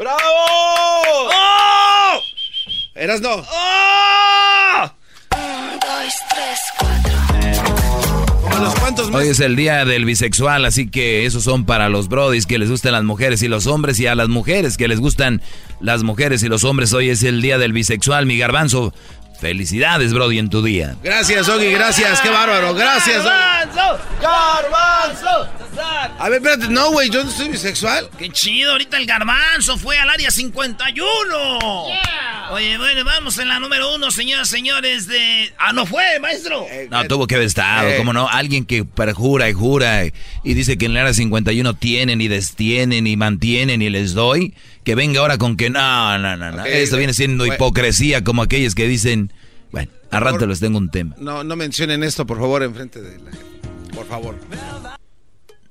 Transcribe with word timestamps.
¡Oh! 0.00 0.02
¡Bravo! 0.02 0.18
¡Oh! 1.30 2.20
Erasno. 2.94 3.28
¡Oh! 3.36 4.90
Hoy 9.12 9.28
es 9.28 9.40
el 9.40 9.56
día 9.56 9.84
del 9.84 10.04
bisexual, 10.04 10.64
así 10.64 10.88
que 10.88 11.26
esos 11.26 11.44
son 11.44 11.64
para 11.64 11.88
los 11.88 12.08
brodis 12.08 12.46
que 12.46 12.58
les 12.58 12.70
gustan 12.70 12.92
las 12.92 13.04
mujeres 13.04 13.42
y 13.42 13.48
los 13.48 13.66
hombres 13.66 14.00
y 14.00 14.06
a 14.06 14.14
las 14.14 14.28
mujeres 14.28 14.76
que 14.76 14.88
les 14.88 15.00
gustan 15.00 15.42
las 15.80 16.02
mujeres 16.02 16.42
y 16.42 16.48
los 16.48 16.64
hombres. 16.64 16.92
Hoy 16.92 17.10
es 17.10 17.22
el 17.22 17.42
día 17.42 17.58
del 17.58 17.72
bisexual, 17.72 18.26
mi 18.26 18.38
garbanzo. 18.38 18.92
Felicidades, 19.40 20.12
Brody, 20.12 20.38
en 20.38 20.50
tu 20.50 20.62
día. 20.62 20.96
Gracias, 21.02 21.48
Ogi, 21.48 21.70
gracias, 21.72 22.20
qué 22.20 22.28
bárbaro, 22.28 22.74
gracias. 22.74 23.24
¡Garbanzo! 23.24 23.98
¡Garbanzo! 24.20 25.48
A 26.18 26.28
ver, 26.28 26.42
espérate, 26.42 26.68
no, 26.68 26.90
güey, 26.90 27.08
yo 27.08 27.24
no 27.24 27.30
soy 27.30 27.48
bisexual. 27.48 28.10
¡Qué 28.18 28.28
chido! 28.28 28.72
Ahorita 28.72 28.98
el 28.98 29.06
garbanzo 29.06 29.78
fue 29.78 29.98
al 29.98 30.10
área 30.10 30.30
51. 30.30 31.34
Oye, 32.50 32.76
bueno, 32.78 33.04
vamos 33.04 33.38
en 33.38 33.48
la 33.48 33.58
número 33.60 33.94
uno, 33.94 34.10
señoras 34.10 34.48
y 34.48 34.56
señores, 34.56 35.06
de... 35.06 35.52
Ah, 35.58 35.72
no 35.72 35.86
fue, 35.86 36.18
maestro. 36.20 36.66
No, 36.90 37.04
tuvo 37.06 37.26
que 37.26 37.36
haber 37.36 37.46
estado, 37.46 37.88
Eh. 37.88 37.94
¿cómo 37.96 38.12
no? 38.12 38.28
Alguien 38.28 38.64
que 38.66 38.84
perjura 38.84 39.48
y 39.48 39.52
jura 39.52 40.04
y, 40.04 40.12
y 40.42 40.54
dice 40.54 40.76
que 40.76 40.86
en 40.86 40.92
el 40.92 40.98
área 40.98 41.14
51 41.14 41.74
tienen 41.74 42.20
y 42.20 42.28
destienen 42.28 43.06
y 43.06 43.16
mantienen 43.16 43.80
y 43.82 43.88
les 43.88 44.12
doy, 44.14 44.52
que 44.84 44.94
venga 44.94 45.20
ahora 45.20 45.38
con 45.38 45.56
que 45.56 45.70
no, 45.70 46.18
no, 46.18 46.36
no, 46.36 46.50
no. 46.52 46.62
Ok, 46.62 46.68
Esto 46.68 46.96
viene 46.96 47.14
siendo 47.14 47.42
bueno. 47.44 47.54
hipocresía 47.54 48.24
como 48.24 48.42
aquellos 48.42 48.74
que 48.74 48.86
dicen, 48.88 49.32
bueno, 49.72 49.90
a 50.10 50.20
rato 50.20 50.46
les 50.46 50.60
tengo 50.60 50.78
un 50.78 50.90
tema. 50.90 51.14
No, 51.18 51.44
no 51.44 51.56
mencionen 51.56 52.02
esto, 52.02 52.26
por 52.26 52.38
favor, 52.38 52.62
enfrente 52.62 53.00
de 53.00 53.18
la 53.18 53.30
gente. 53.30 53.58
Por 53.94 54.06
favor. 54.06 54.38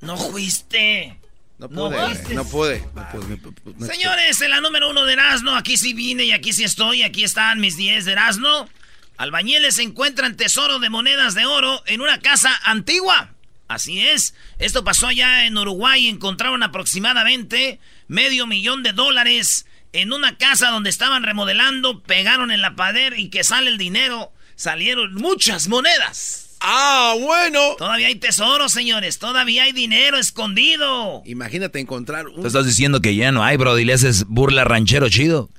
No 0.02 0.18
fuiste. 0.18 1.20
No 1.58 1.68
No 1.68 1.90
pude, 1.90 2.06
fuiste. 2.06 2.34
no 2.36 2.46
pude. 2.46 2.80
No 2.96 3.12
pude, 3.12 3.38
no 3.38 3.52
pude, 3.52 3.74
no 3.78 3.86
Señores, 3.86 4.40
en 4.42 4.50
la 4.52 4.62
número 4.62 4.90
uno 4.90 5.04
de 5.06 5.14
Erasmo, 5.14 5.52
aquí 5.56 5.76
sí 5.76 5.94
vine 5.94 6.24
y 6.24 6.32
aquí 6.32 6.54
sí 6.54 6.64
estoy, 6.64 7.04
aquí 7.04 7.24
están 7.24 7.60
mis 7.60 7.76
10 7.76 8.06
de 8.06 8.12
Erasmo. 8.14 8.70
Albañiles 9.18 9.80
encuentran 9.80 10.38
tesoro 10.38 10.80
de 10.80 10.90
monedas 10.90 11.34
de 11.36 11.46
oro 11.46 11.82
en 11.86 12.00
una 12.00 12.20
casa 12.22 12.52
antigua. 12.64 13.34
Así 13.70 14.02
es, 14.02 14.34
esto 14.58 14.84
pasó 14.84 15.06
allá 15.06 15.46
en 15.46 15.56
Uruguay, 15.56 16.08
encontraron 16.08 16.64
aproximadamente 16.64 17.80
medio 18.08 18.48
millón 18.48 18.82
de 18.82 18.94
dólares 18.94 19.68
en 19.94 20.12
una 20.12 20.38
casa 20.38 20.72
donde 20.72 20.90
estaban 20.90 21.22
remodelando, 21.22 22.02
pegaron 22.02 22.50
en 22.50 22.64
la 22.64 22.76
pared 22.76 23.14
y 23.16 23.30
que 23.30 23.44
sale 23.44 23.70
el 23.70 23.78
dinero, 23.78 24.32
salieron 24.56 25.14
muchas 25.14 25.68
monedas. 25.68 26.58
Ah, 26.62 27.14
bueno. 27.20 27.76
Todavía 27.78 28.08
hay 28.08 28.16
tesoro, 28.16 28.70
señores, 28.70 29.20
todavía 29.20 29.64
hay 29.64 29.72
dinero 29.72 30.18
escondido. 30.18 31.22
Imagínate 31.26 31.80
encontrar 31.80 32.28
un... 32.28 32.42
Tú 32.42 32.48
estás 32.48 32.66
diciendo 32.66 33.02
que 33.02 33.16
ya 33.16 33.32
no 33.32 33.44
hay, 33.44 33.58
Brody, 33.58 33.86
le 33.86 33.94
haces 33.94 34.26
burla 34.26 34.64
ranchero 34.64 35.10
chido. 35.10 35.52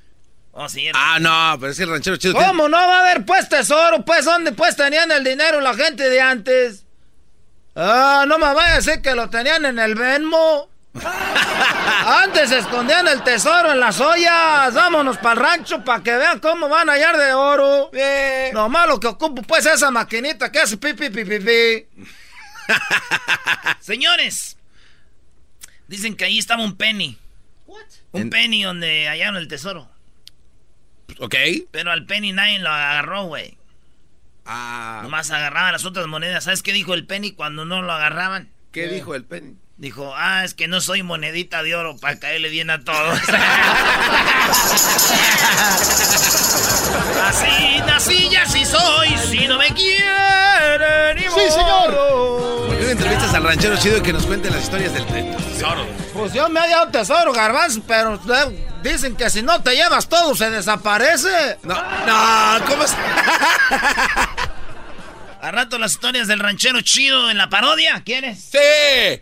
Oh, 0.51 0.67
sí, 0.67 0.87
Ah, 0.93 1.17
no, 1.21 1.57
pero 1.61 1.71
es 1.71 1.77
que 1.77 1.83
el 1.83 1.91
ranchero 1.91 2.17
chido... 2.17 2.33
¿Cómo 2.33 2.67
no 2.67 2.75
va 2.75 2.97
a 2.97 3.09
haber 3.09 3.25
pues 3.25 3.47
tesoro? 3.47 4.03
Pues 4.03 4.25
¿dónde 4.25 4.51
pues 4.51 4.75
tenían 4.75 5.09
el 5.13 5.23
dinero 5.23 5.61
la 5.61 5.73
gente 5.75 6.09
de 6.09 6.19
antes? 6.19 6.85
Ah, 7.75 8.25
no 8.27 8.37
me 8.37 8.53
vaya 8.53 8.73
a 8.73 8.75
decir 8.77 9.01
que 9.01 9.15
lo 9.15 9.29
tenían 9.29 9.65
en 9.65 9.79
el 9.79 9.95
Venmo. 9.95 10.69
Antes 12.05 12.51
escondían 12.51 13.07
el 13.07 13.23
tesoro 13.23 13.71
en 13.71 13.79
las 13.79 13.99
ollas. 14.01 14.73
Vámonos 14.73 15.17
para 15.17 15.33
el 15.33 15.39
rancho 15.39 15.83
para 15.83 16.03
que 16.03 16.11
vean 16.15 16.39
cómo 16.39 16.67
van 16.67 16.89
a 16.89 16.93
hallar 16.93 17.17
de 17.17 17.33
oro. 17.33 17.89
Bien. 17.91 18.53
Lo 18.53 18.67
malo 18.67 18.99
que 18.99 19.07
ocupo 19.07 19.41
pues 19.43 19.65
esa 19.65 19.89
maquinita 19.89 20.51
que 20.51 20.59
hace 20.59 20.77
pipi 20.77 21.09
pipi 21.09 21.39
pipi. 21.39 21.85
Señores, 23.79 24.57
dicen 25.87 26.15
que 26.15 26.25
ahí 26.25 26.39
estaba 26.39 26.63
un 26.63 26.75
penny. 26.75 27.17
Un 28.11 28.21
En- 28.23 28.29
penny 28.29 28.63
donde 28.63 29.07
hallaron 29.07 29.37
el 29.37 29.47
tesoro. 29.47 29.89
Ok. 31.19 31.35
Pero 31.71 31.91
al 31.91 32.05
penny 32.05 32.33
nadie 32.33 32.59
lo 32.59 32.69
agarró, 32.69 33.23
güey. 33.25 33.57
Ah, 34.45 35.01
Nomás 35.03 35.29
agarraban 35.31 35.71
las 35.73 35.85
otras 35.85 36.07
monedas. 36.07 36.43
¿Sabes 36.45 36.63
qué 36.63 36.73
dijo 36.73 36.93
el 36.93 37.05
penny 37.05 37.31
cuando 37.31 37.65
no 37.65 37.81
lo 37.81 37.91
agarraban? 37.91 38.49
¿qué 38.71 38.87
dijo 38.87 39.15
el 39.15 39.25
penny? 39.25 39.55
Dijo, 39.77 40.13
ah, 40.15 40.43
es 40.45 40.53
que 40.53 40.67
no 40.67 40.79
soy 40.79 41.01
monedita 41.03 41.63
de 41.63 41.75
oro 41.75 41.97
para 41.97 42.19
caerle 42.19 42.49
bien 42.49 42.69
a 42.69 42.83
todos. 42.83 43.19
así 47.23 47.79
nací 47.87 48.27
y 48.31 48.35
así 48.35 48.63
soy. 48.65 49.09
Si 49.29 49.47
no 49.47 49.57
me 49.57 49.73
quieren, 49.73 51.15
ni 51.15 51.23
Sí, 51.23 51.49
señor. 51.49 52.60
Modo. 52.95 53.03
¿Por 53.03 53.07
qué 53.07 53.15
no 53.15 53.25
entrevistas 53.25 53.33
al 53.33 53.43
ranchero 53.43 53.77
chido 53.77 53.97
y 53.97 54.01
que 54.01 54.13
nos 54.13 54.25
cuente 54.25 54.49
las 54.49 54.63
historias 54.63 54.93
del 54.93 55.05
tesoro? 55.05 55.85
Pues 56.13 56.33
yo 56.33 56.49
me 56.49 56.59
he 56.59 56.63
hallado 56.63 56.91
tesoro, 56.91 57.33
garbanzo, 57.33 57.81
pero 57.87 58.15
eh, 58.15 58.67
dicen 58.83 59.15
que 59.15 59.29
si 59.29 59.41
no 59.41 59.61
te 59.61 59.75
llevas 59.75 60.07
todo 60.09 60.35
se 60.35 60.49
desaparece. 60.49 61.57
No, 61.63 61.75
no, 61.75 62.65
¿cómo 62.65 62.83
es? 62.83 62.95
A 65.41 65.49
rato 65.49 65.79
las 65.79 65.93
historias 65.93 66.27
del 66.27 66.39
ranchero 66.39 66.81
chido 66.81 67.31
en 67.31 67.37
la 67.37 67.49
parodia, 67.49 68.03
¿quieres? 68.05 68.39
Sí, 68.39 68.59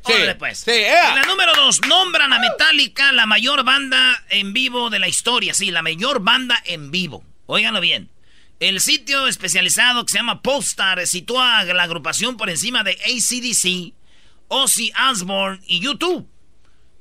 sí. 0.05 0.11
Órale, 0.11 0.35
pues. 0.35 0.59
Sí, 0.59 0.71
ea. 0.71 1.11
En 1.11 1.15
la 1.15 1.21
número 1.23 1.53
dos, 1.55 1.79
nombran 1.87 2.33
a 2.33 2.39
Metallica 2.39 3.13
la 3.13 3.25
mayor 3.25 3.63
banda 3.63 4.21
en 4.29 4.51
vivo 4.51 4.89
de 4.89 4.99
la 4.99 5.07
historia. 5.07 5.53
Sí, 5.53 5.71
la 5.71 5.81
mayor 5.81 6.19
banda 6.19 6.61
en 6.65 6.91
vivo. 6.91 7.23
Óiganlo 7.45 7.79
bien. 7.79 8.09
El 8.59 8.81
sitio 8.81 9.27
especializado 9.27 10.05
que 10.05 10.11
se 10.11 10.17
llama 10.17 10.41
Polestar 10.41 11.05
sitúa 11.07 11.59
a 11.59 11.63
la 11.63 11.83
agrupación 11.83 12.35
por 12.35 12.49
encima 12.49 12.83
de 12.83 12.91
ACDC, 12.91 13.93
Ozzy 14.49 14.91
Osbourne 15.09 15.61
y 15.65 15.79
YouTube. 15.79 16.27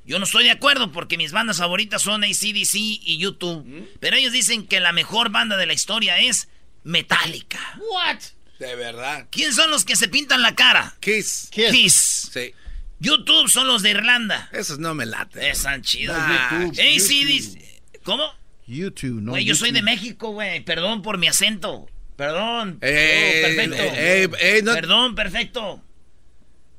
Yo 0.05 0.19
no 0.19 0.25
estoy 0.25 0.45
de 0.45 0.51
acuerdo 0.51 0.91
porque 0.91 1.17
mis 1.17 1.33
bandas 1.33 1.57
favoritas 1.57 2.01
son 2.01 2.23
ACDC 2.23 2.75
y 2.75 3.17
YouTube. 3.19 3.89
Pero 3.99 4.15
ellos 4.15 4.31
dicen 4.31 4.65
que 4.65 4.79
la 4.79 4.93
mejor 4.93 5.29
banda 5.29 5.57
de 5.57 5.65
la 5.65 5.73
historia 5.73 6.17
es 6.19 6.47
Metallica. 6.83 7.59
What? 7.91 8.19
De 8.57 8.75
verdad. 8.75 9.27
¿Quién 9.29 9.53
son 9.53 9.69
los 9.69 9.85
que 9.85 9.95
se 9.95 10.07
pintan 10.07 10.41
la 10.41 10.55
cara? 10.55 10.95
Kiss. 11.01 11.49
Kiss. 11.51 12.29
Sí. 12.33 12.53
YouTube 12.99 13.49
son 13.49 13.67
los 13.67 13.81
de 13.81 13.91
Irlanda. 13.91 14.49
Esos 14.51 14.79
no 14.79 14.95
me 14.95 15.05
laten. 15.05 15.43
Están 15.43 15.81
chidos. 15.81 16.15
Ah, 16.17 16.49
ACDC. 16.53 18.01
¿Cómo? 18.03 18.38
YouTube, 18.69 19.21
no. 19.21 19.31
Güey, 19.31 19.45
yo 19.45 19.55
soy 19.55 19.71
de 19.71 19.79
YouTube. 19.79 19.85
México, 19.91 20.31
güey. 20.31 20.63
Perdón 20.63 21.01
por 21.01 21.17
mi 21.17 21.27
acento. 21.27 21.87
Perdón. 22.15 22.77
Eh, 22.81 23.41
Oh, 23.41 23.47
perfecto. 23.47 23.75
eh, 23.97 24.29
eh, 24.39 24.61
no- 24.63 24.73
Perdón, 24.73 25.15
perfecto. 25.15 25.81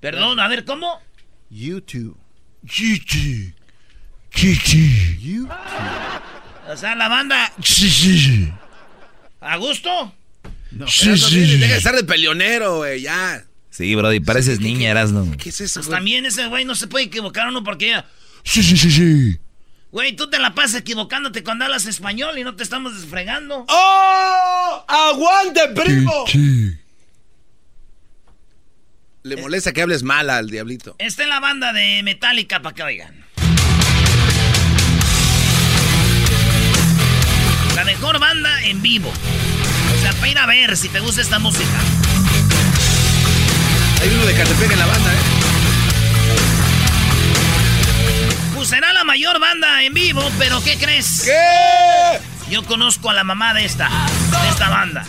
Perdón, 0.00 0.39
a 0.41 0.49
ver, 0.49 0.65
¿cómo? 0.65 1.00
YouTube. 1.50 2.17
Chichi. 2.67 3.53
Chichi. 4.31 5.19
YouTube. 5.21 5.50
O 6.69 6.77
sea, 6.77 6.95
la 6.95 7.09
banda. 7.09 7.53
Chichi. 7.61 8.53
¿A 9.41 9.56
gusto? 9.56 10.15
No. 10.71 10.87
Erasno, 10.87 11.31
mire, 11.31 11.56
Deja 11.59 11.73
de 11.73 11.79
estar 11.79 11.97
de 11.97 12.05
peleonero, 12.05 12.77
güey, 12.79 13.00
ya. 13.03 13.45
Sí, 13.71 13.95
Brody, 13.95 14.21
pareces 14.21 14.61
niña, 14.61 14.91
Erasno. 14.91 15.27
¿Qué 15.39 15.49
es 15.49 15.61
eso, 15.61 15.81
Pues 15.81 15.91
también 15.91 16.27
ese 16.27 16.47
güey 16.47 16.65
no 16.65 16.75
se 16.75 16.87
puede 16.87 17.06
equivocar 17.06 17.49
uno 17.49 17.65
porque 17.65 17.89
ya. 17.89 18.06
Sí, 18.45 18.62
sí, 18.62 18.77
sí, 18.77 18.91
sí. 18.91 19.39
Güey, 19.93 20.15
tú 20.15 20.31
te 20.31 20.39
la 20.39 20.55
pasas 20.55 20.77
equivocándote 20.77 21.43
cuando 21.43 21.64
hablas 21.64 21.87
español 21.87 22.38
y 22.38 22.44
no 22.44 22.55
te 22.55 22.62
estamos 22.62 22.94
desfregando. 22.94 23.67
¡Oh! 23.69 24.85
¡Aguante, 24.87 25.69
primo! 25.75 26.25
Le 29.23 29.37
molesta 29.37 29.73
que 29.73 29.82
hables 29.82 30.05
mal 30.05 30.31
al 30.31 30.49
diablito. 30.49 30.94
Esta 30.99 31.25
es 31.25 31.29
la 31.29 31.41
banda 31.41 31.73
de 31.73 32.03
Metallica 32.05 32.62
para 32.62 32.75
que 32.75 32.82
oigan. 32.85 33.25
La 37.75 37.85
mejor 37.85 38.20
banda 38.20 38.62
en 38.62 38.81
vivo. 38.82 39.11
O 39.11 40.00
sea, 40.00 40.12
para 40.12 40.29
ir 40.29 40.38
a 40.38 40.47
ver 40.47 40.76
si 40.76 40.88
te 40.88 41.00
gusta 41.00 41.20
esta 41.20 41.41
música. 41.41 41.81
Hay 44.00 44.09
uno 44.09 44.25
de 44.25 44.35
Catepec 44.35 44.70
en 44.70 44.79
la 44.79 44.87
banda, 44.87 45.12
¿eh? 45.12 45.39
será 48.70 48.93
la 48.93 49.02
mayor 49.02 49.40
banda 49.40 49.82
en 49.82 49.93
vivo, 49.93 50.22
pero 50.38 50.62
¿qué 50.62 50.78
crees? 50.78 51.22
¿Qué? 51.25 52.20
Yo 52.50 52.64
conozco 52.64 53.11
a 53.11 53.14
la 53.14 53.25
mamá 53.25 53.52
de 53.52 53.64
esta, 53.64 53.88
de 53.88 54.49
esta 54.49 54.69
banda. 54.69 55.05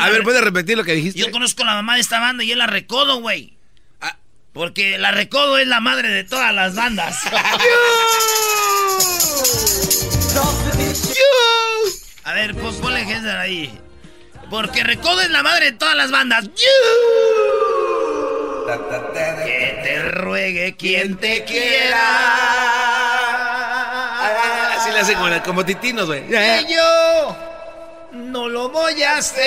A 0.00 0.08
ver, 0.08 0.22
¿puedes 0.22 0.42
repetir 0.42 0.78
lo 0.78 0.84
que 0.84 0.94
dijiste? 0.94 1.20
Yo 1.20 1.30
conozco 1.30 1.64
a 1.64 1.66
la 1.66 1.74
mamá 1.74 1.96
de 1.96 2.00
esta 2.00 2.20
banda 2.20 2.42
y 2.42 2.50
es 2.50 2.56
la 2.56 2.66
Recodo, 2.66 3.20
güey. 3.20 3.58
Ah. 4.00 4.16
Porque 4.54 4.96
la 4.96 5.10
Recodo 5.10 5.58
es 5.58 5.66
la 5.66 5.80
madre 5.80 6.08
de 6.08 6.24
todas 6.24 6.54
las 6.54 6.74
bandas. 6.74 7.18
a 12.24 12.32
ver, 12.32 12.54
pues 12.54 12.76
ponle 12.76 13.02
Hensler 13.02 13.36
ahí. 13.36 13.78
Porque 14.48 14.82
Recodo 14.82 15.20
es 15.20 15.28
la 15.28 15.42
madre 15.42 15.72
de 15.72 15.72
todas 15.72 15.94
las 15.94 16.10
bandas. 16.10 16.48
¿Qué? 16.48 16.64
Te 19.84 20.02
ruegue 20.02 20.76
quien 20.76 21.16
te 21.18 21.44
quiera. 21.44 22.00
Así 24.76 24.90
le 24.90 25.00
hacen 25.00 25.16
como, 25.18 25.42
como 25.42 25.64
titinos, 25.64 26.06
güey. 26.06 26.26
Que 26.26 26.66
yo 26.68 27.36
no 28.12 28.48
lo 28.48 28.70
voy 28.70 29.02
a 29.02 29.18
hacer. 29.18 29.44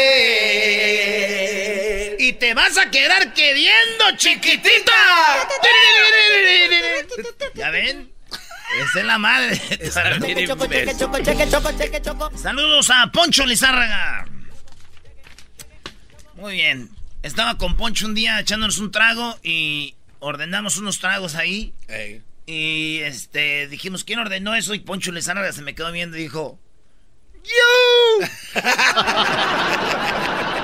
Y 2.19 2.33
te 2.33 2.53
vas 2.53 2.77
a 2.77 2.91
quedar 2.91 3.33
queriendo, 3.33 4.11
chiquitita. 4.15 4.93
¿Ya 7.55 7.71
ven? 7.71 8.11
Esa 8.79 8.99
es 8.99 9.05
la 9.05 9.17
madre. 9.17 9.59
Saludos 12.35 12.91
a 12.91 13.11
Poncho 13.11 13.43
Lizárraga. 13.45 14.27
Muy 16.35 16.53
bien. 16.53 16.89
Estaba 17.23 17.57
con 17.57 17.75
Poncho 17.75 18.05
un 18.05 18.13
día 18.13 18.39
echándonos 18.39 18.77
un 18.77 18.91
trago 18.91 19.39
y 19.41 19.96
ordenamos 20.19 20.77
unos 20.77 20.99
tragos 20.99 21.35
ahí. 21.35 21.73
Ey. 21.87 22.21
Y 22.45 22.99
este 23.03 23.67
dijimos, 23.67 24.03
¿quién 24.03 24.19
ordenó 24.19 24.55
eso? 24.55 24.73
Y 24.73 24.79
Poncho 24.79 25.11
Lizárraga 25.11 25.51
se 25.51 25.61
me 25.61 25.75
quedó 25.75 25.91
viendo 25.91 26.17
y 26.17 26.21
dijo, 26.21 26.59
¡You! 27.43 28.27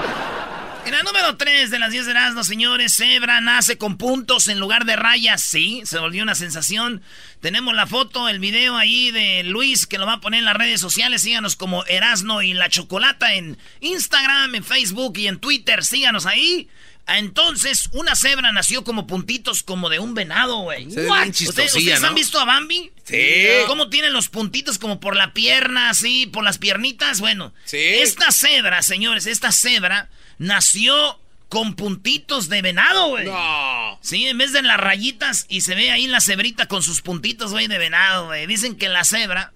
En 0.86 0.92
la 0.92 1.04
número 1.04 1.38
3 1.38 1.72
de 1.72 1.80
las 1.80 1.92
10 1.92 2.08
de 2.08 2.12
Erasmo, 2.12 2.44
señores, 2.44 2.98
Zebra 2.98 3.40
nace 3.40 3.78
con 3.78 3.98
puntos 3.98 4.50
en 4.50 4.60
lugar 4.60 4.84
de 4.84 4.98
rayas. 4.98 5.42
Sí, 5.42 5.82
se 5.86 5.98
volvió 5.98 6.24
una 6.24 6.36
sensación. 6.36 7.02
Tenemos 7.40 7.74
la 7.74 7.88
foto, 7.88 8.28
el 8.28 8.40
video 8.40 8.76
ahí 8.76 9.10
de 9.10 9.44
Luis 9.44 9.88
que 9.88 9.98
lo 9.98 10.06
va 10.06 10.14
a 10.14 10.20
poner 10.20 10.40
en 10.40 10.46
las 10.46 10.58
redes 10.58 10.82
sociales. 10.82 11.22
Síganos 11.22 11.56
como 11.56 11.86
Erasno 11.86 12.42
y 12.42 12.54
la 12.54 12.68
Chocolata 12.68 13.34
en 13.34 13.58
Instagram, 13.80 14.56
en 14.56 14.66
Facebook 14.66 15.18
y 15.18 15.28
en 15.28 15.40
Twitter. 15.40 15.86
Síganos 15.86 16.26
ahí. 16.26 16.68
Entonces, 17.06 17.90
una 17.92 18.16
cebra 18.16 18.52
nació 18.54 18.84
como 18.86 19.08
puntitos 19.08 19.62
como 19.62 19.90
de 19.90 20.00
un 20.00 20.14
venado, 20.14 20.60
güey. 20.60 20.88
¿Ustedes, 20.88 21.42
ustedes 21.76 22.02
¿no? 22.02 22.08
han 22.08 22.16
visto 22.16 22.40
a 22.40 22.46
Bambi? 22.46 22.92
Sí. 23.04 23.22
¿Cómo 23.68 23.90
tienen 23.90 24.14
los 24.14 24.30
puntitos 24.30 24.78
como 24.80 25.00
por 25.02 25.16
la 25.18 25.34
pierna, 25.34 25.90
así, 25.90 26.28
por 26.28 26.44
las 26.46 26.58
piernitas? 26.60 27.20
Bueno, 27.20 27.54
Sí. 27.66 27.78
esta 27.78 28.32
cebra, 28.32 28.82
señores, 28.82 29.26
esta 29.28 29.52
cebra 29.52 30.10
nació 30.38 31.20
con 31.50 31.76
puntitos 31.76 32.48
de 32.50 32.62
venado, 32.62 33.10
güey. 33.10 33.26
No. 33.26 34.00
Sí, 34.02 34.26
en 34.26 34.38
vez 34.38 34.54
de 34.54 34.62
las 34.64 34.80
rayitas 34.80 35.46
y 35.50 35.62
se 35.62 35.76
ve 35.76 35.92
ahí 35.92 36.08
la 36.08 36.22
cebrita 36.22 36.68
con 36.68 36.82
sus 36.84 37.02
puntitos, 37.02 37.52
güey, 37.52 37.68
de 37.68 37.78
venado, 37.78 38.28
güey. 38.28 38.48
Dicen 38.48 38.76
que 38.78 38.88
la 38.90 39.04
cebra, 39.04 39.52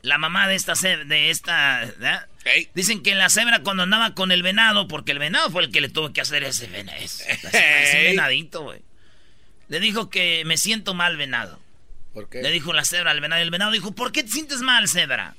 la 0.00 0.18
mamá 0.18 0.48
de 0.48 0.54
esta 0.56 0.74
cebra, 0.74 1.04
de 1.04 1.30
esta, 1.30 1.80
¿verdad? 1.80 2.26
Dicen 2.74 3.02
que 3.02 3.14
la 3.14 3.28
cebra 3.28 3.62
cuando 3.62 3.84
andaba 3.84 4.14
con 4.14 4.32
el 4.32 4.42
venado, 4.42 4.88
porque 4.88 5.12
el 5.12 5.18
venado 5.18 5.50
fue 5.50 5.62
el 5.64 5.70
que 5.70 5.80
le 5.80 5.88
tuvo 5.88 6.12
que 6.12 6.20
hacer 6.20 6.42
ese 6.44 6.66
venado, 6.66 6.98
ese, 6.98 7.30
ese 7.42 8.00
Ey. 8.08 8.16
venadito, 8.16 8.62
güey. 8.62 8.80
Le 9.68 9.80
dijo 9.80 10.10
que 10.10 10.44
me 10.44 10.56
siento 10.58 10.94
mal, 10.94 11.16
venado. 11.16 11.60
¿Por 12.12 12.28
qué? 12.28 12.42
Le 12.42 12.50
dijo 12.50 12.72
la 12.72 12.84
cebra 12.84 13.10
al 13.10 13.20
venado. 13.20 13.40
Y 13.40 13.44
el 13.44 13.50
venado 13.50 13.70
dijo, 13.72 13.92
¿por 13.92 14.12
qué 14.12 14.22
te 14.22 14.30
sientes 14.30 14.60
mal, 14.60 14.88
cebra? 14.88 15.34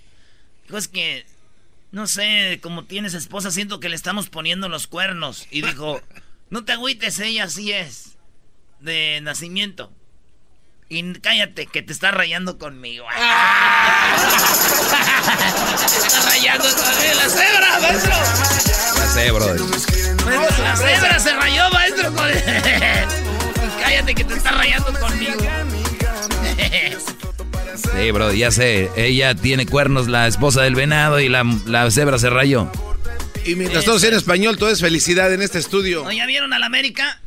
Dijo, 0.63 0.77
es 0.77 0.87
que, 0.87 1.25
no 1.91 2.07
sé, 2.07 2.59
como 2.61 2.85
tienes 2.85 3.13
esposa, 3.13 3.51
siento 3.51 3.79
que 3.79 3.89
le 3.89 3.95
estamos 3.95 4.29
poniendo 4.29 4.69
los 4.69 4.87
cuernos. 4.87 5.45
Y 5.51 5.61
dijo, 5.61 6.01
no 6.49 6.65
te 6.65 6.71
agüites, 6.71 7.19
ella 7.19 7.43
así 7.43 7.71
es. 7.71 8.17
De 8.79 9.19
nacimiento. 9.21 9.93
Y 10.93 11.13
cállate, 11.21 11.65
que 11.65 11.81
te 11.81 11.91
está 11.91 12.11
rayando 12.11 12.59
conmigo. 12.59 13.05
te 15.89 16.07
está 16.07 16.29
rayando 16.29 16.65
conmigo 16.65 17.13
la 17.15 17.29
cebra, 17.29 17.79
maestro. 17.81 18.11
Ya 18.95 19.07
sé, 19.07 19.31
brother. 19.31 19.59
La 20.61 20.75
cebra 20.75 21.19
se 21.19 21.33
rayó, 21.33 21.67
maestro. 21.71 22.13
con- 22.13 22.29
cállate, 23.83 24.13
que 24.13 24.23
te 24.23 24.35
está 24.35 24.51
rayando 24.51 24.93
conmigo. 24.99 25.33
Sí, 27.75 28.11
bro, 28.11 28.31
ya 28.31 28.51
sé. 28.51 28.91
Ella 28.95 29.33
tiene 29.33 29.65
cuernos, 29.65 30.07
la 30.07 30.27
esposa 30.27 30.61
del 30.61 30.75
venado, 30.75 31.19
y 31.19 31.27
la, 31.27 31.43
la 31.65 31.89
cebra 31.89 32.19
se 32.19 32.29
rayó. 32.29 32.71
Y 33.45 33.55
mientras 33.55 33.83
todo 33.85 33.97
sea 33.97 34.09
en 34.09 34.15
español, 34.15 34.57
todo 34.57 34.69
es 34.69 34.79
felicidad 34.79 35.33
en 35.33 35.41
este 35.41 35.57
estudio. 35.57 36.03
¿No 36.03 36.11
¿Ya 36.11 36.27
vieron 36.27 36.53
a 36.53 36.59
la 36.59 36.67
América? 36.67 37.19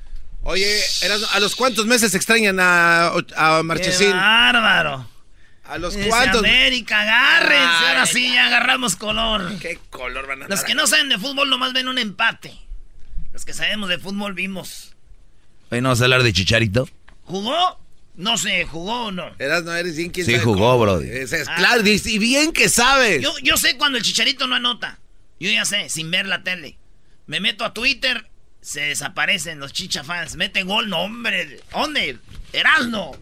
Oye, 0.48 0.80
¿a 1.32 1.40
los 1.40 1.56
cuántos 1.56 1.86
meses 1.86 2.14
extrañan 2.14 2.60
a, 2.60 3.08
a 3.08 3.56
¡Qué 3.58 3.62
Marchesín? 3.64 4.10
bárbaro! 4.12 5.08
¿A 5.64 5.78
los 5.78 5.96
Ese 5.96 6.08
cuántos? 6.08 6.38
América, 6.44 7.00
agárrense. 7.02 7.86
Ahora 7.88 8.06
sí, 8.06 8.32
ya 8.32 8.46
agarramos 8.46 8.94
color. 8.94 9.58
¿Qué 9.58 9.78
color 9.90 10.28
van 10.28 10.44
a 10.44 10.48
Los 10.48 10.62
que 10.62 10.76
no 10.76 10.86
saben 10.86 11.08
de 11.08 11.18
fútbol 11.18 11.50
nomás 11.50 11.72
ven 11.72 11.88
un 11.88 11.98
empate. 11.98 12.56
Los 13.32 13.44
que 13.44 13.52
sabemos 13.52 13.88
de 13.88 13.98
fútbol 13.98 14.34
vimos. 14.34 14.94
Hoy 15.70 15.80
no 15.80 15.88
vamos 15.88 16.00
a 16.00 16.04
hablar 16.04 16.22
de 16.22 16.32
Chicharito. 16.32 16.88
¿Jugó? 17.24 17.80
No 18.14 18.38
sé, 18.38 18.64
¿jugó 18.64 19.06
o 19.06 19.10
no? 19.12 19.32
Erasmo, 19.40 19.72
eres 19.72 19.96
bien 19.96 20.10
quién 20.10 20.24
Sí, 20.26 20.32
sabe 20.32 20.44
jugó, 20.44 20.70
cómo. 20.72 20.78
bro. 20.78 21.00
Es- 21.00 21.32
es- 21.32 21.48
Ah. 21.48 21.56
Claro, 21.56 21.82
y 21.84 22.00
y 22.04 22.18
bien 22.18 22.52
que 22.52 22.68
sabes. 22.68 23.20
Yo, 23.20 23.34
yo 23.42 23.56
sé 23.56 23.76
cuando 23.76 23.98
el 23.98 24.04
chicharito 24.04 24.46
no 24.46 24.54
anota. 24.54 25.00
Yo 25.40 25.50
ya 25.50 25.64
sé, 25.64 25.88
sin 25.88 26.10
ver 26.12 26.26
la 26.26 26.44
tele. 26.44 26.78
Me 27.26 27.40
meto 27.40 27.64
a 27.64 27.74
Twitter, 27.74 28.30
se 28.66 28.80
desaparecen 28.80 29.60
los 29.60 29.72
chichafans. 29.72 30.34
Mete 30.34 30.64
gol, 30.64 30.88
no, 30.88 30.98
hombre. 31.02 31.60
¿Dónde? 31.70 32.18
Erasno. 32.52 33.12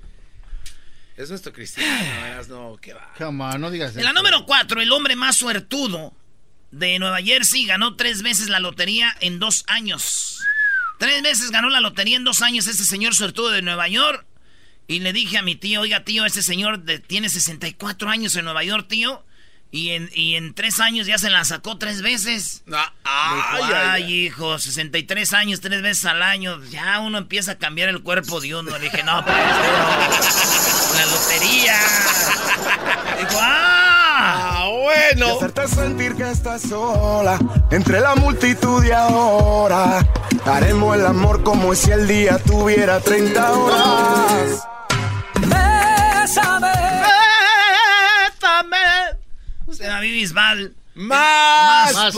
Es 1.19 1.29
nuestro 1.29 1.53
cristiano, 1.53 2.27
Erasmo, 2.27 2.79
qué 2.81 2.95
va. 2.95 3.13
Come 3.19 3.45
on, 3.45 3.61
no 3.61 3.71
digas 3.71 3.95
En 3.95 4.05
la 4.05 4.15
número 4.15 4.47
4, 4.47 4.81
el 4.81 4.91
hombre 4.91 5.17
más 5.17 5.37
suertudo 5.37 6.15
de 6.71 6.99
Nueva 6.99 7.21
Jersey 7.21 7.67
ganó 7.67 7.95
tres 7.95 8.23
veces 8.23 8.49
la 8.49 8.59
lotería 8.59 9.15
en 9.21 9.39
dos 9.39 9.65
años. 9.67 10.41
Tres 10.99 11.23
veces 11.23 11.51
ganó 11.51 11.69
la 11.69 11.81
lotería 11.81 12.17
en 12.17 12.25
dos 12.25 12.41
años 12.41 12.67
este 12.67 12.85
señor 12.85 13.15
suertudo 13.15 13.51
de 13.51 13.61
Nueva 13.61 13.87
York. 13.89 14.25
Y 14.89 15.01
le 15.01 15.13
dije 15.13 15.37
a 15.37 15.43
mi 15.43 15.57
tío, 15.57 15.83
oiga 15.83 16.05
tío, 16.05 16.25
este 16.25 16.41
señor 16.41 16.81
de- 16.85 17.01
tiene 17.01 17.29
64 17.29 18.09
años 18.09 18.35
en 18.37 18.47
Nueva 18.47 18.65
York, 18.65 18.87
tío. 18.89 19.25
Y 19.71 19.91
en, 19.91 20.09
y 20.15 20.37
en 20.37 20.55
tres 20.55 20.79
años 20.79 21.07
ya 21.09 21.19
se 21.19 21.31
la 21.31 21.45
sacó 21.45 21.79
tres 21.79 22.01
veces. 22.01 22.63
No, 22.67 22.77
Dijo, 22.77 22.89
ay, 23.05 23.63
ay, 23.65 23.73
ay, 23.75 24.03
ay. 24.05 24.13
hijo, 24.27 24.57
63 24.59 25.33
años, 25.33 25.61
tres 25.61 25.83
veces 25.83 26.05
al 26.05 26.23
año. 26.23 26.63
Ya 26.71 27.01
uno 27.01 27.19
empieza 27.19 27.53
a 27.53 27.59
cambiar 27.59 27.89
el 27.89 28.01
cuerpo 28.03 28.41
de 28.41 28.55
uno. 28.55 28.71
Le 28.79 28.85
dije, 28.85 29.03
no, 29.03 29.25
pues, 29.25 29.37
tío, 29.37 30.97
la 30.97 31.07
lotería. 31.07 31.77
Dijo, 33.19 33.39
ah. 33.41 33.91
Ah, 34.17 34.69
bueno. 34.71 35.37
Hacerte 35.37 35.67
sentir 35.67 36.15
que 36.15 36.31
estás 36.31 36.63
sola 36.63 37.37
entre 37.73 38.01
la 38.01 38.15
multitud 38.15 38.85
y 38.85 38.93
ahora. 38.93 40.07
Haremos 40.47 40.97
el 40.97 41.05
amor 41.05 41.43
como 41.43 41.75
si 41.75 41.91
el 41.91 42.07
día 42.07 42.39
tuviera 42.39 43.01
30 43.01 43.53
horas. 43.53 44.69
Se 46.27 46.41
David 49.79 50.13
Bisbal. 50.13 50.75
Más. 50.95 51.95
Más. 51.95 52.15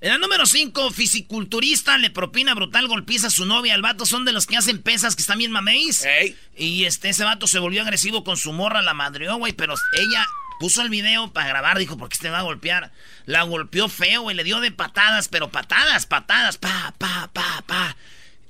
En 0.00 0.10
la 0.10 0.18
número 0.18 0.46
5, 0.46 0.92
fisiculturista 0.92 1.98
le 1.98 2.10
propina 2.10 2.54
brutal 2.54 2.86
golpiza 2.86 3.26
a 3.26 3.30
su 3.30 3.46
novia. 3.46 3.74
El 3.74 3.82
vato 3.82 4.06
son 4.06 4.24
de 4.24 4.32
los 4.32 4.46
que 4.46 4.56
hacen 4.56 4.80
pesas 4.80 5.16
que 5.16 5.22
están 5.22 5.38
bien 5.38 5.50
mameis. 5.50 6.04
Ey. 6.04 6.36
Y 6.56 6.84
este, 6.84 7.08
ese 7.08 7.24
vato 7.24 7.48
se 7.48 7.58
volvió 7.58 7.82
agresivo 7.82 8.22
con 8.22 8.36
su 8.36 8.52
morra, 8.52 8.80
la 8.80 8.94
madreó, 8.94 9.36
güey. 9.36 9.52
Pero 9.54 9.74
ella 9.98 10.24
puso 10.60 10.82
el 10.82 10.88
video 10.88 11.32
para 11.32 11.48
grabar, 11.48 11.78
dijo, 11.78 11.96
¿por 11.96 12.08
qué 12.08 12.14
este 12.14 12.30
va 12.30 12.38
a 12.38 12.42
golpear? 12.42 12.92
La 13.26 13.42
golpeó 13.42 13.88
feo, 13.88 14.22
güey, 14.22 14.36
le 14.36 14.44
dio 14.44 14.60
de 14.60 14.70
patadas, 14.70 15.28
pero 15.28 15.50
patadas, 15.50 16.06
patadas, 16.06 16.58
pa, 16.58 16.94
pa, 16.96 17.30
pa, 17.32 17.64
pa. 17.66 17.96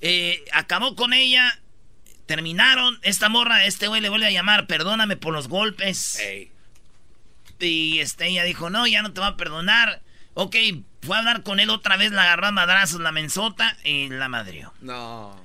Eh, 0.02 0.44
acabó 0.52 0.96
con 0.96 1.14
ella, 1.14 1.58
terminaron. 2.26 2.98
Esta 3.02 3.30
morra, 3.30 3.64
este 3.64 3.88
güey 3.88 4.02
le 4.02 4.10
vuelve 4.10 4.26
a 4.26 4.30
llamar, 4.30 4.66
perdóname 4.66 5.16
por 5.16 5.32
los 5.32 5.48
golpes. 5.48 6.18
Ey. 6.18 6.50
Y 7.60 8.00
este, 8.00 8.26
ella 8.28 8.44
dijo, 8.44 8.70
no, 8.70 8.86
ya 8.86 9.02
no 9.02 9.12
te 9.12 9.20
va 9.20 9.28
a 9.28 9.36
perdonar. 9.36 10.02
Ok, 10.34 10.56
fue 11.02 11.16
a 11.16 11.20
hablar 11.20 11.42
con 11.42 11.60
él 11.60 11.70
otra 11.70 11.96
vez, 11.96 12.12
la 12.12 12.22
agarró 12.22 12.46
a 12.46 12.52
madrazos 12.52 13.00
la 13.00 13.12
menzota 13.12 13.76
y 13.84 14.08
la 14.08 14.28
madrió. 14.28 14.72
No. 14.80 15.38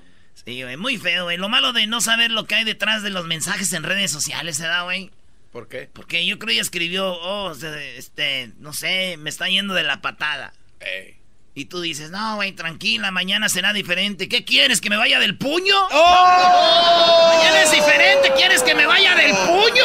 Sí, 0.46 0.62
güey, 0.62 0.78
muy 0.78 0.98
feo, 0.98 1.24
güey. 1.24 1.38
Lo 1.38 1.50
malo 1.50 1.74
de 1.74 1.88
no 1.88 2.02
saber 2.02 2.32
lo 2.32 2.46
que 2.46 2.56
hay 2.56 2.64
detrás 2.64 3.02
de 3.02 3.10
los 3.10 3.26
mensajes 3.26 3.72
en 3.74 3.84
redes 3.84 4.12
sociales, 4.12 4.58
¿se 4.58 4.68
da, 4.68 4.84
güey? 4.84 5.12
¿Por 5.52 5.68
qué? 5.68 5.90
Porque 5.92 6.26
yo 6.26 6.38
creo 6.38 6.48
que 6.48 6.54
ella 6.54 6.62
escribió, 6.62 7.14
oh, 7.14 7.54
este, 7.54 8.52
no 8.58 8.74
sé, 8.74 9.18
me 9.18 9.30
está 9.30 9.48
yendo 9.48 9.74
de 9.74 9.84
la 9.84 10.02
patada. 10.02 10.54
Ey. 10.80 11.23
Y 11.56 11.66
tú 11.66 11.82
dices, 11.82 12.10
no, 12.10 12.38
güey, 12.38 12.54
tranquila, 12.54 13.12
mañana 13.12 13.48
será 13.48 13.74
diferente. 13.74 14.28
¿Qué 14.28 14.44
quieres, 14.44 14.82
que 14.82 14.90
me 14.90 14.98
vaya 14.98 15.20
del 15.20 15.38
puño? 15.38 15.76
¡Oh! 15.92 17.34
Mañana 17.38 17.62
es 17.62 17.72
diferente, 17.72 18.32
¿quieres 18.36 18.64
que 18.64 18.74
me 18.74 18.88
vaya 18.88 19.14
del 19.16 19.34
puño? 19.36 19.84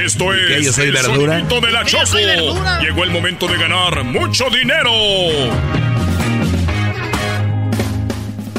Esto 0.00 0.26
¿Qué, 0.30 0.58
es 0.58 0.66
yo 0.66 0.72
soy 0.72 0.86
el 0.86 0.92
verdura? 0.92 1.34
de 1.38 1.70
la 1.72 1.82
¿Que 1.82 1.90
yo 1.90 1.98
Choco. 1.98 2.06
soy 2.06 2.24
verdura? 2.24 2.78
Llegó 2.80 3.02
el 3.02 3.10
momento 3.10 3.48
de 3.48 3.56
ganar 3.56 4.04
mucho 4.04 4.48
dinero. 4.48 4.92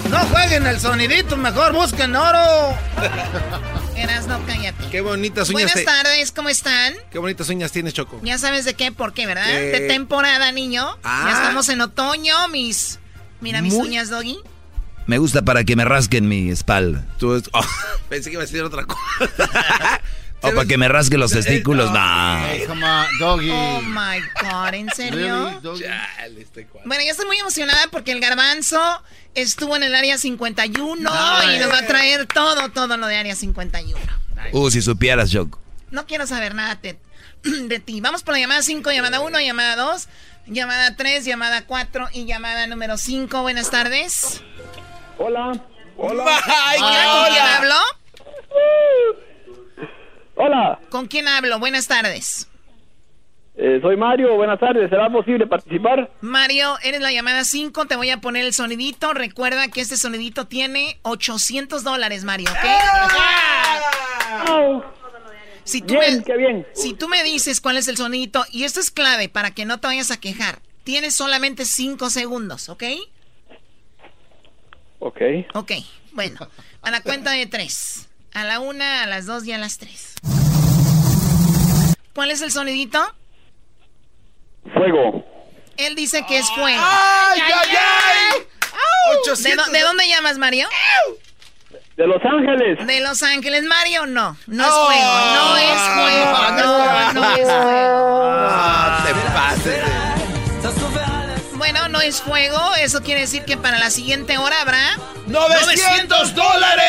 No 0.09 0.17
jueguen 0.31 0.67
el 0.67 0.81
sonidito, 0.81 1.37
mejor 1.37 1.71
busquen 1.71 2.13
oro. 2.13 2.77
Eras 3.95 4.27
no 4.27 4.45
cállate. 4.45 4.89
Qué 4.91 5.01
bonitas 5.01 5.49
uñas. 5.49 5.73
Buenas 5.73 5.85
tardes, 5.85 6.31
¿cómo 6.31 6.49
están? 6.49 6.93
Qué 7.11 7.17
bonitas 7.19 7.47
uñas 7.49 7.71
tienes, 7.71 7.93
Choco. 7.93 8.19
Ya 8.23 8.37
sabes 8.37 8.65
de 8.65 8.73
qué, 8.73 8.91
por 8.91 9.13
qué, 9.13 9.25
¿verdad? 9.25 9.49
Eh. 9.49 9.71
De 9.71 9.87
temporada, 9.87 10.51
niño. 10.51 10.85
Ah. 11.03 11.27
Ya 11.29 11.33
estamos 11.41 11.69
en 11.69 11.81
otoño, 11.81 12.47
mis... 12.49 12.99
Mira 13.41 13.61
mis 13.61 13.73
Muy- 13.73 13.87
uñas, 13.87 14.09
Doggy. 14.09 14.39
Me 15.07 15.17
gusta 15.19 15.43
para 15.43 15.63
que 15.63 15.75
me 15.75 15.85
rasquen 15.85 16.27
mi 16.27 16.49
espalda. 16.49 17.05
Tú 17.19 17.35
es- 17.35 17.49
oh, 17.53 17.61
pensé 18.09 18.29
que 18.29 18.33
iba 18.33 18.43
a 18.43 18.45
decir 18.45 18.61
otra 18.63 18.85
cosa. 18.85 18.99
O 20.51 20.55
para 20.55 20.67
que 20.67 20.77
me 20.77 20.87
rasquen 20.87 21.19
los 21.19 21.31
testículos. 21.31 21.91
No. 21.91 22.45
Hey, 22.45 22.63
come 22.67 22.85
on, 22.85 23.05
doggy. 23.19 23.49
Oh, 23.51 23.81
my 23.81 24.19
God, 24.41 24.73
¿en 24.73 24.89
serio? 24.95 25.61
Este. 26.37 26.67
Bueno, 26.85 27.03
yo 27.03 27.11
estoy 27.11 27.25
muy 27.25 27.37
emocionada 27.37 27.87
porque 27.91 28.11
el 28.11 28.19
garbanzo 28.19 28.79
estuvo 29.33 29.75
en 29.75 29.83
el 29.83 29.95
área 29.95 30.17
51 30.17 30.95
Nice. 30.95 31.55
y 31.55 31.59
nos 31.59 31.71
va 31.71 31.79
a 31.79 31.87
traer 31.87 32.25
todo, 32.27 32.69
todo 32.69 32.97
lo 32.97 33.07
de 33.07 33.17
área 33.17 33.35
51. 33.35 33.99
Uh, 34.51 34.69
si 34.69 34.81
supieras, 34.81 35.31
Choco. 35.31 35.59
No 35.91 36.05
quiero 36.05 36.27
saber 36.27 36.55
nada 36.55 36.75
de, 36.75 36.97
de 37.43 37.79
ti. 37.79 38.01
Vamos 38.01 38.23
por 38.23 38.33
la 38.33 38.39
llamada 38.39 38.61
5, 38.61 38.91
llamada 38.91 39.19
1, 39.19 39.39
llamada 39.41 39.75
2, 39.75 40.07
llamada 40.47 40.95
3, 40.95 41.25
llamada 41.25 41.65
4 41.65 42.09
y 42.13 42.25
llamada 42.25 42.67
número 42.67 42.97
5. 42.97 43.41
Buenas 43.41 43.69
tardes. 43.71 44.41
Hola. 45.17 45.59
Hola. 45.97 46.25
Ay, 46.45 46.79
Hola, 46.81 46.89
qué 46.99 47.05
¿con 47.05 47.33
quién 47.33 47.43
hola. 47.61 47.81
Hola. 50.35 50.79
¿Con 50.89 51.07
quién 51.07 51.27
hablo? 51.27 51.59
Buenas 51.59 51.87
tardes. 51.87 52.49
Eh, 53.57 53.79
soy 53.81 53.95
Mario. 53.95 54.35
Buenas 54.35 54.59
tardes. 54.59 54.89
¿Será 54.89 55.09
posible 55.09 55.47
participar? 55.47 56.11
Mario, 56.21 56.77
eres 56.83 56.99
la 57.01 57.11
llamada 57.11 57.45
5, 57.45 57.85
te 57.85 57.95
voy 57.95 58.09
a 58.09 58.19
poner 58.19 58.43
el 58.45 58.53
sonidito. 58.53 59.13
Recuerda 59.13 59.69
que 59.69 59.79
este 59.81 59.95
sonidito 59.95 60.45
tiene 60.45 60.99
800 61.03 61.83
dólares, 61.83 62.25
Mario, 62.25 62.49
¿ok? 62.51 64.49
Oh, 64.49 64.83
Si 65.63 65.81
tú, 65.81 65.93
bien, 65.97 66.17
me, 66.17 66.23
qué 66.25 66.35
bien. 66.37 66.67
si 66.73 66.93
tú 66.93 67.07
me 67.07 67.23
dices 67.23 67.61
cuál 67.61 67.77
es 67.77 67.87
el 67.87 67.95
sonidito, 67.95 68.43
y 68.51 68.65
esto 68.65 68.81
es 68.81 68.91
clave 68.91 69.29
para 69.29 69.51
que 69.51 69.63
no 69.65 69.79
te 69.79 69.87
vayas 69.87 70.11
a 70.11 70.19
quejar, 70.19 70.59
tienes 70.83 71.15
solamente 71.15 71.63
5 71.63 72.09
segundos, 72.09 72.67
¿ok? 72.67 72.83
Ok. 74.99 75.21
Ok, 75.53 75.71
bueno, 76.11 76.39
a 76.81 76.91
la 76.91 77.01
cuenta 77.01 77.31
de 77.31 77.45
3. 77.45 78.04
A 78.35 78.43
la 78.43 78.59
1, 78.59 78.83
a 78.83 79.05
las 79.07 79.25
2 79.25 79.45
y 79.45 79.53
a 79.53 79.57
las 79.57 79.77
3. 79.77 80.13
¿Cuál 82.13 82.31
es 82.31 82.41
el 82.41 82.51
sonidito? 82.51 83.01
Fuego. 84.73 85.23
Él 85.77 85.95
dice 85.95 86.25
que 86.27 86.37
es 86.39 86.49
fuego. 86.51 86.81
¡Ay, 86.83 87.39
ay, 87.41 87.69
ay! 87.69 88.39
¿De, 88.41 89.19
800. 89.31 89.67
dó- 89.67 89.71
de 89.71 89.79
dónde 89.81 90.07
llamas, 90.07 90.37
Mario? 90.37 90.67
De 91.95 92.07
Los 92.07 92.21
Ángeles. 92.25 92.85
De 92.85 92.99
Los 92.99 93.23
Ángeles, 93.23 93.63
Mario, 93.63 94.05
no. 94.05 94.37
No 94.47 94.65
es 94.65 94.71
fuego, 94.73 95.19
no 95.33 95.57
es 95.57 95.81
fuego. 95.81 96.31
No, 96.57 97.13
no 97.13 97.31
es 97.35 97.41
fuego. 97.47 98.31
Ah, 98.49 99.03
te 99.05 99.13
pases. 99.31 99.83
Bueno, 101.65 101.89
no 101.89 101.99
es 101.99 102.21
fuego. 102.21 102.75
Eso 102.75 103.01
quiere 103.01 103.21
decir 103.21 103.43
que 103.43 103.57
para 103.57 103.79
la 103.79 103.89
siguiente 103.89 104.37
hora 104.37 104.61
habrá. 104.61 104.99
¡900 105.27 106.33
dólares! 106.33 106.85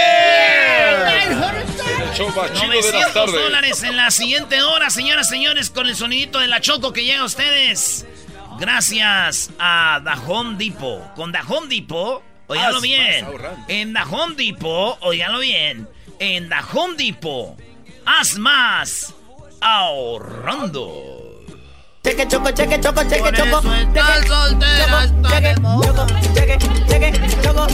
El 2.02 2.14
show 2.14 2.28
más 2.36 2.52
chido 2.52 2.72
de 2.72 2.76
las 2.82 2.92
900 2.92 3.14
tardes. 3.14 3.32
dólares 3.32 3.82
en 3.84 3.96
la 3.96 4.10
siguiente 4.10 4.60
hora, 4.60 4.90
señoras 4.90 5.28
y 5.28 5.30
señores, 5.30 5.70
con 5.70 5.86
el 5.86 5.96
sonidito 5.96 6.40
de 6.40 6.48
la 6.48 6.60
Choco 6.60 6.92
que 6.92 7.04
llega 7.04 7.22
a 7.22 7.24
ustedes. 7.24 8.04
Gracias 8.58 9.48
a 9.58 10.02
Home 10.26 10.58
Depot. 10.58 11.14
Con 11.14 11.32
Depot, 11.32 12.22
óigalo 12.46 12.76
Haz 12.76 12.82
bien. 12.82 13.26
En 13.68 13.96
Home 13.96 14.34
Depot, 14.36 14.98
óigalo 15.00 15.38
bien. 15.38 15.88
En 16.18 16.50
The 16.50 16.56
Home 16.74 16.96
Depot, 16.98 17.58
haz 18.04 18.36
más 18.36 19.14
ahorrando. 19.62 21.15
Cheque, 22.06 22.28
choco, 22.28 22.52
cheque, 22.52 22.80
choco, 22.80 23.02
cheque, 23.02 23.32
choco. 23.36 23.62
Cheque, 23.62 24.28
soltera, 24.28 25.12
cheque, 25.28 25.54
choco, 25.56 26.06
cheque, 26.36 26.58
cheque, 26.86 27.42
choco, 27.42 27.66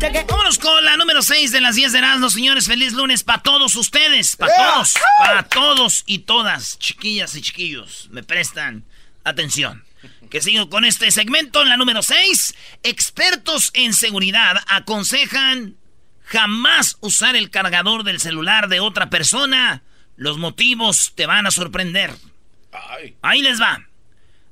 cheque. 0.00 0.24
Vámonos 0.26 0.58
con 0.58 0.82
la 0.86 0.96
número 0.96 1.20
6 1.20 1.52
de 1.52 1.60
las 1.60 1.74
10 1.74 1.92
de 1.92 1.98
Erasmus, 1.98 2.32
señores. 2.32 2.66
Feliz 2.66 2.94
lunes 2.94 3.22
para 3.24 3.42
todos 3.42 3.76
ustedes, 3.76 4.36
para 4.36 4.56
todos, 4.56 4.94
para 5.18 5.42
todos 5.42 6.02
y 6.06 6.20
todas, 6.20 6.78
chiquillas 6.78 7.34
y 7.34 7.42
chiquillos. 7.42 8.08
Me 8.10 8.22
prestan 8.22 8.86
atención. 9.22 9.84
Que 10.30 10.40
sigo 10.40 10.70
con 10.70 10.86
este 10.86 11.10
segmento 11.10 11.60
en 11.60 11.68
la 11.68 11.76
número 11.76 12.02
6. 12.02 12.54
Expertos 12.84 13.70
en 13.74 13.92
seguridad 13.92 14.62
aconsejan 14.66 15.76
jamás 16.24 16.96
usar 17.00 17.36
el 17.36 17.50
cargador 17.50 18.02
del 18.02 18.18
celular 18.18 18.68
de 18.68 18.80
otra 18.80 19.10
persona. 19.10 19.82
Los 20.16 20.38
motivos 20.38 21.12
te 21.14 21.26
van 21.26 21.46
a 21.46 21.50
sorprender. 21.50 22.14
Ay. 22.90 23.16
Ahí 23.22 23.42
les 23.42 23.60
va. 23.60 23.86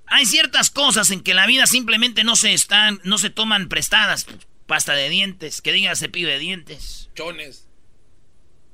Hay 0.07 0.27
ciertas 0.27 0.71
cosas 0.71 1.11
en 1.11 1.21
que 1.23 1.35
la 1.35 1.47
vida 1.47 1.67
simplemente 1.67 2.23
no 2.25 2.37
se 2.37 2.53
están, 2.53 3.01
no 3.05 3.19
se 3.19 3.31
toman 3.31 3.69
prestadas. 3.69 4.27
Pasta 4.67 4.95
de 4.95 5.09
dientes, 5.09 5.61
que 5.61 5.73
diga 5.73 5.95
cepillo 5.97 6.29
de 6.29 6.39
dientes. 6.39 7.11
Chones. 7.15 7.67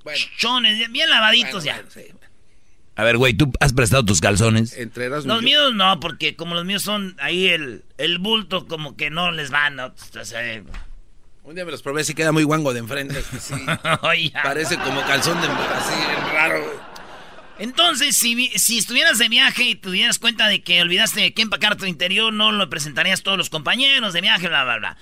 Bueno. 0.04 0.24
Chones, 0.36 0.90
bien 0.92 1.10
lavaditos 1.10 1.64
bueno, 1.64 1.66
ya. 1.66 1.74
bueno, 1.74 1.90
sí. 1.90 2.02
A 2.96 3.04
ver, 3.04 3.16
güey, 3.16 3.32
¿tú 3.34 3.52
has 3.60 3.72
prestado 3.72 4.04
tus 4.04 4.20
calzones? 4.20 4.76
Entre 4.76 5.08
Los 5.08 5.24
yo. 5.24 5.40
míos 5.40 5.72
no, 5.74 6.00
porque 6.00 6.34
como 6.34 6.56
los 6.56 6.64
míos 6.64 6.82
son 6.82 7.16
ahí 7.20 7.46
el, 7.46 7.84
el 7.96 8.18
bulto 8.18 8.66
como 8.66 8.96
que 8.96 9.08
no 9.08 9.30
les 9.30 9.52
va, 9.52 9.70
¿no? 9.70 9.86
Entonces, 9.86 10.64
Un 11.44 11.54
día 11.54 11.64
me 11.64 11.70
los 11.70 11.80
probé, 11.82 12.02
sí 12.02 12.14
queda 12.14 12.32
muy 12.32 12.42
guango 12.42 12.72
de 12.72 12.80
enfrente. 12.80 13.22
Sí. 13.38 13.54
Parece 14.42 14.76
como 14.78 15.00
calzón 15.02 15.40
de 15.40 15.46
así, 15.46 15.94
raro. 16.32 16.97
Entonces, 17.58 18.16
si, 18.16 18.48
si 18.56 18.78
estuvieras 18.78 19.18
de 19.18 19.28
viaje 19.28 19.64
y 19.64 19.74
te 19.74 19.90
dieras 19.90 20.18
cuenta 20.18 20.46
de 20.46 20.62
que 20.62 20.80
olvidaste 20.80 21.20
de 21.20 21.34
qué 21.34 21.42
empacar 21.42 21.76
tu 21.76 21.86
interior, 21.86 22.32
no 22.32 22.52
lo 22.52 22.70
presentarías 22.70 23.20
a 23.20 23.22
todos 23.24 23.38
los 23.38 23.50
compañeros 23.50 24.12
de 24.12 24.20
viaje, 24.20 24.48
bla, 24.48 24.64
bla, 24.64 24.78
bla. 24.78 24.96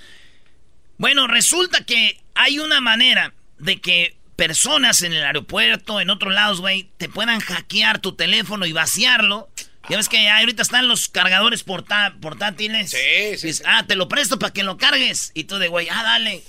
Bueno, 0.98 1.26
resulta 1.26 1.84
que 1.84 2.18
hay 2.34 2.58
una 2.58 2.80
manera 2.80 3.34
de 3.58 3.80
que 3.80 4.16
personas 4.36 5.02
en 5.02 5.12
el 5.12 5.24
aeropuerto, 5.24 6.00
en 6.00 6.10
otros 6.10 6.32
lados, 6.32 6.60
güey, 6.60 6.88
te 6.96 7.08
puedan 7.08 7.40
hackear 7.40 7.98
tu 8.00 8.14
teléfono 8.14 8.66
y 8.66 8.72
vaciarlo. 8.72 9.48
Ya 9.88 9.96
ves 9.96 10.08
que 10.08 10.28
ahorita 10.28 10.62
están 10.62 10.88
los 10.88 11.08
cargadores 11.08 11.62
portátiles. 11.62 12.90
Sí, 12.90 13.36
sí, 13.38 13.52
sí. 13.52 13.62
Ah, 13.66 13.84
te 13.86 13.94
lo 13.94 14.08
presto 14.08 14.38
para 14.38 14.52
que 14.52 14.64
lo 14.64 14.76
cargues. 14.78 15.30
Y 15.34 15.44
tú 15.44 15.58
de, 15.58 15.68
güey, 15.68 15.88
ah, 15.90 16.02
dale. 16.02 16.42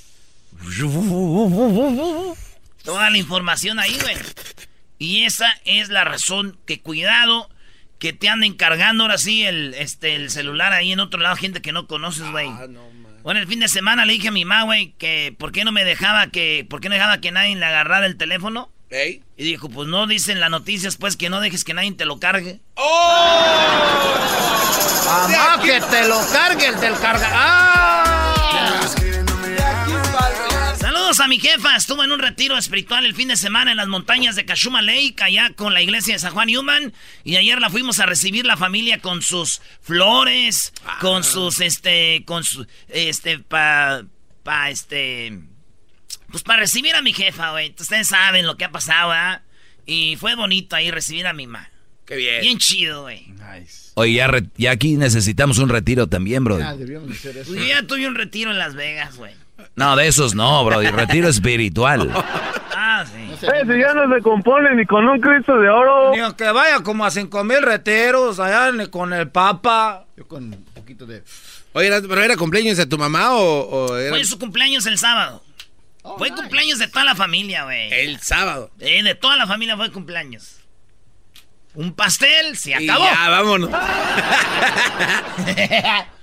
Toda 2.83 3.09
la 3.09 3.17
información 3.17 3.79
ahí, 3.79 3.97
güey. 4.01 4.15
Y 4.99 5.23
esa 5.23 5.47
es 5.65 5.89
la 5.89 6.03
razón 6.03 6.57
que 6.65 6.81
cuidado 6.81 7.49
que 7.99 8.13
te 8.13 8.29
anden 8.29 8.53
cargando 8.53 9.03
ahora 9.03 9.17
sí 9.17 9.43
el, 9.43 9.73
este, 9.73 10.15
el 10.15 10.29
celular 10.29 10.73
ahí 10.73 10.91
en 10.91 10.99
otro 10.99 11.19
lado, 11.19 11.35
gente 11.35 11.61
que 11.61 11.71
no 11.71 11.87
conoces, 11.87 12.29
güey. 12.29 12.47
Ah, 12.47 12.67
no. 12.69 12.87
Bueno, 13.23 13.41
el 13.41 13.47
fin 13.47 13.59
de 13.59 13.67
semana 13.67 14.05
le 14.05 14.13
dije 14.13 14.29
a 14.29 14.31
mi 14.31 14.45
mamá, 14.45 14.63
güey, 14.63 14.93
que 14.97 15.35
por 15.37 15.51
qué 15.51 15.65
no 15.65 15.71
me 15.71 15.83
dejaba 15.83 16.27
que, 16.27 16.65
por 16.69 16.79
qué 16.79 16.87
no 16.89 16.95
dejaba 16.95 17.19
que 17.19 17.31
nadie 17.31 17.55
le 17.55 17.65
agarrara 17.65 18.05
el 18.05 18.15
teléfono. 18.15 18.71
¿Ey? 18.89 19.21
Y 19.35 19.43
dijo, 19.43 19.67
pues 19.67 19.89
no 19.89 20.07
dicen 20.07 20.39
las 20.39 20.49
noticias, 20.49 20.95
pues 20.95 21.17
que 21.17 21.29
no 21.29 21.41
dejes 21.41 21.65
que 21.65 21.73
nadie 21.73 21.91
te 21.91 22.05
lo 22.05 22.19
cargue. 22.19 22.61
Mamá, 25.05 25.61
que 25.61 25.81
te 25.81 26.07
lo 26.07 26.19
cargue 26.31 26.67
el 26.67 26.79
del 26.79 26.97
carga. 26.99 27.29
¡Ah! 27.33 28.16
Saludos 31.17 31.19
a 31.19 31.27
mi 31.29 31.39
jefa, 31.39 31.75
estuvo 31.75 32.03
en 32.03 32.11
un 32.11 32.19
retiro 32.19 32.55
espiritual 32.59 33.03
el 33.03 33.15
fin 33.15 33.27
de 33.29 33.37
semana 33.37 33.71
en 33.71 33.77
las 33.77 33.87
montañas 33.87 34.35
de 34.35 34.45
Kashuma 34.45 34.83
Lake, 34.83 35.15
allá 35.21 35.51
con 35.55 35.73
la 35.73 35.81
iglesia 35.81 36.13
de 36.13 36.19
San 36.19 36.31
Juan 36.31 36.45
Newman. 36.45 36.93
Y 37.23 37.37
ayer 37.37 37.59
la 37.59 37.71
fuimos 37.71 37.99
a 37.99 38.05
recibir 38.05 38.45
la 38.45 38.55
familia 38.55 38.99
con 38.99 39.23
sus 39.23 39.59
flores, 39.81 40.73
con 41.01 41.23
sus, 41.23 41.59
este, 41.59 42.23
con 42.25 42.43
su, 42.43 42.67
este, 42.89 43.39
pa, 43.39 44.03
pa, 44.43 44.69
este, 44.69 45.39
pues 46.29 46.43
para 46.43 46.59
recibir 46.59 46.93
a 46.93 47.01
mi 47.01 47.13
jefa, 47.13 47.49
güey. 47.49 47.73
Ustedes 47.79 48.09
saben 48.09 48.45
lo 48.45 48.55
que 48.55 48.65
ha 48.65 48.71
pasado, 48.71 49.09
¿verdad? 49.09 49.41
Y 49.87 50.17
fue 50.17 50.35
bonito 50.35 50.75
ahí 50.75 50.91
recibir 50.91 51.25
a 51.25 51.33
mi 51.33 51.47
mamá. 51.47 51.67
Qué 52.05 52.15
bien. 52.15 52.41
Bien 52.41 52.59
chido, 52.59 53.01
güey. 53.01 53.25
Nice. 53.29 53.89
Oye, 53.95 54.13
ya, 54.13 54.27
re- 54.27 54.49
ya 54.55 54.69
aquí 54.69 54.97
necesitamos 54.97 55.57
un 55.57 55.69
retiro 55.69 56.05
también, 56.05 56.43
bro. 56.43 56.59
Ah, 56.63 56.75
debíamos 56.75 57.09
hacer 57.09 57.37
eso. 57.37 57.51
Pues 57.51 57.61
yo 57.61 57.67
ya 57.67 57.81
tuve 57.87 58.07
un 58.07 58.13
retiro 58.13 58.51
en 58.51 58.59
Las 58.59 58.75
Vegas, 58.75 59.17
güey. 59.17 59.33
No, 59.75 59.95
de 59.95 60.07
esos 60.07 60.33
no, 60.35 60.63
bro. 60.65 60.81
Retiro 60.81 61.27
espiritual. 61.27 62.11
Ah, 62.75 63.05
sí. 63.05 63.45
Eh, 63.45 63.61
si 63.67 63.79
ya 63.79 63.93
no 63.93 64.13
se 64.15 64.21
compone 64.21 64.73
ni 64.75 64.85
con 64.85 65.07
un 65.07 65.19
Cristo 65.19 65.57
de 65.59 65.69
oro. 65.69 66.11
Ni 66.11 66.19
aunque 66.19 66.49
vaya 66.51 66.79
como 66.81 67.05
a 67.05 67.11
cinco 67.11 67.43
mil 67.43 67.61
reteros 67.61 68.39
allá 68.39 68.71
ni 68.71 68.87
con 68.87 69.13
el 69.13 69.29
Papa. 69.29 70.05
Yo 70.15 70.27
con 70.27 70.45
un 70.45 70.63
poquito 70.73 71.05
de... 71.05 71.23
Oye, 71.73 71.87
¿era- 71.87 72.01
¿pero 72.01 72.21
era 72.21 72.35
cumpleaños 72.37 72.77
de 72.77 72.85
tu 72.87 72.97
mamá 72.97 73.33
o, 73.35 73.61
o 73.91 73.97
era 73.97 74.09
Fue 74.09 74.23
su 74.23 74.39
cumpleaños 74.39 74.85
el 74.87 74.97
sábado. 74.97 75.43
Oh, 76.01 76.17
fue 76.17 76.29
nice. 76.31 76.41
cumpleaños 76.41 76.79
de 76.79 76.87
toda 76.87 77.05
la 77.05 77.13
familia, 77.15 77.65
güey. 77.65 77.91
el 77.93 78.19
sábado? 78.21 78.71
Eh, 78.79 79.03
de 79.03 79.13
toda 79.13 79.35
la 79.35 79.45
familia 79.45 79.75
fue 79.77 79.91
cumpleaños. 79.91 80.55
Un 81.75 81.93
pastel, 81.93 82.57
se 82.57 82.71
Y 82.71 82.89
acabó. 82.89 83.05
ya, 83.05 83.29
vámonos. 83.29 83.69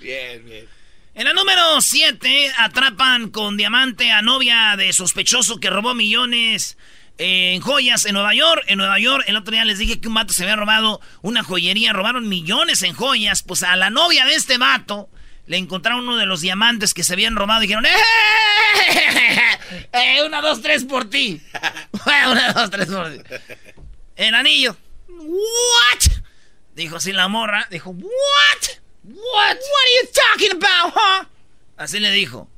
bien, 0.00 0.44
bien. 0.44 0.73
En 1.16 1.26
la 1.26 1.32
número 1.32 1.80
7 1.80 2.54
atrapan 2.58 3.30
con 3.30 3.56
diamante 3.56 4.10
a 4.10 4.20
novia 4.20 4.74
de 4.76 4.92
sospechoso 4.92 5.60
que 5.60 5.70
robó 5.70 5.94
millones 5.94 6.76
en 7.18 7.60
joyas 7.60 8.04
en 8.04 8.14
Nueva 8.14 8.34
York. 8.34 8.64
En 8.66 8.78
Nueva 8.78 8.98
York, 8.98 9.22
el 9.28 9.36
otro 9.36 9.52
día 9.52 9.64
les 9.64 9.78
dije 9.78 10.00
que 10.00 10.08
un 10.08 10.14
vato 10.14 10.32
se 10.32 10.42
había 10.42 10.56
robado 10.56 11.00
una 11.22 11.44
joyería, 11.44 11.92
robaron 11.92 12.28
millones 12.28 12.82
en 12.82 12.94
joyas. 12.94 13.44
Pues 13.44 13.62
a 13.62 13.76
la 13.76 13.90
novia 13.90 14.26
de 14.26 14.34
este 14.34 14.58
vato 14.58 15.08
le 15.46 15.56
encontraron 15.56 16.00
uno 16.00 16.16
de 16.16 16.26
los 16.26 16.40
diamantes 16.40 16.94
que 16.94 17.04
se 17.04 17.12
habían 17.12 17.36
robado 17.36 17.62
y 17.62 17.68
dijeron, 17.68 17.86
¡eh! 17.86 17.90
eh 19.92 20.22
una, 20.26 20.40
dos, 20.40 20.62
tres 20.62 20.82
por 20.82 21.08
ti. 21.08 21.40
una, 22.26 22.52
dos, 22.54 22.70
tres 22.70 22.88
por 22.88 23.12
ti. 23.12 23.20
El 24.16 24.34
anillo. 24.34 24.76
¿What? 25.06 26.12
Dijo 26.74 26.96
así 26.96 27.12
la 27.12 27.28
morra. 27.28 27.68
Dijo, 27.70 27.90
¿what? 27.90 28.83
What? 29.04 29.16
What 29.16 29.56
are 29.56 29.94
you 30.00 30.08
talking 30.12 30.52
about, 30.52 30.92
huh? 30.94 31.26
Así 31.76 32.00
le 32.00 32.10
dijo. 32.10 32.48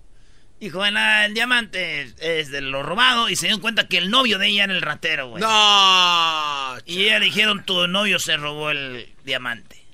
Dijo, 0.60 0.84
el, 0.86 1.34
diamante 1.34 2.14
es 2.18 2.50
de 2.50 2.62
lo 2.62 2.82
robado 2.82 3.28
y 3.28 3.36
se 3.36 3.48
dio 3.48 3.60
cuenta 3.60 3.88
que 3.88 3.98
el 3.98 4.10
novio 4.10 4.38
de 4.38 4.48
ella 4.48 4.64
era 4.64 4.72
el 4.72 4.80
ratero, 4.80 5.28
güey. 5.28 5.42
No. 5.42 6.76
Y 6.86 7.04
ella 7.04 7.18
le 7.18 7.26
dijeron, 7.26 7.64
tu 7.64 7.86
novio 7.88 8.18
se 8.18 8.36
robó 8.36 8.70
el 8.70 9.12
diamante. 9.24 9.84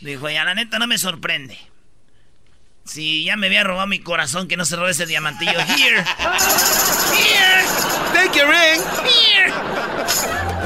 Dijo, 0.00 0.30
ya 0.30 0.44
la 0.44 0.54
neta 0.54 0.78
no 0.78 0.86
me 0.86 0.96
sorprende. 0.96 1.58
Si 2.84 3.24
ya 3.24 3.36
me 3.36 3.48
había 3.48 3.62
robado 3.62 3.86
mi 3.86 3.98
corazón 4.00 4.48
que 4.48 4.56
no 4.56 4.64
se 4.64 4.76
robó 4.76 4.88
ese 4.88 5.06
diamantillo. 5.06 5.52
Here. 5.52 6.02
Here. 7.14 7.64
Take 8.14 8.38
your 8.38 8.48
ring. 8.48 8.80
Here. 9.04 10.59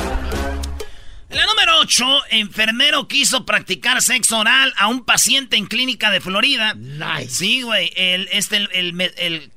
La 1.34 1.46
número 1.46 1.78
8, 1.80 2.22
enfermero 2.30 3.08
quiso 3.08 3.44
practicar 3.44 4.00
sexo 4.02 4.38
oral 4.38 4.72
a 4.76 4.86
un 4.86 5.04
paciente 5.04 5.56
en 5.56 5.66
clínica 5.66 6.10
de 6.10 6.20
Florida. 6.20 6.74
Nice. 6.74 7.30
Sí, 7.30 7.62
güey, 7.62 7.92
el, 7.96 8.28
este, 8.32 8.56
el, 8.56 8.68
el, 8.72 9.12
el, 9.16 9.50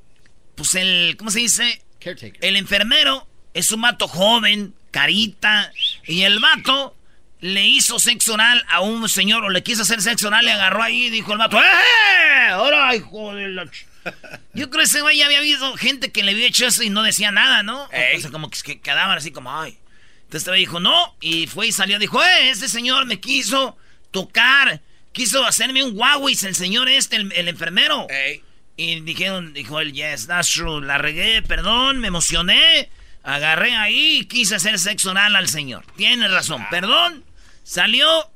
pues 0.55 0.73
el, 0.75 1.15
¿cómo 1.17 1.29
se 1.29 1.39
dice? 1.39 1.81
Caretaker. 1.99 2.43
El 2.43 2.55
enfermero 2.55 3.27
es 3.53 3.71
un 3.71 3.81
vato 3.81 4.07
joven, 4.07 4.73
carita, 4.91 5.71
y 6.05 6.23
el 6.23 6.39
vato 6.39 6.95
le 7.41 7.67
hizo 7.67 7.99
sexo 7.99 8.33
oral 8.33 8.65
a 8.69 8.81
un 8.81 9.07
señor, 9.07 9.43
o 9.43 9.49
le 9.49 9.61
quiso 9.61 9.83
hacer 9.83 10.01
sexo 10.01 10.29
oral, 10.29 10.45
le 10.45 10.51
agarró 10.53 10.81
ahí 10.81 11.05
y 11.05 11.09
dijo 11.11 11.33
el 11.33 11.37
vato, 11.37 11.59
¡eh! 11.59 12.47
¡Ahora, 12.49 12.95
hijo 12.95 13.35
de 13.35 13.49
la... 13.49 13.65
ch-". 13.65 13.85
Yo 14.53 14.69
creo 14.71 14.79
que 14.79 14.85
ese 14.85 15.01
güey 15.01 15.17
ya 15.17 15.25
había 15.25 15.37
habido 15.39 15.75
gente 15.77 16.11
que 16.11 16.23
le 16.23 16.31
había 16.31 16.47
hecho 16.47 16.65
eso 16.65 16.81
y 16.81 16.89
no 16.89 17.03
decía 17.03 17.29
nada, 17.31 17.61
¿no? 17.61 17.83
O 17.83 18.19
sea, 18.19 18.31
como 18.31 18.49
que 18.49 18.79
quedaban 18.79 19.15
así 19.17 19.31
como, 19.31 19.55
ay. 19.55 19.77
Entonces 20.27 20.45
este 20.49 20.57
dijo, 20.57 20.81
no, 20.81 21.15
y 21.21 21.47
fue 21.47 21.67
y 21.67 21.71
salió, 21.71 21.97
dijo, 21.99 22.21
eh, 22.21 22.49
ese 22.49 22.67
señor 22.67 23.05
me 23.05 23.21
quiso 23.21 23.77
tocar, 24.11 24.81
quiso 25.13 25.45
hacerme 25.45 25.85
un 25.85 25.93
guauis, 25.95 26.43
el 26.43 26.53
señor 26.53 26.89
este, 26.89 27.15
el, 27.15 27.31
el 27.31 27.47
enfermero. 27.47 28.07
Y 28.75 28.99
dijeron, 28.99 29.53
dijo 29.53 29.79
él, 29.79 29.93
yes, 29.93 30.27
that's 30.27 30.51
true, 30.51 30.85
la 30.85 30.97
regué, 30.97 31.41
perdón, 31.43 31.99
me 31.99 32.09
emocioné, 32.09 32.89
agarré 33.23 33.73
ahí 33.73 34.17
y 34.17 34.25
quise 34.25 34.55
hacer 34.55 34.77
sexo 34.79 35.11
oral 35.11 35.33
al 35.33 35.47
señor. 35.47 35.85
Tiene 35.95 36.27
razón, 36.27 36.61
perdón. 36.69 37.23
Salió 37.63 38.29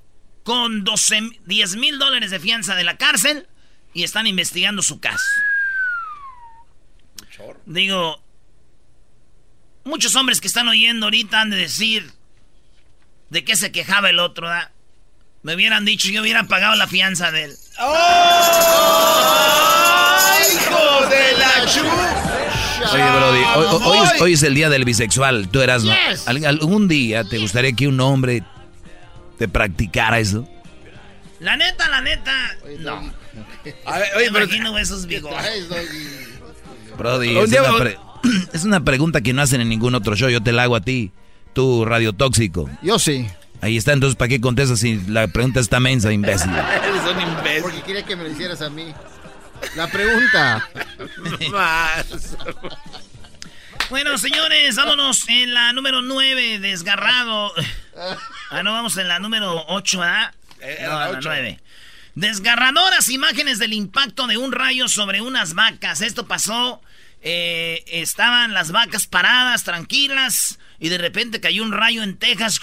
con 0.44 0.86
12, 0.86 1.42
10 1.46 1.76
mil 1.76 2.00
dólares 2.00 2.32
de 2.32 2.40
fianza 2.40 2.74
de 2.76 2.86
la 2.86 2.96
cárcel 2.96 3.48
y 3.94 4.04
están 4.04 4.28
investigando 4.28 4.82
su 4.82 5.02
caso. 5.02 5.26
Digo, 7.66 8.24
muchos 9.84 10.16
hombres 10.16 10.40
que 10.42 10.48
están 10.48 10.68
oyendo 10.68 11.06
ahorita 11.08 11.42
han 11.42 11.50
de 11.50 11.58
decir 11.58 12.12
de 13.30 13.44
qué 13.44 13.56
se 13.56 13.72
quejaba 13.72 14.10
el 14.10 14.20
otro, 14.20 14.48
¿verdad? 14.48 14.70
Me 15.44 15.56
hubieran 15.56 15.86
dicho, 15.86 16.10
yo 16.10 16.22
hubiera 16.22 16.44
pagado 16.44 16.76
la 16.76 16.88
fianza 16.88 17.32
de 17.32 17.46
él. 17.46 17.56
¡Hijo 20.54 21.08
de 21.08 21.38
la 21.38 21.66
chu! 21.66 21.82
Oye, 22.94 23.04
Brody, 23.12 23.40
hoy, 23.86 23.98
es, 24.16 24.22
hoy 24.22 24.34
es 24.34 24.44
el 24.44 24.54
día 24.56 24.70
del 24.70 24.86
bisexual. 24.86 25.48
Tú 25.50 25.62
eras, 25.62 25.84
¿no? 25.84 25.94
Yes. 26.10 26.28
¿Al- 26.28 26.46
¿Algún 26.46 26.88
día 26.88 27.24
te 27.24 27.38
gustaría 27.38 27.72
que 27.74 27.88
un 27.88 28.00
hombre 28.02 28.44
te 29.38 29.48
practicara 29.48 30.20
eso? 30.20 30.48
La 31.40 31.56
neta, 31.58 31.88
la 31.90 32.02
neta, 32.02 32.58
no. 32.80 33.14
A 33.86 34.00
ver, 34.00 34.10
Me 34.12 34.18
oye, 34.18 34.30
pero 34.32 34.46
imagino 34.46 34.78
esos 34.78 35.06
bigotes. 35.08 35.68
Brody, 36.98 37.36
Un 37.36 37.50
día 37.50 37.62
es 38.54 38.64
una 38.64 38.84
pregunta 38.84 39.22
que 39.22 39.34
no 39.34 39.42
hacen 39.42 39.62
en 39.62 39.70
ningún 39.70 39.96
otro 39.96 40.16
show. 40.16 40.30
Yo 40.30 40.42
te 40.42 40.52
la 40.52 40.64
hago 40.64 40.76
a 40.76 40.82
ti, 40.82 41.12
tú, 41.54 41.86
Radio 41.86 42.14
Tóxico. 42.14 42.70
Yo 42.82 43.00
sí. 43.00 43.28
Ahí 43.62 43.78
está, 43.78 43.94
entonces, 43.94 44.16
¿para 44.16 44.30
qué 44.30 44.42
contestas 44.42 44.80
si 44.80 45.00
la 45.08 45.28
pregunta 45.28 45.60
está 45.60 45.80
mensa, 45.80 46.12
imbécil? 46.12 46.52
eres 46.56 47.02
un 47.16 47.22
imbécil. 47.22 47.62
Porque 47.62 47.82
quería 47.84 48.04
que 48.04 48.16
me 48.16 48.24
lo 48.24 48.32
hicieras 48.32 48.62
a 48.62 48.70
mí. 48.70 48.94
La 49.76 49.88
pregunta. 49.88 50.68
Más. 51.52 52.36
Bueno, 53.92 54.18
señores, 54.18 54.76
vámonos 54.76 55.28
en 55.30 55.54
la 55.54 55.74
número 55.74 56.02
9, 56.02 56.60
desgarrado. 56.60 57.52
Ah, 58.50 58.64
no, 58.64 58.72
vamos 58.72 58.98
en 58.98 59.08
la 59.08 59.20
número 59.20 59.66
8, 59.68 60.00
¿verdad? 60.00 60.34
Eh, 60.62 60.80
No, 60.84 60.90
la 60.90 61.06
la 61.06 61.10
ocho. 61.12 61.30
9. 61.30 61.60
Desgarradoras 62.16 63.10
imágenes 63.10 63.60
del 63.60 63.74
impacto 63.74 64.28
de 64.28 64.38
un 64.38 64.52
rayo 64.52 64.88
sobre 64.88 65.22
unas 65.22 65.54
vacas. 65.54 66.02
Esto 66.02 66.26
pasó, 66.28 66.82
eh, 67.22 67.84
estaban 67.88 68.54
las 68.54 68.72
vacas 68.72 69.08
paradas, 69.08 69.64
tranquilas, 69.64 70.60
y 70.80 70.90
de 70.90 70.98
repente 70.98 71.40
cayó 71.40 71.64
un 71.64 71.72
rayo 71.72 72.04
en 72.04 72.18
Texas. 72.18 72.60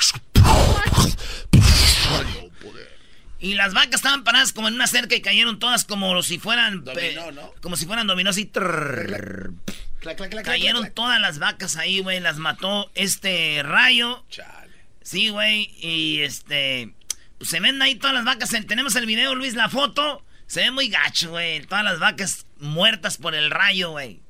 Y 3.40 3.55
las 3.55 3.73
vacas 3.73 3.97
estaban 3.97 4.25
paradas 4.25 4.53
como 4.53 4.66
en 4.66 4.75
una 4.75 4.88
cerca 4.88 5.14
y 5.14 5.21
cayeron 5.21 5.61
todas 5.61 5.85
como 5.85 6.21
si 6.23 6.38
fueran... 6.38 6.83
Dominó, 6.83 7.31
¿no? 7.31 7.55
Como 7.61 7.77
si 7.77 7.87
fueran 7.87 8.09
dominó 8.09 8.31
así. 8.31 8.47
Clac, 8.47 10.16
clac, 10.16 10.31
clac, 10.31 10.44
Cayeron 10.44 10.90
todas 10.92 11.21
las 11.21 11.38
vacas 11.38 11.77
ahí, 11.77 12.01
güey. 12.01 12.18
Las 12.18 12.38
mató 12.38 12.90
este 12.94 13.62
rayo. 13.62 14.25
Chale. 14.29 14.75
Sí, 15.03 15.29
güey. 15.29 15.73
Y 15.81 16.21
este. 16.23 16.92
Pues 17.38 17.51
se 17.51 17.61
ven 17.61 17.81
ahí 17.81 17.94
todas 17.94 18.14
las 18.14 18.25
vacas. 18.25 18.51
Tenemos 18.66 18.97
el 18.97 19.07
video, 19.07 19.37
Luis, 19.37 19.55
la 19.55 19.68
foto. 19.68 20.25
Se 20.49 20.61
ve 20.61 20.71
muy 20.73 20.88
gacho, 20.88 21.31
güey. 21.31 21.64
Todas 21.66 21.85
las 21.85 22.01
vacas 22.01 22.47
muertas 22.61 23.16
por 23.16 23.35
el 23.35 23.51
rayo, 23.51 23.90
güey. 23.92 24.21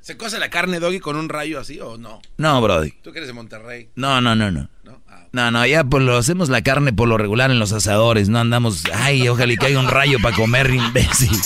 ¿Se 0.00 0.16
cose 0.16 0.38
la 0.38 0.50
carne, 0.50 0.80
Doggy, 0.80 0.98
con 1.00 1.16
un 1.16 1.28
rayo 1.28 1.60
así 1.60 1.78
o 1.80 1.96
no? 1.98 2.20
No, 2.36 2.60
Brody. 2.60 2.92
Tú 3.02 3.12
que 3.12 3.18
eres 3.18 3.28
de 3.28 3.32
Monterrey, 3.34 3.90
No, 3.94 4.20
no, 4.20 4.34
no, 4.34 4.50
no. 4.50 4.68
¿no? 4.82 5.02
Ah, 5.08 5.26
No, 5.32 5.50
no, 5.50 5.64
ya 5.66 5.84
pues 5.84 6.02
lo 6.02 6.16
hacemos 6.16 6.48
la 6.48 6.62
carne 6.62 6.92
por 6.92 7.06
lo 7.08 7.16
regular 7.18 7.50
en 7.50 7.58
los 7.58 7.72
asadores. 7.72 8.28
No 8.28 8.40
andamos, 8.40 8.82
ay, 8.94 9.28
ojalá 9.28 9.52
y 9.52 9.56
caiga 9.56 9.78
un 9.78 9.88
rayo 9.88 10.18
para 10.20 10.34
comer, 10.34 10.70
imbécil. 10.70 11.30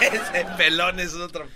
Ese 0.00 0.46
pelón 0.56 1.00
es 1.00 1.14
otro. 1.14 1.46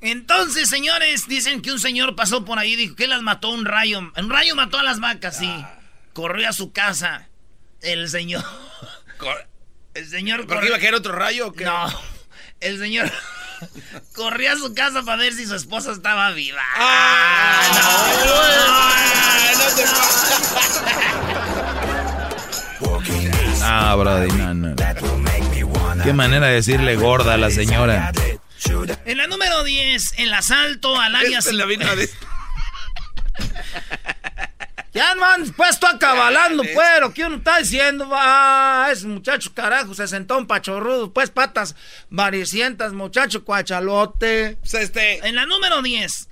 Entonces, 0.00 0.68
señores, 0.68 1.26
dicen 1.26 1.60
que 1.60 1.72
un 1.72 1.80
señor 1.80 2.14
pasó 2.14 2.44
por 2.44 2.58
ahí 2.58 2.74
y 2.74 2.76
dijo 2.76 2.94
que 2.96 3.08
las 3.08 3.22
mató 3.22 3.50
un 3.50 3.64
rayo. 3.64 3.98
Un 4.16 4.30
rayo 4.30 4.54
mató 4.54 4.78
a 4.78 4.82
las 4.82 5.00
vacas, 5.00 5.36
sí. 5.38 5.52
Corrió 6.12 6.48
a 6.48 6.52
su 6.52 6.72
casa. 6.72 7.28
El 7.80 8.08
señor. 8.08 8.44
Cor- 9.18 9.48
El 9.98 10.08
señor 10.08 10.46
¿Por 10.46 10.60
qué 10.60 10.68
iba 10.68 10.76
a 10.76 10.78
caer 10.78 10.94
otro 10.94 11.12
rayo 11.12 11.48
o 11.48 11.52
qué? 11.52 11.64
No. 11.64 11.86
El 12.60 12.78
señor 12.78 13.10
corrió 14.14 14.52
a 14.52 14.56
su 14.56 14.72
casa 14.72 15.02
para 15.02 15.22
ver 15.22 15.32
si 15.32 15.44
su 15.44 15.56
esposa 15.56 15.90
estaba 15.90 16.30
viva. 16.30 16.62
¡Ah! 16.76 17.62
no. 19.54 19.58
no 19.58 19.74
te. 19.74 19.82
Ah, 23.60 23.96
Brody, 23.96 24.28
no, 24.28 24.54
no. 24.54 24.76
Qué 26.04 26.12
manera 26.12 26.46
de 26.46 26.54
decirle 26.54 26.94
gorda 26.94 27.34
a 27.34 27.36
la 27.36 27.50
señora. 27.50 28.12
En 29.04 29.18
la 29.18 29.26
número 29.26 29.64
10, 29.64 30.14
el 30.18 30.32
asalto 30.32 30.98
al 30.98 31.16
área 31.16 31.40
Este 31.40 31.54
la 31.54 31.64
vino 31.64 31.88
a 31.88 31.96
decir. 31.96 32.16
Ya 34.92 35.14
no 35.14 35.24
han 35.24 35.50
puesto 35.52 35.86
acabalando, 35.86 36.62
pues, 36.62 37.00
lo 37.00 37.12
que 37.12 37.24
uno 37.24 37.36
está 37.36 37.58
diciendo. 37.58 38.08
Ah, 38.12 38.88
ese 38.90 39.06
muchacho, 39.06 39.52
carajo, 39.54 39.94
se 39.94 40.08
sentó 40.08 40.38
un 40.38 40.46
pachorrudo, 40.46 41.12
pues, 41.12 41.30
patas 41.30 41.76
varicientas, 42.10 42.92
muchacho 42.92 43.44
cuachalote. 43.44 44.56
Pues 44.60 44.74
este. 44.74 45.26
En 45.26 45.34
la 45.34 45.46
número 45.46 45.82
10, 45.82 46.28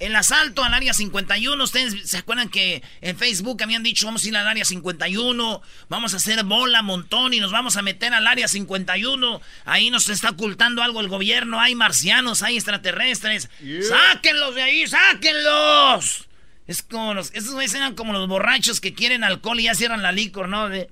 el 0.00 0.16
asalto 0.16 0.64
al 0.64 0.74
área 0.74 0.94
51. 0.94 1.62
Ustedes 1.62 2.08
se 2.08 2.18
acuerdan 2.18 2.48
que 2.48 2.82
en 3.02 3.16
Facebook 3.16 3.62
habían 3.62 3.82
dicho 3.82 4.06
vamos 4.06 4.24
a 4.24 4.28
ir 4.28 4.36
al 4.36 4.48
área 4.48 4.64
51, 4.64 5.62
vamos 5.88 6.14
a 6.14 6.16
hacer 6.16 6.42
bola, 6.44 6.82
montón 6.82 7.34
y 7.34 7.40
nos 7.40 7.52
vamos 7.52 7.76
a 7.76 7.82
meter 7.82 8.12
al 8.14 8.26
área 8.26 8.48
51. 8.48 9.40
Ahí 9.66 9.90
nos 9.90 10.08
está 10.08 10.30
ocultando 10.30 10.82
algo 10.82 11.00
el 11.00 11.08
gobierno, 11.08 11.60
hay 11.60 11.74
marcianos, 11.74 12.42
hay 12.42 12.56
extraterrestres. 12.56 13.50
¡Sáquenlos 13.88 14.54
de 14.54 14.62
ahí, 14.62 14.86
sáquenlos! 14.86 16.29
Es 16.66 16.82
como 16.82 17.14
los, 17.14 17.32
esos 17.34 17.54
güeyes 17.54 17.74
eran 17.74 17.94
como 17.94 18.12
los 18.12 18.28
borrachos 18.28 18.80
que 18.80 18.94
quieren 18.94 19.24
alcohol 19.24 19.58
y 19.58 19.64
ya 19.64 19.74
cierran 19.74 20.02
la 20.02 20.12
licor, 20.12 20.48
¿no? 20.48 20.68
De, 20.68 20.90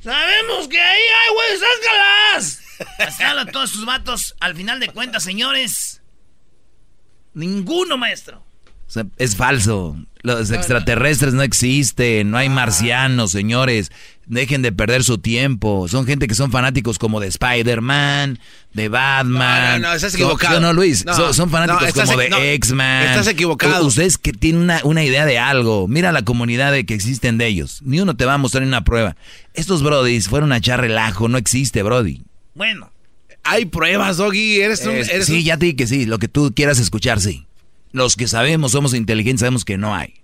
Sabemos 0.00 0.68
que 0.68 0.80
ahí 0.80 1.00
hay, 1.00 1.34
güey, 1.34 1.48
sácalas. 1.58 3.20
Hablan 3.20 3.52
todos 3.52 3.70
sus 3.70 3.84
vatos. 3.84 4.34
Al 4.40 4.54
final 4.54 4.80
de 4.80 4.88
cuentas, 4.88 5.22
señores, 5.24 5.98
Ninguno, 7.38 7.96
maestro. 7.96 8.44
O 8.86 8.90
sea, 8.90 9.06
es 9.16 9.36
falso. 9.36 9.96
Los 10.22 10.50
extraterrestres 10.50 11.32
no 11.34 11.42
existen, 11.42 12.30
no 12.30 12.38
hay 12.38 12.48
marcianos, 12.48 13.30
señores. 13.30 13.90
Dejen 14.26 14.60
de 14.60 14.72
perder 14.72 15.04
su 15.04 15.18
tiempo. 15.18 15.88
Son 15.88 16.04
gente 16.06 16.26
que 16.26 16.34
son 16.34 16.50
fanáticos 16.50 16.98
como 16.98 17.18
de 17.18 17.28
Spider-Man, 17.28 18.38
de 18.74 18.88
Batman. 18.88 19.80
No, 19.80 19.86
no, 19.86 19.88
no, 19.88 19.94
estás 19.94 20.12
Son- 20.12 20.20
equivocado. 20.20 20.60
No, 20.60 20.72
Luis, 20.74 21.04
No, 21.06 21.14
son, 21.14 21.32
son 21.32 21.50
fanáticos 21.50 21.92
como 21.92 22.16
de 22.18 22.54
X-Men. 22.54 23.08
estás 23.08 23.26
equivocado. 23.28 23.86
Ustedes 23.86 24.18
que 24.18 24.32
tienen 24.32 24.60
una, 24.62 24.80
una 24.84 25.02
idea 25.04 25.24
de 25.24 25.38
algo. 25.38 25.88
Mira 25.88 26.12
la 26.12 26.22
comunidad 26.22 26.72
de 26.72 26.84
que 26.84 26.94
existen 26.94 27.38
de 27.38 27.46
ellos. 27.46 27.80
Ni 27.84 28.00
uno 28.00 28.16
te 28.16 28.24
va 28.26 28.34
a 28.34 28.38
mostrar 28.38 28.64
una 28.64 28.84
prueba. 28.84 29.16
Estos 29.54 29.82
brodis 29.82 30.28
fueron 30.28 30.52
a 30.52 30.58
echar 30.58 30.80
relajo. 30.80 31.28
No 31.28 31.38
existe, 31.38 31.82
brody. 31.82 32.22
Bueno. 32.54 32.92
Hay 33.44 33.64
pruebas, 33.64 34.18
Doggy. 34.18 34.60
Eres 34.60 34.84
un. 34.84 34.92
Es- 34.96 35.08
eres 35.08 35.26
sí, 35.26 35.38
un- 35.38 35.42
ya 35.44 35.56
te 35.56 35.64
dije 35.66 35.76
que 35.76 35.86
sí. 35.86 36.04
Lo 36.04 36.18
que 36.18 36.28
tú 36.28 36.52
quieras 36.54 36.78
escuchar, 36.80 37.18
sí. 37.18 37.46
Los 37.92 38.16
que 38.16 38.28
sabemos, 38.28 38.72
somos 38.72 38.94
inteligentes, 38.94 39.40
sabemos 39.40 39.64
que 39.64 39.78
no 39.78 39.94
hay. 39.94 40.14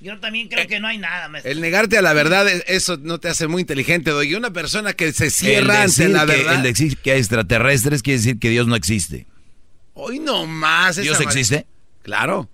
Yo 0.00 0.18
también 0.18 0.48
creo 0.48 0.66
que 0.66 0.80
no 0.80 0.88
hay 0.88 0.98
nada, 0.98 1.28
maestro. 1.28 1.52
El 1.52 1.60
negarte 1.60 1.96
a 1.96 2.02
la 2.02 2.12
verdad, 2.12 2.48
es- 2.48 2.64
eso 2.66 2.96
no 3.00 3.18
te 3.18 3.28
hace 3.28 3.46
muy 3.46 3.62
inteligente, 3.62 4.10
Doggy. 4.10 4.34
Una 4.34 4.52
persona 4.52 4.92
que 4.94 5.12
se 5.12 5.30
cierra 5.30 5.76
el 5.76 5.82
ante 5.82 6.02
decir 6.02 6.10
la 6.10 6.26
que, 6.26 6.32
verdad. 6.36 6.54
el 6.56 6.62
decir 6.62 6.96
que 6.96 7.12
hay 7.12 7.18
extraterrestres 7.20 8.02
quiere 8.02 8.18
decir 8.18 8.38
que 8.40 8.50
Dios 8.50 8.66
no 8.66 8.74
existe. 8.74 9.26
Hoy 9.94 10.18
no 10.18 10.46
más. 10.46 10.96
¿Dios 10.96 11.14
esa- 11.20 11.22
existe? 11.24 11.66
Claro. 12.02 12.48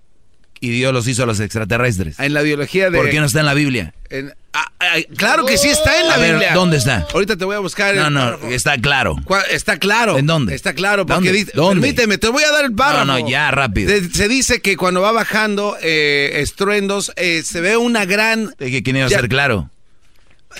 Y 0.61 0.69
Dios 0.69 0.93
los 0.93 1.07
hizo 1.07 1.23
a 1.23 1.25
los 1.25 1.39
extraterrestres. 1.39 2.19
En 2.19 2.33
la 2.35 2.41
biología 2.43 2.91
de. 2.91 2.97
¿Por 2.99 3.09
qué 3.09 3.19
no 3.19 3.25
está 3.25 3.39
en 3.39 3.45
la 3.47 3.53
Biblia? 3.55 3.93
en- 4.09 4.33
ah, 4.53 4.71
ah, 4.79 4.95
claro 5.17 5.45
que 5.45 5.57
sí 5.57 5.69
está 5.69 5.99
en 5.99 6.07
la 6.07 6.15
A 6.15 6.17
ver, 6.17 6.31
Biblia. 6.31 6.53
¿dónde 6.53 6.77
está? 6.77 7.07
Ahorita 7.13 7.37
te 7.37 7.45
voy 7.45 7.55
a 7.55 7.59
buscar. 7.59 7.95
No, 7.95 8.09
no, 8.09 8.19
párrafo. 8.19 8.47
está 8.47 8.77
claro. 8.77 9.15
Está 9.49 9.77
claro. 9.77 10.17
¿En 10.17 10.25
dónde? 10.25 10.55
Está 10.55 10.73
claro. 10.73 11.05
Porque 11.05 11.15
¿Dónde? 11.29 11.31
dice. 11.33 11.51
¿Dónde? 11.55 11.81
Permíteme, 11.81 12.17
te 12.17 12.29
voy 12.29 12.43
a 12.43 12.51
dar 12.51 12.65
el 12.65 12.73
párrafo. 12.73 13.05
No, 13.05 13.19
no, 13.19 13.29
ya, 13.29 13.51
rápido. 13.51 13.91
De- 13.91 14.09
se 14.09 14.27
dice 14.27 14.61
que 14.61 14.77
cuando 14.77 15.01
va 15.01 15.11
bajando 15.11 15.77
eh, 15.81 16.31
estruendos, 16.35 17.11
eh, 17.15 17.43
se 17.45 17.61
ve 17.61 17.77
una 17.77 18.05
gran. 18.05 18.53
No 18.59 18.67
iba 18.67 19.05
a 19.05 19.09
ser 19.09 19.29
claro. 19.29 19.69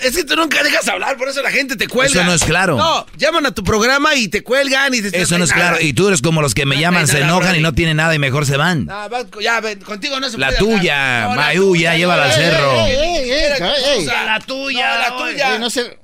Es 0.02 0.16
que 0.16 0.24
tú 0.24 0.36
nunca 0.36 0.62
dejas 0.62 0.88
hablar, 0.88 1.16
por 1.16 1.28
eso 1.28 1.42
la 1.42 1.50
gente 1.50 1.76
te 1.76 1.88
cuelga. 1.88 2.12
Eso 2.12 2.24
no 2.24 2.32
es 2.32 2.44
claro. 2.44 2.76
No, 2.76 3.06
llaman 3.16 3.44
a 3.46 3.50
tu 3.52 3.64
programa 3.64 4.14
y 4.14 4.28
te 4.28 4.42
cuelgan 4.42 4.94
y 4.94 5.02
te 5.02 5.20
Eso 5.20 5.36
no 5.36 5.44
es 5.44 5.52
claro. 5.52 5.78
Y 5.80 5.92
tú 5.92 6.06
eres 6.08 6.22
como 6.22 6.40
los 6.42 6.54
que 6.54 6.64
me 6.64 6.76
No, 6.76 6.80
llaman, 6.80 7.02
no, 7.02 7.06
se 7.08 7.18
no, 7.20 7.24
enojan 7.26 7.56
y 7.56 7.60
no 7.60 7.72
tienen 7.74 7.96
nada 7.96 8.14
y 8.14 8.18
mejor 8.18 8.46
se 8.46 8.56
van. 8.56 8.86
No, 8.86 9.08
ya, 9.40 9.60
ven, 9.60 9.80
contigo 9.80 10.18
no 10.20 10.30
se 10.30 10.38
La 10.38 10.48
puede 10.48 10.58
tuya, 10.60 11.24
hablar. 11.24 11.30
No, 11.30 11.34
la 11.36 11.46
Mayú, 11.48 11.62
tuya, 11.70 11.92
ya 11.92 11.98
llévala 11.98 12.24
al 12.24 12.32
cerro. 12.32 12.72
ey, 12.86 12.92
ey, 12.92 12.98
ey, 12.98 13.30
ey, 13.30 13.52
ey. 13.84 13.98
O 13.98 14.08
sea, 14.08 14.24
la 14.24 14.40
tuya. 14.40 14.94
No, 14.94 14.98
la 15.00 15.16
tuya. 15.32 15.58
no 15.58 15.68
sé. 15.70 15.98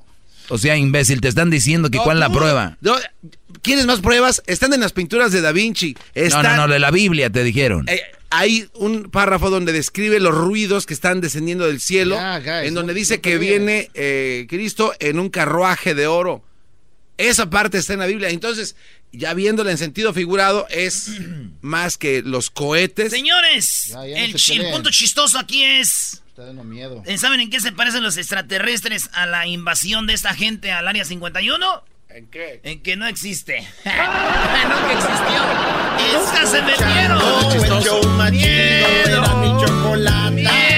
O 0.49 0.59
sea, 0.59 0.77
imbécil, 0.77 1.21
te 1.21 1.29
están 1.29 1.51
diciendo 1.51 1.91
que 1.91 1.99
No, 1.99 2.05
cuál 2.05 2.17
es 2.19 2.21
la 2.21 2.31
prueba. 2.33 2.77
No, 2.81 2.95
¿Quieres 3.63 3.87
más 3.87 4.01
pruebas? 4.01 4.43
Están 4.47 4.73
en 4.73 4.81
las 4.81 4.93
pinturas 4.93 5.33
de 5.33 5.41
Da 5.41 5.53
Vinci. 5.53 5.95
No, 5.95 6.01
Están, 6.23 6.57
no, 6.57 6.67
no, 6.67 6.73
de 6.73 6.79
la 6.79 6.91
Biblia 6.91 7.31
te 7.31 7.43
dijeron. 7.43 7.85
Eh, 7.89 8.01
hay 8.31 8.69
un 8.75 9.11
párrafo 9.11 9.51
donde 9.51 9.73
describe 9.73 10.21
los 10.21 10.35
ruidos 10.35 10.87
que 10.87 10.95
están 10.95 11.21
descendiendo 11.21 11.67
del 11.67 11.81
cielo, 11.81 12.17
guys, 12.17 12.69
en 12.69 12.75
donde 12.75 12.93
no- 12.93 12.99
dice 12.99 13.17
no 13.17 13.23
que 13.23 13.39
viene 13.39 13.91
eh, 13.95 14.47
Cristo 14.49 14.93
en 15.01 15.19
un 15.19 15.31
carruaje 15.31 15.95
de 15.95 16.07
oro. 16.07 16.45
Esa 17.19 17.49
parte 17.49 17.79
está 17.79 17.95
en 17.95 18.01
la 18.01 18.07
Biblia. 18.07 18.29
Entonces, 18.29 18.77
ya 19.11 19.33
viéndola 19.33 19.71
en 19.71 19.79
sentido 19.79 20.13
figurado, 20.13 20.67
es 20.71 21.11
más 21.61 21.97
que 21.99 22.23
los 22.23 22.51
cohetes. 22.51 23.11
Señores, 23.11 23.87
Ya, 23.89 24.07
ya 24.07 24.19
no 24.19 24.25
el, 24.25 24.61
el 24.67 24.73
punto 24.73 24.91
chistoso 24.91 25.39
aquí 25.39 25.65
es... 25.65 26.23
Está 26.37 26.49
dando 26.49 26.65
miedo. 26.65 27.03
¿eh, 27.07 27.17
¿Saben 27.17 27.41
en 27.41 27.49
qué 27.49 27.61
se 27.61 27.73
parecen 27.73 28.03
los 28.03 28.19
extraterrestres 28.19 29.09
a 29.15 29.25
la 29.25 29.47
invasión 29.47 30.07
de 30.07 30.13
esta 30.13 30.35
gente 30.35 30.71
al 30.71 30.87
Área 30.87 31.03
51? 31.03 31.67
¿En 32.11 32.27
qué? 32.27 32.61
En 32.63 32.83
que 32.83 32.95
no 32.95 33.07
existe. 33.07 33.67
Nunca 33.87 34.93
existió. 34.93 35.41
Y 35.99 36.13
nunca 36.15 36.47
se 36.47 36.61
metieron. 36.61 37.23
Era 39.07 39.35
mi 39.37 39.65
chocolate. 39.65 40.76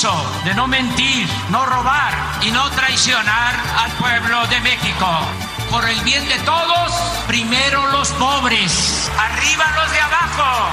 Compromiso 0.00 0.40
de 0.44 0.54
no 0.54 0.66
mentir, 0.66 1.28
no 1.50 1.66
robar 1.66 2.14
y 2.42 2.50
no 2.50 2.70
traicionar 2.70 3.54
al 3.78 3.92
pueblo 3.92 4.44
de 4.46 4.58
México. 4.60 5.06
Por 5.70 5.86
el 5.88 6.00
bien 6.00 6.28
de 6.28 6.38
todos, 6.40 6.92
primero 7.26 7.86
los 7.88 8.10
pobres, 8.12 9.10
arriba 9.18 9.64
los 9.76 9.90
de 9.92 10.00
abajo. 10.00 10.70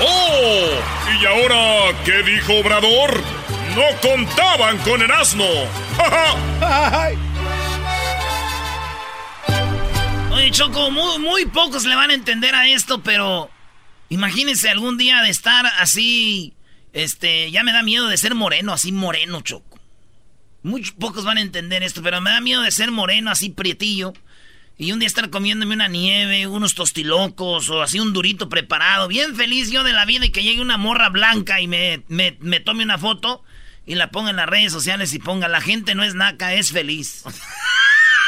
¡Oh! 0.00 0.68
¿Y 1.20 1.26
ahora 1.26 1.92
qué 2.04 2.22
dijo 2.22 2.54
Obrador? 2.54 3.20
No 3.74 3.82
contaban 4.00 4.78
con 4.78 5.02
el 5.02 5.10
asno. 5.10 5.44
Oye, 10.32 10.50
Choco, 10.50 10.90
muy, 10.90 11.18
muy 11.18 11.44
pocos 11.46 11.84
le 11.84 11.94
van 11.94 12.10
a 12.10 12.14
entender 12.14 12.54
a 12.54 12.68
esto, 12.68 13.02
pero 13.02 13.50
imagínense 14.08 14.68
algún 14.68 14.98
día 14.98 15.22
de 15.22 15.30
estar 15.30 15.64
así, 15.78 16.54
este, 16.92 17.50
ya 17.50 17.62
me 17.62 17.72
da 17.72 17.82
miedo 17.82 18.08
de 18.08 18.16
ser 18.16 18.34
moreno, 18.34 18.72
así 18.72 18.92
moreno, 18.92 19.40
Choco. 19.40 19.78
Muy 20.62 20.82
pocos 20.98 21.24
van 21.24 21.38
a 21.38 21.42
entender 21.42 21.82
esto, 21.82 22.02
pero 22.02 22.20
me 22.20 22.30
da 22.30 22.40
miedo 22.40 22.62
de 22.62 22.70
ser 22.70 22.90
moreno, 22.90 23.30
así 23.30 23.50
prietillo. 23.50 24.12
Y 24.76 24.92
un 24.92 25.00
día 25.00 25.08
estar 25.08 25.28
comiéndome 25.30 25.74
una 25.74 25.88
nieve, 25.88 26.46
unos 26.46 26.74
tostilocos 26.74 27.68
o 27.68 27.82
así 27.82 27.98
un 27.98 28.12
durito 28.12 28.48
preparado. 28.48 29.08
Bien 29.08 29.34
feliz 29.34 29.70
yo 29.70 29.82
de 29.82 29.92
la 29.92 30.04
vida 30.04 30.26
y 30.26 30.30
que 30.30 30.42
llegue 30.42 30.60
una 30.60 30.76
morra 30.76 31.08
blanca 31.08 31.60
y 31.60 31.66
me, 31.66 32.04
me, 32.08 32.36
me 32.40 32.60
tome 32.60 32.84
una 32.84 32.96
foto 32.96 33.42
y 33.86 33.96
la 33.96 34.10
ponga 34.10 34.30
en 34.30 34.36
las 34.36 34.46
redes 34.46 34.70
sociales 34.70 35.12
y 35.14 35.18
ponga 35.18 35.48
la 35.48 35.60
gente 35.60 35.94
no 35.94 36.04
es 36.04 36.14
naca, 36.14 36.54
es 36.54 36.72
feliz. 36.72 37.24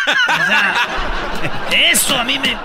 O 0.07 0.47
sea, 0.47 0.75
eso 1.93 2.19
a 2.19 2.25
mí 2.25 2.39
me... 2.39 2.57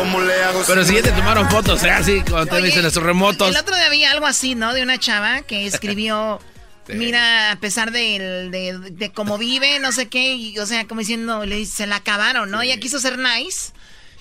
¿Cómo 0.00 0.20
le 0.20 0.42
hago? 0.42 0.62
Pero 0.66 0.84
si 0.84 0.94
ya 0.94 1.02
te 1.02 1.12
tomaron 1.12 1.48
fotos, 1.50 1.82
¿eh? 1.84 1.90
Así, 1.90 2.22
cuando 2.28 2.46
te 2.54 2.62
dicen 2.62 2.82
los 2.82 2.94
remotos. 2.96 3.48
El 3.48 3.56
otro 3.56 3.74
día 3.76 3.86
había 3.86 4.10
algo 4.10 4.26
así, 4.26 4.54
¿no? 4.54 4.72
De 4.72 4.82
una 4.82 4.98
chava 4.98 5.42
que 5.42 5.66
escribió, 5.66 6.40
mira, 6.88 7.52
a 7.52 7.56
pesar 7.60 7.92
del- 7.92 8.50
de, 8.50 8.78
de, 8.92 9.12
cómo 9.12 9.36
vive, 9.38 9.78
no 9.80 9.92
sé 9.92 10.08
qué, 10.08 10.34
y, 10.34 10.58
o 10.58 10.66
sea, 10.66 10.86
como 10.86 11.00
diciendo, 11.00 11.44
le 11.44 11.66
se 11.66 11.86
la 11.86 11.96
acabaron, 11.96 12.50
¿no? 12.50 12.62
Ella 12.62 12.78
quiso 12.78 12.98
ser 12.98 13.18
nice 13.18 13.72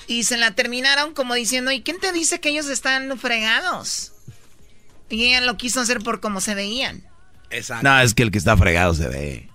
y 0.08 0.24
se 0.24 0.38
la 0.38 0.52
terminaron 0.56 1.14
como 1.14 1.34
diciendo, 1.36 1.72
¿y 1.72 1.82
quién 1.82 2.00
te 2.00 2.12
dice 2.12 2.40
que 2.42 2.50
ellos 2.50 2.68
están 2.68 3.18
fregados? 3.20 4.12
Y 5.10 5.26
ella 5.28 5.42
lo 5.42 5.58
quiso 5.58 5.80
hacer 5.82 6.00
por 6.00 6.20
cómo 6.20 6.42
se 6.42 6.56
veían. 6.56 7.04
Exacto. 7.52 7.88
No, 7.88 8.00
es 8.02 8.14
que 8.14 8.24
el 8.24 8.32
que 8.32 8.38
está 8.38 8.56
fregado 8.58 8.94
se 8.94 9.08
ve. 9.08 9.50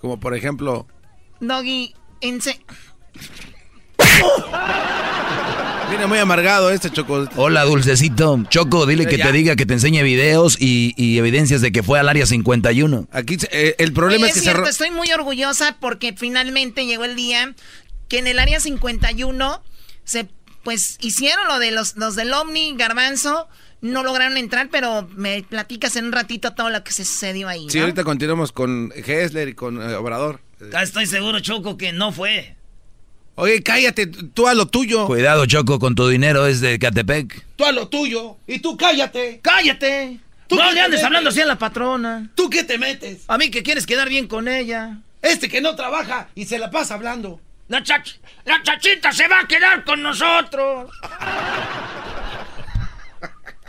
Como 0.00 0.18
por 0.20 0.34
ejemplo. 0.34 0.86
Doggy, 1.40 1.94
en 2.22 2.40
se- 2.40 2.60
Viene 5.88 6.06
muy 6.06 6.18
amargado 6.18 6.70
este 6.70 6.88
choco. 6.90 7.26
Hola, 7.34 7.64
dulcecito. 7.64 8.44
Choco, 8.48 8.86
dile 8.86 9.06
que 9.06 9.16
Ya. 9.16 9.26
te 9.26 9.32
diga 9.32 9.56
que 9.56 9.66
te 9.66 9.74
enseñe 9.74 10.02
videos 10.04 10.56
y, 10.60 10.94
y 10.96 11.18
evidencias 11.18 11.60
de 11.62 11.72
que 11.72 11.82
fue 11.82 11.98
al 11.98 12.08
área 12.08 12.26
51. 12.26 13.08
Aquí 13.10 13.38
eh, 13.50 13.74
el 13.78 13.92
problema 13.92 14.28
es 14.28 14.34
que 14.34 14.38
se 14.38 14.44
cierto, 14.44 14.62
ro- 14.62 14.68
estoy 14.68 14.92
muy 14.92 15.10
orgullosa 15.12 15.78
porque 15.80 16.14
finalmente 16.16 16.86
llegó 16.86 17.04
el 17.04 17.16
día 17.16 17.54
que 18.08 18.18
en 18.18 18.28
el 18.28 18.38
área 18.38 18.60
51 18.60 19.62
se 20.04 20.28
pues 20.62 20.96
hicieron 21.00 21.48
lo 21.48 21.58
de 21.58 21.70
los, 21.72 21.96
los 21.96 22.14
del 22.16 22.32
Omni, 22.34 22.74
Garbanzo, 22.76 23.48
no 23.80 24.04
lograron 24.04 24.36
entrar, 24.36 24.68
pero 24.70 25.08
me 25.16 25.42
platicas 25.42 25.96
en 25.96 26.04
un 26.04 26.12
ratito 26.12 26.52
todo 26.54 26.68
lo 26.70 26.84
que 26.84 26.92
se 26.92 27.04
sucedió 27.04 27.48
ahí, 27.48 27.64
¿no? 27.64 27.70
Sí, 27.72 27.78
ahorita 27.80 28.04
continuamos 28.04 28.52
con 28.52 28.92
Hessler 28.94 29.48
y 29.48 29.54
con 29.54 29.80
eh, 29.82 29.94
Obrador. 29.94 30.40
Ya 30.70 30.82
estoy 30.82 31.06
seguro, 31.06 31.40
Choco, 31.40 31.76
que 31.78 31.92
no 31.92 32.12
fue. 32.12 32.56
Oye, 33.36 33.62
cállate, 33.62 34.06
tú 34.06 34.48
a 34.48 34.54
lo 34.54 34.66
tuyo. 34.66 35.06
Cuidado, 35.06 35.46
Choco, 35.46 35.78
con 35.78 35.94
tu 35.94 36.08
dinero 36.08 36.46
es 36.46 36.60
de 36.60 36.78
Catepec. 36.78 37.44
Tú 37.56 37.64
a 37.64 37.72
lo 37.72 37.88
tuyo. 37.88 38.36
Y 38.46 38.58
tú 38.58 38.76
cállate. 38.76 39.40
¡Cállate! 39.42 40.18
¿Tú 40.46 40.56
no 40.56 40.72
le 40.72 40.80
andes 40.80 40.98
metes? 40.98 41.04
hablando 41.04 41.30
así 41.30 41.40
a 41.40 41.46
la 41.46 41.56
patrona. 41.58 42.28
¿Tú 42.34 42.50
qué 42.50 42.64
te 42.64 42.76
metes? 42.76 43.22
A 43.28 43.38
mí 43.38 43.50
que 43.50 43.62
quieres 43.62 43.86
quedar 43.86 44.08
bien 44.08 44.26
con 44.26 44.48
ella. 44.48 44.98
Este 45.22 45.48
que 45.48 45.60
no 45.60 45.76
trabaja 45.76 46.28
y 46.34 46.44
se 46.46 46.58
la 46.58 46.70
pasa 46.70 46.94
hablando. 46.94 47.40
La, 47.68 47.82
chach 47.84 48.16
la 48.44 48.60
chachita 48.62 49.12
se 49.12 49.28
va 49.28 49.40
a 49.40 49.46
quedar 49.46 49.84
con 49.84 50.02
nosotros. 50.02 50.90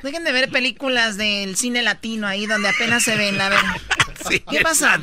Dejen 0.01 0.23
de 0.23 0.31
ver 0.31 0.49
películas 0.49 1.17
del 1.17 1.55
cine 1.55 1.83
latino 1.83 2.25
ahí 2.27 2.47
donde 2.47 2.69
apenas 2.69 3.03
se 3.03 3.15
ven, 3.15 3.39
a 3.39 3.49
ver. 3.49 3.59
¿Qué 4.49 4.61
pasa? 4.61 4.99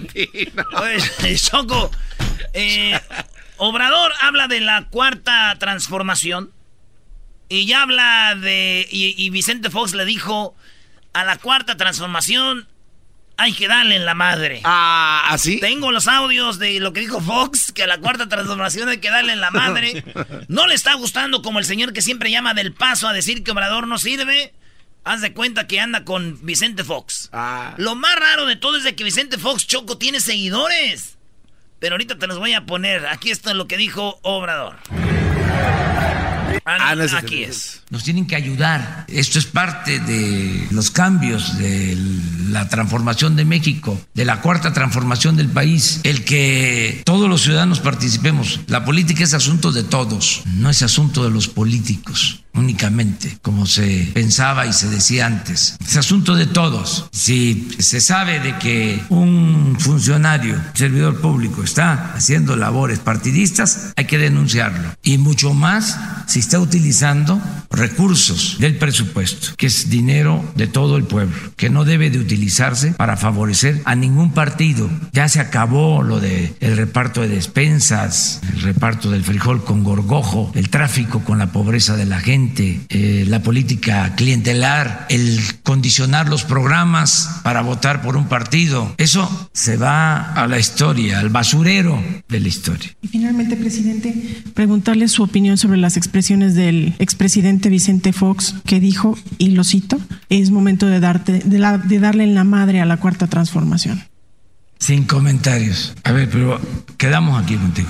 Oye, 0.83 1.37
Choco, 1.37 1.90
eh, 2.53 2.99
Obrador 3.59 4.12
habla 4.21 4.49
de 4.49 4.61
la 4.61 4.87
cuarta 4.88 5.55
transformación 5.59 6.53
y 7.49 7.66
ya 7.66 7.83
habla 7.83 8.35
de... 8.35 8.87
Y, 8.90 9.14
y 9.16 9.31
Vicente 9.31 9.71
Fox 9.71 9.94
le 9.94 10.05
dijo, 10.05 10.55
a 11.12 11.25
la 11.25 11.37
cuarta 11.38 11.77
transformación 11.77 12.68
hay 13.38 13.53
que 13.53 13.68
darle 13.68 13.94
en 13.94 14.05
la 14.05 14.14
madre. 14.14 14.61
Ah, 14.64 15.27
¿así? 15.29 15.61
Tengo 15.61 15.92
los 15.92 16.09
audios 16.09 16.59
de 16.59 16.81
lo 16.81 16.92
que 16.92 17.01
dijo 17.01 17.21
Fox, 17.21 17.73
que 17.73 17.85
a 17.85 17.87
la 17.87 17.99
cuarta 17.99 18.29
transformación 18.29 18.88
hay 18.88 18.99
que 18.99 19.11
darle 19.11 19.33
en 19.33 19.40
la 19.40 19.53
madre. 19.53 20.05
No 20.49 20.66
le 20.66 20.75
está 20.75 20.94
gustando 20.94 21.40
como 21.40 21.61
el 21.61 21.64
señor 21.64 21.92
que 21.92 22.03
siempre 22.03 22.33
llama 22.33 22.53
del 22.53 22.75
paso 22.75 23.07
a 23.07 23.12
decir 23.12 23.44
que 23.44 23.53
Obrador 23.53 23.87
no 23.87 23.99
sirve. 23.99 24.53
Haz 25.05 25.21
de 25.21 25.33
cuenta 25.33 25.68
que 25.68 25.81
anda 25.81 26.05
con 26.05 26.44
Vicente 26.44 26.83
Fox. 26.83 27.31
Ah. 27.33 27.75
Lo 27.79 27.94
más 27.94 28.16
raro 28.16 28.44
de 28.44 28.57
todo 28.57 28.77
es 28.77 28.83
de 28.83 28.97
que 28.97 29.05
Vicente 29.05 29.38
Fox 29.38 29.66
Choco 29.66 29.99
tiene 29.99 30.21
seguidores. 30.21 31.17
Pero 31.79 31.95
ahorita 31.95 32.19
te 32.19 32.27
los 32.27 32.38
voy 32.38 32.55
a 32.55 32.67
poner. 32.67 33.07
Aquí 33.07 33.31
está 33.31 33.55
lo 33.55 33.69
que 33.69 33.77
dijo 33.77 34.19
Obrador. 34.23 34.77
Ah, 36.64 36.95
no, 36.95 37.05
aquí 37.17 37.45
es. 37.45 37.83
Nos 37.88 38.05
tienen 38.05 38.27
que 38.27 38.37
ayudar. 38.37 39.07
Esto 39.09 39.38
es 39.38 39.47
parte 39.47 40.01
de 40.01 40.67
los 40.71 40.91
cambios, 40.91 41.57
de 41.57 41.97
la 42.51 42.69
transformación 42.69 43.37
de 43.37 43.47
México, 43.47 43.99
de 44.12 44.25
la 44.27 44.43
cuarta 44.43 44.73
transformación 44.73 45.37
del 45.37 45.49
país. 45.49 46.01
El 46.05 46.25
que 46.25 47.03
todos 47.05 47.29
los 47.29 47.43
ciudadanos 47.43 47.81
participemos. 47.81 48.61
La 48.67 48.85
política 48.85 49.25
es 49.25 49.33
asunto 49.33 49.73
de 49.73 49.85
todos, 49.85 50.43
no 50.45 50.69
es 50.69 50.83
asunto 50.83 51.25
de 51.25 51.31
los 51.31 51.49
políticos 51.49 52.43
únicamente, 52.59 53.38
como 53.42 53.66
se 53.66 54.11
pensaba 54.12 54.66
y 54.66 54.73
se 54.73 54.88
decía 54.88 55.27
antes. 55.27 55.77
Es 55.87 55.97
asunto 55.97 56.35
de 56.35 56.47
todos. 56.47 57.09
Si 57.12 57.68
se 57.79 58.01
sabe 58.01 58.40
de 58.40 58.59
que 58.59 59.03
un 59.09 59.77
funcionario, 59.79 60.61
servidor 60.75 61.21
público, 61.21 61.62
está 61.62 62.14
haciendo 62.14 62.57
labores 62.57 62.99
partidistas, 62.99 63.92
hay 63.97 64.05
que 64.07 64.18
denunciarlo. 64.18 64.88
Y 65.03 65.18
mucho 65.18 65.55
más 65.55 65.99
si 66.27 66.40
está 66.40 66.59
utilizando 66.59 67.40
recursos 67.71 68.57
del 68.59 68.77
presupuesto, 68.77 69.49
que 69.57 69.66
es 69.66 69.90
dinero 69.90 70.44
de 70.55 70.66
todo 70.66 70.97
el 70.97 71.05
pueblo, 71.05 71.37
que 71.57 71.71
no 71.71 71.85
debe 71.85 72.11
de 72.11 72.18
utilizarse 72.18 72.92
para 72.92 73.16
favorecer 73.16 73.83
a 73.85 73.94
ningún 73.94 74.33
partido. 74.33 74.90
Ya 75.12 75.29
se 75.29 75.40
acabó 75.40 76.03
lo 76.03 76.21
de 76.21 76.55
el 76.61 76.77
reparto 76.77 77.21
de 77.21 77.29
despensas, 77.29 78.40
el 78.53 78.62
reparto 78.62 79.11
del 79.11 79.25
frijol 79.25 79.64
con 79.64 79.85
gorgojo, 79.85 80.51
el 80.55 80.71
tráfico 80.71 81.21
con 81.21 81.38
la 81.38 81.53
pobreza 81.53 81.97
de 81.97 82.07
la 82.07 82.21
gente, 82.21 82.47
eh, 82.56 83.24
la 83.28 83.42
política 83.42 84.14
clientelar, 84.16 85.06
el 85.11 85.40
condicionar 85.62 86.28
los 86.28 86.44
programas 86.44 87.40
para 87.42 87.62
votar 87.62 88.02
por 88.02 88.16
un 88.16 88.26
partido. 88.28 88.94
Eso 88.98 89.50
se 89.52 89.76
va 89.76 90.32
a 90.32 90.46
la 90.46 90.58
historia, 90.58 91.18
al 91.20 91.28
basurero 91.30 92.02
de 92.28 92.40
la 92.40 92.48
historia. 92.48 92.90
Y 93.02 93.08
finalmente, 93.08 93.56
presidente, 93.56 94.42
preguntarle 94.54 95.08
su 95.08 95.22
opinión 95.22 95.58
sobre 95.58 95.78
las 95.78 95.96
expresiones 95.96 96.54
del 96.54 96.94
expresidente 96.98 97.68
Vicente 97.68 98.12
Fox, 98.12 98.54
que 98.64 98.80
dijo, 98.80 99.16
y 99.38 99.50
lo 99.50 99.64
cito, 99.64 99.98
es 100.28 100.50
momento 100.50 100.87
de, 100.87 101.00
darte, 101.00 101.40
de, 101.44 101.58
la- 101.58 101.78
de 101.78 101.98
darle 101.98 102.24
en 102.24 102.34
la 102.34 102.44
madre 102.44 102.80
a 102.80 102.84
la 102.87 102.96
cuarta 102.98 103.26
transformación. 103.26 104.02
Sin 104.78 105.04
comentarios. 105.04 105.94
A 106.04 106.12
ver, 106.12 106.28
pero 106.30 106.61
quedamos 106.96 107.42
aquí 107.42 107.56
contigo. 107.56 107.88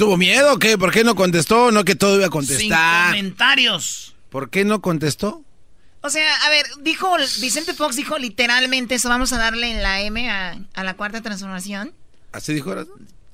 ¿Tuvo 0.00 0.16
miedo 0.16 0.54
o 0.54 0.58
qué? 0.58 0.78
¿Por 0.78 0.92
qué 0.92 1.04
no 1.04 1.14
contestó? 1.14 1.70
No 1.70 1.84
que 1.84 1.94
todo 1.94 2.16
iba 2.16 2.24
a 2.24 2.28
Sin 2.28 2.32
contestar. 2.32 3.08
comentarios. 3.10 4.14
¿Por 4.30 4.48
qué 4.48 4.64
no 4.64 4.80
contestó? 4.80 5.44
O 6.00 6.08
sea, 6.08 6.36
a 6.36 6.48
ver, 6.48 6.64
dijo, 6.80 7.14
Vicente 7.42 7.74
Fox 7.74 7.96
dijo 7.96 8.16
literalmente 8.16 8.94
eso, 8.94 9.10
vamos 9.10 9.30
a 9.34 9.38
darle 9.38 9.70
en 9.70 9.82
la 9.82 10.00
M 10.00 10.30
a, 10.30 10.58
a 10.72 10.84
la 10.84 10.94
cuarta 10.94 11.20
transformación. 11.20 11.92
¿Así 12.32 12.54
dijo 12.54 12.70
ahora? 12.70 12.86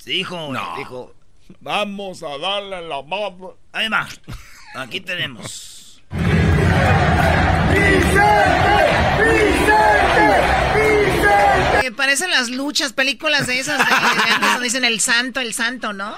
Dijo, 0.03 0.51
dijo, 0.77 1.15
vamos 1.61 2.21
a 2.21 2.37
darle 2.37 2.85
la. 2.85 2.97
Ahí 3.71 3.87
va. 3.87 4.05
Aquí 4.75 4.99
tenemos. 4.99 6.01
Me 11.83 11.91
parecen 11.91 12.31
las 12.31 12.49
luchas, 12.49 12.93
películas 12.93 13.47
de 13.47 13.59
esas 13.59 13.77
de, 13.77 13.83
antes 13.83 14.51
donde 14.51 14.63
dicen 14.63 14.85
el 14.85 14.99
santo, 14.99 15.39
el 15.39 15.53
santo, 15.53 15.93
¿no? 15.93 16.15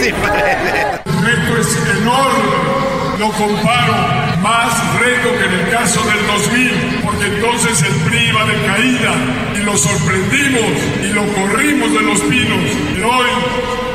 Sí, 0.00 0.12
parece. 0.12 0.80
El 1.04 1.24
reto 1.24 1.56
es 1.60 1.76
enorme. 1.98 2.80
Lo 3.18 3.30
comparo 3.32 3.94
más 4.40 4.98
reto 4.98 5.36
que 5.38 5.44
en 5.44 5.52
el 5.52 5.70
caso 5.70 6.00
del 6.04 6.26
2000, 6.26 7.00
porque 7.04 7.26
entonces 7.26 7.82
el 7.82 7.94
PRI 8.08 8.28
iba 8.28 8.44
de 8.46 8.66
caída 8.66 9.14
y 9.56 9.58
lo 9.58 9.76
sorprendimos 9.76 10.70
y 11.02 11.08
lo 11.12 11.26
corrimos 11.34 11.92
de 11.92 12.00
los 12.00 12.20
pinos. 12.20 12.60
Pero 12.94 13.10
hoy 13.10 13.28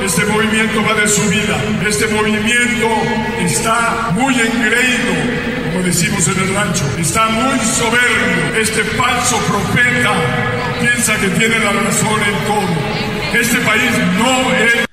este 0.06 0.26
movimiento 0.26 0.84
va 0.84 0.94
de 0.94 1.08
subida. 1.08 1.58
Este 1.88 2.08
movimiento 2.08 2.88
está 3.40 4.12
muy 4.14 4.34
engreído, 4.40 5.14
como 5.74 5.86
decimos 5.86 6.28
en 6.28 6.40
el 6.40 6.54
rancho. 6.56 6.84
Está 7.00 7.28
muy 7.28 7.60
soberbio. 7.60 8.56
Este 8.62 8.84
falso 8.84 9.38
profeta 9.48 10.14
piensa 10.80 11.16
que 11.20 11.28
tiene 11.30 11.60
la 11.60 11.72
razón 11.74 12.20
en 12.22 12.46
todo. 12.46 13.40
Este 13.40 13.58
país 13.60 13.92
no 14.18 14.54
es 14.54 14.74
Este 14.76 14.88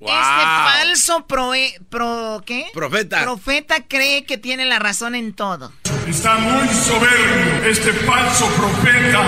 falso 0.00 1.26
proe- 1.28 1.78
pro, 1.90 2.42
¿qué? 2.46 2.66
Profeta. 2.72 3.22
Profeta 3.22 3.76
cree 3.86 4.24
que 4.24 4.38
tiene 4.38 4.64
la 4.64 4.78
razón 4.78 5.14
en 5.14 5.34
todo. 5.34 5.72
Está 6.08 6.36
muy 6.38 6.66
soberbio. 6.68 7.68
Este 7.70 7.92
falso 7.92 8.46
profeta 8.56 9.20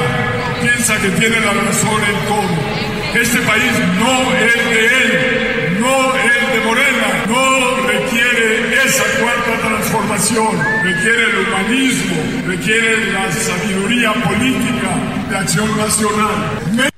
piensa 0.63 0.97
que 0.99 1.09
tiene 1.11 1.41
la 1.41 1.53
razón 1.53 2.01
en 2.05 2.29
todo. 2.29 2.72
Este 3.15 3.39
país 3.43 3.73
no 3.99 4.33
es 4.37 4.55
de 4.55 4.87
él, 4.87 5.81
no 5.81 6.17
es 6.17 6.53
de 6.55 6.61
Morena, 6.65 7.25
no 7.29 7.77
requiere 7.87 8.75
esa 8.85 9.05
cuarta 9.21 9.59
transformación. 9.61 10.59
Requiere 10.83 11.25
el 11.31 11.37
humanismo, 11.47 12.17
requiere 12.47 13.13
la 13.13 13.31
sabiduría 13.31 14.13
política 14.15 15.27
de 15.29 15.37
acción 15.37 15.77
nacional. 15.77 16.93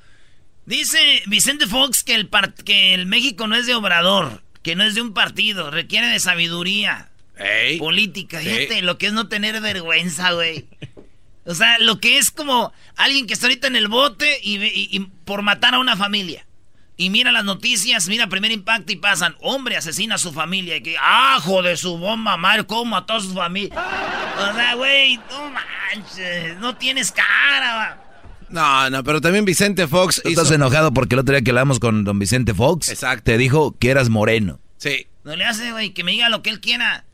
Dice 0.66 1.22
Vicente 1.27 1.66
Fox 1.66 2.05
que 2.05 2.14
el, 2.14 2.29
par- 2.29 2.55
que 2.55 2.94
el 2.94 3.07
México 3.07 3.46
no 3.46 3.57
es 3.57 3.66
de 3.66 3.74
obrador, 3.74 4.40
que 4.62 4.77
no 4.77 4.85
es 4.85 4.94
de 4.94 5.03
un 5.03 5.12
partido, 5.12 5.70
requiere 5.70 6.07
de 6.07 6.20
sabiduría 6.20 7.09
política. 7.79 8.40
Sí. 8.40 8.48
Fíjate 8.48 8.83
lo 8.83 8.96
que 8.98 9.09
es 9.09 9.12
no 9.12 9.29
tener 9.29 9.61
vergüenza, 9.61 10.31
güey. 10.33 10.64
O 11.47 11.55
sea, 11.55 11.79
lo 11.79 12.01
que 12.01 12.19
es 12.19 12.31
como 12.31 12.73
alguien 12.97 13.27
que 13.27 13.35
está 13.35 13.47
ahorita 13.47 13.67
en 13.67 13.77
el 13.77 13.89
bote 13.89 14.39
y, 14.43 14.59
ve- 14.59 14.73
y- 14.75 14.89
y 14.97 15.01
por 15.01 15.43
matar 15.43 15.75
a 15.75 15.79
una 15.79 15.97
familia. 15.97 16.47
Y 16.97 17.11
mira 17.11 17.33
las 17.33 17.45
noticias, 17.45 18.07
mira 18.09 18.29
primer 18.29 18.53
impacto 18.53 18.93
y 18.93 18.97
pasan, 18.97 19.35
hombre 19.41 19.77
asesina 19.77 20.15
a 20.15 20.19
su 20.19 20.33
familia. 20.33 20.77
Y 20.77 20.83
que, 20.83 20.97
ajo 20.99 21.61
de 21.63 21.77
su 21.77 21.99
bomba, 21.99 22.37
madre, 22.37 22.65
cómo 22.67 22.85
mató 22.93 23.15
a 23.15 23.21
su 23.21 23.35
familia. 23.35 23.75
O 24.39 24.55
sea, 24.55 24.75
güey, 24.77 25.17
no 25.17 25.51
manches, 25.51 26.57
no 26.59 26.77
tienes 26.77 27.11
cara. 27.13 27.75
va. 27.75 28.01
No, 28.49 28.91
no, 28.91 29.03
pero 29.03 29.21
también 29.21 29.45
Vicente 29.45 29.89
Fox 29.89 30.21
¿Tú 30.23 30.29
estás 30.29 30.51
enojado 30.53 30.93
porque 30.95 31.17
el 31.17 31.21
otro 31.21 31.35
día 31.35 31.43
que 31.43 31.51
hablamos 31.51 31.81
con 31.81 32.05
don 32.05 32.19
Vicente 32.21 32.55
Fox, 32.55 32.89
Exacto. 32.91 33.25
te 33.25 33.39
dijo 33.39 33.77
que 33.79 33.91
eras 33.91 34.09
moreno. 34.09 34.61
Sí. 34.77 35.09
No 35.25 35.35
le 35.35 35.45
hace, 35.47 35.73
güey, 35.73 35.91
que 35.95 36.05
me 36.05 36.13
diga 36.13 36.29
lo 36.29 36.43
que 36.43 36.51
él 36.51 36.61
quiera. 36.61 37.05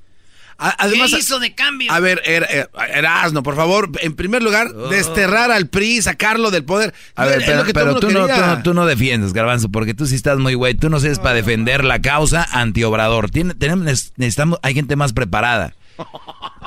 A- 0.62 0.76
además, 0.78 1.10
¿Qué 1.10 1.20
hizo 1.20 1.38
de 1.40 1.54
cambio? 1.54 1.90
A 1.90 2.00
ver, 2.00 2.20
Er- 2.26 2.46
Er- 2.50 2.70
Erasno, 2.94 3.42
por 3.42 3.56
favor, 3.56 3.90
en 4.02 4.14
primer 4.14 4.42
lugar, 4.42 4.72
desterrar 4.90 5.50
al 5.50 5.68
PRI, 5.68 6.02
sacarlo 6.02 6.50
del 6.50 6.64
poder. 6.64 6.92
A 7.16 7.24
ver, 7.24 7.42
pero, 7.46 7.64
tú, 7.98 8.10
no, 8.10 8.26
tú, 8.26 8.40
no, 8.40 8.62
tú 8.62 8.74
no 8.74 8.84
defiendes, 8.86 9.32
Garbanzo, 9.32 9.70
porque 9.70 9.94
tú 9.94 10.06
sí 10.06 10.14
estás 10.14 10.38
muy 10.38 10.54
güey. 10.54 10.74
Tú 10.74 10.90
no 10.90 11.00
sirves 11.00 11.18
para 11.18 11.34
defender 11.34 11.82
la 11.84 12.00
causa 12.02 12.46
anti-obrador. 12.52 13.30
Tiene- 13.30 13.54
tenemos, 13.54 13.84
necesitamos, 14.16 14.58
hay 14.62 14.74
gente 14.74 14.96
más 14.96 15.12
preparada. 15.12 15.74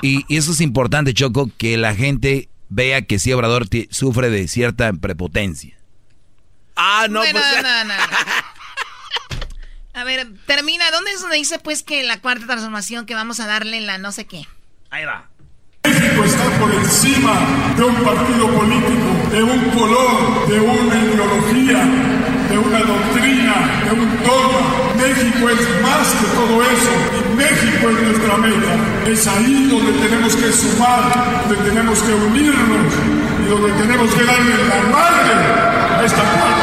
Y, 0.01 0.25
y 0.27 0.35
eso 0.37 0.51
es 0.51 0.59
importante, 0.59 1.13
Choco, 1.13 1.49
que 1.57 1.77
la 1.77 1.95
gente 1.95 2.49
vea 2.67 3.03
que 3.03 3.19
sí, 3.19 3.31
Obrador 3.31 3.67
sufre 3.89 4.29
de 4.29 4.47
cierta 4.49 4.91
prepotencia. 4.91 5.77
Ah, 6.75 7.05
no, 7.09 7.19
Bueno, 7.19 7.39
pues... 7.39 7.63
no, 7.63 7.83
no, 7.85 7.85
no. 7.85 7.93
A 9.93 10.03
ver, 10.03 10.27
termina. 10.47 10.89
¿Dónde 10.91 11.11
es 11.11 11.21
donde 11.21 11.37
dice 11.37 11.59
pues 11.59 11.83
que 11.83 12.03
la 12.03 12.19
cuarta 12.19 12.45
transformación 12.45 13.05
que 13.05 13.13
vamos 13.15 13.39
a 13.39 13.47
darle 13.47 13.79
la 13.81 13.97
no 13.97 14.11
sé 14.11 14.25
qué? 14.25 14.47
Ahí 14.89 15.05
va. 15.05 15.29
México 15.85 16.23
está 16.23 16.49
por 16.59 16.73
encima 16.73 17.33
de 17.75 17.83
un 17.83 17.95
partido 17.95 18.47
político, 18.55 19.29
de 19.31 19.43
un 19.43 19.69
color, 19.71 20.47
de 20.47 20.59
una 20.61 20.95
ideología, 20.95 21.83
de 22.49 22.57
una 22.57 22.79
doctrina, 22.79 23.83
de 23.83 23.91
un 23.91 24.23
dogma. 24.23 24.83
México 24.95 25.49
es 25.49 25.81
más 25.81 26.07
que 26.13 26.27
todo 26.37 26.63
eso 26.63 26.91
y 27.19 27.35
México 27.35 27.89
es 27.89 28.01
nuestra 28.01 28.37
meta. 28.37 28.75
Es 29.07 29.27
ahí 29.27 29.67
donde 29.69 29.91
tenemos 30.07 30.35
que 30.35 30.51
sumar, 30.53 31.43
donde 31.49 31.69
tenemos 31.69 32.01
que 32.01 32.13
unirnos 32.13 32.93
y 33.45 33.49
donde 33.49 33.71
tenemos 33.73 34.13
que 34.13 34.23
darle 34.23 34.57
la 34.69 34.81
madre 34.89 35.33
a 35.97 36.03
esta 36.05 36.21
cuarta 36.21 36.62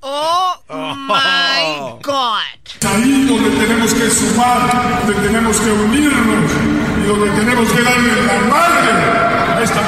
Oh 0.00 0.62
my 0.68 2.00
God. 2.02 2.40
Ahí 2.88 3.26
donde 3.26 3.50
tenemos 3.50 3.94
que 3.94 4.10
sumar, 4.10 5.06
donde 5.06 5.28
tenemos 5.28 5.60
que 5.60 5.70
unirnos 5.70 6.50
y 6.98 7.06
donde 7.06 7.30
tenemos 7.30 7.72
que 7.72 7.82
darle 7.82 8.22
la 8.26 8.40
madre 8.48 8.92
a 8.92 9.62
esta 9.62 9.80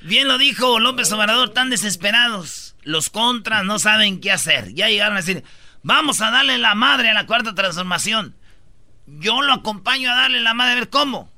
Bien 0.02 0.28
lo 0.28 0.38
dijo 0.38 0.80
López 0.80 1.12
Obrador, 1.12 1.50
tan 1.50 1.70
desesperados. 1.70 2.76
Los 2.84 3.10
contras 3.10 3.66
no 3.66 3.80
saben 3.80 4.22
qué 4.22 4.32
hacer. 4.32 4.74
Ya 4.74 4.88
llegaron 4.88 5.18
a 5.18 5.22
decir, 5.22 5.44
Vamos 5.88 6.20
a 6.20 6.32
darle 6.32 6.58
la 6.58 6.74
madre 6.74 7.12
a 7.12 7.14
la 7.14 7.28
cuarta 7.28 7.54
transformación. 7.54 8.36
Yo 9.06 9.44
lo 9.44 9.54
acompaño 9.54 10.12
a 10.12 10.16
darle 10.16 10.42
la 10.42 10.56
madre 10.56 10.72
a 10.72 10.76
ver 10.78 10.90
cómo. 10.90 11.32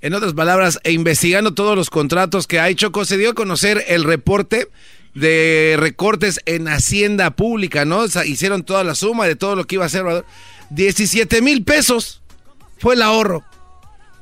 En 0.00 0.14
otras 0.14 0.34
palabras, 0.34 0.78
e 0.84 0.92
investigando 0.92 1.54
todos 1.54 1.76
los 1.76 1.90
contratos 1.90 2.46
que 2.46 2.60
hay, 2.60 2.74
Choco, 2.74 3.04
se 3.04 3.16
dio 3.16 3.30
a 3.30 3.34
conocer 3.34 3.84
el 3.88 4.04
reporte 4.04 4.68
de 5.14 5.76
recortes 5.78 6.40
en 6.44 6.68
Hacienda 6.68 7.30
Pública, 7.30 7.84
¿no? 7.84 8.00
O 8.00 8.08
sea, 8.08 8.26
hicieron 8.26 8.62
toda 8.62 8.84
la 8.84 8.94
suma 8.94 9.26
de 9.26 9.34
todo 9.34 9.56
lo 9.56 9.66
que 9.66 9.76
iba 9.76 9.84
a 9.84 9.86
hacer. 9.86 10.04
17 10.70 11.40
mil 11.40 11.64
pesos 11.64 12.20
fue 12.78 12.94
el 12.94 13.02
ahorro. 13.02 13.44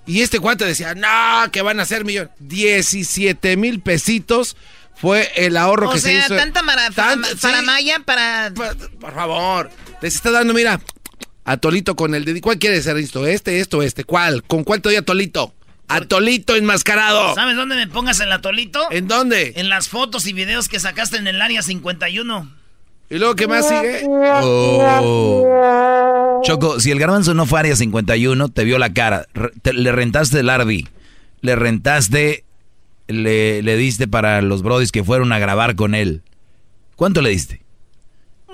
Y 0.07 0.21
este 0.21 0.39
cuate 0.39 0.65
decía, 0.65 0.95
no, 0.95 1.51
que 1.51 1.63
van 1.63 1.81
a 1.81 1.85
ser 1.85 2.05
millones. 2.05 2.31
17 2.39 3.57
mil 3.57 3.81
pesitos 3.81 4.57
fue 4.95 5.33
el 5.37 5.57
ahorro 5.57 5.91
que 5.91 5.99
se 5.99 6.15
hizo. 6.15 6.37
Tanta 6.37 6.63
mara, 6.63 6.91
para 6.93 7.63
Maya, 7.63 8.01
para... 8.05 8.53
Por, 8.55 9.15
favor, 9.15 9.71
les 10.01 10.15
está 10.15 10.31
dando, 10.31 10.55
mira, 10.55 10.81
a 11.45 11.57
Tolito 11.57 11.97
con 11.97 12.15
el 12.15 12.25
de... 12.25 12.41
¿Cuál 12.41 12.59
quiere 12.59 12.81
ser 12.83 12.97
esto? 12.99 13.27
¿Este, 13.27 13.61
esto, 13.61 13.83
este? 13.83 14.05
¿Cuál? 14.05 14.45
¿Con 14.45 14.63
cuál 14.63 14.81
te 14.81 14.91
doy 14.91 14.97
a 14.97 15.03
Tolito? 15.03 15.53
Atolito 15.89 16.57
enmascarado. 16.57 17.35
¿Sabes 17.35 17.57
dónde 17.57 17.77
me 17.77 17.87
pongas 17.87 18.21
el 18.21 18.33
atolito? 18.33 18.81
¿En 18.91 19.09
dónde? 19.09 19.53
En 19.57 19.69
las 19.69 19.89
fotos 19.89 20.27
y 20.27 20.33
videos 20.33 20.69
que 20.69 20.81
sacaste 20.81 21.19
en 21.19 21.27
el 21.27 21.43
área 21.43 21.63
51. 21.63 22.51
¿Y 23.11 23.19
luego 23.19 23.35
qué 23.35 23.47
más 23.47 23.69
sigue? 23.69 24.03
Oh. 24.07 26.41
Choco, 26.43 26.81
si 26.81 26.91
el 26.91 26.99
garbanzo 26.99 27.35
no 27.35 27.47
fue 27.47 27.61
área 27.61 27.77
51, 27.77 28.49
te 28.49 28.65
vio 28.65 28.79
la 28.79 28.93
cara. 28.93 29.27
le 29.65 29.93
rentaste 29.93 30.41
el 30.41 30.51
Arby. 30.51 30.89
Le 31.41 31.57
rentaste. 31.57 32.45
Le, 33.07 33.63
le 33.63 33.77
diste 33.77 34.09
para 34.09 34.41
los 34.41 34.63
brodis 34.63 34.91
que 34.91 35.05
fueron 35.05 35.33
a 35.33 35.39
grabar 35.39 35.77
con 35.77 35.95
él. 35.95 36.23
¿Cuánto 36.97 37.21
le 37.21 37.31
diste? 37.31 37.61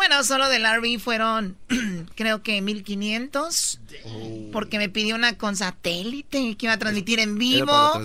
Bueno, 0.00 0.24
solo 0.24 0.48
del 0.48 0.64
RV 0.64 0.98
fueron, 0.98 1.58
creo 2.14 2.42
que 2.42 2.62
1500. 2.62 3.80
Porque 4.50 4.78
me 4.78 4.88
pidió 4.88 5.14
una 5.14 5.36
con 5.36 5.56
satélite 5.56 6.56
que 6.56 6.66
iba 6.66 6.72
a 6.72 6.78
transmitir 6.78 7.20
en 7.20 7.36
vivo. 7.36 8.00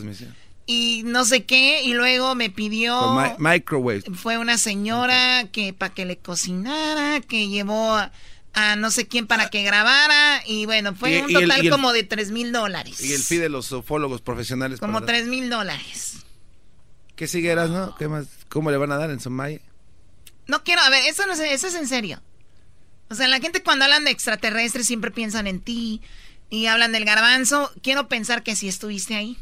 Y 0.65 1.03
no 1.05 1.23
sé 1.23 1.45
qué. 1.45 1.84
Y 1.84 1.93
luego 1.93 2.36
me 2.36 2.49
pidió. 2.49 3.15
microwave. 3.39 4.03
Fue 4.13 4.38
una 4.38 4.58
señora 4.58 5.47
que 5.53 5.71
para 5.71 5.93
que 5.93 6.03
le 6.03 6.17
cocinara, 6.17 7.21
que 7.21 7.47
llevó 7.47 7.95
a, 8.53 8.75
no 8.75 8.91
sé 8.91 9.08
quién 9.08 9.25
para 9.25 9.49
que 9.49 9.63
grabara. 9.63 10.41
Y 10.45 10.65
bueno, 10.65 10.93
fue 10.95 11.21
un 11.21 11.31
total 11.31 11.69
como 11.69 11.93
de 11.93 12.03
3 12.03 12.31
mil 12.31 12.51
dólares. 12.51 12.99
Y 12.99 13.13
el 13.13 13.21
fee 13.21 13.38
de 13.38 13.47
los 13.47 13.71
ufólogos 13.71 14.19
profesionales. 14.19 14.81
Como 14.81 15.03
3 15.03 15.27
mil 15.27 15.49
dólares. 15.49 16.17
¿Qué 17.15 17.27
siguieras, 17.27 17.69
no? 17.69 17.95
¿Qué 17.95 18.10
más? 18.10 18.27
¿Cómo 18.49 18.69
le 18.69 18.75
van 18.75 18.91
a 18.91 18.97
dar 18.97 19.12
en 19.12 19.21
Somaya? 19.21 19.62
No 20.47 20.63
quiero, 20.63 20.81
a 20.81 20.89
ver, 20.89 21.03
eso, 21.05 21.25
no 21.25 21.34
es, 21.34 21.39
eso 21.39 21.67
es 21.67 21.75
en 21.75 21.88
serio. 21.88 22.21
O 23.10 23.15
sea, 23.15 23.27
la 23.27 23.39
gente 23.39 23.63
cuando 23.63 23.86
hablan 23.86 24.05
de 24.05 24.12
extraterrestres 24.12 24.88
siempre 24.88 25.12
piensan 25.12 25.47
en 25.47 25.60
ti 25.60 26.01
y 26.49 26.65
hablan 26.67 26.91
del 26.91 27.05
garbanzo. 27.05 27.71
Quiero 27.81 28.08
pensar 28.08 28.43
que 28.43 28.55
si 28.55 28.67
estuviste 28.67 29.15
ahí. 29.15 29.38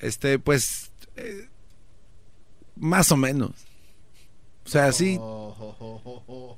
Este, 0.00 0.38
pues, 0.38 0.90
eh, 1.16 1.48
más 2.76 3.10
o 3.12 3.16
menos. 3.16 3.52
O 4.64 4.68
sea, 4.68 4.92
sí. 4.92 5.18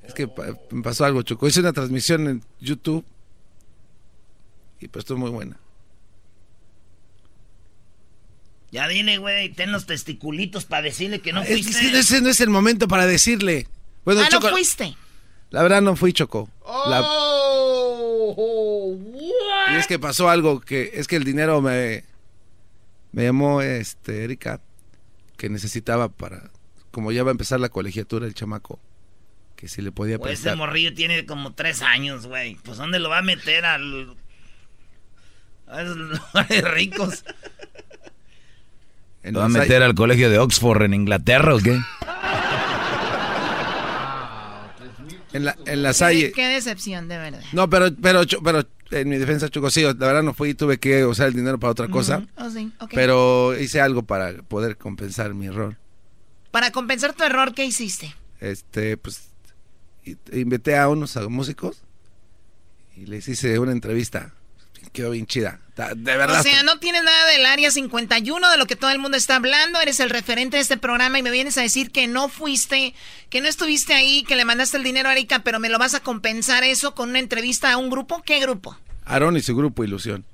Es 0.04 0.14
que 0.14 0.28
me 0.70 0.82
pasó 0.82 1.04
algo, 1.04 1.22
Choco. 1.22 1.46
Hice 1.46 1.60
una 1.60 1.72
transmisión 1.72 2.28
en 2.28 2.42
YouTube 2.60 3.04
y 4.80 4.88
pues 4.88 5.04
estuvo 5.04 5.18
muy 5.18 5.30
buena. 5.30 5.58
Ya 8.70 8.88
dile, 8.88 9.18
güey, 9.18 9.50
ten 9.50 9.72
los 9.72 9.87
testiculitos 9.87 10.64
para 10.64 10.83
decirle 10.83 11.20
que 11.20 11.33
no 11.33 11.44
fuiste. 11.44 11.70
Es 11.70 11.79
que 11.79 11.98
ese 11.98 12.20
no 12.20 12.29
es 12.29 12.40
el 12.40 12.50
momento 12.50 12.88
para 12.88 13.07
decirle. 13.07 13.68
Bueno, 14.05 14.22
ah, 14.22 14.29
no 14.31 14.40
fuiste. 14.40 14.96
La 15.50 15.62
verdad 15.62 15.81
no 15.81 15.96
fui, 15.96 16.12
Choco. 16.12 16.50
y 19.70 19.76
es 19.76 19.87
que 19.87 19.98
pasó 19.98 20.29
algo 20.29 20.61
que 20.61 20.92
es 20.94 21.07
que 21.07 21.16
el 21.16 21.24
dinero 21.24 21.61
me 21.61 22.05
me 23.12 23.24
llamó 23.24 23.62
este 23.62 24.24
Erika 24.24 24.61
que 25.37 25.48
necesitaba 25.48 26.09
para 26.09 26.50
como 26.90 27.12
ya 27.12 27.22
va 27.22 27.31
a 27.31 27.33
empezar 27.33 27.61
la 27.61 27.68
colegiatura 27.68 28.26
el 28.26 28.35
chamaco 28.35 28.81
que 29.57 29.68
si 29.68 29.81
le 29.83 29.90
podía 29.90 30.18
pues 30.18 30.40
ese 30.40 30.55
morrillo 30.55 30.94
tiene 30.94 31.24
como 31.24 31.55
tres 31.55 31.83
años, 31.83 32.26
güey. 32.26 32.57
Pues 32.57 32.76
dónde 32.76 32.98
lo 32.98 33.09
va 33.09 33.18
a 33.18 33.22
meter 33.22 33.64
al 33.64 34.14
a 35.66 35.83
los 35.83 36.20
ricos. 36.74 37.24
¿Lo 39.32 39.40
va 39.40 39.46
a 39.46 39.48
meter 39.48 39.82
al 39.82 39.94
colegio 39.94 40.30
de 40.30 40.38
Oxford 40.38 40.82
en 40.82 40.94
Inglaterra 40.94 41.54
o 41.54 41.58
qué? 41.58 41.78
En 45.32 45.44
la, 45.44 45.56
en 45.66 45.82
la 45.82 45.92
Salle. 45.92 46.32
Qué, 46.32 46.46
decepción, 46.48 47.08
de 47.08 47.18
verdad. 47.18 47.42
No, 47.52 47.68
pero, 47.68 47.94
pero, 47.94 48.22
pero 48.42 48.66
en 48.90 49.08
mi 49.08 49.18
defensa, 49.18 49.48
Choco, 49.48 49.68
sí, 49.70 49.82
la 49.82 49.92
verdad 49.92 50.22
no 50.22 50.32
fui, 50.32 50.54
tuve 50.54 50.78
que 50.78 51.04
usar 51.04 51.28
el 51.28 51.34
dinero 51.34 51.58
para 51.58 51.72
otra 51.72 51.88
cosa. 51.88 52.26
Oh, 52.38 52.48
pero 52.94 53.58
hice 53.58 53.80
algo 53.80 54.02
para 54.02 54.32
poder 54.42 54.76
compensar 54.78 55.34
mi 55.34 55.46
error. 55.46 55.76
Para 56.50 56.70
compensar 56.70 57.12
tu 57.12 57.24
error, 57.24 57.52
¿qué 57.52 57.66
hiciste? 57.66 58.14
Este, 58.40 58.96
pues, 58.96 59.28
invité 60.32 60.78
a 60.78 60.88
unos 60.88 61.16
músicos 61.28 61.82
y 62.96 63.06
les 63.06 63.28
hice 63.28 63.58
una 63.58 63.72
entrevista 63.72 64.32
quedó 64.92 65.11
bien 65.11 65.27
chida. 65.27 65.61
De 65.77 66.16
verdad. 66.16 66.40
O 66.40 66.42
sea, 66.42 66.62
no 66.62 66.79
tienes 66.79 67.03
nada 67.03 67.27
del 67.27 67.44
área 67.44 67.70
51 67.70 68.51
de 68.51 68.57
lo 68.57 68.66
que 68.66 68.77
todo 68.77 68.90
el 68.90 68.99
mundo 68.99 69.16
está 69.18 69.37
hablando. 69.37 69.81
Eres 69.81 70.01
el 70.01 70.09
referente 70.09 70.57
de 70.57 70.62
este 70.62 70.79
programa 70.79 71.18
y 71.18 71.22
me 71.22 71.31
vienes 71.31 71.59
a 71.59 71.62
decir 71.62 71.90
que 71.90 72.07
no 72.07 72.29
fuiste, 72.29 72.94
que 73.29 73.42
no 73.42 73.49
estuviste 73.49 73.92
ahí, 73.92 74.22
que 74.22 74.37
le 74.37 74.46
mandaste 74.46 74.79
el 74.79 74.85
dinero 74.85 75.11
a 75.11 75.12
Erika, 75.12 75.40
pero 75.40 75.61
me 75.61 75.68
lo 75.68 75.79
vas 75.79 75.94
a 75.94 76.01
compensar 76.01 76.64
eso 76.64 76.94
con 76.94 77.11
una 77.11 77.18
entrevista 77.18 77.72
a 77.72 77.77
un 77.77 77.90
grupo. 77.90 78.22
¿Qué 78.22 78.40
grupo? 78.40 78.79
Aaron 79.05 79.37
y 79.37 79.42
su 79.42 79.55
grupo 79.55 79.85
Ilusión. 79.85 80.25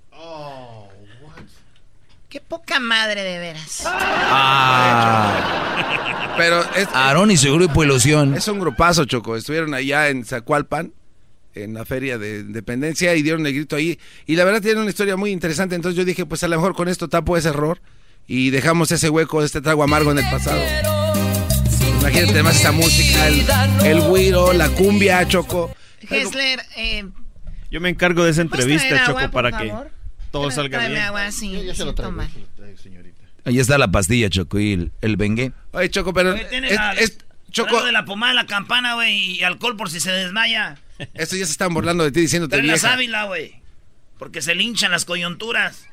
Qué 2.32 2.40
poca 2.40 2.80
madre 2.80 3.22
de 3.24 3.38
veras. 3.38 3.82
Ah. 3.84 5.52
Pero 6.38 6.64
es, 6.74 6.88
Aarón 6.94 7.30
y 7.30 7.36
su 7.36 7.52
grupo 7.52 7.84
Ilusión. 7.84 8.34
Es 8.34 8.48
un 8.48 8.58
grupazo, 8.58 9.04
Choco. 9.04 9.36
Estuvieron 9.36 9.74
allá 9.74 10.08
en 10.08 10.24
Zacualpan 10.24 10.94
en 11.54 11.74
la 11.74 11.84
feria 11.84 12.18
de 12.18 12.40
independencia 12.40 13.14
y 13.14 13.22
dieron 13.22 13.46
el 13.46 13.54
grito 13.54 13.76
ahí. 13.76 13.98
Y 14.26 14.36
la 14.36 14.44
verdad 14.44 14.62
tiene 14.62 14.80
una 14.80 14.90
historia 14.90 15.16
muy 15.16 15.30
interesante. 15.30 15.74
Entonces 15.74 15.96
yo 15.96 16.04
dije, 16.04 16.26
pues 16.26 16.42
a 16.42 16.48
lo 16.48 16.56
mejor 16.56 16.74
con 16.74 16.88
esto 16.88 17.08
tapo 17.08 17.36
ese 17.36 17.48
error 17.48 17.80
y 18.26 18.50
dejamos 18.50 18.90
ese 18.92 19.08
hueco 19.08 19.42
este 19.42 19.60
trago 19.60 19.82
amargo 19.82 20.12
en 20.12 20.18
el 20.18 20.30
pasado. 20.30 20.62
Imagínate 22.00 22.32
además 22.32 22.56
esta 22.56 22.72
música, 22.72 23.28
el, 23.28 23.44
el 23.86 24.58
la 24.58 24.68
cumbia, 24.70 25.26
Choco. 25.28 25.74
Hessler, 26.08 26.60
eh, 26.76 27.04
yo 27.70 27.80
me 27.80 27.88
encargo 27.88 28.24
de 28.24 28.32
esa 28.32 28.42
entrevista, 28.42 29.06
Choco, 29.06 29.30
para 29.30 29.56
que 29.56 29.72
todo 30.30 30.50
salga 30.50 30.86
bien. 30.86 31.00
Agua, 31.00 31.30
sí, 31.30 31.70
se 31.74 31.84
lo 31.84 31.94
traigo, 31.94 32.20
Ahí 33.44 33.58
está 33.58 33.78
la 33.78 33.90
pastilla, 33.90 34.30
Choco, 34.30 34.58
y 34.60 34.72
el, 34.72 34.92
el 35.00 35.16
bengue. 35.16 35.52
Oye, 35.72 35.88
Choco, 35.90 36.12
pero... 36.12 36.34
es, 36.34 37.18
Choco... 37.50 37.82
de 37.84 37.92
la 37.92 38.04
pomada, 38.04 38.34
la 38.34 38.46
campana, 38.46 38.94
güey, 38.94 39.36
y 39.36 39.42
alcohol 39.42 39.76
por 39.76 39.90
si 39.90 40.00
se 40.00 40.10
desmaya. 40.10 40.78
Estos 41.14 41.38
ya 41.38 41.46
se 41.46 41.52
están 41.52 41.74
burlando 41.74 42.04
de 42.04 42.12
ti 42.12 42.20
diciéndote 42.20 42.56
Pero 42.56 42.66
la 42.66 42.78
sábila, 42.78 43.24
güey. 43.24 43.60
Porque 44.18 44.42
se 44.42 44.54
linchan 44.54 44.92
las 44.92 45.04
coyunturas. 45.04 45.86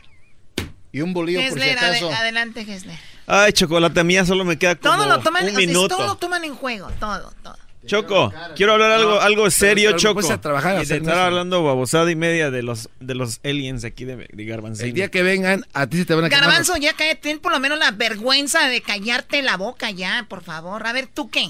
Y 0.91 1.01
un 1.01 1.13
bolillo 1.13 1.41
por 1.49 1.59
si 1.59 1.69
acaso. 1.69 2.11
adelante, 2.11 2.65
Gessler. 2.65 2.97
Ay, 3.27 3.53
chocolate 3.53 4.03
mía, 4.03 4.25
solo 4.25 4.43
me 4.43 4.57
queda 4.57 4.75
como 4.75 4.95
todo 4.95 5.07
lo 5.07 5.19
toman, 5.19 5.45
un 5.45 5.55
minuto. 5.55 5.95
todo 5.95 6.07
lo 6.07 6.15
toman 6.15 6.43
en 6.43 6.55
juego, 6.55 6.89
todo, 6.99 7.31
todo. 7.43 7.57
Choco, 7.85 8.33
quiero 8.55 8.73
hablar 8.73 8.91
algo, 8.91 9.21
algo 9.21 9.49
serio, 9.49 9.95
Choco. 9.95 10.19
A 10.31 10.41
trabajar, 10.41 10.83
y 10.83 10.85
de 10.85 10.97
estar 10.97 11.17
hablando 11.17 11.63
babosada 11.63 12.11
y 12.11 12.15
media 12.15 12.51
de 12.51 12.61
los, 12.61 12.89
de 12.99 13.15
los 13.15 13.39
aliens 13.43 13.83
aquí 13.85 14.03
de, 14.03 14.17
de 14.17 14.73
El 14.79 14.93
día 14.93 15.09
que 15.09 15.23
vengan, 15.23 15.65
a 15.73 15.87
ti 15.87 15.97
se 15.97 16.05
te 16.05 16.13
van 16.13 16.25
a 16.25 16.29
Garbanzo, 16.29 16.75
ya 16.77 16.93
cállate, 16.93 17.21
ten 17.21 17.39
por 17.39 17.51
lo 17.51 17.59
menos 17.59 17.79
la 17.79 17.91
vergüenza 17.91 18.67
de 18.67 18.81
callarte 18.81 19.41
la 19.41 19.57
boca 19.57 19.91
ya, 19.91 20.25
por 20.27 20.43
favor. 20.43 20.85
A 20.85 20.91
ver, 20.91 21.07
¿tú 21.07 21.29
qué? 21.29 21.49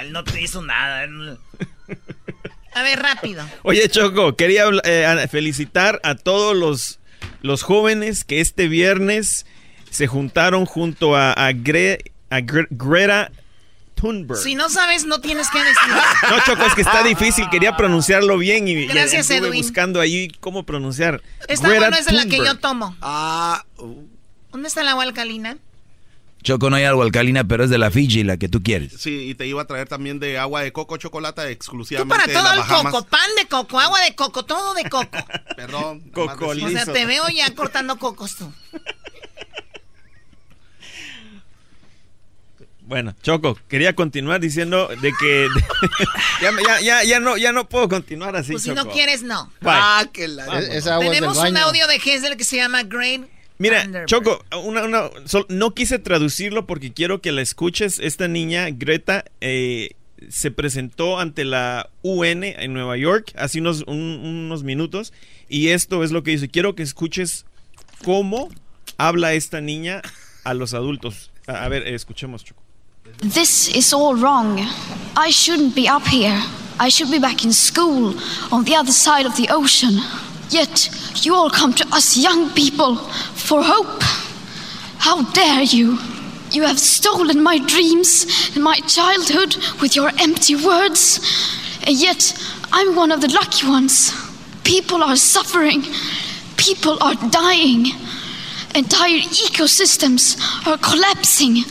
Él 0.00 0.12
no 0.12 0.24
te 0.24 0.40
hizo 0.40 0.62
nada. 0.62 1.06
A 2.74 2.82
ver, 2.82 3.00
rápido. 3.00 3.44
Oye, 3.62 3.88
Choco, 3.88 4.36
quería 4.36 4.64
eh, 4.84 5.26
felicitar 5.30 6.00
a 6.02 6.14
todos 6.14 6.56
los, 6.56 6.98
los 7.42 7.62
jóvenes 7.62 8.24
que 8.24 8.40
este 8.40 8.68
viernes 8.68 9.46
se 9.90 10.06
juntaron 10.06 10.66
junto 10.66 11.16
a, 11.16 11.32
a, 11.32 11.52
Greta 11.52 13.30
Thunberg. 13.94 14.40
Si 14.40 14.56
no 14.56 14.68
sabes, 14.68 15.04
no 15.06 15.20
tienes 15.20 15.48
que 15.50 15.58
decir. 15.58 15.76
No, 16.30 16.40
Choco, 16.44 16.66
es 16.66 16.74
que 16.74 16.80
está 16.80 17.04
difícil. 17.04 17.48
Quería 17.50 17.76
pronunciarlo 17.76 18.38
bien 18.38 18.66
y, 18.66 18.86
Gracias, 18.86 19.30
y 19.30 19.34
estuve 19.34 19.56
buscando 19.56 20.00
ahí 20.00 20.28
cómo 20.40 20.64
pronunciar. 20.64 21.22
Esta 21.46 21.68
agua 21.68 21.90
no 21.90 21.96
es 21.96 22.06
de 22.06 22.12
la 22.12 22.26
que 22.26 22.38
yo 22.38 22.56
tomo. 22.56 22.96
Ah. 23.00 23.64
¿Dónde 24.50 24.68
está 24.68 24.82
el 24.82 24.88
agua 24.88 25.04
alcalina? 25.04 25.58
Choco, 26.44 26.68
no 26.68 26.76
hay 26.76 26.84
agua 26.84 27.06
alcalina, 27.06 27.44
pero 27.44 27.64
es 27.64 27.70
de 27.70 27.78
la 27.78 27.90
Fiji, 27.90 28.22
la 28.22 28.36
que 28.36 28.50
tú 28.50 28.62
quieres. 28.62 28.92
Sí, 28.98 29.30
y 29.30 29.34
te 29.34 29.46
iba 29.46 29.62
a 29.62 29.66
traer 29.66 29.88
también 29.88 30.20
de 30.20 30.38
agua 30.38 30.60
de 30.60 30.72
coco, 30.72 30.98
chocolate 30.98 31.50
exclusivamente. 31.50 32.14
Tú 32.26 32.32
para 32.34 32.40
todo 32.40 32.52
el 32.52 32.84
coco, 32.90 33.06
pan 33.06 33.30
de 33.40 33.48
coco, 33.48 33.80
agua 33.80 33.98
de 34.02 34.14
coco, 34.14 34.44
todo 34.44 34.74
de 34.74 34.84
coco. 34.90 35.08
Perdón. 35.56 36.00
Coco 36.12 36.48
O 36.48 36.54
sea, 36.54 36.84
te 36.84 37.06
veo 37.06 37.24
ya 37.30 37.52
cortando 37.54 37.98
cocos 37.98 38.36
tú. 38.36 38.52
Bueno, 42.86 43.14
Choco, 43.22 43.58
quería 43.66 43.94
continuar 43.94 44.40
diciendo 44.40 44.88
de 45.00 45.10
que 45.18 45.48
ya, 46.42 46.50
ya, 46.62 46.80
ya, 46.82 47.02
ya 47.02 47.18
no, 47.18 47.38
ya 47.38 47.50
no 47.50 47.66
puedo 47.66 47.88
continuar 47.88 48.36
así. 48.36 48.52
Pues 48.52 48.62
si 48.64 48.68
Choco. 48.68 48.84
no 48.84 48.90
quieres, 48.90 49.22
no. 49.22 49.46
Bye. 49.62 49.72
Ah, 49.72 50.04
que 50.12 50.28
la... 50.28 50.58
Es- 50.58 50.68
esa 50.68 50.96
agua 50.96 51.06
es 51.06 51.10
del 51.12 51.20
Tenemos 51.20 51.38
un 51.38 51.56
audio 51.56 51.86
de 51.86 51.94
Hazel 51.94 52.36
que 52.36 52.44
se 52.44 52.56
llama 52.56 52.82
Great 52.82 53.22
Mira, 53.58 53.82
Thunderbird. 53.84 54.08
Choco, 54.08 54.44
una, 54.64 54.84
una- 54.84 55.10
sol- 55.26 55.46
no 55.48 55.74
quise 55.74 55.98
traducirlo 55.98 56.66
porque 56.66 56.92
quiero 56.92 57.20
que 57.20 57.32
la 57.32 57.40
escuches. 57.42 57.98
Esta 58.00 58.26
niña, 58.28 58.68
Greta, 58.70 59.24
eh, 59.40 59.90
se 60.28 60.50
presentó 60.50 61.18
ante 61.20 61.44
la 61.44 61.90
UN 62.02 62.44
en 62.58 62.72
Nueva 62.72 62.96
York 62.96 63.32
hace 63.36 63.60
unos, 63.60 63.84
un- 63.86 64.20
unos 64.24 64.62
minutos 64.64 65.12
y 65.48 65.68
esto 65.68 66.02
es 66.02 66.10
lo 66.10 66.22
que 66.22 66.32
dice. 66.32 66.48
Quiero 66.48 66.74
que 66.74 66.82
escuches 66.82 67.44
cómo 68.04 68.48
habla 68.96 69.34
esta 69.34 69.60
niña 69.60 70.02
a 70.44 70.54
los 70.54 70.74
adultos. 70.74 71.30
A, 71.46 71.64
a 71.64 71.68
ver, 71.68 71.86
escuchemos, 71.86 72.44
Choco. 72.44 72.62
This 73.34 73.68
is 73.74 73.92
all 73.92 74.16
wrong. 74.18 74.58
I 75.16 75.30
shouldn't 75.30 75.74
be 75.74 75.88
up 75.90 76.02
here. 76.10 76.40
I 76.80 76.90
should 76.90 77.10
be 77.12 77.20
back 77.20 77.44
in 77.44 77.52
school 77.52 78.16
on 78.50 78.64
the 78.64 78.74
other 78.74 78.92
side 78.92 79.26
of 79.26 79.36
the 79.36 79.46
ocean. 79.52 80.00
Yet 80.54 80.88
you 81.26 81.34
all 81.34 81.50
come 81.50 81.72
to 81.72 81.86
us 81.90 82.16
young 82.16 82.48
people 82.50 82.94
for 82.94 83.60
hope. 83.60 84.04
How 84.98 85.24
dare 85.32 85.62
you? 85.62 85.98
You 86.52 86.62
have 86.62 86.78
stolen 86.78 87.42
my 87.42 87.58
dreams 87.58 88.52
and 88.54 88.62
my 88.62 88.78
childhood 88.86 89.56
with 89.82 89.96
your 89.96 90.12
empty 90.20 90.54
words. 90.54 91.18
And 91.84 92.00
yet 92.00 92.38
I'm 92.72 92.94
one 92.94 93.10
of 93.10 93.20
the 93.20 93.32
lucky 93.32 93.66
ones. 93.66 94.12
People 94.62 95.02
are 95.02 95.16
suffering. 95.16 95.82
People 96.56 97.02
are 97.02 97.16
dying. 97.30 97.86
Entire 98.76 99.22
ecosystems 99.46 100.38
are 100.68 100.78
collapsing. 100.78 101.64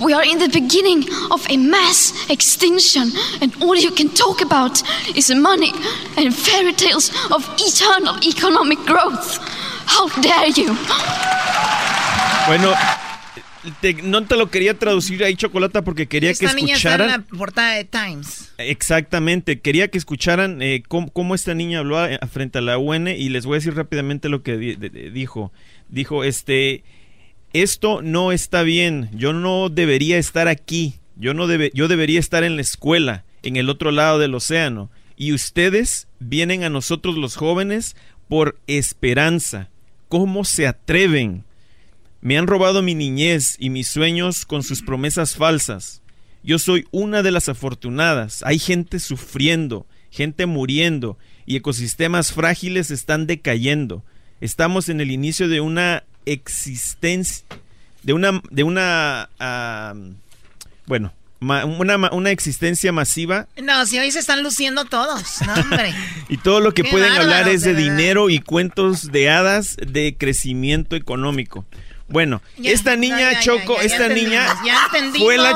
We 0.00 0.12
are 0.14 0.24
in 0.24 0.38
the 0.38 0.48
beginning 0.48 1.04
of 1.30 1.44
a 1.50 1.56
mass 1.56 2.12
extinction, 2.30 3.10
and 3.40 3.52
all 3.60 3.76
you 3.76 3.90
can 3.92 4.08
talk 4.10 4.40
about 4.42 4.80
is 5.16 5.28
money 5.34 5.72
and 6.16 6.32
fairy 6.32 6.72
tales 6.72 7.10
of 7.32 7.44
eternal 7.58 8.16
economic 8.24 8.78
growth. 8.86 9.38
How 9.86 10.08
dare 10.22 10.50
you! 10.52 10.76
Bueno, 12.46 12.72
te- 13.80 13.94
no 14.04 14.24
te 14.24 14.36
lo 14.36 14.50
quería 14.50 14.78
traducir 14.78 15.24
ahí, 15.24 15.34
Chocolata, 15.34 15.82
porque 15.82 16.06
quería 16.06 16.30
Esta 16.30 16.48
que 16.48 16.54
niña 16.54 16.76
está 16.76 16.94
en 16.94 17.00
escucharan. 17.00 17.26
la 17.32 17.38
portada 17.38 17.72
de 17.74 17.84
Times. 17.84 18.52
Exactamente, 18.58 19.60
quería 19.60 19.88
que 19.88 19.98
escucharan 19.98 20.62
eh, 20.62 20.82
cómo, 20.86 21.10
cómo 21.12 21.34
esta 21.34 21.54
niña 21.54 21.80
habló 21.80 21.98
a- 21.98 22.08
frente 22.30 22.58
a 22.58 22.60
la 22.60 22.78
UN 22.78 23.08
y 23.08 23.28
les 23.30 23.44
voy 23.46 23.56
a 23.56 23.58
decir 23.58 23.74
rápidamente 23.74 24.28
lo 24.28 24.42
que 24.44 24.56
di- 24.56 24.76
de- 24.76 24.90
de- 24.90 25.10
dijo. 25.10 25.52
Dijo, 25.88 26.22
este, 26.22 26.84
esto 27.52 28.02
no 28.02 28.32
está 28.32 28.62
bien, 28.62 29.10
yo 29.12 29.32
no 29.32 29.68
debería 29.68 30.18
estar 30.18 30.48
aquí, 30.48 30.94
yo, 31.16 31.34
no 31.34 31.46
yo 31.72 31.88
debería 31.88 32.20
estar 32.20 32.44
en 32.44 32.56
la 32.56 32.62
escuela, 32.62 33.24
en 33.42 33.56
el 33.56 33.70
otro 33.70 33.90
lado 33.90 34.18
del 34.18 34.34
océano, 34.34 34.90
y 35.16 35.32
ustedes 35.32 36.08
vienen 36.20 36.64
a 36.64 36.70
nosotros 36.70 37.16
los 37.16 37.36
jóvenes 37.36 37.96
por 38.28 38.58
esperanza. 38.66 39.70
¿Cómo 40.08 40.44
se 40.44 40.66
atreven? 40.66 41.44
Me 42.20 42.38
han 42.38 42.46
robado 42.46 42.82
mi 42.82 42.94
niñez 42.94 43.56
y 43.58 43.70
mis 43.70 43.88
sueños 43.88 44.44
con 44.44 44.62
sus 44.62 44.82
promesas 44.82 45.36
falsas. 45.36 46.02
Yo 46.42 46.58
soy 46.58 46.86
una 46.90 47.22
de 47.22 47.30
las 47.30 47.48
afortunadas. 47.48 48.42
Hay 48.44 48.58
gente 48.58 49.00
sufriendo, 49.00 49.86
gente 50.10 50.46
muriendo 50.46 51.18
y 51.46 51.56
ecosistemas 51.56 52.32
frágiles 52.32 52.90
están 52.90 53.26
decayendo. 53.26 54.04
Estamos 54.40 54.88
en 54.88 55.00
el 55.00 55.10
inicio 55.10 55.48
de 55.48 55.60
una 55.60 56.04
existencia, 56.32 57.44
de 58.02 58.12
una, 58.12 58.40
de 58.50 58.62
una, 58.62 59.28
bueno, 60.86 61.12
ma- 61.40 61.64
una, 61.64 61.96
una 62.12 62.30
existencia 62.30 62.92
masiva 62.92 63.46
No, 63.62 63.84
si 63.86 63.98
hoy 63.98 64.10
se 64.10 64.18
están 64.18 64.42
luciendo 64.42 64.84
todos. 64.84 65.40
No, 65.46 65.54
hombre. 65.54 65.94
y 66.28 66.36
todo 66.38 66.60
lo 66.60 66.72
que 66.74 66.82
Qué 66.82 66.90
pueden 66.90 67.12
hablar 67.12 67.48
es 67.48 67.62
de, 67.62 67.74
dinero 67.74 68.30
y 68.30 68.40
cuentos 68.40 69.10
de 69.12 69.30
hadas 69.30 69.76
de 69.76 70.16
crecimiento 70.18 70.96
económico. 70.96 71.64
Bueno, 72.10 72.40
Ya, 72.56 72.70
esta 72.70 72.96
niña 72.96 73.32
ya, 73.32 73.40
Choco, 73.40 73.76
ya, 73.76 73.82
esta 73.82 74.08
niña 74.08 74.46
fue 75.18 75.36
la 75.36 75.54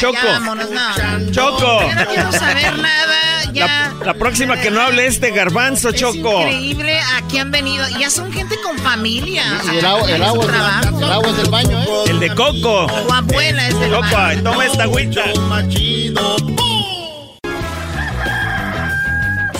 Choco. 0.00 0.16
vámonos, 0.24 0.70
no. 0.70 1.30
Choco. 1.30 1.82
Yo 1.82 1.94
no 1.94 2.06
quiero 2.06 2.32
saber 2.32 2.78
nada. 2.78 3.39
Ya. 3.52 3.92
La, 4.00 4.06
la 4.06 4.14
próxima 4.14 4.56
que 4.60 4.70
no 4.70 4.80
hable 4.80 5.06
este 5.06 5.30
garbanzo, 5.30 5.90
Es 5.90 5.96
Choco. 5.96 6.40
increíble. 6.42 6.98
Aquí 7.16 7.38
han 7.38 7.50
venido. 7.50 7.84
Ya 7.98 8.10
son 8.10 8.32
gente 8.32 8.56
con 8.62 8.78
familia. 8.78 9.44
Y 9.72 9.76
el 9.78 9.84
agua, 9.84 10.10
el 10.10 10.22
agua, 10.22 10.44
es, 10.46 10.52
del- 10.90 11.02
el 11.04 11.10
agua 11.12 11.28
es 11.30 11.36
del 11.36 11.50
baño, 11.50 11.82
¿eh? 11.82 11.86
El 12.08 12.20
de 12.20 12.34
Coco. 12.34 12.86
Tu 12.86 13.12
abuela 13.12 13.68
es 13.68 13.78
del 13.80 13.90
Choco, 13.92 14.06
baño. 14.12 14.42
toma 14.42 14.66
esta 14.66 14.82
agüita. 14.84 15.24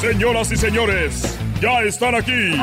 Señoras 0.00 0.50
y 0.50 0.56
señores, 0.56 1.36
ya 1.60 1.82
están 1.82 2.14
aquí 2.14 2.56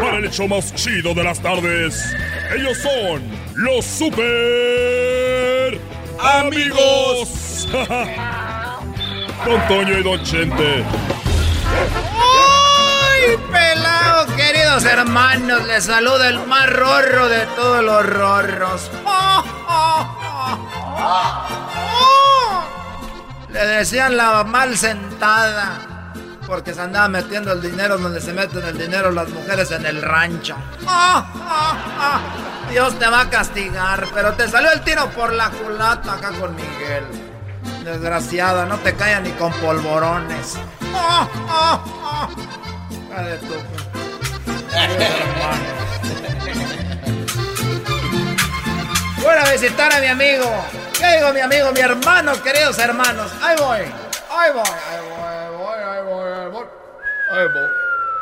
para 0.00 0.18
el 0.18 0.26
hecho 0.26 0.46
más 0.46 0.74
chido 0.74 1.14
de 1.14 1.24
las 1.24 1.40
tardes. 1.40 2.14
Ellos 2.54 2.76
son 2.78 3.22
los 3.54 3.84
super 3.84 5.80
amigos. 6.20 7.66
Don 9.44 9.68
Toño 9.68 9.98
y 9.98 10.02
Don 10.02 10.22
Chente. 10.22 10.84
¡Ay, 12.16 13.36
pelado! 13.52 14.26
Queridos 14.36 14.84
hermanos, 14.84 15.66
les 15.66 15.84
saluda 15.84 16.28
el 16.28 16.46
más 16.46 16.70
rorro 16.70 17.28
de 17.28 17.44
todos 17.54 17.84
los 17.84 18.06
rorros. 18.06 18.90
Le 23.50 23.66
decían 23.66 24.16
la 24.16 24.44
mal 24.44 24.76
sentada. 24.78 25.78
Porque 26.46 26.74
se 26.74 26.80
andaba 26.80 27.08
metiendo 27.08 27.52
el 27.52 27.62
dinero 27.62 27.96
donde 27.98 28.20
se 28.20 28.32
meten 28.32 28.62
el 28.64 28.76
dinero 28.76 29.10
las 29.10 29.28
mujeres 29.28 29.70
en 29.70 29.86
el 29.86 30.02
rancho. 30.02 30.56
¡Oh, 30.86 31.24
oh, 31.34 31.76
oh! 32.00 32.70
Dios 32.70 32.98
te 32.98 33.06
va 33.08 33.22
a 33.22 33.30
castigar, 33.30 34.06
pero 34.14 34.32
te 34.34 34.48
salió 34.48 34.70
el 34.72 34.82
tiro 34.82 35.08
por 35.10 35.32
la 35.32 35.50
culata 35.50 36.14
acá 36.14 36.32
con 36.32 36.54
Miguel. 36.54 37.23
Desgraciada, 37.84 38.66
no 38.66 38.78
te 38.78 38.94
calla 38.94 39.20
ni 39.20 39.30
con 39.32 39.52
polvorones. 39.54 40.56
¡Oh, 40.94 41.28
oh, 41.48 41.80
oh! 42.02 42.28
Hija 42.90 43.22
de 43.22 43.38
tu- 43.38 44.64
Voy 49.22 49.34
a 49.34 49.50
visitar 49.52 49.92
a 49.94 50.00
mi 50.00 50.06
amigo. 50.06 50.44
¿Qué 50.98 51.16
digo 51.16 51.32
mi 51.32 51.40
amigo, 51.40 51.72
mi 51.72 51.80
hermano, 51.80 52.32
queridos 52.42 52.78
hermanos? 52.78 53.30
Ahí 53.42 53.56
voy. 53.58 53.78
Ahí 54.30 54.52
voy, 54.52 54.62
ahí 54.64 55.00
voy, 55.08 55.22
ahí 55.24 55.50
voy, 55.56 55.78
ahí 55.78 56.02
voy, 56.04 56.32
ahí 56.32 56.48
voy. 56.50 56.66
Ahí 57.30 57.46
voy. 57.48 57.68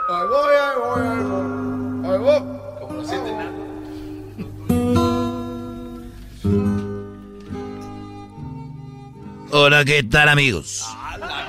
Ahí 0.08 0.26
voy, 0.28 0.54
ahí 0.56 0.78
voy, 0.78 1.02
ahí 1.08 1.22
voy. 1.22 2.18
Voy. 2.18 2.40
Como 2.80 2.92
no 2.94 3.04
siente 3.04 3.32
nada. 3.32 3.50
Hola, 9.54 9.84
¿qué 9.84 10.02
tal 10.02 10.30
amigos? 10.30 10.88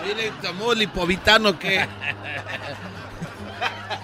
Mire, 0.05 0.27
estamos 0.27 0.77
lipovitano 0.77 1.57
que. 1.57 1.87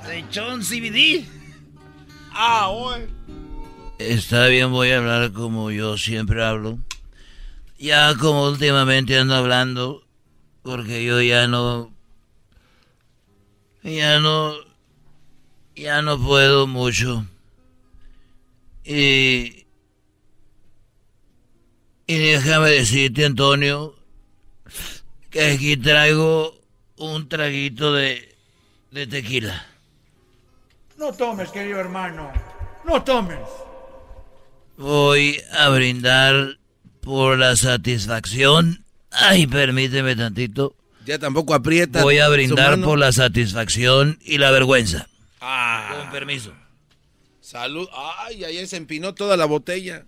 Se 0.06 0.20
echó 0.20 0.54
un 0.54 0.62
CBD. 0.62 1.28
Ah, 2.32 2.70
hoy. 2.70 3.10
Está 3.98 4.48
bien, 4.48 4.72
voy 4.72 4.92
a 4.92 5.00
hablar 5.00 5.34
como 5.34 5.70
yo 5.70 5.98
siempre 5.98 6.42
hablo. 6.42 6.80
Ya 7.78 8.16
como 8.16 8.46
últimamente 8.46 9.20
ando 9.20 9.36
hablando, 9.36 10.08
porque 10.64 11.04
yo 11.04 11.22
ya 11.22 11.50
no... 11.50 11.94
Ya 13.84 14.22
no... 14.22 14.54
Ya 15.76 16.02
no 16.02 16.18
puedo 16.18 16.68
mucho. 16.68 17.26
Y... 18.86 19.59
Y 22.10 22.18
déjame 22.18 22.72
decirte, 22.72 23.24
Antonio, 23.24 23.96
que 25.30 25.52
aquí 25.52 25.78
traigo 25.78 26.60
un 26.98 27.30
traguito 27.30 27.94
de, 27.94 28.36
de 28.90 29.06
tequila. 29.06 29.64
No 30.98 31.14
tomes, 31.14 31.52
querido 31.52 31.80
hermano. 31.80 32.34
No 32.84 33.04
tomes. 33.04 33.38
Voy 34.76 35.40
a 35.52 35.70
brindar 35.70 36.58
por 37.02 37.38
la 37.38 37.56
satisfacción. 37.56 38.84
Ay, 39.12 39.46
permíteme 39.46 40.16
tantito. 40.16 40.76
Ya 41.06 41.20
tampoco 41.20 41.54
aprieta. 41.54 42.02
Voy 42.02 42.18
a 42.18 42.28
brindar 42.28 42.82
por 42.82 42.98
la 42.98 43.12
satisfacción 43.12 44.18
y 44.24 44.40
la 44.40 44.50
vergüenza. 44.50 45.08
Ah. 45.42 45.96
Con 45.96 46.12
permiso. 46.12 46.54
Salud. 47.40 47.88
Ay, 48.18 48.46
ayer 48.46 48.68
se 48.68 48.78
empinó 48.78 49.14
toda 49.14 49.38
la 49.38 49.46
botella. 49.46 50.06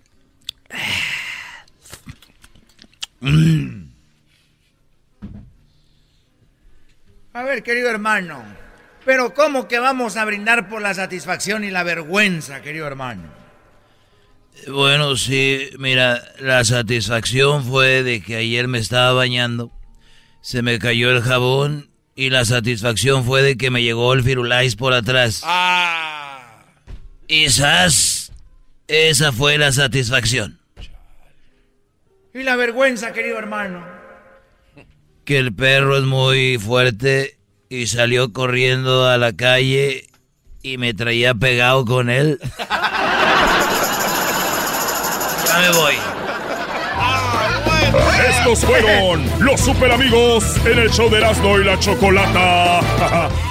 Mm. 3.21 3.85
A 7.33 7.43
ver, 7.43 7.63
querido 7.63 7.89
hermano. 7.89 8.43
Pero 9.05 9.33
¿cómo 9.33 9.67
que 9.67 9.79
vamos 9.79 10.17
a 10.17 10.25
brindar 10.25 10.69
por 10.69 10.81
la 10.81 10.93
satisfacción 10.93 11.63
y 11.63 11.71
la 11.71 11.83
vergüenza, 11.83 12.61
querido 12.61 12.85
hermano? 12.85 13.23
Bueno, 14.67 15.15
sí, 15.15 15.69
mira, 15.79 16.21
la 16.39 16.63
satisfacción 16.63 17.63
fue 17.63 18.03
de 18.03 18.21
que 18.21 18.35
ayer 18.35 18.67
me 18.67 18.77
estaba 18.77 19.13
bañando, 19.13 19.71
se 20.41 20.61
me 20.61 20.77
cayó 20.77 21.09
el 21.09 21.21
jabón 21.21 21.89
y 22.15 22.29
la 22.29 22.45
satisfacción 22.45 23.23
fue 23.23 23.41
de 23.41 23.57
que 23.57 23.71
me 23.71 23.81
llegó 23.81 24.13
el 24.13 24.23
firulais 24.23 24.75
por 24.75 24.93
atrás. 24.93 25.41
Ah. 25.43 26.63
Quizás 27.27 28.31
esa 28.87 29.31
fue 29.31 29.57
la 29.57 29.71
satisfacción. 29.71 30.60
Y 32.33 32.43
la 32.43 32.55
vergüenza, 32.55 33.11
querido 33.11 33.37
hermano. 33.37 33.85
Que 35.25 35.37
el 35.37 35.53
perro 35.53 35.97
es 35.97 36.03
muy 36.03 36.57
fuerte 36.57 37.37
y 37.69 37.87
salió 37.87 38.31
corriendo 38.31 39.07
a 39.07 39.17
la 39.17 39.33
calle 39.33 40.07
y 40.63 40.77
me 40.77 40.93
traía 40.93 41.33
pegado 41.35 41.83
con 41.85 42.09
él. 42.09 42.39
ya 45.47 45.59
me 45.59 45.69
voy. 45.77 45.95
Estos 48.29 48.63
fueron 48.65 49.29
los 49.39 49.59
super 49.59 49.91
amigos 49.91 50.55
en 50.65 50.79
el 50.79 50.89
show 50.89 51.09
de 51.09 51.17
Erasmo 51.17 51.59
y 51.59 51.65
la 51.65 51.77
Chocolata. 51.77 53.29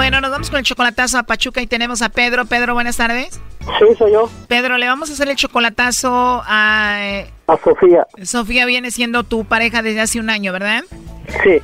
Bueno, 0.00 0.22
nos 0.22 0.30
vamos 0.30 0.48
con 0.48 0.58
el 0.60 0.64
chocolatazo 0.64 1.18
a 1.18 1.24
Pachuca 1.24 1.60
y 1.60 1.66
tenemos 1.66 2.00
a 2.00 2.08
Pedro. 2.08 2.46
Pedro, 2.46 2.72
buenas 2.72 2.96
tardes. 2.96 3.38
Sí, 3.60 3.84
soy 3.98 4.12
yo. 4.12 4.30
Pedro, 4.48 4.78
le 4.78 4.86
vamos 4.86 5.10
a 5.10 5.12
hacer 5.12 5.28
el 5.28 5.36
chocolatazo 5.36 6.42
a... 6.46 6.96
eh, 7.02 7.30
A 7.46 7.58
Sofía. 7.58 8.06
Sofía 8.24 8.64
viene 8.64 8.90
siendo 8.92 9.24
tu 9.24 9.44
pareja 9.44 9.82
desde 9.82 10.00
hace 10.00 10.18
un 10.18 10.30
año, 10.30 10.54
¿verdad? 10.54 10.84
Sí, 11.44 11.58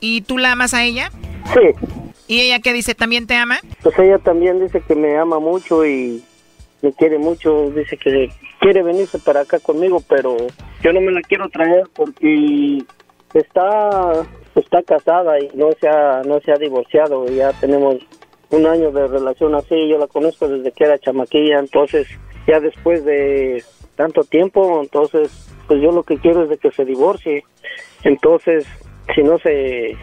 ¿Y 0.00 0.22
tú 0.22 0.38
la 0.38 0.52
amas 0.52 0.72
a 0.72 0.82
ella? 0.84 1.10
sí. 1.52 1.90
¿Y 2.28 2.40
ella 2.40 2.60
qué 2.60 2.72
dice? 2.72 2.94
¿También 2.94 3.26
te 3.26 3.36
ama? 3.36 3.58
Pues 3.82 3.98
ella 3.98 4.16
también 4.16 4.58
dice 4.58 4.80
que 4.80 4.94
me 4.94 5.18
ama 5.18 5.38
mucho 5.38 5.84
y 5.84 6.24
me 6.80 6.94
quiere 6.94 7.18
mucho. 7.18 7.68
Dice 7.76 7.98
que 7.98 8.32
quiere 8.58 8.82
venirse 8.82 9.18
para 9.18 9.42
acá 9.42 9.58
conmigo, 9.58 10.02
pero 10.08 10.38
yo 10.82 10.92
no 10.94 11.02
me 11.02 11.12
la 11.12 11.20
quiero 11.20 11.50
traer 11.50 11.82
porque 11.94 12.84
está 13.34 14.24
está 14.60 14.82
casada 14.82 15.38
y 15.40 15.50
no 15.54 15.70
se 15.80 15.88
ha 15.88 16.22
no 16.24 16.40
se 16.40 16.52
ha 16.52 16.56
divorciado. 16.56 17.26
Ya 17.26 17.52
tenemos 17.52 17.96
un 18.50 18.66
año 18.66 18.90
de 18.90 19.08
relación 19.08 19.54
así. 19.54 19.88
Yo 19.88 19.98
la 19.98 20.06
conozco 20.06 20.48
desde 20.48 20.72
que 20.72 20.84
era 20.84 20.98
chamaquilla, 20.98 21.58
entonces 21.58 22.06
ya 22.46 22.60
después 22.60 23.04
de 23.04 23.64
tanto 23.96 24.24
tiempo, 24.24 24.80
entonces 24.82 25.30
pues 25.66 25.80
yo 25.80 25.92
lo 25.92 26.02
que 26.02 26.18
quiero 26.18 26.44
es 26.44 26.50
de 26.50 26.58
que 26.58 26.70
se 26.70 26.84
divorcie. 26.84 27.44
Entonces, 28.04 28.66
si 29.14 29.22
no 29.22 29.38
se 29.38 29.96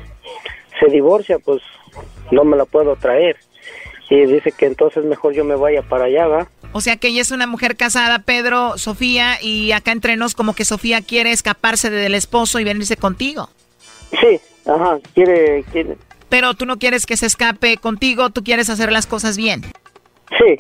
se 0.80 0.91
divorcia, 0.91 1.39
pues 1.39 1.62
no 2.32 2.43
me 2.43 2.58
la 2.58 2.66
puedo 2.66 2.95
traer. 2.95 3.38
Y 4.10 4.26
dice 4.26 4.52
que 4.52 4.66
entonces 4.66 5.04
mejor 5.04 5.34
yo 5.34 5.43
me 5.43 5.56
vaya 5.56 5.84
para 5.84 6.06
allá, 6.06 6.28
¿va? 6.28 6.47
O 6.72 6.82
sea 6.82 6.97
que 6.97 7.10
ella 7.10 7.22
es 7.22 7.32
una 7.32 7.47
mujer 7.47 7.76
casada, 7.76 8.20
Pedro, 8.20 8.78
Sofía, 8.78 9.41
y 9.41 9.72
acá 9.72 9.91
entre 9.91 10.16
nos 10.16 10.36
como 10.36 10.54
que 10.54 10.66
Sofía 10.66 11.02
quiere 11.02 11.32
escaparse 11.32 11.89
del 11.89 12.16
esposo 12.16 12.60
y 12.60 12.64
venirse 12.64 12.97
contigo. 12.97 13.50
Sí, 14.12 14.39
ajá, 14.66 14.99
quiere, 15.14 15.64
quiere. 15.72 15.97
Pero 16.30 16.53
tú 16.53 16.66
no 16.66 16.78
quieres 16.78 17.05
que 17.05 17.18
se 17.18 17.26
escape 17.26 17.78
contigo, 17.78 18.30
tú 18.30 18.43
quieres 18.43 18.70
hacer 18.70 18.91
las 18.91 19.07
cosas 19.07 19.38
bien. 19.38 19.64
Sí. 20.38 20.57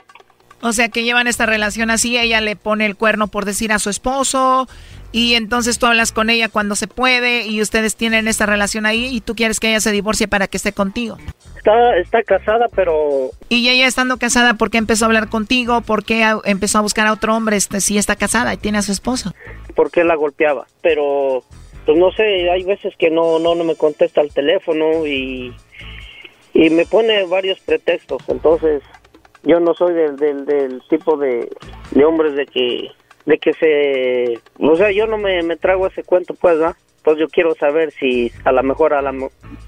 O 0.61 0.73
sea 0.73 0.89
que 0.89 1.03
llevan 1.03 1.27
esta 1.27 1.45
relación 1.45 1.89
así, 1.89 2.17
ella 2.17 2.41
le 2.41 2.55
pone 2.55 2.85
el 2.85 2.97
cuerno 2.97 3.27
por 3.27 3.45
decir 3.45 3.71
a 3.71 3.79
su 3.79 3.89
esposo 3.89 4.67
y 5.13 5.35
entonces 5.35 5.79
tú 5.79 5.85
hablas 5.85 6.11
con 6.11 6.29
ella 6.29 6.49
cuando 6.49 6.75
se 6.75 6.87
puede 6.87 7.47
y 7.47 7.61
ustedes 7.61 7.95
tienen 7.95 8.27
esta 8.27 8.45
relación 8.45 8.85
ahí 8.85 9.05
y 9.05 9.21
tú 9.21 9.35
quieres 9.35 9.59
que 9.59 9.69
ella 9.69 9.79
se 9.79 9.91
divorcie 9.91 10.27
para 10.27 10.47
que 10.47 10.57
esté 10.57 10.73
contigo. 10.73 11.17
Está, 11.55 11.95
está 11.97 12.23
casada, 12.23 12.67
pero 12.75 13.31
Y 13.47 13.69
ella 13.69 13.87
estando 13.87 14.17
casada, 14.17 14.55
¿por 14.55 14.69
qué 14.69 14.79
empezó 14.79 15.05
a 15.05 15.07
hablar 15.07 15.29
contigo? 15.29 15.79
¿Por 15.81 16.03
qué 16.03 16.25
empezó 16.43 16.79
a 16.79 16.81
buscar 16.81 17.07
a 17.07 17.13
otro 17.13 17.35
hombre 17.35 17.55
este, 17.55 17.79
si 17.79 17.97
está 17.97 18.17
casada 18.17 18.53
y 18.53 18.57
tiene 18.57 18.79
a 18.79 18.81
su 18.81 18.91
esposo? 18.91 19.33
porque 19.75 20.03
la 20.03 20.15
golpeaba. 20.15 20.67
Pero, 20.81 21.45
pues 21.89 21.97
no 21.97 22.11
sé, 22.11 22.51
hay 22.51 22.61
veces 22.61 22.93
que 22.99 23.09
no, 23.09 23.39
no, 23.39 23.55
no 23.55 23.63
me 23.63 23.75
contesta 23.75 24.21
el 24.21 24.31
teléfono 24.31 25.07
y, 25.07 25.51
y 26.53 26.69
me 26.69 26.85
pone 26.85 27.25
varios 27.25 27.59
pretextos. 27.61 28.21
Entonces, 28.27 28.83
yo 29.41 29.59
no 29.59 29.73
soy 29.73 29.95
del, 29.95 30.15
del, 30.45 30.83
tipo 30.87 31.17
de, 31.17 31.49
de 31.89 32.05
hombres 32.05 32.35
de 32.35 32.45
que, 32.45 32.91
de 33.25 33.39
que 33.39 33.53
se, 33.53 34.39
o 34.59 34.75
sea, 34.75 34.91
yo 34.91 35.07
no 35.07 35.17
me, 35.17 35.41
me 35.41 35.57
trago 35.57 35.87
ese 35.87 36.03
cuento, 36.03 36.35
pues, 36.35 36.59
¿verdad? 36.59 36.75
Pues 37.03 37.17
yo 37.17 37.27
quiero 37.27 37.55
saber 37.55 37.91
si 37.99 38.31
a 38.43 38.51
lo 38.51 38.61
mejor, 38.61 38.93
a 38.93 39.01
la, 39.01 39.11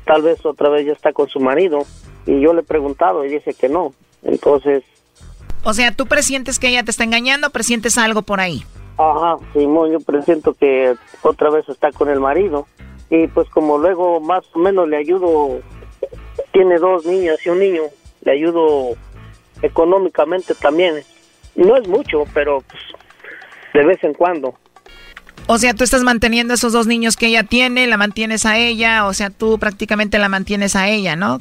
tal 0.05 0.22
vez 0.22 0.45
otra 0.45 0.69
vez 0.69 0.86
ya 0.86 0.91
está 0.91 1.13
con 1.13 1.28
su 1.28 1.39
marido. 1.39 1.88
Y 2.28 2.39
yo 2.39 2.53
le 2.53 2.61
he 2.61 2.63
preguntado 2.63 3.26
y 3.26 3.30
dice 3.30 3.55
que 3.55 3.67
no. 3.67 3.95
Entonces, 4.22 4.84
O 5.63 5.74
sea, 5.74 5.91
¿tú 5.91 6.05
presientes 6.05 6.59
que 6.59 6.67
ella 6.67 6.84
te 6.84 6.91
está 6.91 7.03
engañando 7.03 7.47
o 7.47 7.49
presientes 7.49 7.97
algo 7.97 8.22
por 8.22 8.41
ahí? 8.41 8.63
Ajá, 8.97 9.37
Simón, 9.53 9.91
yo 9.91 9.99
presiento 9.99 10.53
que 10.53 10.95
otra 11.21 11.49
vez 11.49 11.67
está 11.69 11.91
con 11.91 12.09
el 12.09 12.19
marido. 12.19 12.67
Y 13.09 13.27
pues 13.27 13.49
como 13.49 13.77
luego 13.77 14.19
más 14.21 14.43
o 14.53 14.59
menos 14.59 14.87
le 14.87 14.97
ayudo, 14.97 15.59
tiene 16.53 16.77
dos 16.77 17.05
niñas 17.05 17.37
y 17.45 17.49
un 17.49 17.59
niño, 17.59 17.83
le 18.21 18.31
ayudo 18.31 18.95
económicamente 19.61 20.55
también. 20.55 21.03
No 21.55 21.75
es 21.75 21.87
mucho, 21.87 22.23
pero 22.33 22.61
pues, 22.61 22.81
de 23.73 23.85
vez 23.85 24.03
en 24.03 24.13
cuando. 24.13 24.55
O 25.47 25.57
sea, 25.57 25.73
tú 25.73 25.83
estás 25.83 26.03
manteniendo 26.03 26.53
esos 26.53 26.71
dos 26.71 26.87
niños 26.87 27.17
que 27.17 27.27
ella 27.27 27.43
tiene, 27.43 27.87
la 27.87 27.97
mantienes 27.97 28.45
a 28.45 28.57
ella, 28.57 29.05
o 29.05 29.13
sea, 29.13 29.29
tú 29.29 29.59
prácticamente 29.59 30.17
la 30.17 30.29
mantienes 30.29 30.75
a 30.75 30.87
ella, 30.87 31.15
¿no? 31.15 31.39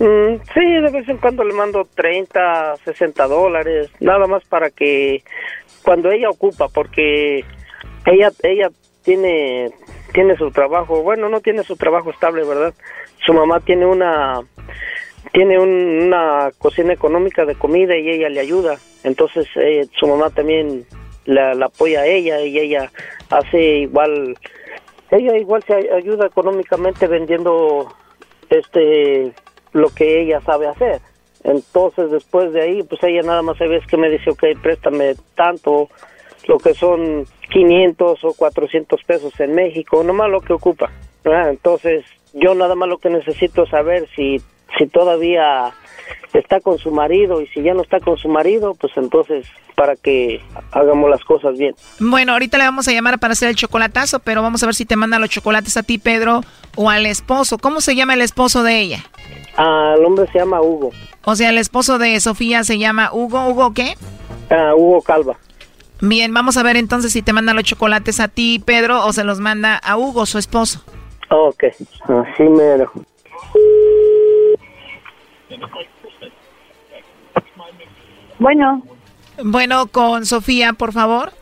Mm, 0.00 0.40
sí, 0.54 0.60
de 0.64 0.90
vez 0.90 1.06
en 1.10 1.18
cuando 1.18 1.44
le 1.44 1.52
mando 1.52 1.86
30, 1.94 2.76
60 2.84 3.26
dólares, 3.26 3.90
nada 4.00 4.26
más 4.26 4.42
para 4.46 4.70
que 4.70 5.22
cuando 5.82 6.10
ella 6.10 6.30
ocupa, 6.30 6.68
porque 6.68 7.44
ella 8.06 8.30
ella 8.42 8.70
tiene 9.04 9.70
tiene 10.14 10.36
su 10.36 10.50
trabajo, 10.50 11.02
bueno, 11.02 11.28
no 11.28 11.40
tiene 11.40 11.62
su 11.64 11.76
trabajo 11.76 12.10
estable, 12.10 12.44
¿verdad? 12.44 12.72
Su 13.26 13.34
mamá 13.34 13.60
tiene 13.60 13.84
una 13.84 14.40
tiene 15.32 15.58
un- 15.58 16.04
una 16.06 16.50
cocina 16.58 16.94
económica 16.94 17.44
de 17.44 17.54
comida 17.54 17.94
y 17.94 18.08
ella 18.08 18.30
le 18.30 18.40
ayuda, 18.40 18.78
entonces 19.04 19.46
eh, 19.56 19.86
su 19.98 20.06
mamá 20.06 20.30
también 20.30 20.86
la, 21.26 21.52
la 21.52 21.66
apoya 21.66 22.00
a 22.00 22.06
ella 22.06 22.40
y 22.40 22.58
ella 22.58 22.90
hace 23.28 23.58
igual 23.80 24.34
ella 25.10 25.36
igual 25.36 25.62
se 25.64 25.74
ay- 25.74 25.88
ayuda 25.94 26.26
económicamente 26.26 27.06
vendiendo 27.06 27.86
este 28.48 29.32
lo 29.72 29.88
que 29.90 30.22
ella 30.22 30.40
sabe 30.40 30.68
hacer. 30.68 31.00
Entonces 31.44 32.10
después 32.10 32.52
de 32.52 32.62
ahí, 32.62 32.82
pues 32.82 33.02
ella 33.02 33.22
nada 33.22 33.42
más 33.42 33.56
se 33.56 33.66
ve 33.66 33.80
que 33.88 33.96
me 33.96 34.10
dice, 34.10 34.30
ok, 34.30 34.44
préstame 34.62 35.14
tanto, 35.34 35.88
lo 36.46 36.58
que 36.58 36.74
son 36.74 37.26
500 37.50 38.24
o 38.24 38.34
400 38.34 39.02
pesos 39.04 39.38
en 39.40 39.54
México, 39.54 40.02
nomás 40.02 40.30
lo 40.30 40.40
que 40.40 40.52
ocupa. 40.52 40.90
Entonces 41.24 42.04
yo 42.32 42.54
nada 42.54 42.74
más 42.74 42.88
lo 42.88 42.98
que 42.98 43.10
necesito 43.10 43.64
es 43.64 43.70
saber 43.70 44.08
si, 44.14 44.40
si 44.78 44.86
todavía 44.86 45.72
está 46.38 46.60
con 46.60 46.78
su 46.78 46.90
marido 46.90 47.40
y 47.40 47.46
si 47.48 47.62
ya 47.62 47.74
no 47.74 47.82
está 47.82 48.00
con 48.00 48.16
su 48.16 48.28
marido, 48.28 48.74
pues 48.74 48.92
entonces 48.96 49.46
para 49.74 49.96
que 49.96 50.42
hagamos 50.72 51.08
las 51.08 51.24
cosas 51.24 51.56
bien. 51.56 51.74
Bueno, 51.98 52.32
ahorita 52.32 52.58
le 52.58 52.64
vamos 52.64 52.86
a 52.86 52.92
llamar 52.92 53.18
para 53.18 53.32
hacer 53.32 53.48
el 53.48 53.56
chocolatazo, 53.56 54.20
pero 54.20 54.42
vamos 54.42 54.62
a 54.62 54.66
ver 54.66 54.74
si 54.74 54.84
te 54.84 54.96
manda 54.96 55.18
los 55.18 55.30
chocolates 55.30 55.76
a 55.76 55.82
ti, 55.82 55.98
Pedro, 55.98 56.42
o 56.76 56.90
al 56.90 57.06
esposo. 57.06 57.58
¿Cómo 57.58 57.80
se 57.80 57.94
llama 57.94 58.14
el 58.14 58.20
esposo 58.20 58.62
de 58.62 58.78
ella? 58.78 59.04
Ah, 59.56 59.94
el 59.96 60.04
hombre 60.04 60.26
se 60.32 60.38
llama 60.38 60.60
Hugo, 60.60 60.90
O 61.24 61.34
sea, 61.34 61.50
el 61.50 61.58
esposo 61.58 61.98
de 61.98 62.18
Sofía 62.20 62.62
se 62.64 62.78
llama 62.78 63.10
Hugo. 63.12 63.48
¿Hugo 63.48 63.72
qué? 63.72 63.94
Ah, 64.50 64.74
Hugo 64.74 65.02
Calva. 65.02 65.36
Bien, 66.02 66.32
vamos 66.32 66.56
a 66.56 66.62
ver 66.62 66.76
entonces 66.76 67.12
si 67.12 67.22
te 67.22 67.32
manda 67.32 67.52
los 67.52 67.64
chocolates 67.64 68.20
a 68.20 68.28
ti, 68.28 68.62
Pedro, 68.64 69.04
o 69.04 69.12
se 69.12 69.24
los 69.24 69.38
manda 69.40 69.76
a 69.76 69.96
Hugo, 69.98 70.24
su 70.24 70.38
esposo. 70.38 70.82
Ok, 71.30 71.64
así 71.64 72.42
mero. 72.42 72.90
Bueno. 78.40 78.82
Bueno, 79.44 79.86
con 79.86 80.26
Sofía, 80.26 80.72
por 80.72 80.92
favor. 80.92 81.32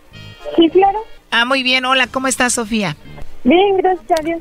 Sí, 0.56 0.68
claro. 0.68 0.98
Ah, 1.30 1.44
muy 1.44 1.62
bien. 1.62 1.84
Hola, 1.84 2.08
¿cómo 2.08 2.26
estás, 2.26 2.54
Sofía? 2.54 2.96
Bien, 3.44 3.76
gracias 3.78 4.20
a 4.20 4.22
Dios. 4.22 4.40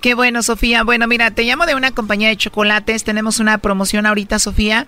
Qué 0.00 0.14
bueno, 0.14 0.42
Sofía. 0.42 0.84
Bueno, 0.84 1.08
mira, 1.08 1.32
te 1.32 1.42
llamo 1.42 1.66
de 1.66 1.74
una 1.74 1.90
compañía 1.90 2.28
de 2.28 2.36
chocolates. 2.36 3.02
Tenemos 3.02 3.40
una 3.40 3.58
promoción 3.58 4.06
ahorita, 4.06 4.38
Sofía, 4.38 4.86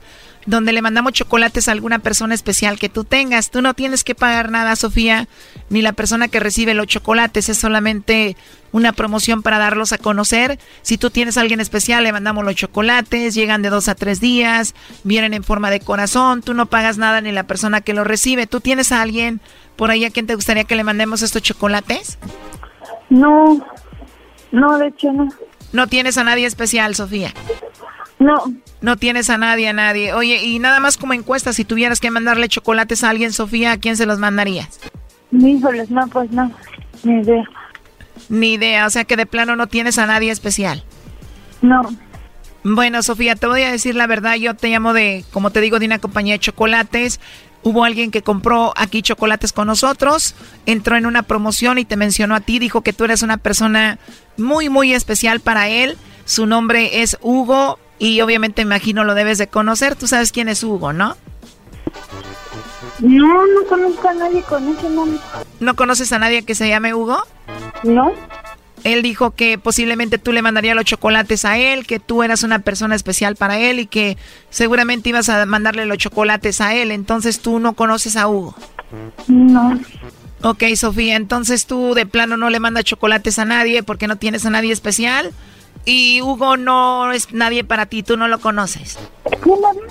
donde 0.48 0.72
le 0.72 0.80
mandamos 0.80 1.12
chocolates 1.12 1.68
a 1.68 1.72
alguna 1.72 1.98
persona 1.98 2.34
especial 2.34 2.78
que 2.78 2.88
tú 2.88 3.04
tengas. 3.04 3.50
Tú 3.50 3.60
no 3.60 3.74
tienes 3.74 4.02
que 4.02 4.14
pagar 4.14 4.50
nada, 4.50 4.76
Sofía, 4.76 5.28
ni 5.68 5.82
la 5.82 5.92
persona 5.92 6.28
que 6.28 6.40
recibe 6.40 6.72
los 6.72 6.86
chocolates. 6.86 7.50
Es 7.50 7.58
solamente 7.58 8.34
una 8.72 8.92
promoción 8.92 9.42
para 9.42 9.58
darlos 9.58 9.92
a 9.92 9.98
conocer. 9.98 10.58
Si 10.80 10.96
tú 10.96 11.10
tienes 11.10 11.36
a 11.36 11.42
alguien 11.42 11.60
especial, 11.60 12.02
le 12.02 12.12
mandamos 12.12 12.46
los 12.46 12.54
chocolates. 12.54 13.34
Llegan 13.34 13.60
de 13.60 13.68
dos 13.68 13.88
a 13.88 13.94
tres 13.94 14.22
días, 14.22 14.74
vienen 15.04 15.34
en 15.34 15.44
forma 15.44 15.68
de 15.68 15.80
corazón. 15.80 16.40
Tú 16.40 16.54
no 16.54 16.64
pagas 16.64 16.96
nada 16.96 17.20
ni 17.20 17.30
la 17.30 17.42
persona 17.42 17.82
que 17.82 17.92
los 17.92 18.06
recibe. 18.06 18.46
¿Tú 18.46 18.60
tienes 18.62 18.90
a 18.90 19.02
alguien 19.02 19.42
por 19.76 19.90
ahí 19.90 20.06
a 20.06 20.10
quien 20.10 20.26
te 20.26 20.34
gustaría 20.34 20.64
que 20.64 20.76
le 20.76 20.84
mandemos 20.84 21.20
estos 21.20 21.42
chocolates? 21.42 22.18
No, 23.10 23.66
no, 24.50 24.78
de 24.78 24.86
hecho 24.86 25.12
no. 25.12 25.28
No 25.74 25.88
tienes 25.88 26.16
a 26.16 26.24
nadie 26.24 26.46
especial, 26.46 26.94
Sofía. 26.94 27.34
No. 28.18 28.52
No 28.80 28.96
tienes 28.96 29.30
a 29.30 29.38
nadie, 29.38 29.68
a 29.68 29.72
nadie. 29.72 30.12
Oye, 30.12 30.44
y 30.44 30.58
nada 30.58 30.80
más 30.80 30.96
como 30.96 31.12
encuesta, 31.12 31.52
si 31.52 31.64
tuvieras 31.64 32.00
que 32.00 32.10
mandarle 32.10 32.48
chocolates 32.48 33.04
a 33.04 33.10
alguien, 33.10 33.32
Sofía, 33.32 33.72
¿a 33.72 33.78
quién 33.78 33.96
se 33.96 34.06
los 34.06 34.18
mandarías? 34.18 34.80
Híjoles, 35.32 35.90
no, 35.90 36.06
pues 36.08 36.30
no, 36.30 36.50
ni 37.02 37.20
idea. 37.20 37.44
Ni 38.28 38.54
idea, 38.54 38.86
o 38.86 38.90
sea 38.90 39.04
que 39.04 39.16
de 39.16 39.26
plano 39.26 39.56
no 39.56 39.66
tienes 39.66 39.98
a 39.98 40.06
nadie 40.06 40.30
especial. 40.30 40.84
No. 41.62 41.82
Bueno, 42.64 43.02
Sofía, 43.02 43.36
te 43.36 43.46
voy 43.46 43.62
a 43.62 43.70
decir 43.70 43.94
la 43.94 44.06
verdad, 44.06 44.34
yo 44.34 44.54
te 44.54 44.68
llamo 44.68 44.92
de, 44.92 45.24
como 45.32 45.50
te 45.50 45.60
digo, 45.60 45.78
de 45.78 45.86
una 45.86 45.98
compañía 45.98 46.34
de 46.34 46.40
chocolates. 46.40 47.20
Hubo 47.62 47.84
alguien 47.84 48.10
que 48.10 48.22
compró 48.22 48.72
aquí 48.76 49.02
chocolates 49.02 49.52
con 49.52 49.66
nosotros, 49.66 50.34
entró 50.66 50.96
en 50.96 51.06
una 51.06 51.22
promoción 51.22 51.78
y 51.78 51.84
te 51.84 51.96
mencionó 51.96 52.36
a 52.36 52.40
ti, 52.40 52.58
dijo 52.58 52.82
que 52.82 52.92
tú 52.92 53.04
eres 53.04 53.22
una 53.22 53.36
persona 53.36 53.98
muy, 54.36 54.68
muy 54.68 54.92
especial 54.92 55.40
para 55.40 55.68
él. 55.68 55.96
Su 56.24 56.46
nombre 56.46 57.02
es 57.02 57.18
Hugo 57.20 57.78
y 57.98 58.20
obviamente 58.20 58.62
imagino 58.62 59.04
lo 59.04 59.14
debes 59.14 59.38
de 59.38 59.48
conocer. 59.48 59.96
Tú 59.96 60.06
sabes 60.06 60.32
quién 60.32 60.48
es 60.48 60.62
Hugo, 60.62 60.92
¿no? 60.92 61.16
No, 63.00 63.46
no 63.46 63.64
conozco 63.68 64.08
a 64.08 64.14
nadie 64.14 64.42
con 64.42 64.68
ese 64.68 64.90
nombre. 64.90 65.18
¿No 65.60 65.76
conoces 65.76 66.12
a 66.12 66.18
nadie 66.18 66.44
que 66.44 66.54
se 66.54 66.68
llame 66.68 66.94
Hugo? 66.94 67.18
No. 67.84 68.12
Él 68.84 69.02
dijo 69.02 69.32
que 69.32 69.58
posiblemente 69.58 70.18
tú 70.18 70.32
le 70.32 70.42
mandarías 70.42 70.76
los 70.76 70.84
chocolates 70.84 71.44
a 71.44 71.58
él, 71.58 71.86
que 71.86 71.98
tú 71.98 72.22
eras 72.22 72.42
una 72.42 72.60
persona 72.60 72.94
especial 72.94 73.36
para 73.36 73.58
él 73.58 73.80
y 73.80 73.86
que 73.86 74.16
seguramente 74.50 75.08
ibas 75.08 75.28
a 75.28 75.44
mandarle 75.46 75.86
los 75.86 75.98
chocolates 75.98 76.60
a 76.60 76.74
él. 76.74 76.90
Entonces 76.90 77.40
tú 77.40 77.58
no 77.58 77.74
conoces 77.74 78.16
a 78.16 78.28
Hugo. 78.28 78.54
No. 79.26 79.78
Ok, 80.42 80.62
Sofía, 80.76 81.16
entonces 81.16 81.66
tú 81.66 81.94
de 81.94 82.06
plano 82.06 82.36
no 82.36 82.48
le 82.50 82.60
mandas 82.60 82.84
chocolates 82.84 83.38
a 83.40 83.44
nadie 83.44 83.82
porque 83.82 84.06
no 84.06 84.16
tienes 84.16 84.46
a 84.46 84.50
nadie 84.50 84.72
especial. 84.72 85.32
Y 85.88 86.20
Hugo 86.20 86.58
no 86.58 87.12
es 87.12 87.32
nadie 87.32 87.64
para 87.64 87.86
ti, 87.86 88.02
tú 88.02 88.18
no 88.18 88.28
lo 88.28 88.40
conoces. 88.40 88.98
¿Quién 89.42 89.56
habla? 89.64 89.90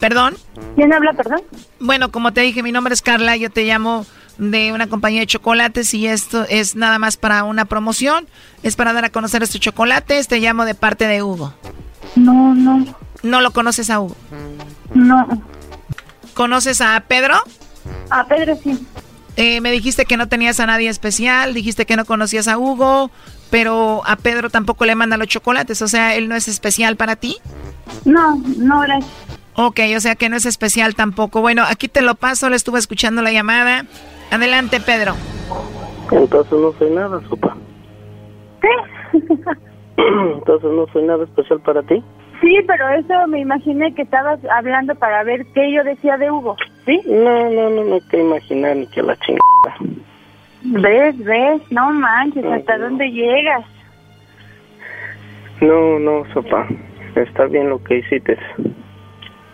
¿Perdón? 0.00 0.36
¿Quién 0.74 0.92
habla, 0.92 1.12
perdón? 1.12 1.42
Bueno, 1.78 2.10
como 2.10 2.32
te 2.32 2.40
dije, 2.40 2.64
mi 2.64 2.72
nombre 2.72 2.92
es 2.92 3.02
Carla, 3.02 3.36
yo 3.36 3.48
te 3.48 3.62
llamo 3.62 4.04
de 4.38 4.72
una 4.72 4.88
compañía 4.88 5.20
de 5.20 5.28
chocolates 5.28 5.94
y 5.94 6.08
esto 6.08 6.44
es 6.48 6.74
nada 6.74 6.98
más 6.98 7.16
para 7.16 7.44
una 7.44 7.66
promoción. 7.66 8.26
Es 8.64 8.74
para 8.74 8.92
dar 8.92 9.04
a 9.04 9.10
conocer 9.10 9.44
estos 9.44 9.60
chocolates. 9.60 10.26
Te 10.26 10.40
llamo 10.40 10.64
de 10.64 10.74
parte 10.74 11.06
de 11.06 11.22
Hugo. 11.22 11.54
No, 12.16 12.52
no. 12.56 12.84
¿No 13.22 13.40
lo 13.40 13.52
conoces 13.52 13.90
a 13.90 14.00
Hugo? 14.00 14.16
No. 14.92 15.24
¿Conoces 16.34 16.80
a 16.80 16.98
Pedro? 17.06 17.36
A 18.10 18.26
Pedro 18.26 18.58
sí. 18.60 18.76
Eh, 19.36 19.60
me 19.60 19.70
dijiste 19.70 20.04
que 20.04 20.16
no 20.16 20.26
tenías 20.26 20.58
a 20.58 20.66
nadie 20.66 20.88
especial, 20.88 21.54
dijiste 21.54 21.86
que 21.86 21.94
no 21.94 22.04
conocías 22.04 22.48
a 22.48 22.58
Hugo, 22.58 23.12
pero 23.50 24.02
a 24.06 24.16
Pedro 24.16 24.50
tampoco 24.50 24.84
le 24.84 24.94
manda 24.94 25.16
los 25.16 25.28
chocolates, 25.28 25.82
o 25.82 25.88
sea, 25.88 26.14
él 26.14 26.28
no 26.28 26.34
es 26.34 26.48
especial 26.48 26.96
para 26.96 27.16
ti. 27.16 27.36
No, 28.04 28.36
no, 28.58 28.80
gracias. 28.80 29.38
Ok, 29.54 29.80
o 29.96 30.00
sea 30.00 30.14
que 30.14 30.28
no 30.28 30.36
es 30.36 30.46
especial 30.46 30.94
tampoco. 30.94 31.40
Bueno, 31.40 31.64
aquí 31.68 31.88
te 31.88 32.00
lo 32.00 32.14
paso, 32.14 32.48
le 32.48 32.56
estuve 32.56 32.78
escuchando 32.78 33.22
la 33.22 33.32
llamada. 33.32 33.86
Adelante, 34.30 34.80
Pedro. 34.80 35.14
Entonces 36.12 36.52
no 36.52 36.72
soy 36.78 36.90
nada, 36.90 37.20
sopa. 37.28 37.56
¿Qué? 38.60 39.18
Entonces 39.96 40.70
no 40.70 40.86
soy 40.92 41.02
nada 41.02 41.24
especial 41.24 41.60
para 41.60 41.82
ti. 41.82 42.02
Sí, 42.40 42.56
pero 42.66 42.88
eso 42.90 43.26
me 43.26 43.40
imaginé 43.40 43.92
que 43.94 44.02
estabas 44.02 44.38
hablando 44.56 44.94
para 44.94 45.24
ver 45.24 45.44
qué 45.54 45.72
yo 45.72 45.82
decía 45.82 46.16
de 46.18 46.30
Hugo, 46.30 46.56
¿sí? 46.86 47.02
No, 47.06 47.50
no, 47.50 47.70
no, 47.70 47.84
no 47.84 47.94
hay 47.94 48.00
que 48.02 48.20
imaginar 48.20 48.76
ni 48.76 48.86
que 48.86 49.02
la 49.02 49.16
chingada. 49.16 49.96
¿Ves, 50.62 51.18
ves? 51.18 51.62
No 51.70 51.90
manches, 51.92 52.44
¿hasta 52.44 52.78
dónde 52.78 53.10
llegas? 53.10 53.64
No, 55.60 55.98
no, 55.98 56.24
sopa. 56.32 56.66
Está 57.14 57.46
bien 57.46 57.68
lo 57.68 57.82
que 57.82 57.98
hiciste. 57.98 58.38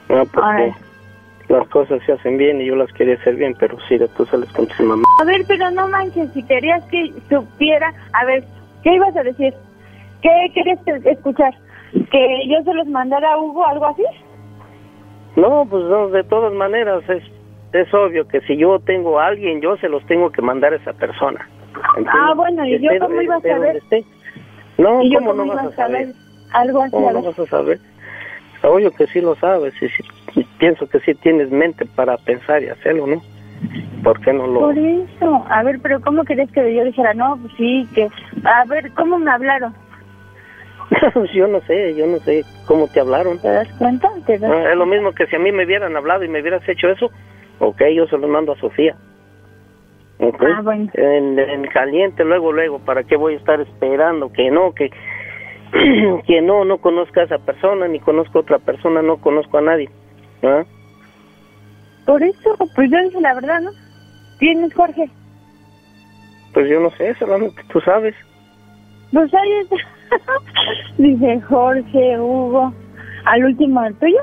No, 0.08 0.24
porque 0.26 0.72
las 1.48 1.68
cosas 1.68 2.02
se 2.04 2.12
hacen 2.12 2.36
bien 2.36 2.60
y 2.60 2.66
yo 2.66 2.76
las 2.76 2.92
quería 2.92 3.14
hacer 3.14 3.36
bien, 3.36 3.54
pero 3.58 3.76
sí, 3.88 3.98
tú 4.16 4.26
sales 4.26 4.50
con 4.52 4.66
tu 4.66 4.82
mamá. 4.84 5.02
A 5.20 5.24
ver, 5.24 5.44
pero 5.46 5.70
no 5.70 5.88
manches, 5.88 6.30
si 6.32 6.42
querías 6.42 6.82
que 6.90 7.12
supiera... 7.28 7.92
A 8.12 8.24
ver, 8.24 8.44
¿qué 8.82 8.94
ibas 8.94 9.16
a 9.16 9.22
decir? 9.22 9.54
¿Qué 10.22 10.30
querías 10.54 10.78
que- 10.84 11.10
escuchar? 11.10 11.54
¿Que 12.10 12.48
yo 12.48 12.62
se 12.64 12.74
los 12.74 12.86
mandara 12.88 13.32
a 13.32 13.38
Hugo 13.38 13.66
algo 13.66 13.86
así? 13.86 14.02
No, 15.36 15.66
pues 15.68 15.84
no, 15.84 16.08
de 16.08 16.24
todas 16.24 16.52
maneras 16.52 17.02
es, 17.08 17.22
es 17.80 17.92
obvio 17.94 18.26
que 18.28 18.40
si 18.42 18.56
yo 18.56 18.78
tengo 18.80 19.18
a 19.20 19.26
alguien, 19.26 19.60
yo 19.60 19.76
se 19.78 19.88
los 19.88 20.04
tengo 20.06 20.30
que 20.30 20.42
mandar 20.42 20.72
a 20.72 20.76
esa 20.76 20.92
persona. 20.92 21.46
¿entiendes? 21.96 22.14
Ah, 22.14 22.32
bueno, 22.34 22.64
¿y 22.66 22.78
yo 22.78 22.90
Esté- 22.90 22.98
cómo 23.00 23.20
iba 23.20 23.36
a 23.36 23.40
saber? 23.40 23.82
No, 24.78 25.02
¿Y 25.02 25.10
yo 25.12 25.18
¿cómo 25.18 25.30
cómo 25.32 25.44
no 25.44 25.52
iba 25.52 25.54
vas 25.62 25.72
a 25.72 25.76
saber? 25.76 26.00
saber 26.06 26.14
algo 26.52 26.82
así? 26.82 26.90
¿Cómo 26.92 27.10
no 27.12 27.22
vas 27.22 27.38
a 27.38 27.46
saber? 27.46 27.80
Obvio 28.62 28.90
que 28.92 29.06
sí 29.08 29.20
lo 29.20 29.34
sabes 29.36 29.74
y 29.82 29.88
sí- 29.88 30.46
pienso 30.58 30.88
que 30.88 31.00
sí 31.00 31.14
tienes 31.16 31.50
mente 31.50 31.84
para 31.96 32.16
pensar 32.16 32.62
y 32.62 32.68
hacerlo, 32.68 33.06
¿no? 33.06 33.22
¿Por 34.02 34.20
qué 34.20 34.32
no 34.32 34.46
lo...? 34.46 34.60
Por 34.60 34.78
eso. 34.78 35.44
A 35.48 35.62
ver, 35.62 35.78
pero 35.82 36.00
¿cómo 36.00 36.24
querías 36.24 36.50
que 36.52 36.74
yo 36.74 36.84
dijera? 36.84 37.12
No, 37.14 37.38
pues 37.40 37.52
sí, 37.56 37.88
que... 37.94 38.08
A 38.44 38.64
ver, 38.66 38.90
¿cómo 38.92 39.18
me 39.18 39.30
hablaron? 39.30 39.74
yo 41.34 41.46
no 41.46 41.60
sé, 41.62 41.94
yo 41.94 42.06
no 42.06 42.18
sé 42.20 42.44
cómo 42.66 42.88
te 42.88 43.00
hablaron. 43.00 43.38
¿Te 43.40 43.48
das 43.48 43.68
cuenta? 43.78 44.08
¿Te 44.26 44.38
das 44.38 44.50
Ah, 44.52 44.70
es 44.72 44.76
lo 44.76 44.86
mismo 44.86 45.12
que 45.12 45.26
si 45.26 45.36
a 45.36 45.38
mí 45.38 45.50
me 45.52 45.64
hubieran 45.64 45.96
hablado 45.96 46.24
y 46.24 46.28
me 46.28 46.40
hubieras 46.40 46.66
hecho 46.68 46.88
eso, 46.88 47.10
ok, 47.58 47.82
yo 47.94 48.06
se 48.06 48.18
lo 48.18 48.28
mando 48.28 48.52
a 48.52 48.58
Sofía. 48.58 48.96
Ok. 50.18 50.42
Ah, 50.42 50.60
bueno. 50.62 50.90
En, 50.94 51.38
en 51.38 51.66
caliente, 51.68 52.24
luego, 52.24 52.52
luego, 52.52 52.78
¿para 52.78 53.02
qué 53.04 53.16
voy 53.16 53.34
a 53.34 53.38
estar 53.38 53.60
esperando 53.60 54.32
que 54.32 54.50
no, 54.50 54.72
que, 54.72 54.90
que 56.26 56.40
no, 56.40 56.64
no 56.64 56.78
conozca 56.78 57.22
a 57.22 57.24
esa 57.24 57.38
persona, 57.38 57.88
ni 57.88 58.00
conozco 58.00 58.38
a 58.38 58.42
otra 58.42 58.58
persona, 58.58 59.02
no 59.02 59.18
conozco 59.18 59.58
a 59.58 59.62
nadie? 59.62 59.88
¿Ah? 60.42 60.64
Por 62.06 62.22
eso, 62.22 62.56
pues 62.74 62.90
yo 62.90 62.98
dije 63.02 63.20
la 63.20 63.34
verdad, 63.34 63.60
¿no? 63.60 63.70
¿Tienes, 64.38 64.74
Jorge? 64.74 65.08
Pues 66.52 66.68
yo 66.68 66.80
no 66.80 66.90
sé, 66.90 67.14
solamente 67.14 67.62
tú 67.72 67.80
sabes. 67.80 68.14
Pues 69.12 69.32
ahí 69.34 69.52
está. 69.62 69.76
Dice 70.98 71.40
Jorge, 71.42 72.18
Hugo. 72.18 72.72
Al 73.24 73.44
último, 73.44 73.84
el 73.84 73.94
tuyo. 73.96 74.20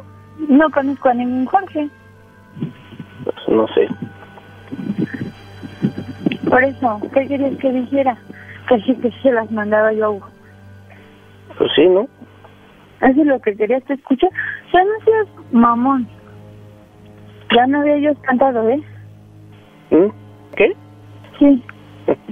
No 0.48 0.70
conozco 0.70 1.10
a 1.10 1.14
ningún 1.14 1.46
Jorge. 1.46 1.90
No 3.52 3.68
sé. 3.68 3.88
Por 6.50 6.64
eso, 6.64 7.02
¿qué 7.14 7.28
querías 7.28 7.58
que 7.58 7.72
dijera? 7.72 8.18
Que 8.70 8.80
sí, 8.82 8.96
que 8.96 9.12
se 9.22 9.32
las 9.32 9.52
mandaba 9.52 9.92
yo 9.92 10.06
a 10.06 10.10
Hugo. 10.12 10.28
Pues 11.58 11.70
sí, 11.76 11.86
¿no? 11.88 12.08
Eso 13.02 13.22
es 13.22 13.28
lo 13.28 13.40
que 13.42 13.56
querías 13.58 13.84
que 13.84 13.94
escuchar. 13.94 14.30
Ya 14.74 14.84
no 14.84 14.92
seas 15.04 15.28
mamón. 15.52 16.08
Ya 17.54 17.68
no 17.68 17.82
había 17.82 17.98
yo 17.98 18.16
cantado, 18.22 18.70
¿eh? 18.70 18.82
¿Mm? 19.90 20.12
¿Qué? 20.56 20.74
Sí. 21.38 21.64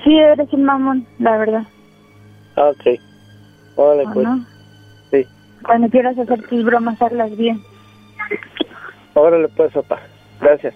Sí, 0.04 0.18
eres 0.18 0.54
un 0.54 0.64
mamón, 0.64 1.06
la 1.18 1.38
verdad. 1.38 1.64
Ah, 2.56 2.70
ok. 2.70 3.00
Órale, 3.76 4.04
¿O 4.08 4.14
pues. 4.14 4.26
no? 4.26 4.46
Sí. 5.12 5.28
Cuando 5.66 5.90
quieras 5.90 6.18
hacer 6.18 6.48
tus 6.48 6.64
bromas, 6.64 7.02
hazlas 7.02 7.36
bien. 7.36 7.62
Órale, 9.16 9.50
pues, 9.50 9.74
papá. 9.74 10.00
Gracias. 10.40 10.76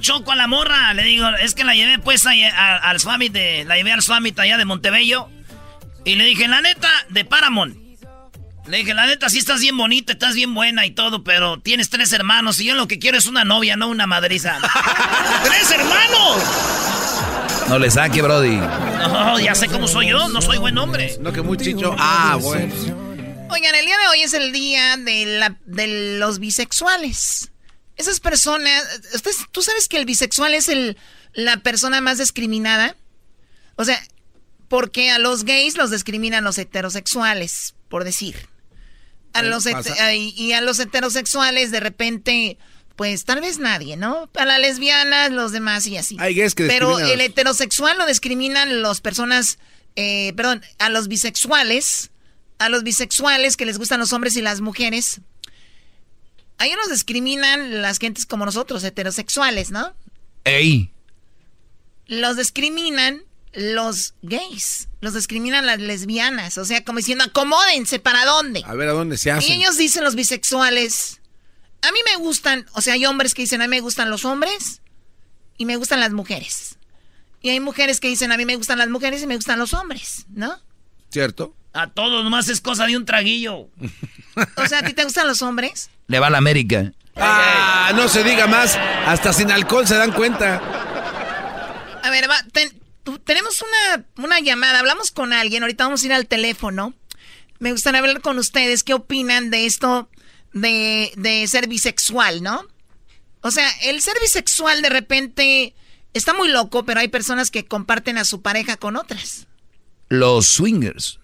Choco 0.00 0.32
a 0.32 0.36
la 0.36 0.46
morra. 0.46 0.92
Le 0.94 1.02
digo, 1.04 1.28
es 1.40 1.54
que 1.54 1.64
la 1.64 1.74
llevé 1.74 1.98
pues 1.98 2.26
al 2.26 3.00
Swamit 3.00 3.32
de. 3.32 3.64
La 3.64 3.76
llevé 3.76 3.92
al 3.92 4.02
Swamit 4.02 4.38
allá 4.38 4.56
de 4.56 4.64
Montebello. 4.64 5.28
Y 6.04 6.14
le 6.16 6.24
dije, 6.24 6.48
la 6.48 6.60
neta, 6.60 6.88
de 7.10 7.24
Paramount. 7.24 7.76
Le 8.66 8.78
dije, 8.78 8.94
la 8.94 9.06
neta, 9.06 9.28
sí 9.28 9.38
estás 9.38 9.60
bien 9.60 9.76
bonita, 9.76 10.12
estás 10.12 10.34
bien 10.34 10.54
buena 10.54 10.86
y 10.86 10.92
todo, 10.92 11.24
pero 11.24 11.58
tienes 11.58 11.90
tres 11.90 12.12
hermanos 12.12 12.60
y 12.60 12.66
yo 12.66 12.74
lo 12.74 12.86
que 12.86 12.98
quiero 12.98 13.18
es 13.18 13.26
una 13.26 13.44
novia, 13.44 13.76
no 13.76 13.88
una 13.88 14.06
madriza. 14.06 14.58
¡Tres 15.44 15.70
hermanos! 15.72 16.42
No 17.68 17.78
le 17.78 17.90
saque, 17.90 18.22
Brody. 18.22 18.56
No, 18.56 19.40
ya 19.40 19.54
sé 19.54 19.66
cómo 19.68 19.88
soy 19.88 20.10
yo, 20.10 20.28
no 20.28 20.40
soy 20.42 20.58
buen 20.58 20.76
hombre. 20.78 21.16
No, 21.20 21.32
que 21.32 21.42
muy 21.42 21.56
chicho. 21.56 21.94
Ah, 21.98 22.36
bueno. 22.40 22.72
Oigan, 23.48 23.74
el 23.74 23.86
día 23.86 23.98
de 23.98 24.08
hoy 24.08 24.22
es 24.22 24.34
el 24.34 24.52
día 24.52 24.96
de, 24.96 25.26
la, 25.26 25.56
de 25.64 26.18
los 26.18 26.38
bisexuales. 26.38 27.49
Esas 28.00 28.18
personas, 28.18 28.82
¿tú 29.52 29.60
sabes 29.60 29.86
que 29.86 29.98
el 29.98 30.06
bisexual 30.06 30.54
es 30.54 30.70
el, 30.70 30.96
la 31.34 31.58
persona 31.58 32.00
más 32.00 32.16
discriminada? 32.16 32.96
O 33.76 33.84
sea, 33.84 34.02
porque 34.68 35.10
a 35.10 35.18
los 35.18 35.44
gays 35.44 35.76
los 35.76 35.90
discriminan 35.90 36.42
los 36.42 36.56
heterosexuales, 36.56 37.74
por 37.90 38.04
decir. 38.04 38.48
A 39.34 39.42
los 39.42 39.66
y 40.14 40.52
a 40.52 40.60
los 40.62 40.78
heterosexuales 40.80 41.70
de 41.72 41.80
repente, 41.80 42.56
pues 42.96 43.26
tal 43.26 43.42
vez 43.42 43.58
nadie, 43.58 43.98
¿no? 43.98 44.30
A 44.34 44.44
las 44.46 44.58
lesbianas, 44.58 45.30
los 45.30 45.52
demás 45.52 45.86
y 45.86 45.98
así. 45.98 46.16
Hay 46.20 46.34
gays 46.34 46.54
que 46.54 46.68
Pero 46.68 46.98
el 47.00 47.20
heterosexual 47.20 47.98
lo 47.98 48.06
discriminan 48.06 48.80
las 48.80 49.02
personas, 49.02 49.58
eh, 49.94 50.32
perdón, 50.36 50.62
a 50.78 50.88
los 50.88 51.08
bisexuales, 51.08 52.12
a 52.58 52.70
los 52.70 52.82
bisexuales 52.82 53.58
que 53.58 53.66
les 53.66 53.76
gustan 53.76 54.00
los 54.00 54.14
hombres 54.14 54.36
y 54.38 54.40
las 54.40 54.62
mujeres. 54.62 55.20
A 56.60 56.66
ellos 56.66 56.76
los 56.76 56.90
discriminan 56.90 57.80
las 57.80 57.98
gentes 57.98 58.26
como 58.26 58.44
nosotros, 58.44 58.84
heterosexuales, 58.84 59.70
¿no? 59.70 59.94
¡Ey! 60.44 60.92
Los 62.06 62.36
discriminan 62.36 63.22
los 63.54 64.12
gays, 64.20 64.88
los 65.00 65.14
discriminan 65.14 65.64
las 65.64 65.80
lesbianas, 65.80 66.58
o 66.58 66.66
sea, 66.66 66.84
como 66.84 66.98
diciendo, 66.98 67.24
acomódense, 67.24 67.98
¿para 67.98 68.26
dónde? 68.26 68.62
A 68.66 68.74
ver, 68.74 68.90
¿a 68.90 68.92
dónde 68.92 69.16
se 69.16 69.30
hace? 69.30 69.48
Y 69.48 69.52
ellos 69.52 69.78
dicen 69.78 70.04
los 70.04 70.14
bisexuales, 70.14 71.22
a 71.80 71.90
mí 71.92 71.98
me 72.04 72.22
gustan, 72.22 72.66
o 72.74 72.82
sea, 72.82 72.92
hay 72.92 73.06
hombres 73.06 73.32
que 73.32 73.40
dicen, 73.40 73.62
a 73.62 73.64
mí 73.64 73.70
me 73.70 73.80
gustan 73.80 74.10
los 74.10 74.26
hombres 74.26 74.82
y 75.56 75.64
me 75.64 75.76
gustan 75.76 75.98
las 75.98 76.12
mujeres. 76.12 76.76
Y 77.40 77.48
hay 77.48 77.60
mujeres 77.60 78.00
que 78.00 78.08
dicen, 78.08 78.32
a 78.32 78.36
mí 78.36 78.44
me 78.44 78.56
gustan 78.56 78.76
las 78.76 78.90
mujeres 78.90 79.22
y 79.22 79.26
me 79.26 79.36
gustan 79.36 79.58
los 79.58 79.72
hombres, 79.72 80.26
¿no? 80.28 80.60
¿Cierto? 81.10 81.56
A 81.72 81.88
todos 81.88 82.22
nomás 82.22 82.50
es 82.50 82.60
cosa 82.60 82.84
de 82.84 82.98
un 82.98 83.06
traguillo. 83.06 83.70
o 84.56 84.66
sea, 84.68 84.80
¿a 84.80 84.82
ti 84.82 84.92
te 84.92 85.04
gustan 85.04 85.26
los 85.26 85.40
hombres? 85.40 85.88
Le 86.10 86.18
va 86.18 86.26
a 86.26 86.30
la 86.30 86.38
América. 86.38 86.92
Ah, 87.14 87.92
no 87.94 88.08
se 88.08 88.24
diga 88.24 88.48
más. 88.48 88.76
Hasta 89.06 89.32
sin 89.32 89.52
alcohol 89.52 89.86
se 89.86 89.94
dan 89.94 90.10
cuenta. 90.10 90.56
A 92.02 92.10
ver, 92.10 92.28
va, 92.28 92.44
tenemos 93.22 93.62
una, 93.62 94.04
una 94.16 94.40
llamada. 94.40 94.80
Hablamos 94.80 95.12
con 95.12 95.32
alguien. 95.32 95.62
Ahorita 95.62 95.84
vamos 95.84 96.02
a 96.02 96.06
ir 96.06 96.12
al 96.12 96.26
teléfono. 96.26 96.94
Me 97.60 97.70
gustaría 97.70 98.00
hablar 98.00 98.22
con 98.22 98.38
ustedes. 98.38 98.82
¿Qué 98.82 98.92
opinan 98.92 99.50
de 99.50 99.66
esto 99.66 100.10
de, 100.52 101.12
de 101.14 101.46
ser 101.46 101.68
bisexual, 101.68 102.42
no? 102.42 102.66
O 103.42 103.52
sea, 103.52 103.70
el 103.82 104.02
ser 104.02 104.14
bisexual 104.20 104.82
de 104.82 104.88
repente 104.88 105.76
está 106.12 106.34
muy 106.34 106.48
loco, 106.48 106.84
pero 106.84 106.98
hay 106.98 107.06
personas 107.08 107.52
que 107.52 107.66
comparten 107.66 108.18
a 108.18 108.24
su 108.24 108.42
pareja 108.42 108.76
con 108.76 108.96
otras. 108.96 109.46
Los 110.08 110.48
swingers. 110.48 111.19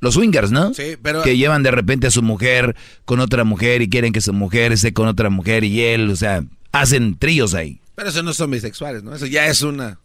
Los 0.00 0.14
swingers, 0.14 0.50
¿no? 0.50 0.74
Sí, 0.74 0.96
pero... 1.00 1.22
Que 1.22 1.36
llevan 1.36 1.62
de 1.62 1.70
repente 1.70 2.06
a 2.06 2.10
su 2.10 2.22
mujer 2.22 2.76
con 3.04 3.20
otra 3.20 3.44
mujer 3.44 3.82
y 3.82 3.88
quieren 3.88 4.12
que 4.12 4.20
su 4.20 4.32
mujer 4.32 4.72
esté 4.72 4.92
con 4.92 5.08
otra 5.08 5.30
mujer 5.30 5.64
y 5.64 5.80
él, 5.82 6.10
o 6.10 6.16
sea, 6.16 6.44
hacen 6.72 7.18
tríos 7.18 7.54
ahí. 7.54 7.80
Pero 7.94 8.10
eso 8.10 8.22
no 8.22 8.34
son 8.34 8.50
bisexuales, 8.50 9.02
¿no? 9.02 9.14
Eso 9.14 9.26
ya 9.26 9.46
es 9.46 9.62
una, 9.62 9.98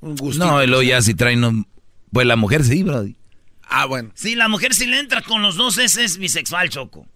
un 0.00 0.16
gusto. 0.16 0.44
No, 0.44 0.62
y 0.62 0.66
luego 0.66 0.82
ya 0.82 1.00
si 1.00 1.14
traen 1.14 1.66
Pues 2.12 2.26
la 2.26 2.36
mujer 2.36 2.64
sí, 2.64 2.82
bro. 2.82 3.06
Ah, 3.68 3.86
bueno. 3.86 4.10
Sí, 4.14 4.34
la 4.34 4.48
mujer 4.48 4.74
si 4.74 4.86
le 4.86 4.98
entra 4.98 5.22
con 5.22 5.42
los 5.42 5.56
dos, 5.56 5.78
ese 5.78 6.04
es 6.04 6.18
bisexual, 6.18 6.68
Choco. 6.70 7.06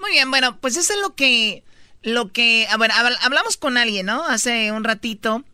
Muy 0.00 0.12
bien, 0.12 0.30
bueno, 0.30 0.58
pues 0.60 0.76
eso 0.76 0.92
es 0.92 1.00
lo 1.00 1.14
que... 1.14 1.62
Lo 2.02 2.32
que... 2.32 2.66
A 2.70 2.76
ver, 2.76 2.90
hablamos 3.22 3.56
con 3.56 3.78
alguien, 3.78 4.06
¿no? 4.06 4.24
Hace 4.24 4.72
un 4.72 4.84
ratito 4.84 5.44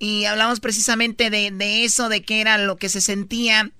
y 0.00 0.24
hablamos 0.24 0.60
precisamente 0.60 1.30
de, 1.30 1.50
de 1.52 1.84
eso, 1.84 2.08
de 2.08 2.22
qué 2.22 2.40
era 2.40 2.58
lo 2.58 2.76
que 2.76 2.88
se 2.88 3.00
sentía 3.00 3.70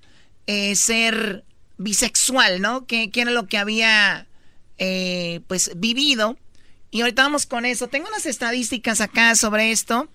eh, 0.47 0.75
ser 0.75 1.43
bisexual, 1.77 2.61
¿no? 2.61 2.85
¿Qué, 2.85 3.09
era 3.13 3.31
lo 3.31 3.47
que 3.47 3.57
había, 3.57 4.27
eh, 4.77 5.41
pues, 5.47 5.71
vivido? 5.75 6.37
Y 6.91 7.01
ahorita 7.01 7.23
vamos 7.23 7.45
con 7.45 7.65
eso. 7.65 7.87
Tengo 7.87 8.07
unas 8.07 8.25
estadísticas 8.25 9.01
acá 9.01 9.35
sobre 9.35 9.71
esto 9.71 10.09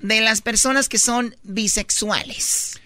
de 0.00 0.20
las 0.20 0.42
personas 0.42 0.88
que 0.88 0.98
son 0.98 1.36
bisexuales. 1.42 2.80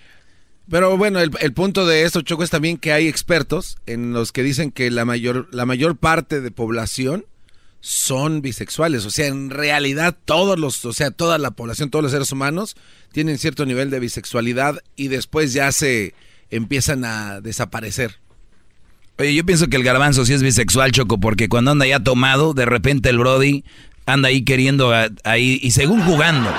Pero 0.69 0.97
bueno, 0.97 1.21
el, 1.21 1.53
punto 1.53 1.87
de 1.87 2.03
esto, 2.03 2.23
Choco, 2.23 2.43
es 2.43 2.51
también 2.51 2.77
que 2.77 2.93
hay 2.93 3.07
expertos 3.07 3.79
en 3.87 4.13
los 4.13 4.33
que 4.33 4.43
dicen 4.43 4.73
que 4.73 4.91
la 4.91 5.05
mayor, 5.05 5.49
la 5.53 5.65
mayor 5.65 5.97
parte 5.97 6.41
de 6.41 6.51
población 6.51 7.25
son 7.81 8.43
bisexuales. 8.43 9.07
O 9.07 9.11
sea, 9.11 9.27
en 9.29 9.51
realidad 9.51 10.17
todos 10.25 10.59
los, 10.59 10.85
o 10.85 10.93
sea, 10.93 11.13
toda 11.13 11.39
la 11.39 11.53
población, 11.53 11.91
todos 11.91 12.03
los 12.03 12.11
seres 12.11 12.33
humanos 12.33 12.75
tienen 13.13 13.39
cierto 13.39 13.65
nivel 13.65 13.91
de 13.91 14.01
bisexualidad 14.01 14.83
y 14.97 15.07
después 15.07 15.53
ya 15.53 15.71
se 15.71 16.15
empiezan 16.51 17.05
a 17.05 17.41
desaparecer. 17.41 18.17
Oye, 19.19 19.35
yo 19.35 19.47
pienso 19.47 19.69
que 19.69 19.77
el 19.77 19.83
garbanzo 19.83 20.27
sí 20.27 20.35
es 20.35 20.43
bisexual, 20.43 20.93
Choco, 20.93 21.19
porque 21.19 21.49
cuando 21.49 21.71
anda 21.71 21.87
ya 21.87 22.01
tomado, 22.01 22.53
de 22.53 22.67
repente 22.67 23.09
el 23.09 23.19
Brody 23.19 23.65
anda 24.05 24.29
ahí 24.29 24.43
queriendo 24.45 24.93
ahí 25.25 25.59
y 25.63 25.71
según 25.71 26.03
jugando. 26.03 26.53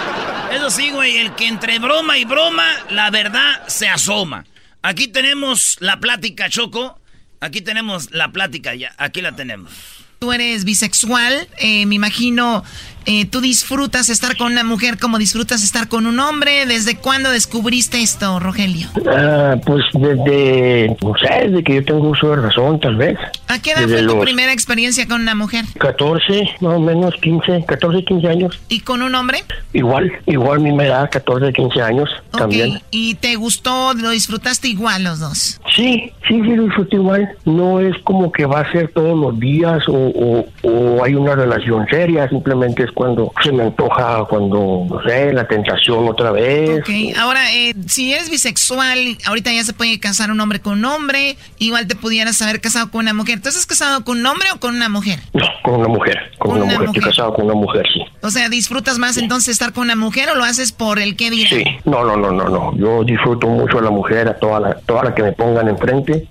Eso 0.51 0.69
sí, 0.71 0.89
güey, 0.91 1.17
el 1.17 1.35
que 1.35 1.47
entre 1.47 1.77
broma 1.77 2.17
y 2.17 2.25
broma, 2.25 2.65
la 2.89 3.11
verdad 3.11 3.67
se 3.67 3.87
asoma. 3.87 4.45
Aquí 4.81 5.07
tenemos 5.07 5.77
la 5.79 5.99
plática, 5.99 6.49
Choco. 6.49 6.99
Aquí 7.39 7.61
tenemos 7.61 8.11
la 8.11 8.31
plática 8.31 8.73
ya, 8.73 8.95
aquí 8.97 9.21
la 9.21 9.35
tenemos. 9.35 9.71
Tú 10.19 10.33
eres 10.33 10.65
bisexual, 10.65 11.47
eh, 11.59 11.85
me 11.85 11.93
imagino 11.93 12.63
eh, 13.09 13.25
tú 13.25 13.39
disfrutas 13.39 14.09
estar 14.09 14.35
con 14.35 14.51
una 14.51 14.65
mujer 14.65 14.99
como 14.99 15.17
disfrutas 15.17 15.63
estar 15.63 15.87
con 15.87 16.07
un 16.07 16.19
hombre. 16.19 16.65
¿Desde 16.65 16.97
cuándo 16.97 17.31
descubriste 17.31 18.01
esto, 18.01 18.37
Rogelio? 18.41 18.89
Ah, 19.09 19.55
pues 19.65 19.85
desde, 19.93 20.93
no 21.01 21.13
sé, 21.17 21.47
desde 21.47 21.63
que 21.63 21.75
yo 21.75 21.85
tengo 21.85 22.09
uso 22.09 22.31
de 22.31 22.35
razón, 22.35 22.81
tal 22.81 22.97
vez. 22.97 23.17
¿A 23.47 23.61
qué 23.61 23.71
edad 23.71 23.87
fue 23.87 24.03
tu 24.03 24.19
primera 24.19 24.51
experiencia 24.51 25.07
con 25.07 25.21
una 25.21 25.35
mujer? 25.35 25.63
14, 25.79 26.49
más 26.59 26.73
o 26.73 26.79
menos 26.81 27.15
15, 27.21 27.63
14, 27.65 28.03
15 28.03 28.27
años. 28.27 28.59
¿Y 28.67 28.81
con 28.81 29.01
un 29.01 29.15
hombre? 29.15 29.45
Igual, 29.71 30.11
igual 30.25 30.59
mi 30.59 30.71
edad, 30.83 31.09
14, 31.09 31.53
15 31.53 31.81
años 31.81 32.09
también. 32.31 32.81
¿Y 32.91 33.15
te 33.15 33.37
gustó, 33.37 33.93
lo 33.93 34.09
disfrutaste 34.09 34.67
igual 34.67 35.05
los 35.05 35.19
dos? 35.19 35.61
Sí, 35.73 36.11
sí, 36.27 36.41
sí, 36.41 36.55
lo 36.55 36.63
disfruté 36.63 36.97
igual. 36.97 37.29
No 37.45 37.79
es 37.79 37.95
como 38.03 38.33
que 38.33 38.45
va 38.45 38.59
a 38.59 38.71
ser 38.73 38.89
todos 38.89 39.17
los 39.17 39.39
días 39.39 39.83
o, 39.87 40.45
o 40.63 41.03
hay 41.05 41.15
una 41.15 41.35
relación 41.35 41.87
seria, 41.87 42.27
simplemente 42.27 42.83
es 42.83 42.91
cuando 42.97 43.31
se 43.43 43.51
me 43.51 43.61
antoja, 43.61 44.25
cuando, 44.27 44.87
no 44.89 44.99
sé, 45.03 45.31
la 45.31 45.47
tentación 45.47 46.07
otra 46.07 46.31
vez. 46.31 46.79
Ok, 46.79 47.15
ahora, 47.15 47.53
eh, 47.53 47.75
si 47.85 48.11
eres 48.11 48.31
bisexual, 48.31 49.19
ahorita 49.23 49.53
ya 49.53 49.63
se 49.63 49.73
puede 49.73 49.99
casar 49.99 50.31
un 50.31 50.39
hombre 50.39 50.61
con 50.61 50.79
un 50.79 50.85
hombre, 50.85 51.37
igual 51.59 51.85
te 51.85 51.95
pudieras 51.95 52.41
haber 52.41 52.59
casado 52.59 52.89
con 52.89 53.01
una 53.01 53.13
mujer. 53.13 53.39
¿Tú 53.39 53.49
estás 53.49 53.67
casado 53.67 54.03
con 54.03 54.17
un 54.17 54.25
hombre 54.25 54.47
o 54.51 54.59
con 54.59 54.75
una 54.75 54.89
mujer? 54.89 55.19
No, 55.33 55.45
con 55.61 55.75
una 55.75 55.89
mujer, 55.89 56.17
con 56.39 56.57
una, 56.59 56.65
mujer. 56.65 56.87
Estoy 56.87 57.03
casado 57.03 57.35
con 57.35 57.45
una 57.45 57.53
mujer, 57.53 57.85
sí. 57.93 58.01
O 58.23 58.31
sea, 58.31 58.49
¿disfrutas 58.49 58.97
más 58.97 59.15
entonces 59.17 59.49
estar 59.49 59.73
con 59.73 59.83
una 59.83 59.95
mujer 59.95 60.31
o 60.31 60.35
lo 60.35 60.43
haces 60.43 60.71
por 60.71 60.97
el 60.97 61.15
que 61.15 61.29
dirán? 61.29 61.49
Sí, 61.49 61.65
no, 61.85 62.03
no, 62.03 62.17
no, 62.17 62.31
no, 62.31 62.49
no. 62.49 62.75
Yo 62.77 63.03
disfruto 63.03 63.45
mucho 63.45 63.77
a 63.77 63.83
la 63.83 63.91
mujer, 63.91 64.27
a 64.27 64.33
toda 64.33 64.59
la, 64.59 64.73
toda 64.73 65.03
la 65.03 65.13
que 65.13 65.21
me 65.21 65.33
pongan 65.33 65.67
enfrente. 65.67 66.27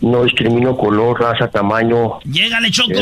No 0.00 0.24
discrimino 0.24 0.76
color, 0.76 1.20
raza, 1.20 1.46
tamaño. 1.46 2.18
Llégale, 2.24 2.72
Choco. 2.72 2.94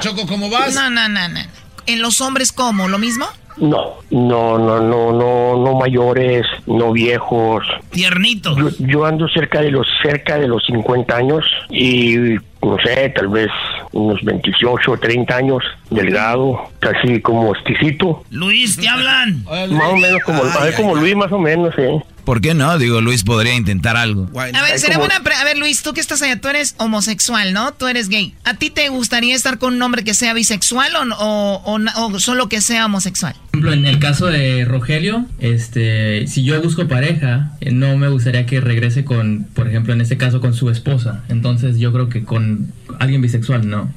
Choco, 0.00 0.26
¿cómo 0.26 0.50
vas? 0.50 0.74
No, 0.74 0.90
no, 0.90 1.08
no, 1.08 1.28
no 1.28 1.67
en 1.88 2.02
los 2.02 2.20
hombres 2.20 2.52
cómo? 2.52 2.88
¿Lo 2.88 2.98
mismo? 2.98 3.26
No, 3.56 3.94
no, 4.10 4.56
no, 4.56 4.80
no, 4.80 5.12
no, 5.12 5.56
no 5.56 5.74
mayores, 5.74 6.46
no 6.66 6.92
viejos. 6.92 7.66
Tiernitos. 7.90 8.56
Yo, 8.56 8.86
yo, 8.86 9.04
ando 9.04 9.28
cerca 9.28 9.60
de 9.60 9.72
los 9.72 9.86
cerca 10.00 10.38
de 10.38 10.46
los 10.46 10.64
50 10.66 11.16
años 11.16 11.44
y 11.68 12.36
no 12.62 12.76
sé, 12.84 13.08
tal 13.10 13.28
vez 13.28 13.48
unos 13.92 14.22
28 14.22 14.92
o 14.92 14.96
30 14.96 15.36
años, 15.36 15.64
delgado, 15.90 16.70
casi 16.78 17.20
como 17.20 17.52
exquisito. 17.54 18.22
Luis, 18.30 18.76
¿te 18.76 18.88
hablan? 18.88 19.44
Más 19.44 19.92
o 19.92 19.96
menos 19.96 20.22
como, 20.22 20.42
como 20.76 20.94
Luis, 20.96 21.16
más 21.16 21.32
o 21.32 21.38
menos, 21.38 21.74
¿eh? 21.78 22.00
¿Por 22.28 22.42
qué 22.42 22.52
no? 22.52 22.76
Digo, 22.76 23.00
Luis 23.00 23.24
podría 23.24 23.54
intentar 23.54 23.96
algo. 23.96 24.28
A 24.34 24.62
ver, 24.62 24.78
sería 24.78 24.98
buena 24.98 25.14
a 25.16 25.44
ver, 25.44 25.56
Luis, 25.56 25.82
tú 25.82 25.94
que 25.94 26.02
estás 26.02 26.20
allá, 26.20 26.38
tú 26.38 26.48
eres 26.48 26.74
homosexual, 26.76 27.54
¿no? 27.54 27.72
Tú 27.72 27.86
eres 27.86 28.10
gay. 28.10 28.34
¿A 28.44 28.52
ti 28.52 28.68
te 28.68 28.90
gustaría 28.90 29.34
estar 29.34 29.56
con 29.56 29.72
un 29.72 29.80
hombre 29.80 30.04
que 30.04 30.12
sea 30.12 30.34
bisexual 30.34 30.92
o, 31.18 31.62
o, 31.64 32.18
solo 32.18 32.50
que 32.50 32.60
sea 32.60 32.84
homosexual? 32.84 33.32
Por 33.32 33.60
ejemplo, 33.60 33.72
en 33.72 33.86
el 33.86 33.98
caso 33.98 34.26
de 34.26 34.66
Rogelio, 34.66 35.24
este, 35.38 36.26
si 36.26 36.44
yo 36.44 36.60
busco 36.60 36.86
pareja, 36.86 37.52
eh, 37.62 37.72
no 37.72 37.96
me 37.96 38.08
gustaría 38.08 38.44
que 38.44 38.60
regrese 38.60 39.06
con, 39.06 39.46
por 39.54 39.66
ejemplo, 39.66 39.94
en 39.94 40.02
este 40.02 40.18
caso 40.18 40.42
con 40.42 40.52
su 40.52 40.68
esposa. 40.68 41.24
Entonces 41.30 41.78
yo 41.78 41.94
creo 41.94 42.10
que 42.10 42.24
con 42.24 42.74
alguien 42.98 43.22
bisexual, 43.22 43.70
no. 43.70 43.90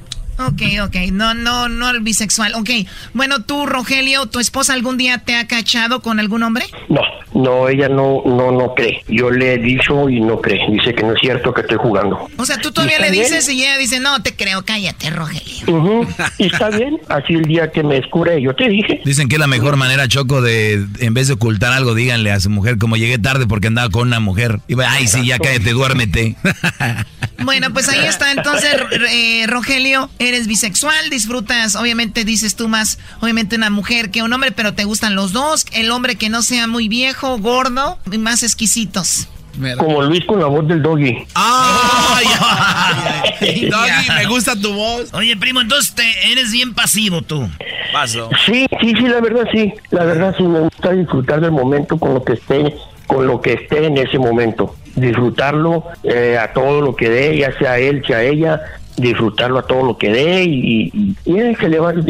Ok, 0.46 0.62
ok. 0.84 0.96
No, 1.12 1.34
no, 1.34 1.68
no 1.68 1.90
el 1.90 2.00
bisexual. 2.00 2.54
Ok. 2.54 2.70
Bueno, 3.14 3.42
tú, 3.42 3.66
Rogelio, 3.66 4.26
¿tu 4.26 4.40
esposa 4.40 4.72
algún 4.72 4.96
día 4.96 5.18
te 5.18 5.36
ha 5.36 5.46
cachado 5.46 6.00
con 6.02 6.20
algún 6.20 6.42
hombre? 6.42 6.66
No, 6.88 7.00
no, 7.34 7.68
ella 7.68 7.88
no, 7.88 8.22
no, 8.24 8.52
no 8.52 8.74
cree. 8.74 9.02
Yo 9.08 9.30
le 9.30 9.54
he 9.54 9.58
dicho 9.58 10.08
y 10.08 10.20
no 10.20 10.40
cree. 10.40 10.60
Dice 10.70 10.94
que 10.94 11.02
no 11.02 11.12
es 11.14 11.20
cierto 11.20 11.52
que 11.52 11.62
estoy 11.62 11.78
jugando. 11.78 12.28
O 12.36 12.44
sea, 12.44 12.58
tú 12.58 12.72
todavía 12.72 12.96
¿Está 12.96 13.06
le 13.06 13.12
bien? 13.12 13.24
dices 13.24 13.48
y 13.48 13.62
ella 13.62 13.78
dice, 13.78 14.00
no, 14.00 14.22
te 14.22 14.34
creo, 14.34 14.64
cállate, 14.64 15.10
Rogelio. 15.10 16.06
Y 16.38 16.46
está 16.46 16.70
bien, 16.70 16.98
así 17.08 17.34
el 17.34 17.42
día 17.44 17.70
que 17.70 17.82
me 17.82 17.94
descubre, 17.96 18.40
yo 18.40 18.54
te 18.54 18.68
dije. 18.68 19.00
Dicen 19.04 19.28
que 19.28 19.36
es 19.36 19.40
la 19.40 19.46
mejor 19.46 19.76
manera, 19.76 20.08
Choco, 20.08 20.40
de 20.42 20.84
en 21.00 21.14
vez 21.14 21.28
de 21.28 21.34
ocultar 21.34 21.72
algo, 21.72 21.94
díganle 21.94 22.30
a 22.32 22.40
su 22.40 22.50
mujer, 22.50 22.78
como 22.78 22.96
llegué 22.96 23.18
tarde 23.18 23.46
porque 23.46 23.68
andaba 23.68 23.90
con 23.90 24.08
una 24.08 24.20
mujer. 24.20 24.60
Y 24.68 24.74
va, 24.74 24.90
ay, 24.90 25.06
sí, 25.06 25.26
ya 25.26 25.38
cállate, 25.38 25.70
duérmete. 25.72 26.36
Bueno, 27.44 27.72
pues 27.72 27.88
ahí 27.88 28.06
está. 28.06 28.30
Entonces, 28.30 28.70
eh, 29.10 29.46
Rogelio, 29.48 30.08
eres 30.32 30.46
bisexual, 30.46 31.10
disfrutas, 31.10 31.76
obviamente 31.76 32.24
dices 32.24 32.56
tú 32.56 32.68
más, 32.68 32.98
obviamente 33.20 33.56
una 33.56 33.70
mujer 33.70 34.10
que 34.10 34.22
un 34.22 34.32
hombre, 34.32 34.52
pero 34.52 34.74
te 34.74 34.84
gustan 34.84 35.14
los 35.14 35.32
dos. 35.32 35.66
El 35.72 35.90
hombre 35.90 36.16
que 36.16 36.28
no 36.28 36.42
sea 36.42 36.66
muy 36.66 36.88
viejo, 36.88 37.38
gordo 37.38 37.98
y 38.10 38.18
más 38.18 38.42
exquisitos. 38.42 39.28
Como 39.76 40.02
Luis 40.02 40.24
con 40.24 40.40
la 40.40 40.46
voz 40.46 40.66
del 40.66 40.82
doggy. 40.82 41.12
Doggy, 43.40 44.10
me 44.16 44.24
gusta 44.26 44.56
tu 44.56 44.72
voz. 44.72 45.12
Oye, 45.12 45.36
primo, 45.36 45.60
entonces 45.60 45.94
te, 45.94 46.32
eres 46.32 46.52
bien 46.52 46.72
pasivo 46.72 47.20
tú. 47.20 47.46
Paso. 47.92 48.30
Sí, 48.46 48.66
sí, 48.80 48.94
sí, 48.96 49.02
la 49.02 49.20
verdad 49.20 49.46
sí. 49.52 49.74
La 49.90 50.04
verdad 50.04 50.34
sí, 50.38 50.44
me 50.44 50.60
gusta 50.60 50.92
disfrutar 50.92 51.42
del 51.42 51.52
momento 51.52 51.98
con 51.98 52.14
lo 52.14 52.24
que 52.24 52.32
esté, 52.32 52.74
con 53.06 53.26
lo 53.26 53.42
que 53.42 53.52
esté 53.52 53.84
en 53.84 53.98
ese 53.98 54.18
momento. 54.18 54.74
Disfrutarlo 54.94 55.84
eh, 56.02 56.38
a 56.40 56.54
todo 56.54 56.80
lo 56.80 56.96
que 56.96 57.10
dé, 57.10 57.36
ya 57.36 57.52
sea 57.58 57.78
él, 57.78 58.02
sea 58.06 58.22
ella, 58.22 58.62
disfrutarlo 58.96 59.58
a 59.58 59.66
todo 59.66 59.84
lo 59.84 59.98
que 59.98 60.10
dé 60.10 60.44
y, 60.44 60.90
y, 60.92 61.16
y 61.24 61.38
él 61.38 61.56
se 61.58 61.68
levanta, 61.68 62.02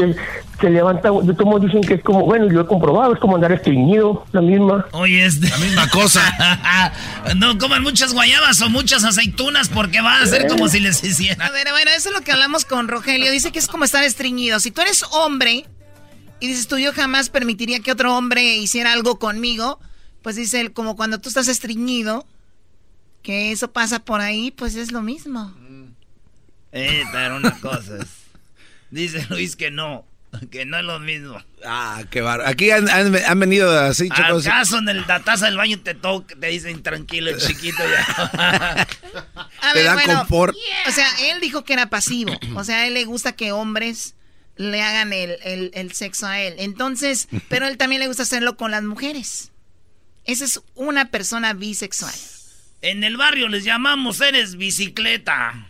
se 0.63 0.71
levanta, 0.71 1.09
como 1.37 1.59
dicen 1.59 1.81
que 1.81 1.95
es 1.95 2.03
como, 2.03 2.25
bueno, 2.25 2.51
yo 2.51 2.61
he 2.61 2.67
comprobado, 2.67 3.13
es 3.15 3.21
como 3.21 3.35
andar 3.35 3.53
estreñido, 3.53 4.25
la 4.33 4.41
misma. 4.41 4.87
Oye, 4.93 5.25
es 5.25 5.41
la 5.41 5.59
misma 5.59 5.89
cosa. 5.89 6.21
no 7.37 7.59
coman 7.59 7.83
muchas 7.83 8.13
guayabas 8.15 8.63
o 8.63 8.71
muchas 8.71 9.05
aceitunas 9.05 9.69
porque 9.69 10.01
va 10.01 10.21
a 10.21 10.27
ser 10.27 10.47
como 10.47 10.69
si 10.69 10.81
les 10.81 11.03
hiciera. 11.03 11.47
A 11.47 11.51
ver, 11.51 11.67
bueno, 11.71 11.91
eso 11.97 12.11
es 12.11 12.15
lo 12.15 12.23
que 12.23 12.33
hablamos 12.33 12.65
con 12.65 12.89
Rogelio. 12.89 13.33
Dice 13.33 13.51
que 13.51 13.59
es 13.59 13.67
como 13.67 13.85
estar 13.85 14.05
estreñido. 14.05 14.61
Si 14.61 14.71
tú 14.71 14.81
eres 14.83 15.05
hombre 15.11 15.67
y 16.39 16.47
dices 16.47 16.69
tú, 16.69 16.79
yo 16.79 16.93
jamás 16.93 17.29
permitiría 17.29 17.81
que 17.81 17.93
otro 17.93 18.17
hombre 18.17 18.57
hiciera 18.57 18.93
algo 18.93 19.19
conmigo, 19.19 19.81
pues 20.23 20.37
dice 20.37 20.61
él, 20.61 20.73
como 20.73 20.95
cuando 20.95 21.21
tú 21.21 21.29
estás 21.29 21.49
estreñido, 21.49 22.25
que 23.23 23.53
eso 23.53 23.73
pasa 23.73 24.01
por 24.01 24.21
ahí, 24.21 24.51
pues 24.51 24.77
es 24.77 24.93
lo 24.93 25.03
mismo. 25.03 25.53
Eh, 26.73 27.05
pero 27.13 27.37
una 27.37 27.59
cosa 27.61 27.99
es. 28.01 28.07
Dice 28.91 29.27
Luis 29.31 29.57
que 29.57 29.71
no, 29.71 30.05
que 30.51 30.65
no 30.65 30.79
es 30.79 30.85
lo 30.85 30.99
mismo. 30.99 31.43
Ah, 31.65 32.03
qué 32.11 32.21
barro. 32.21 32.47
Aquí 32.47 32.71
han, 32.71 32.89
han- 32.91 33.15
han 33.17 33.41
venido 33.41 33.79
así, 33.79 34.09
chicos. 34.11 34.47
¿Acaso 34.47 34.79
en 34.79 34.89
el, 34.89 35.05
la 35.07 35.21
taza 35.21 35.47
del 35.47 35.57
baño 35.57 35.81
te 35.81 35.95
toca, 35.95 36.35
te 36.39 36.47
dicen 36.49 36.83
tranquilo, 36.83 37.31
chiquito 37.39 37.79
ya? 37.89 38.87
A 39.63 39.73
Te 39.73 39.79
ver, 39.79 39.85
da 39.87 39.95
bueno, 39.95 40.19
confort. 40.21 40.55
o 40.89 40.91
sea, 40.91 41.09
él 41.31 41.41
dijo 41.41 41.65
que 41.65 41.73
era 41.75 41.89
pasivo. 41.89 42.39
O 42.57 42.65
sea, 42.65 42.79
a 42.79 42.87
él 42.87 42.95
le 42.95 43.05
gusta 43.05 43.33
que 43.33 43.53
hombres 43.53 44.15
le 44.57 44.83
hagan 44.83 45.13
el, 45.13 45.37
el- 45.45 45.71
el 45.75 45.93
sexo 45.93 46.27
a 46.27 46.41
él. 46.41 46.55
Entonces, 46.59 47.29
pero 47.49 47.67
a 47.67 47.69
él 47.69 47.77
también 47.79 48.01
le 48.01 48.09
gusta 48.09 48.25
hacerlo 48.25 48.57
con 48.57 48.71
las 48.71 48.83
mujeres. 48.83 49.53
Esa 50.25 50.45
es 50.45 50.61
una 50.75 51.11
persona 51.11 51.53
bisexual. 51.55 52.15
En 52.83 53.05
el 53.05 53.17
barrio 53.17 53.49
les 53.49 53.63
llamamos 53.63 54.21
eres 54.21 54.57
bicicleta. 54.57 55.69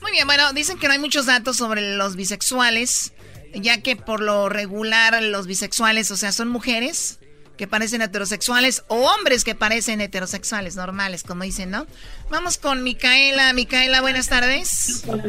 Muy 0.00 0.10
bien, 0.10 0.26
bueno, 0.26 0.52
dicen 0.52 0.78
que 0.78 0.88
no 0.88 0.94
hay 0.94 0.98
muchos 0.98 1.26
datos 1.26 1.56
sobre 1.56 1.96
los 1.96 2.16
bisexuales, 2.16 3.12
ya 3.54 3.80
que 3.82 3.94
por 3.94 4.20
lo 4.20 4.48
regular 4.48 5.22
los 5.22 5.46
bisexuales, 5.46 6.10
o 6.10 6.16
sea, 6.16 6.32
son 6.32 6.48
mujeres 6.48 7.20
que 7.56 7.68
parecen 7.68 8.02
heterosexuales 8.02 8.82
o 8.88 8.96
hombres 8.96 9.44
que 9.44 9.54
parecen 9.54 10.00
heterosexuales, 10.00 10.74
normales, 10.74 11.22
como 11.22 11.44
dicen, 11.44 11.70
¿no? 11.70 11.86
Vamos 12.28 12.58
con 12.58 12.82
Micaela. 12.82 13.52
Micaela, 13.52 14.00
buenas 14.00 14.28
tardes. 14.28 15.04
Buenas 15.06 15.22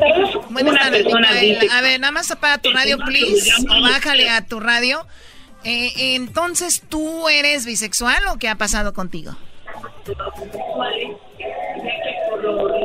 tardes. 0.00 0.34
Buenas 0.48 0.80
tardes, 0.80 1.02
persona 1.02 1.30
Micaela. 1.30 1.76
A 1.76 1.82
ver, 1.82 2.00
nada 2.00 2.12
más 2.12 2.30
apaga 2.30 2.56
tu 2.56 2.70
radio, 2.70 2.96
please, 3.04 3.52
o 3.68 3.82
bájale 3.82 4.30
a 4.30 4.46
tu 4.46 4.60
radio. 4.60 5.06
Eh, 5.68 6.14
entonces, 6.14 6.80
¿tú 6.88 7.28
eres 7.28 7.66
bisexual 7.66 8.28
o 8.28 8.38
qué 8.38 8.48
ha 8.48 8.54
pasado 8.54 8.92
contigo? 8.92 9.36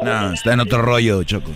No, 0.02 0.34
está 0.34 0.54
en 0.54 0.62
otro 0.62 0.82
rollo, 0.82 1.22
Choco. 1.22 1.52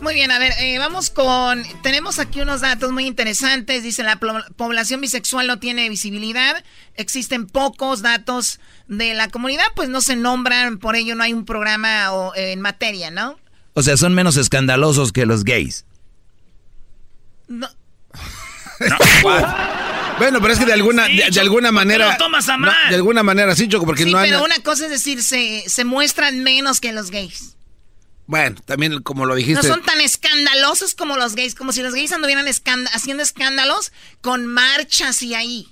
Muy 0.00 0.14
bien, 0.14 0.30
a 0.30 0.38
ver, 0.38 0.52
eh, 0.60 0.78
vamos 0.78 1.10
con... 1.10 1.64
Tenemos 1.82 2.20
aquí 2.20 2.40
unos 2.40 2.60
datos 2.60 2.92
muy 2.92 3.04
interesantes. 3.04 3.82
Dice, 3.82 4.04
la 4.04 4.20
población 4.56 5.00
bisexual 5.00 5.48
no 5.48 5.58
tiene 5.58 5.88
visibilidad. 5.88 6.62
Existen 6.94 7.48
pocos 7.48 8.00
datos 8.00 8.60
de 8.86 9.14
la 9.14 9.28
comunidad, 9.28 9.64
pues 9.74 9.88
no 9.88 10.02
se 10.02 10.14
nombran, 10.14 10.78
por 10.78 10.94
ello 10.94 11.16
no 11.16 11.24
hay 11.24 11.32
un 11.32 11.44
programa 11.44 12.12
o, 12.12 12.32
eh, 12.36 12.52
en 12.52 12.60
materia, 12.60 13.10
¿no? 13.10 13.40
O 13.74 13.82
sea, 13.82 13.96
son 13.96 14.14
menos 14.14 14.36
escandalosos 14.36 15.10
que 15.10 15.26
los 15.26 15.42
gays. 15.42 15.84
No. 17.48 17.68
Bueno, 20.18 20.40
pero 20.40 20.52
es 20.52 20.58
que 20.58 20.66
de 20.66 20.72
alguna, 20.72 21.06
Sí, 21.06 21.16
de, 21.30 21.40
alguna 21.40 21.68
¿por 21.70 21.80
qué 21.80 21.86
manera. 21.86 22.10
lo 22.12 22.16
tomas 22.16 22.48
a 22.48 22.56
No, 22.56 22.66
mal? 22.66 22.88
de 22.88 22.96
alguna 22.96 23.22
manera 23.22 23.54
sí, 23.54 23.68
Choco, 23.68 23.86
porque 23.86 24.02
sí, 24.02 24.10
no 24.10 24.18
han. 24.18 24.24
pero 24.24 24.42
una 24.42 24.58
cosa 24.64 24.86
es 24.86 24.90
decir, 24.90 25.22
se, 25.22 25.62
se 25.68 25.84
muestran 25.84 26.42
menos 26.42 26.80
que 26.80 26.92
los 26.92 27.10
gays. 27.12 27.54
Bueno, 28.26 28.56
también 28.66 29.00
como 29.02 29.24
lo 29.26 29.34
No 29.34 29.36
dijiste. 29.36 29.66
son 29.66 29.80
tan 29.82 30.00
escandalosos 30.00 30.94
como 30.94 31.16
los 31.16 31.34
gays, 31.36 31.54
como 31.54 31.70
si 31.72 31.82
los 31.82 31.94
gays 31.94 32.10
anduvieran 32.12 32.46
escand- 32.46 32.88
haciendo 32.92 33.22
escándalos 33.22 33.92
con 34.20 34.46
marchas 34.46 35.22
y 35.22 35.34
ahí. 35.34 35.68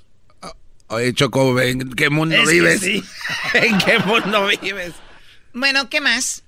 Oye, 0.88 1.12
Choco, 1.12 1.60
¿en 1.60 1.90
qué 1.94 2.08
mundo 2.08 2.36
Es 2.36 2.44
que 2.48 2.54
vives? 2.54 2.80
sí. 2.80 3.02
¿En 3.54 3.76
qué 3.78 3.98
mundo 3.98 4.46
vives? 4.62 4.92
Bueno, 5.52 5.90
¿qué 5.90 6.00
más? 6.00 6.44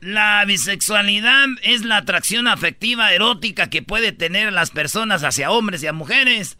La 0.00 0.42
bisexualidad 0.46 1.46
es 1.62 1.84
la 1.84 1.98
atracción 1.98 2.46
afectiva 2.48 3.12
erótica 3.12 3.68
que 3.68 3.82
puede 3.82 4.12
tener 4.12 4.52
las 4.52 4.70
personas 4.70 5.22
hacia 5.24 5.50
hombres 5.50 5.82
y 5.82 5.86
a 5.88 5.92
mujeres. 5.92 6.56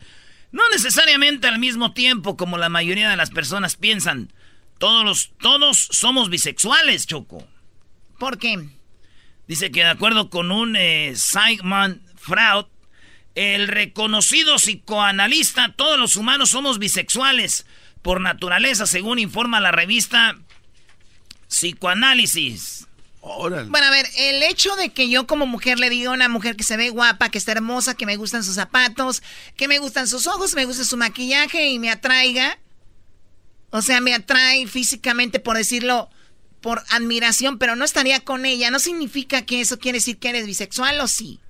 No 0.53 0.63
necesariamente 0.73 1.47
al 1.49 1.59
mismo 1.59 1.93
tiempo 1.95 2.37
como 2.37 2.59
la 2.59 2.69
mayoría 2.69 3.09
de 3.09 3.17
las 3.17 3.31
personas 3.31 3.77
piensan. 3.77 4.33
Todos, 4.79 5.05
los- 5.05 5.31
todos 5.41 5.89
somos 5.91 6.29
bisexuales, 6.29 7.07
Choco. 7.07 7.47
¿Por 8.19 8.37
qué? 8.39 8.59
Dice 9.49 9.71
que 9.71 9.81
de 9.81 9.89
acuerdo 9.91 10.29
con 10.29 10.51
un 10.51 10.77
eh, 10.77 11.13
Sigmund 11.17 12.01
Freud, 12.17 12.67
el 13.35 13.69
reconocido 13.69 14.57
psicoanalista, 14.57 15.73
todos 15.77 15.99
los 15.99 16.17
humanos 16.17 16.51
somos 16.51 16.79
bisexuales 16.79 17.65
por 18.03 18.21
naturaleza, 18.21 18.87
según 18.87 19.19
informa 19.19 19.61
la 19.61 19.73
revista 19.73 20.37
Psicoanálisis. 21.49 22.87
Bueno, 23.69 23.87
a 23.87 23.91
ver, 23.91 24.07
el 24.19 24.43
hecho 24.43 24.75
de 24.77 24.91
que 24.91 25.09
yo 25.11 25.27
como 25.27 25.47
mujer 25.47 25.79
le 25.79 25.91
diga 25.91 26.11
a 26.11 26.15
una 26.15 26.29
mujer 26.29 26.57
que 26.57 26.65
se 26.65 26.77
ve 26.77 26.89
guapa, 26.91 27.29
que 27.31 27.39
está 27.39 27.53
hermosa, 27.53 27.95
que 27.95 28.07
me 28.07 28.17
gustan 28.17 28.43
sus 28.45 28.55
zapatos, 28.55 29.23
que 29.57 29.69
me 29.69 29.79
gustan 29.79 30.07
sus 30.09 30.27
ojos, 30.27 30.55
me 30.55 30.65
gusta 30.65 30.85
su 30.85 30.97
maquillaje 30.97 31.69
y 31.69 31.79
me 31.79 31.91
atraiga, 31.91 32.59
o 33.71 33.83
sea, 33.83 34.01
me 34.01 34.15
atrae 34.15 34.67
físicamente, 34.67 35.39
por 35.39 35.57
decirlo, 35.57 36.09
por 36.61 36.83
admiración, 36.91 37.59
pero 37.59 37.77
no 37.77 37.85
estaría 37.85 38.21
con 38.21 38.45
ella, 38.47 38.71
no 38.71 38.79
significa 38.79 39.43
que 39.43 39.61
eso 39.61 39.79
quiere 39.79 39.99
decir 39.99 40.19
que 40.19 40.31
eres 40.31 40.47
bisexual 40.47 41.01
o 41.01 41.09
sí. 41.09 41.41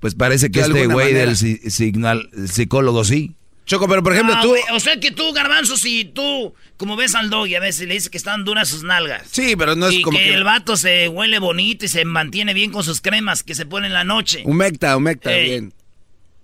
Pues 0.00 0.14
parece 0.14 0.50
que 0.50 0.60
este 0.60 0.86
güey 0.86 1.12
del 1.14 1.36
si- 1.36 1.70
signal, 1.70 2.30
psicólogo 2.50 3.04
sí. 3.04 3.34
Choco, 3.64 3.86
pero 3.88 4.02
por 4.02 4.12
ejemplo, 4.12 4.34
Ah, 4.36 4.42
tú. 4.42 4.54
o 4.74 4.80
sea 4.80 4.98
que 4.98 5.12
tú, 5.12 5.32
Garbanzo, 5.32 5.76
si 5.76 6.04
tú, 6.04 6.52
como 6.76 6.96
ves 6.96 7.14
al 7.14 7.30
dog 7.30 7.46
y 7.46 7.54
a 7.54 7.60
veces 7.60 7.86
le 7.86 7.94
dices 7.94 8.10
que 8.10 8.18
están 8.18 8.44
duras 8.44 8.68
sus 8.68 8.82
nalgas. 8.82 9.22
Sí, 9.30 9.54
pero 9.56 9.76
no 9.76 9.86
es 9.86 9.94
y 9.94 10.02
como 10.02 10.18
que, 10.18 10.24
que- 10.24 10.34
el 10.34 10.42
vato 10.44 10.76
se 10.76 11.08
huele 11.08 11.38
bonito 11.38 11.84
y 11.84 11.88
se 11.88 12.04
mantiene 12.04 12.54
bien 12.54 12.72
con 12.72 12.82
sus 12.82 13.00
cremas 13.00 13.42
que 13.44 13.54
se 13.54 13.64
pone 13.64 13.86
en 13.86 13.92
la 13.92 14.02
noche. 14.04 14.42
Humecta, 14.44 14.96
humecta, 14.96 15.32
Ey. 15.32 15.48
bien. 15.48 15.74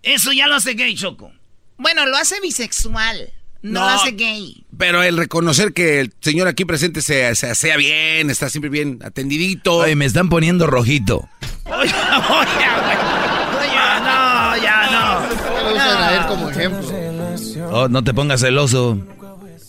Eso 0.05 0.33
ya 0.33 0.47
lo 0.47 0.55
hace 0.55 0.75
gay, 0.75 0.95
Choco. 0.95 1.33
Bueno, 1.77 2.07
lo 2.07 2.17
hace 2.17 2.41
bisexual, 2.41 3.33
no, 3.63 3.81
No. 3.81 3.81
lo 3.81 3.87
hace 4.01 4.13
gay. 4.13 4.65
Pero 4.79 5.03
el 5.03 5.17
reconocer 5.17 5.73
que 5.73 5.99
el 6.01 6.13
señor 6.21 6.47
aquí 6.47 6.65
presente 6.65 7.03
se, 7.03 7.35
se 7.35 7.51
asea 7.51 7.77
bien, 7.77 8.31
está 8.31 8.49
siempre 8.49 8.71
bien 8.71 9.01
atendidito. 9.05 9.75
Oye, 9.79 9.97
me 9.97 10.05
están 10.05 10.29
poniendo 10.29 10.69
rojito. 10.69 11.29
Oye, 11.65 11.93
oye, 11.93 12.59
Oye, 13.59 14.01
no, 14.05 14.57
ya 14.57 14.89
no. 14.93 15.63
lo 15.69 15.75
usan 15.75 16.03
a 16.03 16.17
él 16.17 16.27
como 16.27 16.49
ejemplo. 16.51 16.98
Oh, 17.71 17.89
no 17.89 18.03
te 18.05 18.15
pongas 18.15 18.41
celoso. 18.41 18.99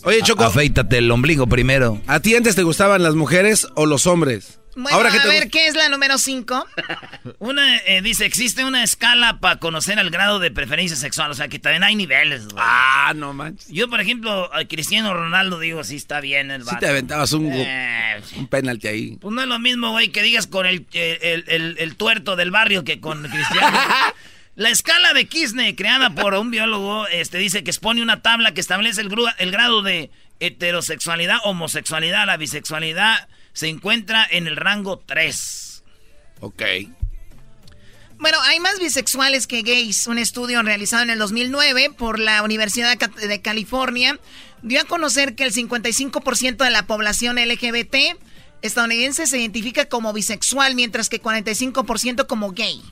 Oye, 0.04 0.22
Choco. 0.22 0.44
Afeítate 0.44 0.98
el 0.98 1.10
ombligo 1.10 1.46
primero. 1.46 2.00
¿A 2.06 2.20
ti 2.20 2.34
antes 2.34 2.54
te 2.56 2.62
gustaban 2.62 3.02
las 3.02 3.14
mujeres 3.14 3.66
o 3.74 3.86
los 3.86 4.06
hombres? 4.06 4.56
Bueno, 4.76 4.96
Ahora, 4.96 5.10
¿qué 5.10 5.18
a 5.18 5.22
te 5.22 5.28
ver? 5.28 5.50
¿qué 5.50 5.66
es 5.66 5.74
la 5.74 5.88
número 5.88 6.16
5? 6.16 6.64
Una, 7.40 7.76
eh, 7.78 8.00
dice, 8.02 8.24
existe 8.24 8.64
una 8.64 8.82
escala 8.84 9.40
para 9.40 9.56
conocer 9.58 9.98
el 9.98 10.10
grado 10.10 10.38
de 10.38 10.50
preferencia 10.52 10.96
sexual. 10.96 11.30
O 11.30 11.34
sea, 11.34 11.48
que 11.48 11.58
también 11.58 11.82
hay 11.82 11.96
niveles, 11.96 12.44
güey. 12.44 12.56
Ah, 12.58 13.12
no 13.14 13.34
manches. 13.34 13.68
Yo, 13.68 13.90
por 13.90 14.00
ejemplo, 14.00 14.48
a 14.54 14.64
Cristiano 14.66 15.12
Ronaldo 15.12 15.58
digo, 15.58 15.82
sí 15.84 15.96
está 15.96 16.20
bien 16.20 16.50
el 16.52 16.62
Sí 16.62 16.66
vato. 16.68 16.78
te 16.78 16.88
aventabas 16.88 17.32
un, 17.32 17.50
Eh, 17.52 18.22
un 18.38 18.46
penalti 18.46 18.86
ahí. 18.86 19.16
Pues 19.20 19.34
no 19.34 19.42
es 19.42 19.48
lo 19.48 19.58
mismo, 19.58 19.90
güey, 19.90 20.08
que 20.12 20.22
digas 20.22 20.46
con 20.46 20.64
el, 20.66 20.86
el, 20.92 21.44
el- 21.48 21.76
el 21.78 21.96
tuerto 21.96 22.36
del 22.36 22.50
barrio 22.52 22.84
que 22.84 23.00
con 23.00 23.22
Cristiano. 23.24 23.76
La 24.60 24.68
escala 24.68 25.14
de 25.14 25.26
Kirchner, 25.26 25.74
creada 25.74 26.14
por 26.14 26.34
un 26.34 26.50
biólogo, 26.50 27.06
este, 27.06 27.38
dice 27.38 27.64
que 27.64 27.70
expone 27.70 28.02
una 28.02 28.20
tabla 28.20 28.52
que 28.52 28.60
establece 28.60 29.00
el, 29.00 29.08
grado 29.50 29.80
de 29.80 30.10
heterosexualidad, 30.38 31.38
homosexualidad, 31.44 32.26
la 32.26 32.36
bisexualidad 32.36 33.26
se 33.54 33.68
encuentra 33.68 34.28
en 34.30 34.46
el 34.46 34.56
rango 34.56 34.98
3. 34.98 35.82
Ok. 36.40 36.62
Bueno, 38.18 38.38
hay 38.42 38.60
más 38.60 38.78
bisexuales 38.78 39.46
que 39.46 39.62
gays. 39.62 40.06
Un 40.06 40.18
estudio 40.18 40.62
realizado 40.62 41.04
en 41.04 41.08
el 41.08 41.18
2009 41.18 41.92
por 41.96 42.18
la 42.18 42.42
Universidad 42.42 42.98
de 42.98 43.40
California 43.40 44.20
dio 44.60 44.82
a 44.82 44.84
conocer 44.84 45.36
que 45.36 45.44
el 45.44 45.54
55% 45.54 46.62
de 46.62 46.70
la 46.70 46.82
población 46.82 47.36
LGBT 47.36 47.96
estadounidense 48.60 49.26
se 49.26 49.38
identifica 49.38 49.86
como 49.86 50.12
bisexual, 50.12 50.74
mientras 50.74 51.08
que 51.08 51.22
45% 51.22 52.26
como 52.26 52.52
gay. 52.52 52.82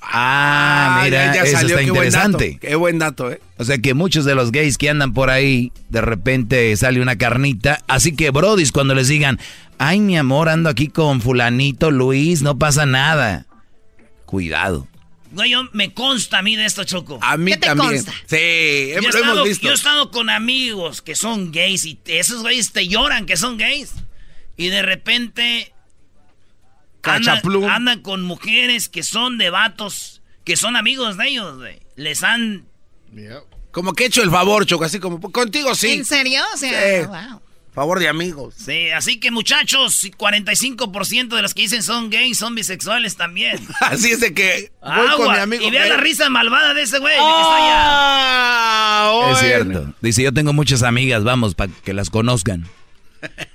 Ah, 0.00 1.00
mira, 1.04 1.26
ya, 1.26 1.34
ya 1.34 1.42
eso 1.42 1.56
salió, 1.58 1.78
está 1.78 1.84
qué 1.84 1.90
buen 1.90 2.10
dato, 2.10 2.26
interesante. 2.26 2.58
Qué 2.60 2.74
buen 2.76 2.98
dato, 2.98 3.32
¿eh? 3.32 3.40
O 3.58 3.64
sea 3.64 3.78
que 3.78 3.94
muchos 3.94 4.24
de 4.24 4.34
los 4.34 4.52
gays 4.52 4.78
que 4.78 4.88
andan 4.90 5.12
por 5.12 5.30
ahí, 5.30 5.72
de 5.88 6.00
repente 6.00 6.76
sale 6.76 7.00
una 7.00 7.16
carnita. 7.16 7.82
Así 7.88 8.14
que, 8.14 8.30
brodis, 8.30 8.72
cuando 8.72 8.94
les 8.94 9.08
digan, 9.08 9.40
ay, 9.78 10.00
mi 10.00 10.16
amor, 10.16 10.48
ando 10.48 10.68
aquí 10.68 10.88
con 10.88 11.20
fulanito 11.20 11.90
Luis, 11.90 12.42
no 12.42 12.58
pasa 12.58 12.86
nada. 12.86 13.46
Cuidado. 14.26 14.86
Güey, 15.32 15.50
yo, 15.50 15.64
me 15.72 15.92
consta 15.92 16.38
a 16.38 16.42
mí 16.42 16.56
de 16.56 16.64
esto, 16.64 16.84
Choco. 16.84 17.18
A 17.20 17.36
mí 17.36 17.50
¿Qué 17.52 17.58
te 17.58 17.66
también. 17.66 17.92
consta? 17.94 18.12
Sí, 18.26 18.36
Yo 18.36 18.38
he, 18.38 18.98
estado, 18.98 19.24
hemos 19.24 19.44
visto. 19.44 19.66
yo 19.66 19.72
he 19.72 19.74
estado 19.74 20.10
con 20.10 20.30
amigos 20.30 21.02
que 21.02 21.14
son 21.14 21.52
gays 21.52 21.84
y 21.84 21.98
esos 22.06 22.42
güeyes 22.42 22.72
te 22.72 22.86
lloran 22.88 23.26
que 23.26 23.36
son 23.36 23.56
gays. 23.58 23.92
Y 24.56 24.68
de 24.68 24.82
repente 24.82 25.72
andan, 27.06 27.34
Cachaplum. 27.36 27.64
andan 27.64 28.00
con 28.02 28.22
mujeres 28.22 28.88
que 28.88 29.02
son 29.02 29.38
de 29.38 29.50
vatos, 29.50 30.22
que 30.44 30.56
son 30.56 30.76
amigos 30.76 31.16
de 31.16 31.28
ellos, 31.28 31.56
güey. 31.58 31.80
Les 31.96 32.22
han... 32.22 32.66
Como 33.70 33.92
que 33.92 34.04
he 34.04 34.06
hecho 34.06 34.22
el 34.22 34.30
favor, 34.30 34.64
Choco, 34.66 34.84
así 34.84 34.98
como 35.00 35.20
contigo 35.32 35.74
sí. 35.74 35.92
¿En 35.92 36.04
serio? 36.04 36.42
O 36.54 36.56
sea, 36.56 37.02
Sí. 37.02 37.06
wow. 37.06 37.42
Favor 37.74 37.98
de 37.98 38.08
amigos. 38.08 38.54
Sí, 38.56 38.88
así 38.90 39.20
que 39.20 39.30
muchachos, 39.30 39.94
si 39.94 40.10
45% 40.10 41.36
de 41.36 41.42
los 41.42 41.52
que 41.52 41.60
dicen 41.62 41.82
son 41.82 42.08
gays 42.08 42.38
son 42.38 42.54
bisexuales 42.54 43.16
también. 43.18 43.58
Así 43.82 44.12
es 44.12 44.20
de 44.20 44.32
que 44.32 44.72
voy 44.80 44.90
con 44.96 45.08
Agua. 45.10 45.34
mi 45.34 45.40
amigo. 45.42 45.64
y 45.66 45.70
vea 45.70 45.82
gay. 45.82 45.90
la 45.90 45.96
risa 45.98 46.30
malvada 46.30 46.72
de 46.72 46.80
ese 46.84 46.98
güey 47.00 47.12
que 47.12 47.20
está 47.20 47.56
allá. 47.56 47.74
Ah, 47.78 49.28
Es 49.32 49.38
cierto. 49.40 49.92
Dice, 50.00 50.22
yo 50.22 50.32
tengo 50.32 50.54
muchas 50.54 50.82
amigas, 50.82 51.22
vamos, 51.22 51.54
para 51.54 51.70
que 51.84 51.92
las 51.92 52.08
conozcan. 52.08 52.66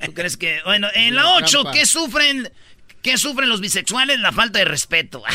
¿Tú 0.05 0.13
crees 0.13 0.37
que.? 0.37 0.59
Bueno, 0.65 0.87
en 0.93 1.15
la 1.15 1.33
8, 1.37 1.63
¿qué 1.73 1.87
sufren? 1.87 2.47
¿Qué 3.01 3.17
sufren 3.17 3.49
los 3.49 3.61
bisexuales? 3.61 4.19
La 4.19 4.31
falta 4.31 4.59
de 4.59 4.65
respeto. 4.65 5.23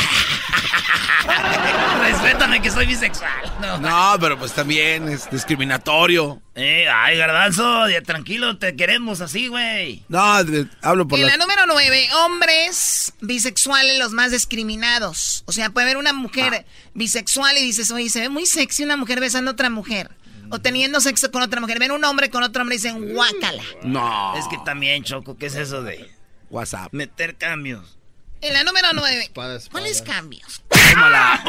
Respétame 2.01 2.63
que 2.63 2.71
soy 2.71 2.87
bisexual. 2.87 3.31
No. 3.61 3.79
No, 3.79 4.17
pero 4.21 4.39
pues 4.39 4.53
también 4.53 5.09
es 5.09 5.29
discriminatorio. 5.31 6.41
Eh, 6.55 6.87
ay, 6.89 7.17
garbanzo, 7.19 7.89
ya 7.89 8.01
tranquilo, 8.03 8.57
te 8.59 8.77
queremos 8.77 9.21
así, 9.21 9.49
güey. 9.49 10.05
No, 10.09 10.43
de- 10.45 10.67
hablo 10.83 11.09
por 11.09 11.19
En 11.19 11.27
la... 11.27 11.33
la 11.33 11.39
número 11.39 11.63
9, 11.67 12.09
hombres 12.25 13.13
bisexuales 13.21 13.99
los 13.99 14.13
más 14.13 14.31
discriminados. 14.31 15.43
O 15.47 15.53
sea, 15.53 15.71
puede 15.71 15.87
haber 15.87 15.97
una 15.97 16.13
mujer 16.13 16.65
Ah. 16.67 16.91
bisexual 16.95 17.59
y 17.59 17.63
dices, 17.63 17.91
oye, 17.91 18.09
se 18.09 18.21
ve 18.21 18.29
muy 18.29 18.47
sexy 18.47 18.85
una 18.85 18.97
mujer 18.97 19.21
besando 19.21 19.51
a 19.51 19.55
otra 19.55 19.71
mujer. 19.71 20.11
O 20.51 20.61
teniendo 20.61 21.01
sexo 21.01 21.33
con 21.33 21.43
otra 21.43 21.61
mujer. 21.61 21.81
Ven 21.81 21.91
un 21.91 22.05
hombre 22.05 22.31
con 22.31 22.45
otro 22.45 22.63
hombre 22.63 22.77
y 22.77 22.79
dicen, 22.79 23.13
guácala. 23.15 23.65
No. 23.83 24.37
Es 24.39 24.47
que 24.47 24.57
también, 24.65 25.03
Choco, 25.03 25.37
¿qué 25.37 25.47
es 25.47 25.57
eso 25.57 25.83
de 25.83 26.09
WhatsApp. 26.57 26.93
meter 26.93 27.37
cambios? 27.37 27.97
En 28.41 28.53
la 28.53 28.65
número 28.65 28.89
9, 28.93 29.31
¿cuáles 29.35 30.03
cambios? 30.03 30.63
Tómala. 30.69 31.45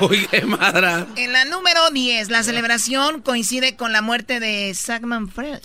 Uy, 0.00 0.26
qué 0.30 0.42
madra. 0.42 1.06
En 1.16 1.32
la 1.32 1.44
número 1.44 1.90
10, 1.90 2.28
la 2.30 2.42
celebración 2.42 3.22
coincide 3.22 3.76
con 3.76 3.92
la 3.92 4.02
muerte 4.02 4.38
de 4.38 4.74
Sagman 4.74 5.28
Freud. 5.30 5.60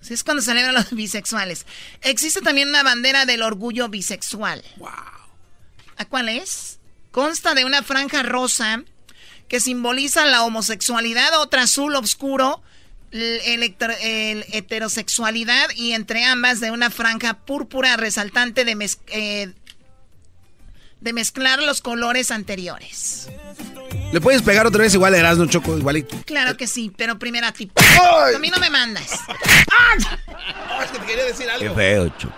Así 0.00 0.14
es 0.14 0.24
cuando 0.24 0.42
celebran 0.42 0.74
los 0.74 0.90
bisexuales. 0.92 1.66
Existe 2.02 2.40
también 2.40 2.68
una 2.68 2.82
bandera 2.82 3.26
del 3.26 3.42
orgullo 3.42 3.88
bisexual. 3.88 4.62
Wow. 4.76 4.90
¿A 5.96 6.04
cuál 6.06 6.28
es? 6.28 6.78
Consta 7.10 7.54
de 7.54 7.64
una 7.64 7.82
franja 7.82 8.22
rosa 8.22 8.82
que 9.48 9.60
simboliza 9.60 10.26
la 10.26 10.42
homosexualidad, 10.42 11.40
otra 11.40 11.62
azul 11.62 11.96
oscuro, 11.96 12.62
el, 13.12 13.76
el 14.02 14.44
heterosexualidad 14.52 15.70
y 15.74 15.92
entre 15.92 16.24
ambas 16.24 16.60
de 16.60 16.70
una 16.70 16.90
franja 16.90 17.34
púrpura 17.34 17.96
resaltante 17.96 18.64
de, 18.64 18.76
mez- 18.76 18.98
eh, 19.08 19.52
de 21.00 21.12
mezclar 21.12 21.62
los 21.62 21.80
colores 21.80 22.30
anteriores. 22.30 23.28
¿Le 24.12 24.20
puedes 24.20 24.42
pegar 24.42 24.66
otra 24.66 24.82
vez 24.82 24.94
igual 24.94 25.14
a 25.14 25.18
Erasmo, 25.18 25.46
Choco? 25.46 25.76
Igualito. 25.76 26.16
Claro 26.24 26.56
que 26.56 26.66
sí, 26.66 26.92
pero 26.96 27.18
primero 27.18 27.46
a 27.46 27.52
ti. 27.52 27.70
A 28.34 28.38
mí 28.38 28.48
no 28.50 28.58
me 28.58 28.70
mandas. 28.70 29.12
es 30.82 30.90
que 30.92 30.98
te 30.98 31.06
quería 31.06 31.24
decir 31.24 31.46
Qué 31.58 31.70
feo, 31.70 32.08
Choco. 32.18 32.34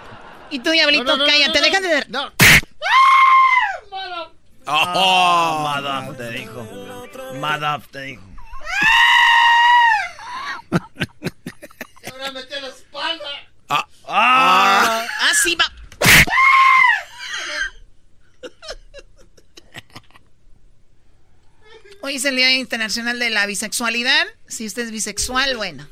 Y 0.51 0.59
tú, 0.59 0.71
diablito, 0.71 1.17
cállate, 1.27 1.61
déjate 1.61 1.87
de... 1.89 2.07
Oh. 4.67 5.61
Madaf 5.65 6.17
te 6.17 6.31
dijo. 6.31 6.67
Madaf 7.41 7.89
te 7.89 8.01
dijo. 8.03 8.23
Ahora 10.71 12.33
mete 12.33 12.61
la 12.61 12.69
espalda. 12.69 13.25
Ah. 13.69 13.87
Ah. 14.07 15.07
Ah, 15.21 15.33
sí, 15.43 15.57
va. 15.57 15.73
Hoy 22.03 22.17
es 22.17 22.25
el 22.25 22.37
Día 22.37 22.53
Internacional 22.53 23.19
de 23.19 23.31
la 23.31 23.47
Bisexualidad. 23.47 24.27
Si 24.49 24.67
usted 24.67 24.85
es 24.85 24.91
bisexual, 24.91 25.57
bueno, 25.57 25.87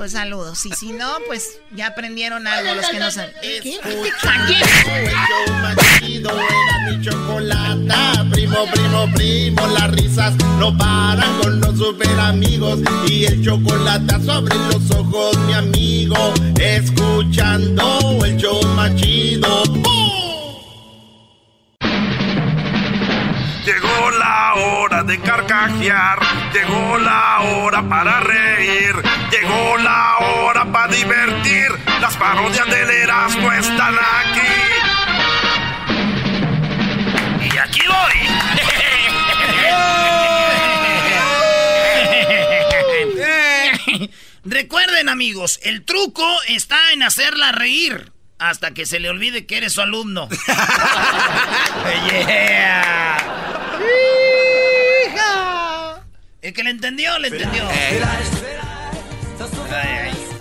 pues 0.00 0.12
saludos. 0.12 0.64
Y 0.64 0.70
si 0.72 0.92
no, 0.92 1.18
pues 1.26 1.60
ya 1.72 1.88
aprendieron 1.88 2.46
algo 2.46 2.74
los 2.74 2.88
que 2.88 2.98
no 2.98 3.10
saben. 3.10 3.34
El 3.42 3.62
show 3.62 5.54
más 5.60 5.76
chido 5.98 6.30
era 6.30 6.90
mi 6.90 7.04
chocolata. 7.04 8.26
Primo, 8.30 8.64
primo, 8.72 9.06
primo, 9.14 9.66
las 9.66 9.90
risas 9.90 10.34
no 10.58 10.74
paran 10.78 11.38
con 11.42 11.60
los 11.60 11.76
super 11.76 12.18
amigos. 12.18 12.80
Y 13.08 13.26
el 13.26 13.44
chocolate 13.44 14.14
sobre 14.24 14.54
los 14.72 14.90
ojos, 14.90 15.36
mi 15.40 15.52
amigo. 15.52 16.32
Escuchando 16.58 18.24
el 18.24 18.38
show 18.38 18.58
más 18.68 18.96
chido. 18.96 19.64
Llegó 23.64 24.10
la 24.12 24.54
hora 24.54 25.02
de 25.02 25.20
carcajear, 25.20 26.18
llegó 26.52 26.98
la 26.98 27.40
hora 27.40 27.86
para 27.86 28.20
reír, 28.20 28.94
llegó 29.30 29.76
la 29.76 30.16
hora 30.18 30.64
para 30.72 30.88
divertir. 30.92 31.68
Las 32.00 32.16
parodias 32.16 32.66
del 32.70 32.88
Erasmo 32.88 33.52
están 33.52 33.94
aquí. 33.94 34.40
Y 37.52 37.58
aquí 37.58 37.82
voy. 37.86 38.28
Recuerden, 44.44 45.10
amigos, 45.10 45.60
el 45.62 45.84
truco 45.84 46.26
está 46.48 46.92
en 46.92 47.02
hacerla 47.02 47.52
reír 47.52 48.10
hasta 48.38 48.72
que 48.72 48.86
se 48.86 48.98
le 49.00 49.10
olvide 49.10 49.44
que 49.44 49.58
eres 49.58 49.74
su 49.74 49.82
alumno. 49.82 50.28
yeah. 52.08 53.49
El 56.42 56.54
que 56.54 56.64
le 56.64 56.70
entendió, 56.70 57.18
le 57.18 57.28
entendió. 57.28 57.68
Ay, 57.68 58.00
ay. 58.02 58.50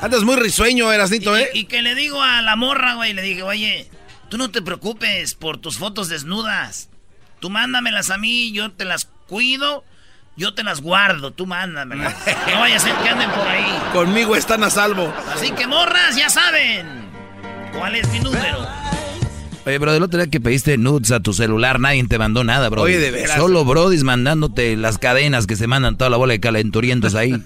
Andas 0.02 0.24
muy 0.24 0.38
risueño, 0.38 0.92
Erasnito, 0.92 1.36
¿eh? 1.36 1.50
Y 1.54 1.66
que 1.66 1.82
le 1.82 1.94
digo 1.94 2.22
a 2.22 2.42
la 2.42 2.56
morra, 2.56 2.94
güey, 2.94 3.14
le 3.14 3.22
dije, 3.22 3.44
oye, 3.44 3.90
tú 4.30 4.38
no 4.38 4.50
te 4.50 4.62
preocupes 4.62 5.36
por 5.36 5.58
tus 5.58 5.78
fotos 5.78 6.08
desnudas. 6.08 6.90
Tú 7.40 7.50
mándamelas 7.50 8.10
a 8.10 8.18
mí, 8.18 8.52
yo 8.54 8.72
te 8.72 8.86
las 8.86 9.10
cuido, 9.28 9.84
yo 10.38 10.54
te 10.54 10.64
las 10.64 10.82
guardo, 10.82 11.32
tú 11.32 11.46
mándamelas. 11.46 12.16
No 12.54 12.62
vaya 12.62 12.78
a 12.78 12.80
ser 12.80 12.96
que 12.96 13.10
anden 13.10 13.30
por 13.32 13.48
ahí. 13.48 13.80
Conmigo 13.94 14.36
están 14.36 14.64
a 14.64 14.70
salvo. 14.70 15.14
Así 15.34 15.52
que 15.52 15.68
morras, 15.68 16.16
ya 16.16 16.30
saben. 16.30 17.10
¿Cuál 17.78 17.96
es 17.96 18.08
mi 18.10 18.20
número? 18.22 18.68
Oye, 19.70 19.78
bro, 19.78 19.94
el 19.94 20.02
otro 20.04 20.20
día 20.20 20.30
que 20.32 20.42
pediste 20.42 20.78
nudes 20.78 21.12
a 21.12 21.20
tu 21.20 21.32
celular, 21.34 21.80
nadie 21.80 22.04
te 22.08 22.18
mandó 22.18 22.44
nada, 22.44 22.70
bro. 22.70 22.82
Oye, 22.82 22.98
de 22.98 23.12
veras. 23.12 23.38
Solo 23.38 23.64
Brodis 23.66 24.04
mandándote 24.04 24.76
las 24.76 24.98
cadenas 24.98 25.46
que 25.46 25.56
se 25.56 25.68
mandan 25.68 25.96
toda 25.98 26.10
la 26.10 26.18
bola 26.18 26.34
de 26.34 26.40
calenturientos 26.40 27.14
ahí. 27.16 27.34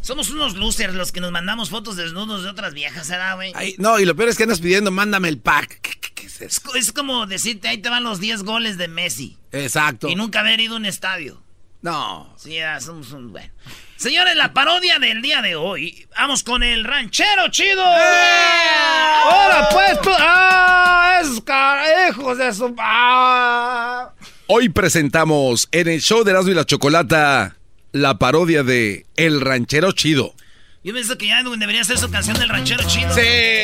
Somos 0.00 0.30
unos 0.30 0.54
losers 0.56 0.94
los 0.94 1.12
que 1.12 1.20
nos 1.20 1.32
mandamos 1.32 1.70
fotos 1.70 1.96
desnudos 1.96 2.42
de 2.42 2.48
otras 2.50 2.72
viejas, 2.72 3.08
¿verdad, 3.08 3.34
güey? 3.36 3.52
No, 3.78 3.98
y 3.98 4.04
lo 4.06 4.14
peor 4.16 4.28
es 4.30 4.36
que 4.36 4.44
andas 4.44 4.60
pidiendo, 4.60 4.90
mándame 4.90 5.28
el 5.28 5.38
pack. 5.38 5.80
¿Qué, 5.82 5.90
qué- 6.00 6.10
qué 6.14 6.26
es 6.26 6.40
eso? 6.40 6.60
Es, 6.74 6.86
es 6.86 6.92
como 6.92 7.26
decirte, 7.26 7.68
ahí 7.68 7.78
te 7.78 7.90
van 7.90 8.04
los 8.04 8.20
10 8.20 8.42
goles 8.44 8.78
de 8.78 8.88
Messi. 8.88 9.36
Exacto. 9.52 10.08
Y 10.08 10.14
nunca 10.14 10.40
haber 10.40 10.60
ido 10.60 10.74
a 10.74 10.76
un 10.78 10.86
estadio. 10.86 11.42
No. 11.82 12.34
Sí, 12.36 12.54
ya 12.54 12.80
somos 12.80 13.12
un... 13.12 13.32
Bueno. 13.32 13.52
Señores, 13.96 14.36
la 14.36 14.52
parodia 14.52 14.98
del 14.98 15.22
día 15.22 15.42
de 15.42 15.56
hoy. 15.56 16.06
Vamos 16.16 16.42
con 16.44 16.62
el 16.62 16.84
ranchero 16.84 17.48
chido. 17.50 17.84
Ahora 17.84 19.68
pues 19.72 20.00
tú. 20.00 20.10
¡Ah! 20.16 21.18
¡Esos 21.20 21.40
carajos 21.40 22.38
de 22.38 22.54
su. 22.54 22.74
¡Ah! 22.78 24.12
Hoy 24.46 24.68
presentamos 24.68 25.68
en 25.72 25.88
el 25.88 26.00
show 26.00 26.22
de 26.22 26.30
Erasmo 26.30 26.52
y 26.52 26.54
la 26.54 26.64
Chocolata 26.64 27.56
la 27.92 28.18
parodia 28.18 28.62
de 28.62 29.06
El 29.16 29.40
Ranchero 29.40 29.92
Chido. 29.92 30.34
Yo 30.84 30.92
pienso 30.92 31.18
que 31.18 31.26
ya 31.26 31.42
debería 31.42 31.82
ser 31.84 31.98
su 31.98 32.10
canción 32.10 32.38
del 32.38 32.48
ranchero 32.48 32.84
chido. 32.86 33.12
Sí. 33.14 33.62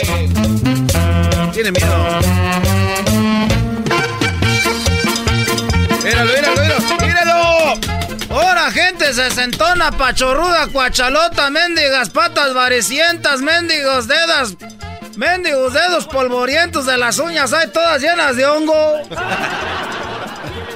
Tiene 1.52 1.70
miedo. 1.70 2.20
Míralo, 6.02 6.32
míralo. 6.32 6.60
¡Míralo! 6.60 7.03
Ahora, 8.35 8.68
gente 8.72 9.14
sesentona, 9.14 9.93
pachorruda, 9.93 10.66
cuachalota, 10.66 11.51
mendigas, 11.51 12.11
patas 12.11 12.53
varicientas, 12.53 13.41
mendigos 13.41 14.09
dedos, 14.09 14.57
mendigos 15.16 15.72
dedos 15.72 16.07
polvorientos 16.07 16.85
de 16.85 16.99
las 16.99 17.20
uñas, 17.20 17.53
hay 17.53 17.68
todas 17.68 18.03
llenas 18.03 18.35
de 18.35 18.45
hongo. 18.45 18.74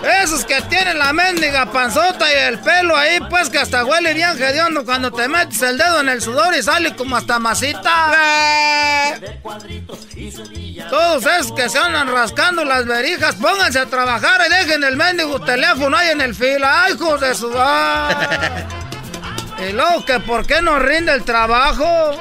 Esos 0.03 0.45
que 0.45 0.61
tienen 0.63 0.99
la 0.99 1.13
mendiga 1.13 1.67
panzota 1.73 2.31
y 2.33 2.37
el 2.37 2.59
pelo 2.61 2.97
ahí, 2.97 3.19
pues 3.29 3.51
que 3.51 3.59
hasta 3.59 3.85
huele 3.85 4.15
bien 4.15 4.41
hediondo 4.41 4.85
cuando 4.85 5.11
te 5.11 5.29
metes 5.29 5.61
el 5.63 5.77
dedo 5.77 6.01
en 6.01 6.09
el 6.09 6.23
sudor 6.23 6.55
y 6.55 6.63
sale 6.63 6.95
como 6.95 7.17
hasta 7.17 7.39
masita. 7.39 9.19
Todos 10.91 11.27
esos 11.27 11.53
que 11.53 11.69
se 11.69 11.79
andan 11.79 12.09
rascando 12.09 12.65
las 12.65 12.87
verijas, 12.87 13.35
pónganse 13.35 13.81
a 13.81 13.87
trabajar 13.87 14.41
y 14.47 14.51
dejen 14.51 14.85
el 14.85 14.97
mendigo 14.97 15.41
teléfono 15.41 15.97
ahí 15.97 16.11
en 16.11 16.21
el 16.21 16.35
fila. 16.35 16.85
¡Ay, 16.85 16.95
hijos 16.95 17.21
de 17.21 17.35
su... 17.35 17.53
¡Ah! 17.57 18.67
Y 19.59 19.73
luego 19.73 20.05
que 20.05 20.21
por 20.21 20.47
qué 20.47 20.63
no 20.63 20.79
rinde 20.79 21.13
el 21.13 21.25
trabajo. 21.25 22.13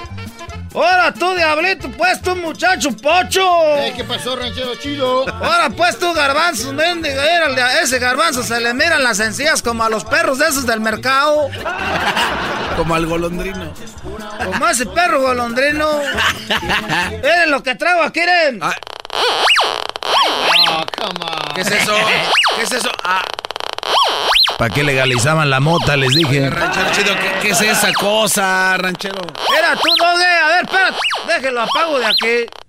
Ahora 0.78 1.12
tú, 1.12 1.34
diablito, 1.34 1.90
pues 1.98 2.22
tú, 2.22 2.36
muchacho 2.36 2.96
pocho. 2.96 3.44
¿Qué 3.96 4.04
pasó, 4.04 4.36
ranchero 4.36 4.76
chido? 4.76 5.28
Ahora 5.28 5.72
pues 5.72 5.98
tú, 5.98 6.14
garbanzo, 6.14 6.72
mendiga, 6.72 7.24
mírale, 7.24 7.62
a 7.64 7.82
ese 7.82 7.98
garbanzo 7.98 8.44
se 8.44 8.62
le 8.62 8.76
miran 8.76 9.04
las 9.04 9.20
encías 9.20 9.64
como 9.64 9.84
a 9.84 9.90
los 9.90 10.06
perros 10.06 10.38
de 10.38 10.48
esos 10.48 10.68
del 10.68 10.80
mercado. 10.80 11.50
Como 12.76 12.94
al 12.94 13.08
golondrino. 13.08 13.74
Como 14.46 14.68
ese 14.68 14.86
perro 14.86 15.22
golondrino. 15.22 15.90
Miren 17.10 17.50
lo 17.50 17.64
que 17.64 17.74
traigo 17.74 18.04
aquí, 18.04 18.20
miren. 18.20 18.62
Oh, 18.62 18.72
come 20.96 21.26
on. 21.26 21.56
¿Qué 21.56 21.62
es 21.62 21.72
eso? 21.72 21.96
¿Qué 22.56 22.62
es 22.62 22.72
eso? 22.72 22.92
Ah, 23.04 23.24
¿Para 24.58 24.74
qué 24.74 24.84
legalizaban 24.84 25.50
la 25.50 25.60
mota? 25.60 25.96
Les 25.96 26.14
dije. 26.14 26.50
ranchero 26.50 26.92
chido, 26.92 27.14
¿qué, 27.16 27.32
qué 27.42 27.50
es 27.52 27.62
esa 27.62 27.94
cosa, 27.94 28.76
ranchero? 28.78 29.22
Mira 29.50 29.76
tú, 29.76 29.90
Doge, 30.00 30.26
a 30.26 30.48
ver, 30.48 30.66
espérate, 30.66 30.98
déjelo 31.28 31.62
apago 31.62 32.00
de 32.00 32.06
aquí. 32.08 32.67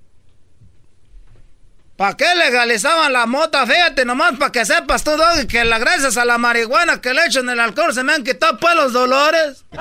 ¿Para 1.99 2.17
qué 2.17 2.33
legalizaban 2.37 3.13
la 3.13 3.27
mota? 3.27 3.67
Fíjate 3.67 4.05
nomás 4.05 4.37
para 4.39 4.53
que 4.53 4.65
sepas 4.65 5.03
tú, 5.03 5.17
Doggy, 5.17 5.49
que 5.49 5.65
la, 5.65 5.81
gracias 5.81 6.17
a 6.17 6.25
la 6.25 6.39
marihuana 6.39 7.01
que 7.01 7.13
le 7.13 7.27
echan 7.27 7.49
el 7.49 7.59
alcohol 7.59 7.93
se 7.93 8.05
me 8.05 8.13
han 8.13 8.23
quitado 8.23 8.57
pues 8.57 8.77
los 8.77 8.93
dolores. 8.93 9.65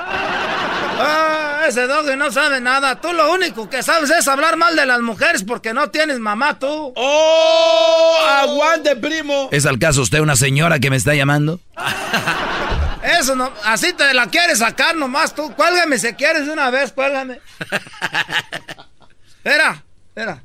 Ah, 1.00 1.62
ese 1.68 1.86
Doggy 1.86 2.16
no 2.16 2.32
sabe 2.32 2.60
nada. 2.60 3.00
Tú 3.00 3.12
lo 3.12 3.32
único 3.32 3.70
que 3.70 3.84
sabes 3.84 4.10
es 4.10 4.26
hablar 4.26 4.56
mal 4.56 4.74
de 4.74 4.84
las 4.84 5.00
mujeres 5.00 5.44
porque 5.44 5.72
no 5.72 5.90
tienes 5.90 6.18
mamá 6.18 6.58
tú. 6.58 6.92
¡Oh! 6.96 8.18
¡Aguante, 8.28 8.96
primo! 8.96 9.48
¿Es 9.52 9.64
al 9.64 9.78
caso 9.78 10.02
usted 10.02 10.18
una 10.18 10.34
señora 10.34 10.80
que 10.80 10.90
me 10.90 10.96
está 10.96 11.14
llamando? 11.14 11.60
Eso 13.20 13.36
no, 13.36 13.52
así 13.64 13.92
te 13.92 14.12
la 14.12 14.26
quieres 14.26 14.58
sacar 14.58 14.96
nomás 14.96 15.36
tú. 15.36 15.54
Cuélgame 15.54 16.00
si 16.00 16.12
quieres 16.14 16.46
de 16.46 16.52
una 16.52 16.68
vez, 16.70 16.90
cuélgame. 16.90 17.40
Espera, 19.44 19.84
espera. 20.08 20.42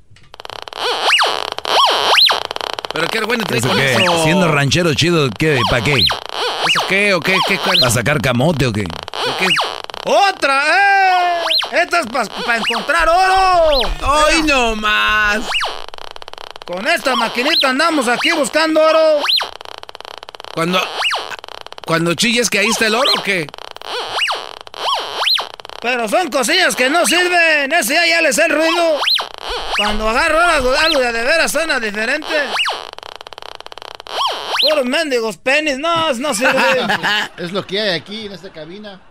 ¿Pero 2.94 3.08
qué 3.08 3.20
bueno 3.22 3.44
trae 3.44 3.60
¿Eso 3.60 3.68
con 3.70 3.78
qué? 3.78 3.94
eso? 3.94 4.24
Siendo 4.24 4.48
ranchero 4.52 4.94
chido, 4.94 5.30
¿qué? 5.38 5.60
¿Para 5.70 5.84
qué? 5.84 5.94
¿Eso 5.94 6.86
qué 6.88 7.14
o 7.14 7.20
qué? 7.20 7.38
¿Qué? 7.48 7.58
¿Para 7.58 7.92
sacar 7.92 8.22
camote 8.22 8.68
o 8.68 8.74
qué? 8.74 8.84
¿Qué? 9.40 9.48
¡Otra! 10.06 10.62
¡Eh! 10.68 11.44
¡Esta 11.72 12.02
es 12.02 12.08
para 12.08 12.58
encontrar 12.58 13.10
oro! 13.10 13.82
¡Ay, 14.02 14.44
no 14.44 14.76
más! 14.76 15.42
Con 16.66 16.88
esta 16.88 17.16
maquinita 17.16 17.70
andamos 17.70 18.08
aquí 18.08 18.32
buscando 18.32 18.82
oro. 18.82 19.22
Cuando, 20.54 20.80
cuando 21.86 22.14
chilles 22.14 22.50
que 22.50 22.60
ahí 22.60 22.68
está 22.68 22.88
el 22.88 22.96
oro 22.96 23.10
o 23.18 23.24
qué? 23.24 23.48
Pero 25.84 26.08
son 26.08 26.30
cosillas 26.30 26.78
que 26.78 26.90
no 26.90 27.06
sirven. 27.06 27.72
Ese 27.74 27.94
ya, 27.94 28.08
ya 28.08 28.22
le 28.22 28.32
sé 28.32 28.46
el 28.46 28.52
ruido. 28.54 29.00
Cuando 29.78 30.08
agarro 30.08 30.40
algo, 30.40 30.74
algo 30.74 31.00
de 31.02 31.12
de 31.12 31.24
veras 31.24 31.52
suena 31.52 31.78
diferente. 31.78 32.26
Puros 34.62 34.86
mendigos 34.86 35.36
penis. 35.36 35.78
No, 35.78 36.14
no 36.14 36.34
sirve. 36.34 36.88
Es 37.38 37.52
lo 37.52 37.68
que 37.68 37.82
hay 37.82 38.00
aquí 38.00 38.28
en 38.28 38.32
esta 38.32 38.50
cabina. 38.50 39.02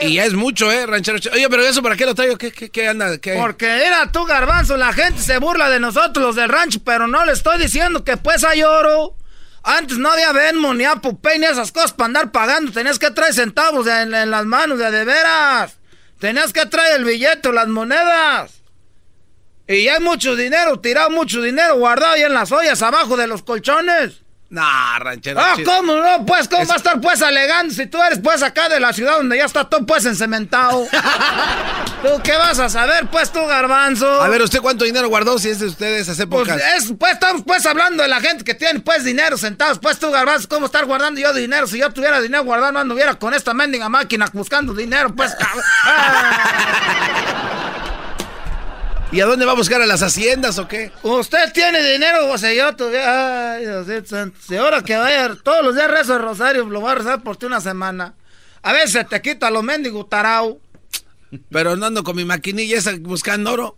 Y, 0.00 0.14
ya 0.14 0.24
es 0.24 0.32
mucho, 0.32 0.72
¿eh, 0.72 0.84
ranchero? 0.84 1.18
Oye, 1.32 1.48
pero 1.48 1.62
eso, 1.62 1.80
¿para 1.80 1.94
qué 1.94 2.04
lo 2.04 2.14
traigo? 2.14 2.36
¿Qué, 2.36 2.50
qué, 2.50 2.70
qué 2.70 2.88
anda? 2.88 3.18
¿Qué? 3.18 3.34
Porque 3.34 3.82
mira 3.84 4.10
tú, 4.10 4.24
garbanzo, 4.24 4.76
la 4.76 4.92
gente 4.92 5.20
se 5.20 5.38
burla 5.38 5.70
de 5.70 5.78
nosotros 5.78 6.26
los 6.26 6.34
del 6.34 6.48
rancho, 6.48 6.80
pero 6.84 7.06
no 7.06 7.24
le 7.24 7.32
estoy 7.32 7.58
diciendo 7.58 8.02
que 8.02 8.16
pues 8.16 8.42
hay 8.42 8.62
oro. 8.62 9.14
Antes 9.62 9.98
no 9.98 10.10
había 10.10 10.32
Venmo, 10.32 10.72
ni 10.74 10.84
Apple 10.84 11.16
Pay, 11.20 11.38
ni 11.38 11.46
esas 11.46 11.72
cosas 11.72 11.92
para 11.92 12.06
andar 12.06 12.32
pagando. 12.32 12.72
Tenías 12.72 12.98
que 12.98 13.10
traer 13.10 13.34
centavos 13.34 13.86
en, 13.86 14.10
las 14.10 14.46
manos, 14.46 14.78
de, 14.78 14.90
de 14.90 15.04
veras. 15.04 15.78
Tenías 16.18 16.52
que 16.52 16.66
traer 16.66 16.96
el 16.96 17.04
billete 17.04 17.52
las 17.52 17.68
monedas. 17.68 18.62
Y 19.66 19.84
ya 19.84 19.94
hay 19.94 20.00
mucho 20.00 20.34
dinero, 20.34 20.80
tirado 20.80 21.10
mucho 21.10 21.40
dinero 21.42 21.76
guardado 21.76 22.14
ahí 22.14 22.22
en 22.22 22.34
las 22.34 22.50
ollas, 22.50 22.82
abajo 22.82 23.16
de 23.16 23.26
los 23.26 23.42
colchones. 23.42 24.22
Nah, 24.50 24.98
ranchero 24.98 25.38
Ah, 25.40 25.52
chido. 25.54 25.70
¿cómo 25.72 25.94
no? 25.94 26.26
Pues, 26.26 26.48
¿cómo 26.48 26.66
va 26.66 26.74
a 26.74 26.76
estar 26.78 27.00
pues 27.00 27.22
alegando 27.22 27.72
si 27.72 27.86
tú 27.86 28.02
eres 28.02 28.18
pues 28.18 28.42
acá 28.42 28.68
de 28.68 28.80
la 28.80 28.92
ciudad 28.92 29.16
donde 29.16 29.36
ya 29.38 29.44
está 29.44 29.68
todo 29.68 29.86
pues 29.86 30.04
encementado? 30.06 30.86
¿Tú 32.02 32.20
qué 32.24 32.32
vas 32.36 32.58
a 32.58 32.68
saber 32.68 33.06
pues 33.06 33.30
tú, 33.30 33.46
garbanzo? 33.46 34.20
A 34.20 34.28
ver, 34.28 34.42
¿usted 34.42 34.60
cuánto 34.60 34.84
dinero 34.84 35.08
guardó 35.08 35.38
si 35.38 35.50
es 35.50 35.60
de 35.60 35.66
ustedes 35.66 36.08
esas 36.08 36.16
Pues, 36.26 36.48
épocas? 36.48 36.60
es, 36.76 36.92
pues 36.98 37.12
estamos 37.12 37.42
pues 37.46 37.64
hablando 37.64 38.02
de 38.02 38.08
la 38.08 38.20
gente 38.20 38.42
que 38.42 38.54
tiene 38.54 38.80
pues 38.80 39.04
dinero 39.04 39.38
sentados. 39.38 39.78
Pues 39.78 39.98
tú, 40.00 40.10
garbanzo, 40.10 40.48
¿cómo 40.48 40.66
estar 40.66 40.84
guardando 40.84 41.20
yo 41.20 41.32
dinero? 41.32 41.68
Si 41.68 41.78
yo 41.78 41.90
tuviera 41.90 42.20
dinero 42.20 42.42
guardado, 42.42 42.72
no 42.72 42.80
anduviera 42.80 43.14
con 43.14 43.34
esta 43.34 43.54
mendiga 43.54 43.88
máquina 43.88 44.28
buscando 44.32 44.74
dinero, 44.74 45.14
pues. 45.14 45.32
cabrón. 45.36 45.64
¿Y 49.12 49.20
a 49.20 49.26
dónde 49.26 49.44
va 49.44 49.52
a 49.52 49.56
buscar? 49.56 49.82
¿A 49.82 49.86
las 49.86 50.02
haciendas 50.02 50.58
o 50.58 50.68
qué? 50.68 50.92
Usted 51.02 51.52
tiene 51.52 51.82
dinero, 51.92 52.38
sea, 52.38 52.54
yo 52.54 52.76
tuviera. 52.76 53.54
Ay, 53.54 53.66
Diosito 53.66 54.06
santo. 54.06 54.38
Si 54.40 54.56
ahora 54.56 54.82
que 54.82 54.96
vaya 54.96 55.34
todos 55.42 55.64
los 55.64 55.74
días 55.74 55.90
rezo 55.90 56.16
el 56.16 56.22
rosario, 56.22 56.64
lo 56.66 56.80
voy 56.80 56.92
a 56.92 56.94
rezar 56.94 57.22
por 57.22 57.36
ti 57.36 57.46
una 57.46 57.60
semana. 57.60 58.14
A 58.62 58.72
veces 58.72 59.08
te 59.08 59.20
quita 59.20 59.50
lo 59.50 59.62
mendigo 59.62 60.06
tarao. 60.06 60.60
Pero 61.50 61.76
no 61.76 61.86
ando 61.86 62.04
con 62.04 62.16
mi 62.16 62.24
maquinilla 62.24 62.78
esa 62.78 62.92
buscando 63.00 63.52
oro. 63.52 63.76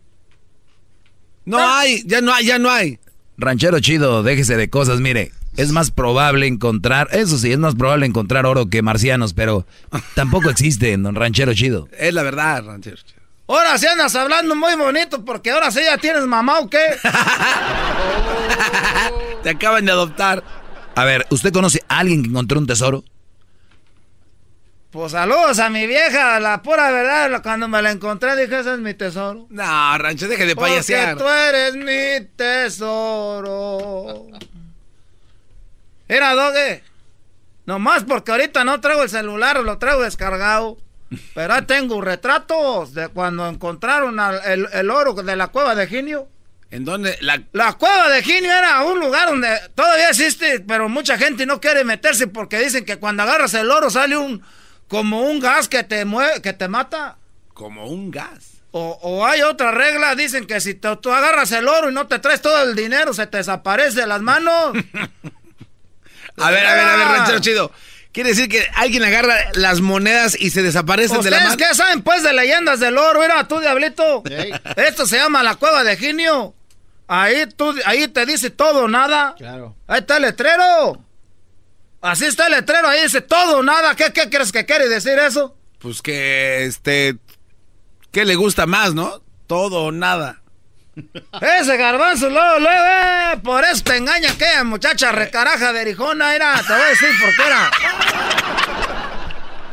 No 1.45 1.59
hay, 1.59 2.03
ya 2.07 2.21
no 2.21 2.33
hay, 2.33 2.47
ya 2.47 2.59
no 2.59 2.71
hay. 2.71 2.99
Ranchero 3.37 3.81
chido, 3.81 4.23
déjese 4.23 4.57
de 4.57 4.71
cosas, 4.71 5.01
mire. 5.01 5.33
Es 5.57 5.71
más 5.71 5.91
probable 5.91 6.47
encontrar, 6.47 7.09
eso 7.13 7.37
sí, 7.37 7.53
es 7.53 7.59
más 7.59 7.75
probable 7.75 8.07
encontrar 8.07 8.47
oro 8.47 8.69
que 8.71 8.81
marcianos, 8.81 9.35
pero 9.35 9.67
tampoco 10.15 10.49
existe, 10.49 10.97
don 10.97 11.15
Ranchero 11.15 11.53
chido. 11.53 11.89
Es 11.99 12.15
la 12.15 12.23
verdad, 12.23 12.65
ranchero 12.65 12.97
chido. 12.97 13.22
Ahora 13.53 13.77
sí 13.77 13.87
andas 13.87 14.17
hablando 14.17 14.55
muy 14.57 14.75
bonito, 14.77 15.27
porque 15.27 15.51
ahora 15.51 15.71
sí 15.71 15.81
ya 15.85 15.99
tienes 15.99 16.23
mamá 16.23 16.61
o 16.61 16.71
qué. 16.71 16.83
Te 19.43 19.51
acaban 19.51 19.85
de 19.85 19.93
adoptar. 19.93 20.43
A 20.95 21.05
ver, 21.05 21.27
¿usted 21.29 21.53
conoce 21.53 21.83
a 21.87 21.99
alguien 21.99 22.23
que 22.23 22.31
encontró 22.31 22.59
un 22.59 22.67
tesoro? 22.67 23.05
Pues 24.91 25.13
saludos 25.13 25.59
a 25.59 25.69
mi 25.69 25.87
vieja, 25.87 26.41
la 26.41 26.63
pura 26.63 26.91
verdad, 26.91 27.43
cuando 27.43 27.69
me 27.69 27.83
la 27.83 27.91
encontré 27.91 28.37
dije, 28.37 28.61
ese 28.61 28.73
es 28.73 28.79
mi 28.79 28.95
tesoro. 28.95 29.47
No, 29.51 29.99
rancho, 29.99 30.29
deje 30.29 30.47
de 30.47 30.55
Porque 30.55 30.71
payasear. 30.71 31.19
tú 31.19 31.29
eres 31.29 31.77
mi 31.77 32.27
tesoro. 32.37 34.29
Mira, 36.09 36.33
Doge. 36.35 36.83
Nomás 37.67 38.05
porque 38.05 38.33
ahorita 38.33 38.65
no 38.65 38.81
traigo 38.81 39.03
el 39.03 39.11
celular, 39.11 39.61
lo 39.61 39.77
traigo 39.77 40.01
descargado. 40.03 40.79
Pero 41.35 41.55
ahí 41.55 41.63
tengo 41.63 42.01
retratos 42.01 42.95
de 42.95 43.09
cuando 43.09 43.49
encontraron 43.49 44.19
al- 44.21 44.41
el, 44.45 44.69
el 44.73 44.91
oro 44.91 45.15
de 45.15 45.37
la 45.37 45.49
cueva 45.49 45.75
de 45.75 45.87
Ginio. 45.87 46.29
¿En 46.71 46.85
dónde? 46.87 47.19
La... 47.21 47.43
La 47.53 47.75
cueva 47.75 48.09
de 48.09 48.23
Ginio 48.23 48.51
era 48.53 48.83
un 48.83 48.99
lugar 48.99 49.29
donde 49.29 49.49
todavía 49.75 50.09
existe, 50.09 50.61
pero 50.61 50.89
mucha 50.89 51.19
gente 51.19 51.45
no 51.45 51.61
quiere 51.61 51.85
meterse 51.85 52.27
porque 52.29 52.59
dicen 52.61 52.85
que 52.87 52.97
cuando 52.99 53.23
agarras 53.25 53.53
el 53.55 53.71
oro 53.71 53.91
sale 53.91 54.17
un 54.17 54.43
como 54.89 55.23
un 55.23 55.39
gas 55.41 55.69
que 55.69 55.83
te 55.85 56.05
mueve, 56.05 56.41
que 56.43 56.53
te 56.53 56.69
mata. 56.69 57.17
Como 57.55 57.87
un 57.87 58.11
gas. 58.11 58.53
O, 58.71 58.99
o 59.03 59.27
hay 59.27 59.43
otra 59.43 59.71
regla, 59.71 60.15
dicen 60.15 60.47
que 60.47 60.61
si 60.63 60.73
te- 60.75 60.97
tú 60.97 61.13
agarras 61.13 61.53
el 61.53 61.69
oro 61.69 61.91
y 61.91 61.95
no 61.95 62.07
te 62.07 62.19
traes 62.19 62.41
todo 62.41 62.63
el 62.63 62.75
dinero, 62.75 63.13
se 63.13 63.27
te 63.27 63.37
desaparece 63.37 64.01
de 64.01 64.07
las 64.07 64.23
manos. 64.23 64.73
A 66.39 66.51
ver, 66.51 66.67
a 66.67 66.75
ver, 66.75 66.85
a 66.87 66.97
ver, 66.97 67.07
ranchero 67.09 67.39
chido. 67.41 67.73
Quiere 68.13 68.31
decir 68.31 68.49
que 68.49 68.67
alguien 68.75 69.03
agarra 69.05 69.35
las 69.55 69.81
monedas 69.81 70.37
y 70.39 70.51
se 70.51 70.63
desaparecen 70.63 71.23
de 71.23 71.31
la 71.31 71.39
¿Ustedes 71.39 71.57
mano. 71.59 71.69
qué 71.71 71.75
saben, 71.75 72.03
pues, 72.03 72.23
de 72.23 72.33
leyendas 72.35 72.79
del 72.79 72.99
oro? 72.99 73.21
Mira, 73.21 73.49
tú, 73.49 73.59
diablito. 73.59 74.23
Esto 74.77 75.07
se 75.07 75.17
llama 75.17 75.43
la 75.43 75.55
cueva 75.55 75.83
de 75.83 75.97
Ginio. 75.97 76.55
Ahí, 77.09 77.47
tú, 77.57 77.75
ahí 77.87 78.07
te 78.09 78.27
dice 78.27 78.51
todo 78.51 78.85
o 78.85 78.89
nada. 78.89 79.35
Claro. 79.39 79.75
Ahí 79.87 80.01
está 80.01 80.17
el 80.17 80.23
letrero. 80.23 81.03
Así 82.03 82.27
está 82.27 82.47
el 82.47 82.53
letrero, 82.53 82.89
ahí 82.89 83.03
dice 83.03 83.21
todo 83.21 83.59
o 83.59 83.63
nada. 83.63 83.95
¿Qué, 83.95 84.13
qué 84.13 84.29
crees 84.29 84.53
que 84.53 84.67
quiere 84.67 84.89
decir 84.89 85.19
eso? 85.19 85.57
Pues 85.79 86.03
que, 86.03 86.65
este, 86.67 87.17
¿qué 88.11 88.25
le 88.25 88.35
gusta 88.35 88.67
más, 88.67 88.93
no? 88.93 89.23
Todo 89.47 89.85
o 89.85 89.93
nada. 89.93 90.42
Ese 91.41 91.77
garbanzo, 91.77 92.29
luego, 92.29 92.59
luego, 92.59 92.85
eh, 92.85 93.41
por 93.43 93.65
eso 93.65 93.83
te 93.83 93.97
engaña 93.97 94.31
aquella 94.31 94.65
muchacha 94.65 95.13
recaraja 95.13 95.73
de 95.73 95.83
Erijona, 95.83 96.35
era, 96.35 96.55
te 96.67 96.73
voy 96.73 96.83
a 96.83 96.87
decir 96.87 97.09
por 97.21 97.35
qué 97.35 97.47
era. 97.47 97.71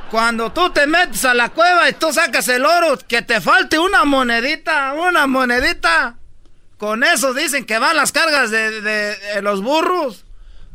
Cuando 0.09 0.51
tú 0.51 0.71
te 0.71 0.87
metes 0.87 1.23
a 1.25 1.35
la 1.35 1.49
cueva 1.49 1.87
y 1.87 1.93
tú 1.93 2.11
sacas 2.11 2.47
el 2.47 2.65
oro, 2.65 2.97
que 3.07 3.21
te 3.21 3.41
falte 3.41 3.77
una 3.77 4.05
monedita, 4.05 4.93
una 4.93 5.27
monedita. 5.27 6.15
Con 6.79 7.03
eso 7.03 7.33
dicen 7.33 7.65
que 7.65 7.77
van 7.77 7.95
las 7.95 8.11
cargas 8.11 8.49
de, 8.49 9.39
los 9.43 9.61
burros. 9.61 10.25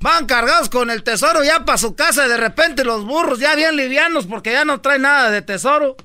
Van 0.00 0.26
cargados 0.26 0.68
con 0.68 0.90
el 0.90 1.02
tesoro 1.02 1.42
ya 1.42 1.64
para 1.64 1.78
su 1.78 1.96
casa 1.96 2.26
y 2.26 2.28
de 2.28 2.36
repente 2.36 2.84
los 2.84 3.04
burros 3.04 3.38
ya 3.38 3.54
bien 3.54 3.74
livianos 3.74 4.26
porque 4.26 4.52
ya 4.52 4.64
no 4.64 4.80
traen 4.80 5.02
nada 5.02 5.30
de 5.30 5.42
tesoro. 5.42 5.96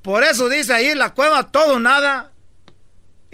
Por 0.00 0.24
eso 0.24 0.48
dice 0.48 0.72
ahí 0.72 0.94
la 0.94 1.10
cueva 1.10 1.52
todo 1.52 1.78
nada. 1.78 2.31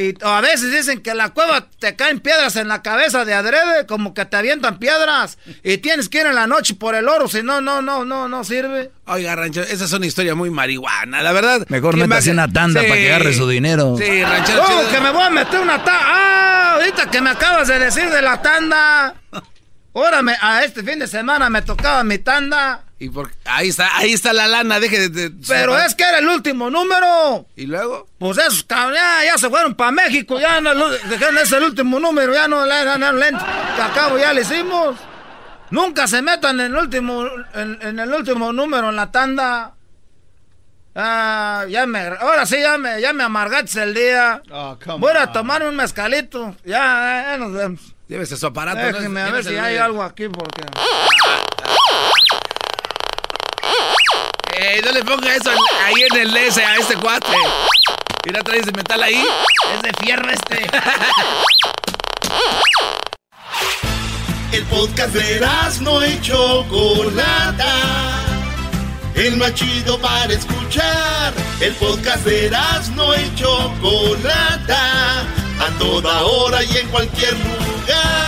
Y 0.00 0.14
a 0.22 0.40
veces 0.40 0.70
dicen 0.72 1.00
que 1.02 1.10
en 1.10 1.16
la 1.16 1.30
cueva 1.30 1.66
te 1.80 1.96
caen 1.96 2.20
piedras 2.20 2.54
en 2.54 2.68
la 2.68 2.82
cabeza 2.82 3.24
de 3.24 3.34
adrede, 3.34 3.84
como 3.86 4.14
que 4.14 4.24
te 4.24 4.36
avientan 4.36 4.78
piedras. 4.78 5.38
Y 5.64 5.78
tienes 5.78 6.08
que 6.08 6.20
ir 6.20 6.26
en 6.28 6.36
la 6.36 6.46
noche 6.46 6.74
por 6.76 6.94
el 6.94 7.08
oro, 7.08 7.26
si 7.26 7.42
no, 7.42 7.60
no, 7.60 7.82
no, 7.82 8.04
no, 8.04 8.28
no 8.28 8.44
sirve. 8.44 8.92
Oiga, 9.06 9.34
ranchero, 9.34 9.66
esa 9.66 9.86
es 9.86 9.92
una 9.92 10.06
historia 10.06 10.36
muy 10.36 10.50
marihuana, 10.50 11.20
la 11.20 11.32
verdad. 11.32 11.66
Mejor 11.68 11.94
¿quién 11.96 12.08
métase 12.08 12.30
una 12.30 12.46
tanda 12.46 12.80
Sí. 12.80 12.86
para 12.86 13.00
que 13.00 13.08
agarre 13.12 13.34
su 13.34 13.48
dinero. 13.48 13.96
Sí, 13.98 14.22
ranchero 14.22 14.62
¿Cómo 14.64 14.78
chido. 14.82 14.90
que 14.92 15.00
me 15.00 15.10
voy 15.10 15.22
a 15.24 15.30
meter 15.30 15.58
una 15.60 15.76
tanda? 15.84 16.00
¡Ah! 16.04 16.74
Ahorita 16.76 17.10
que 17.10 17.20
me 17.20 17.30
acabas 17.30 17.66
de 17.66 17.78
decir 17.80 18.08
de 18.08 18.22
la 18.22 18.40
tanda. 18.40 19.14
Ahora 19.94 20.22
me- 20.22 20.36
a 20.40 20.62
este 20.64 20.84
fin 20.84 21.00
de 21.00 21.08
semana 21.08 21.50
me 21.50 21.62
tocaba 21.62 22.04
mi 22.04 22.18
tanda. 22.18 22.84
Y 23.00 23.10
por... 23.10 23.30
ahí 23.44 23.68
está, 23.68 23.96
ahí 23.96 24.12
está 24.12 24.32
la 24.32 24.48
lana, 24.48 24.80
deje 24.80 25.08
de... 25.08 25.30
de- 25.30 25.46
Pero 25.46 25.78
es 25.78 25.94
que 25.94 26.02
era 26.02 26.18
el 26.18 26.28
último 26.28 26.68
número. 26.68 27.46
¿Y 27.54 27.66
luego? 27.66 28.08
Pues 28.18 28.38
esos 28.38 28.64
cabrón, 28.64 28.94
ya, 28.96 29.24
ya 29.24 29.38
se 29.38 29.48
fueron 29.48 29.74
para 29.74 29.92
México, 29.92 30.40
ya 30.40 30.60
no, 30.60 30.74
dejaron 30.88 31.38
ese 31.38 31.58
el 31.58 31.64
último 31.64 32.00
número, 32.00 32.34
ya 32.34 32.48
no 32.48 32.66
le 32.66 32.84
no, 32.84 32.98
no, 32.98 33.20
que 33.76 33.82
acabo 33.82 34.18
ya 34.18 34.32
le 34.32 34.42
hicimos. 34.42 34.96
Nunca 35.70 36.08
se 36.08 36.22
metan 36.22 36.58
en 36.60 36.66
el 36.66 36.76
último, 36.76 37.24
en, 37.54 37.78
en 37.82 37.98
el 38.00 38.12
último 38.12 38.52
número 38.52 38.88
en 38.88 38.96
la 38.96 39.12
tanda. 39.12 39.74
Ah, 40.94 41.64
ya 41.68 41.86
me, 41.86 42.00
ahora 42.00 42.46
sí 42.46 42.56
ya 42.60 42.78
me, 42.78 43.00
ya 43.00 43.12
me 43.12 43.22
amargaste 43.22 43.80
el 43.82 43.94
día. 43.94 44.42
Oh, 44.50 44.76
come 44.84 44.98
Voy 44.98 45.12
a 45.16 45.30
tomar 45.30 45.62
un 45.62 45.76
mezcalito. 45.76 46.56
Ya, 46.64 47.26
ya 47.30 47.36
nos 47.38 47.52
vemos. 47.52 47.94
Llévese 48.08 48.36
su 48.36 48.46
aparato. 48.46 48.80
¿no? 48.80 48.86
Déjeme 48.98 49.20
a 49.20 49.30
ver 49.30 49.44
si 49.44 49.56
hay 49.56 49.76
algo 49.76 50.02
aquí 50.02 50.28
porque. 50.28 50.62
Ey, 54.60 54.82
no 54.82 54.90
le 54.90 55.04
ponga 55.04 55.32
eso 55.36 55.50
ahí 55.84 56.02
en 56.10 56.16
el 56.20 56.36
S 56.36 56.60
a 56.60 56.74
este 56.74 56.96
cuate. 56.96 57.28
Mira, 58.26 58.42
traes 58.42 58.66
de 58.66 58.72
metal 58.72 59.00
ahí. 59.00 59.24
Es 59.72 59.82
de 59.82 59.92
fierro 60.00 60.28
este. 60.28 60.66
El 64.50 64.64
podcast 64.64 65.14
de 65.14 65.46
no 65.80 66.04
y 66.04 66.20
Chocolata. 66.20 67.72
El 69.14 69.36
más 69.36 69.54
chido 69.54 69.96
para 70.00 70.32
escuchar. 70.32 71.32
El 71.60 71.72
podcast 71.74 72.24
de 72.24 72.50
no 72.96 73.14
y 73.14 73.32
Chocolata. 73.36 75.20
A 75.60 75.78
toda 75.78 76.24
hora 76.24 76.64
y 76.64 76.78
en 76.78 76.88
cualquier 76.88 77.34
lugar. 77.34 78.27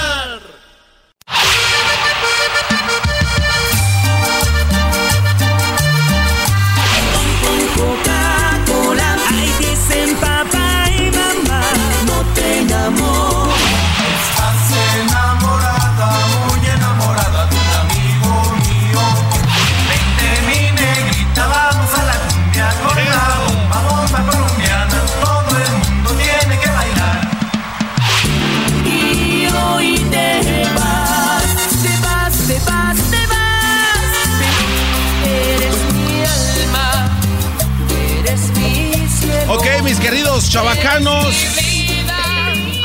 Queridos 40.51 40.53
chavacanos. 40.53 41.47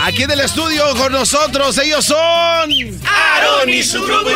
Aquí 0.01 0.23
en 0.23 0.31
el 0.31 0.41
estudio 0.41 0.83
con 0.97 1.11
nosotros, 1.11 1.77
ellos 1.77 2.05
son. 2.05 2.17
Aaron 2.17 3.69
y 3.69 3.83
su 3.83 4.01
grupo. 4.03 4.29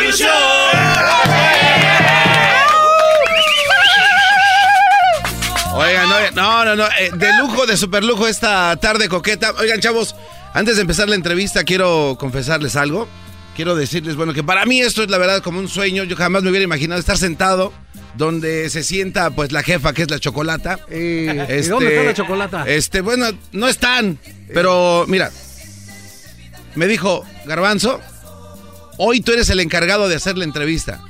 Oigan, 5.74 6.12
oigan, 6.12 6.36
no, 6.36 6.66
no, 6.66 6.76
no, 6.76 6.86
eh, 7.00 7.12
de 7.14 7.38
lujo, 7.38 7.66
de 7.66 7.78
super 7.78 8.04
lujo 8.04 8.28
esta 8.28 8.76
tarde 8.78 9.08
coqueta. 9.08 9.54
Oigan, 9.60 9.80
chavos, 9.80 10.16
antes 10.54 10.76
de 10.76 10.82
empezar 10.82 11.08
la 11.08 11.16
entrevista, 11.16 11.64
quiero 11.64 12.18
confesarles 12.20 12.76
algo. 12.76 13.08
Quiero 13.56 13.76
decirles, 13.76 14.16
bueno, 14.16 14.34
que 14.34 14.44
para 14.44 14.66
mí 14.66 14.80
esto 14.80 15.04
es 15.04 15.10
la 15.10 15.18
verdad 15.18 15.42
como 15.42 15.60
un 15.60 15.68
sueño. 15.68 16.04
Yo 16.04 16.16
jamás 16.16 16.44
me 16.44 16.50
hubiera 16.50 16.64
imaginado 16.64 17.00
estar 17.00 17.18
sentado 17.18 17.74
donde 18.16 18.70
se 18.70 18.84
sienta, 18.84 19.30
pues, 19.32 19.52
la 19.52 19.64
jefa, 19.64 19.94
que 19.94 20.04
es 20.04 20.12
la 20.12 20.20
chocolata. 20.20 20.80
¿Y 20.92 21.26
dónde 21.68 21.90
está 21.90 22.04
la 22.04 22.14
chocolata? 22.14 22.64
Este, 22.68 23.02
bueno, 23.02 23.28
no 23.52 23.68
están, 23.68 24.18
pero 24.54 25.06
mira, 25.08 25.32
me 26.76 26.88
dijo, 26.88 27.26
Garbanzo, 27.46 28.00
hoy 28.98 29.22
tú 29.22 29.32
eres 29.32 29.50
el 29.50 29.60
encargado 29.60 30.08
de 30.08 30.16
hacer 30.16 30.38
la 30.38 30.44
entrevista. 30.44 31.02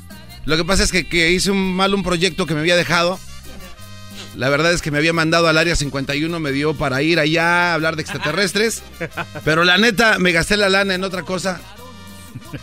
Lo 0.45 0.57
que 0.57 0.65
pasa 0.65 0.84
es 0.84 0.91
que, 0.91 1.07
que 1.07 1.31
hice 1.31 1.51
un 1.51 1.76
mal 1.76 1.93
un 1.93 2.03
proyecto 2.03 2.45
que 2.45 2.53
me 2.53 2.61
había 2.61 2.76
dejado. 2.76 3.19
La 4.35 4.49
verdad 4.49 4.71
es 4.71 4.81
que 4.81 4.91
me 4.91 4.97
había 4.97 5.11
mandado 5.11 5.47
al 5.47 5.57
área 5.57 5.76
51, 5.76 6.39
me 6.39 6.51
dio 6.51 6.73
para 6.76 7.01
ir 7.01 7.19
allá 7.19 7.71
a 7.71 7.73
hablar 7.73 7.95
de 7.95 8.03
extraterrestres. 8.03 8.81
Pero 9.43 9.63
la 9.63 9.77
neta, 9.77 10.17
me 10.17 10.31
gasté 10.31 10.55
la 10.55 10.69
lana 10.69 10.95
en 10.95 11.03
otra 11.03 11.23
cosa. 11.23 11.59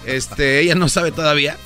Este, 0.07 0.61
ella 0.61 0.75
no 0.75 0.89
sabe 0.89 1.13
todavía. 1.13 1.57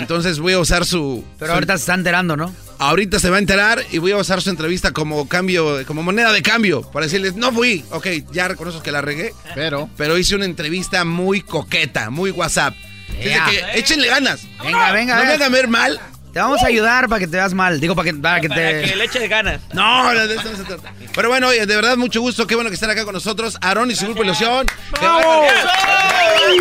Entonces 0.00 0.38
voy 0.38 0.52
a 0.54 0.58
usar 0.58 0.84
su. 0.84 1.24
Pero 1.38 1.50
su- 1.50 1.54
ahorita 1.54 1.72
se 1.76 1.80
está 1.82 1.94
enterando, 1.94 2.36
¿no? 2.36 2.54
Ahorita 2.78 3.18
se 3.18 3.30
va 3.30 3.36
a 3.36 3.38
enterar 3.38 3.82
y 3.90 3.98
voy 3.98 4.12
a 4.12 4.16
usar 4.18 4.42
su 4.42 4.50
entrevista 4.50 4.92
como 4.92 5.26
cambio, 5.28 5.84
como 5.86 6.02
moneda 6.02 6.32
de 6.32 6.42
cambio. 6.42 6.82
Para 6.90 7.06
decirles, 7.06 7.34
no 7.34 7.52
fui. 7.52 7.84
Ok, 7.90 8.06
ya 8.32 8.48
reconozco 8.48 8.82
que 8.82 8.92
la 8.92 9.00
regué. 9.00 9.32
Pero. 9.54 9.88
Pero 9.96 10.18
hice 10.18 10.34
una 10.34 10.44
entrevista 10.44 11.04
muy 11.04 11.40
coqueta, 11.40 12.10
muy 12.10 12.30
WhatsApp. 12.30 12.74
Ea. 13.18 13.46
que 13.50 13.78
échenle 13.78 14.08
ganas. 14.08 14.40
Venga, 14.62 14.92
venga. 14.92 15.16
No 15.16 15.24
me 15.24 15.32
hagan 15.32 15.52
ver 15.52 15.68
mal. 15.68 15.98
Te 16.34 16.40
vamos 16.40 16.62
a 16.62 16.66
ayudar 16.66 17.08
para 17.08 17.18
que 17.18 17.26
te 17.26 17.38
veas 17.38 17.54
mal. 17.54 17.80
Digo, 17.80 17.94
para 17.94 18.10
que, 18.12 18.14
para 18.18 18.40
que 18.42 18.50
te. 18.50 18.94
le 18.94 19.04
eche 19.04 19.26
ganas. 19.26 19.62
No, 19.72 20.12
no, 20.12 20.26
de 20.26 20.34
eso 20.34 20.50
no 20.50 20.56
se 20.58 20.64
trata. 20.64 20.92
Pero 21.14 21.30
bueno, 21.30 21.48
oye, 21.48 21.64
de 21.64 21.74
verdad, 21.76 21.96
mucho 21.96 22.20
gusto. 22.20 22.46
Qué 22.46 22.54
bueno 22.54 22.68
que 22.68 22.74
están 22.74 22.90
acá 22.90 23.06
con 23.06 23.14
nosotros. 23.14 23.56
Aarón 23.62 23.90
y 23.90 23.94
su 23.94 24.04
grupo 24.04 24.22
Ilusión. 24.22 24.66
Que 25.00 25.06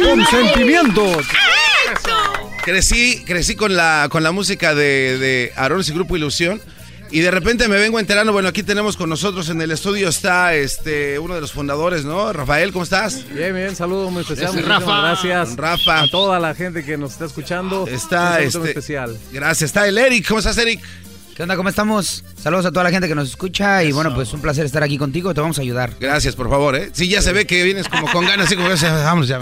Con 0.01 0.25
sentimientos. 0.27 1.25
Crecí, 2.65 3.23
crecí 3.27 3.55
con 3.55 3.75
la, 3.75 4.07
con 4.09 4.23
la 4.23 4.31
música 4.31 4.73
de, 4.73 5.19
de 5.19 5.53
y 5.55 5.91
grupo 5.91 6.17
Ilusión. 6.17 6.59
Y 7.11 7.19
de 7.19 7.29
repente 7.29 7.67
me 7.67 7.77
vengo 7.77 7.99
enterando, 7.99 8.33
bueno, 8.33 8.49
aquí 8.49 8.63
tenemos 8.63 8.97
con 8.97 9.07
nosotros 9.07 9.49
en 9.49 9.61
el 9.61 9.69
estudio 9.69 10.09
está 10.09 10.55
este 10.55 11.19
uno 11.19 11.35
de 11.35 11.41
los 11.41 11.51
fundadores, 11.51 12.05
¿no? 12.05 12.33
Rafael, 12.33 12.71
¿cómo 12.71 12.83
estás? 12.83 13.23
Bien, 13.31 13.53
bien, 13.53 13.75
saludo 13.75 14.09
muy 14.09 14.23
especial. 14.23 14.51
Rafa. 14.63 15.01
gracias. 15.01 15.55
Rafa. 15.55 16.01
A 16.01 16.07
toda 16.09 16.39
la 16.39 16.55
gente 16.55 16.83
que 16.83 16.97
nos 16.97 17.11
está 17.11 17.25
escuchando. 17.25 17.85
Está 17.85 18.21
Un 18.21 18.31
saludo 18.31 18.47
este, 18.47 18.59
muy 18.59 18.69
especial. 18.69 19.17
Gracias, 19.31 19.69
está 19.69 19.87
el 19.87 19.99
Eric. 19.99 20.27
¿Cómo 20.27 20.39
estás, 20.39 20.57
Eric? 20.57 20.81
¿Qué 21.35 21.43
onda? 21.43 21.57
¿Cómo 21.57 21.67
estamos? 21.67 22.23
Saludos 22.41 22.65
a 22.65 22.71
toda 22.71 22.85
la 22.85 22.91
gente 22.91 23.09
que 23.09 23.15
nos 23.15 23.27
escucha 23.27 23.83
y 23.83 23.91
bueno, 23.91 24.15
pues 24.15 24.31
un 24.31 24.39
placer 24.39 24.65
estar 24.65 24.81
aquí 24.83 24.97
contigo, 24.97 25.33
te 25.33 25.41
vamos 25.41 25.57
a 25.59 25.63
ayudar. 25.63 25.91
Gracias, 25.99 26.33
por 26.33 26.49
favor, 26.49 26.77
¿eh? 26.77 26.91
Sí, 26.93 27.09
ya 27.09 27.21
se 27.21 27.33
ve 27.33 27.45
que 27.45 27.61
vienes 27.65 27.89
como 27.89 28.09
con 28.09 28.25
ganas, 28.25 28.45
así 28.45 28.55
como 28.55 28.69
que 28.69 28.75
vamos, 28.85 29.27
ya. 29.27 29.41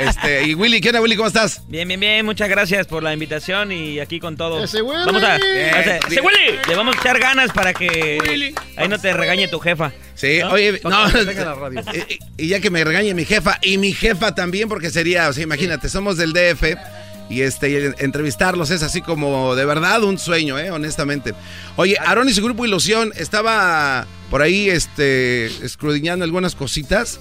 Este, 0.00 0.44
y 0.44 0.54
Willy, 0.54 0.80
¿qué 0.80 0.90
onda, 0.90 1.00
Willy? 1.00 1.16
¿Cómo 1.16 1.26
estás? 1.26 1.62
Bien, 1.66 1.88
bien, 1.88 1.98
bien. 1.98 2.24
Muchas 2.24 2.48
gracias 2.48 2.86
por 2.86 3.02
la 3.02 3.12
invitación 3.12 3.72
y 3.72 3.98
aquí 3.98 4.20
con 4.20 4.36
todo. 4.36 4.62
¡Ese 4.62 4.80
Willy! 4.80 5.06
Vamos 5.06 5.24
a. 5.24 5.36
Ese, 5.38 5.98
ese. 6.08 6.20
Willy! 6.20 6.58
Le 6.68 6.76
vamos 6.76 6.96
a 6.96 7.00
echar 7.00 7.18
ganas 7.18 7.50
para 7.50 7.74
que 7.74 8.54
ahí 8.76 8.86
no 8.88 9.00
te 9.00 9.12
regañe 9.12 9.48
tu 9.48 9.58
jefa. 9.58 9.90
Sí, 10.14 10.38
¿No? 10.40 10.50
oye, 10.50 10.80
no, 10.84 11.10
Venga 11.10 11.44
la 11.46 11.54
radio. 11.56 11.82
y, 12.36 12.44
y 12.44 12.48
ya 12.48 12.60
que 12.60 12.70
me 12.70 12.84
regañe 12.84 13.12
mi 13.12 13.24
jefa 13.24 13.58
y 13.60 13.76
mi 13.78 13.92
jefa 13.92 14.36
también, 14.36 14.68
porque 14.68 14.90
sería, 14.90 15.28
o 15.28 15.32
sea, 15.32 15.42
imagínate, 15.42 15.88
somos 15.88 16.16
del 16.16 16.32
DF 16.32 16.62
y 17.28 17.42
este 17.42 17.94
entrevistarlos 18.04 18.70
es 18.70 18.82
así 18.82 19.02
como 19.02 19.54
de 19.56 19.64
verdad 19.64 20.02
un 20.04 20.18
sueño, 20.18 20.58
eh, 20.58 20.70
honestamente. 20.70 21.34
Oye, 21.76 21.96
Aaron 21.98 22.28
y 22.28 22.32
su 22.32 22.42
grupo 22.42 22.64
Ilusión 22.64 23.12
estaba 23.16 24.06
por 24.30 24.42
ahí 24.42 24.68
este 24.70 25.46
escudriñando 25.64 26.24
algunas 26.24 26.54
cositas. 26.54 27.20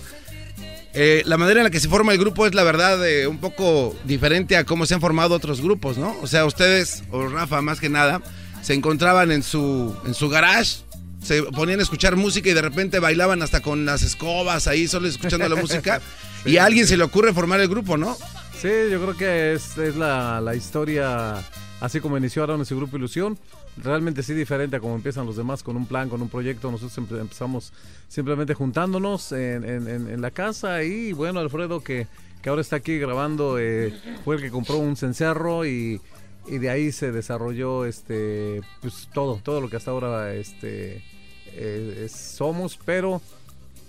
Eh, 0.93 1.23
la 1.25 1.37
manera 1.37 1.59
en 1.59 1.65
la 1.65 1.71
que 1.71 1.79
se 1.79 1.89
forma 1.89 2.13
el 2.13 2.19
grupo 2.19 2.47
es 2.47 2.53
la 2.53 2.63
verdad 2.63 3.05
eh, 3.05 3.27
un 3.27 3.39
poco 3.39 3.95
diferente 4.05 4.55
a 4.55 4.63
cómo 4.63 4.85
se 4.85 4.93
han 4.93 5.01
formado 5.01 5.35
otros 5.35 5.59
grupos, 5.59 5.97
¿no? 5.97 6.15
O 6.21 6.27
sea, 6.27 6.45
ustedes, 6.45 7.03
o 7.11 7.27
Rafa 7.27 7.61
más 7.61 7.81
que 7.81 7.89
nada, 7.89 8.21
se 8.61 8.73
encontraban 8.73 9.31
en 9.31 9.43
su, 9.43 9.93
en 10.05 10.13
su 10.13 10.29
garage, 10.29 10.77
se 11.21 11.43
ponían 11.43 11.79
a 11.81 11.83
escuchar 11.83 12.15
música 12.15 12.49
y 12.49 12.53
de 12.53 12.61
repente 12.61 12.99
bailaban 12.99 13.41
hasta 13.41 13.59
con 13.59 13.85
las 13.85 14.03
escobas 14.03 14.67
ahí, 14.67 14.87
solo 14.87 15.07
escuchando 15.07 15.49
la 15.49 15.59
música. 15.59 16.01
y 16.45 16.57
a 16.57 16.65
alguien 16.65 16.87
se 16.87 16.95
le 16.95 17.03
ocurre 17.03 17.33
formar 17.33 17.59
el 17.59 17.67
grupo, 17.67 17.97
¿no? 17.97 18.17
Sí, 18.61 18.69
yo 18.89 19.01
creo 19.01 19.15
que 19.15 19.53
es, 19.53 19.77
es 19.77 19.95
la, 19.95 20.41
la 20.41 20.55
historia, 20.55 21.43
así 21.81 21.99
como 21.99 22.17
inició 22.17 22.43
Aaron 22.43 22.59
en 22.61 22.65
su 22.65 22.75
grupo 22.75 22.97
Ilusión, 22.97 23.37
realmente 23.77 24.23
sí 24.23 24.33
diferente 24.33 24.77
a 24.77 24.79
como 24.79 24.95
empiezan 24.95 25.25
los 25.25 25.35
demás 25.35 25.61
con 25.61 25.75
un 25.75 25.85
plan, 25.85 26.09
con 26.09 26.21
un 26.21 26.29
proyecto. 26.29 26.71
Nosotros 26.71 26.97
empe- 26.97 27.19
empezamos 27.19 27.73
simplemente 28.07 28.53
juntándonos 28.53 29.31
en, 29.33 29.63
en- 29.65 30.21
la 30.21 30.31
casa 30.31 30.81
y 30.83 31.11
bueno, 31.13 31.39
Alfredo 31.41 31.81
que, 31.81 32.07
que 32.41 32.49
ahora 32.49 32.61
está 32.61 32.77
aquí 32.77 32.97
grabando, 32.97 33.59
eh, 33.59 33.93
fue 34.23 34.37
el 34.37 34.41
que 34.41 34.49
compró 34.49 34.77
un 34.77 34.95
cencerro 34.95 35.65
y, 35.65 36.01
y 36.47 36.57
de 36.57 36.69
ahí 36.69 36.91
se 36.91 37.11
desarrolló 37.11 37.85
este 37.85 38.61
pues 38.81 39.09
todo, 39.13 39.39
todo 39.43 39.61
lo 39.61 39.69
que 39.69 39.75
hasta 39.75 39.91
ahora 39.91 40.33
este 40.33 41.03
eh, 41.47 42.07
somos, 42.09 42.79
pero 42.83 43.21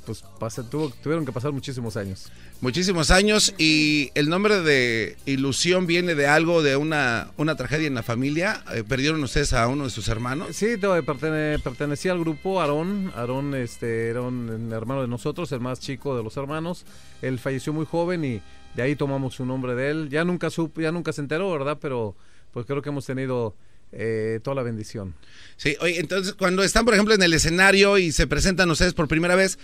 pues 0.05 0.23
pasa- 0.39 0.69
tuvo- 0.69 0.93
tuvieron 1.03 1.25
que 1.25 1.33
pasar 1.33 1.53
muchísimos 1.53 1.97
años. 1.97 2.31
Muchísimos 2.63 3.11
años 3.11 3.55
y 3.59 4.11
el 4.15 4.31
nombre 4.31 4.63
de 4.63 5.17
Ilusión 5.27 5.87
viene 5.87 6.15
de 6.15 6.27
algo, 6.27 6.63
de 6.63 6.77
una, 6.77 7.29
una 7.37 7.55
tragedia 7.55 7.87
en 7.87 7.95
la 7.95 8.03
familia. 8.03 8.65
Eh, 8.75 8.83
¿Perdieron 8.83 9.23
ustedes 9.23 9.53
a 9.53 9.69
uno 9.69 9.85
de 9.85 9.91
sus 9.91 10.09
hermanos? 10.09 10.57
Sí, 10.57 10.79
to- 10.79 10.97
pertene- 11.05 11.61
pertenecía 11.63 12.13
al 12.13 12.19
grupo 12.21 12.61
Aarón. 12.61 13.13
Aarón 13.15 13.55
este, 13.55 14.09
era 14.09 14.23
un 14.23 14.71
hermano 14.73 15.03
de 15.03 15.09
nosotros, 15.09 15.53
el 15.53 15.61
más 15.61 15.81
chico 15.81 16.17
de 16.17 16.23
los 16.25 16.37
hermanos. 16.39 16.87
Él 17.21 17.39
falleció 17.39 17.75
muy 17.75 17.85
joven 17.85 18.25
y 18.25 18.41
de 18.75 18.83
ahí 18.83 18.97
tomamos 18.97 19.35
su 19.35 19.45
nombre 19.45 19.75
de 19.75 19.91
él. 19.91 20.09
Ya 20.09 20.25
nunca 20.25 20.49
supo, 20.49 20.81
ya 20.81 20.91
nunca 20.93 21.13
se 21.13 21.21
enteró, 21.21 21.53
¿verdad? 21.53 21.77
Pero 21.81 22.17
pues 22.53 22.65
creo 22.65 22.81
que 22.81 22.89
hemos 22.89 23.05
tenido 23.05 23.55
eh, 23.93 24.41
toda 24.43 24.55
la 24.55 24.63
bendición. 24.63 25.15
Sí, 25.59 25.77
oye, 25.81 26.01
entonces 26.01 26.33
cuando 26.33 26.63
están, 26.63 26.87
por 26.87 26.95
ejemplo, 26.95 27.15
en 27.15 27.23
el 27.23 27.35
escenario 27.35 27.99
y 27.99 28.13
se 28.13 28.27
presentan 28.27 28.71
ustedes 28.71 28.95
por 28.95 29.09
primera 29.09 29.35
vez, 29.37 29.59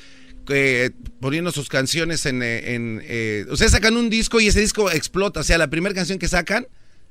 eh, 0.49 0.91
poniendo 1.21 1.51
sus 1.53 1.69
canciones 1.69 2.27
en... 2.27 2.43
eh, 2.43 2.75
en, 2.75 3.01
eh, 3.05 3.47
ustedes 3.51 3.73
sacan 3.73 3.97
un 3.97 4.11
disco 4.11 4.41
y 4.41 4.47
ese 4.49 4.61
disco 4.61 4.91
explota, 4.91 5.41
o 5.41 5.43
sea, 5.43 5.59
la 5.59 5.69
primera 5.69 5.95
canción 5.95 6.19
que 6.19 6.29
sacan 6.29 6.67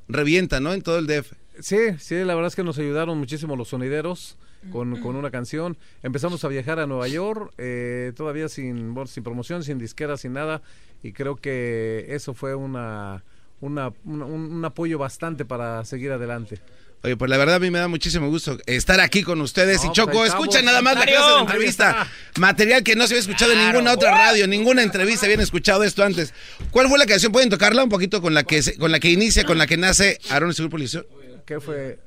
revienta, 0.07 0.59
¿no? 0.59 0.73
En 0.73 0.81
todo 0.81 0.97
el 0.99 1.07
DF. 1.07 1.31
Sí, 1.59 1.77
sí, 1.99 2.15
la 2.15 2.33
verdad 2.35 2.47
es 2.47 2.55
que 2.55 2.63
nos 2.63 2.77
ayudaron 2.79 3.17
muchísimo 3.17 3.55
los 3.55 3.69
sonideros 3.69 4.37
con, 4.71 4.99
con 5.01 5.15
una 5.15 5.31
canción. 5.31 5.77
Empezamos 6.03 6.43
a 6.43 6.47
viajar 6.47 6.79
a 6.79 6.87
Nueva 6.87 7.07
York, 7.07 7.53
eh, 7.57 8.13
todavía 8.15 8.49
sin, 8.49 8.93
bueno, 8.93 9.07
sin 9.07 9.23
promoción, 9.23 9.63
sin 9.63 9.77
disquera, 9.77 10.17
sin 10.17 10.33
nada. 10.33 10.61
Y 11.03 11.13
creo 11.13 11.35
que 11.35 12.05
eso 12.09 12.33
fue 12.33 12.55
una, 12.55 13.23
una- 13.59 13.91
un, 14.05 14.21
un 14.21 14.65
apoyo 14.65 14.97
bastante 14.97 15.45
para 15.45 15.83
seguir 15.85 16.11
adelante. 16.11 16.59
Oye, 17.03 17.17
pues 17.17 17.29
la 17.31 17.37
verdad 17.37 17.55
a 17.55 17.59
mí 17.59 17.71
me 17.71 17.79
da 17.79 17.87
muchísimo 17.87 18.27
gusto 18.29 18.59
estar 18.67 18.99
aquí 18.99 19.23
con 19.23 19.41
ustedes. 19.41 19.83
No, 19.83 19.89
y 19.89 19.93
Choco, 19.93 20.23
escucha 20.23 20.61
nada 20.61 20.83
más 20.83 20.95
la 20.95 21.05
clase 21.05 21.31
de 21.33 21.39
entrevista. 21.39 22.07
Material 22.37 22.83
que 22.83 22.95
no 22.95 23.07
se 23.07 23.13
había 23.15 23.21
escuchado 23.21 23.53
en 23.53 23.59
ninguna 23.65 23.93
otra 23.93 24.11
radio, 24.11 24.45
ninguna 24.47 24.83
entrevista 24.83 25.25
habían 25.25 25.39
escuchado 25.41 25.83
esto 25.83 26.03
antes. 26.03 26.31
¿Cuál 26.69 26.89
fue 26.89 26.99
la 26.99 27.07
canción? 27.07 27.31
¿Pueden 27.31 27.49
tocarla 27.49 27.83
un 27.83 27.89
poquito 27.89 28.21
con 28.21 28.35
la 28.35 28.43
que 28.43 28.61
se- 28.61 28.77
con 28.77 28.91
la 28.91 28.99
que 28.99 29.09
inicia, 29.09 29.45
con 29.45 29.57
la 29.57 29.65
que 29.65 29.77
nace 29.77 30.19
Aaron 30.29 30.51
y 30.51 30.53
su 30.53 30.61
grupo 30.63 30.77
Ilusión? 30.77 31.05
¿Qué 31.45 31.59
fue? 31.59 31.97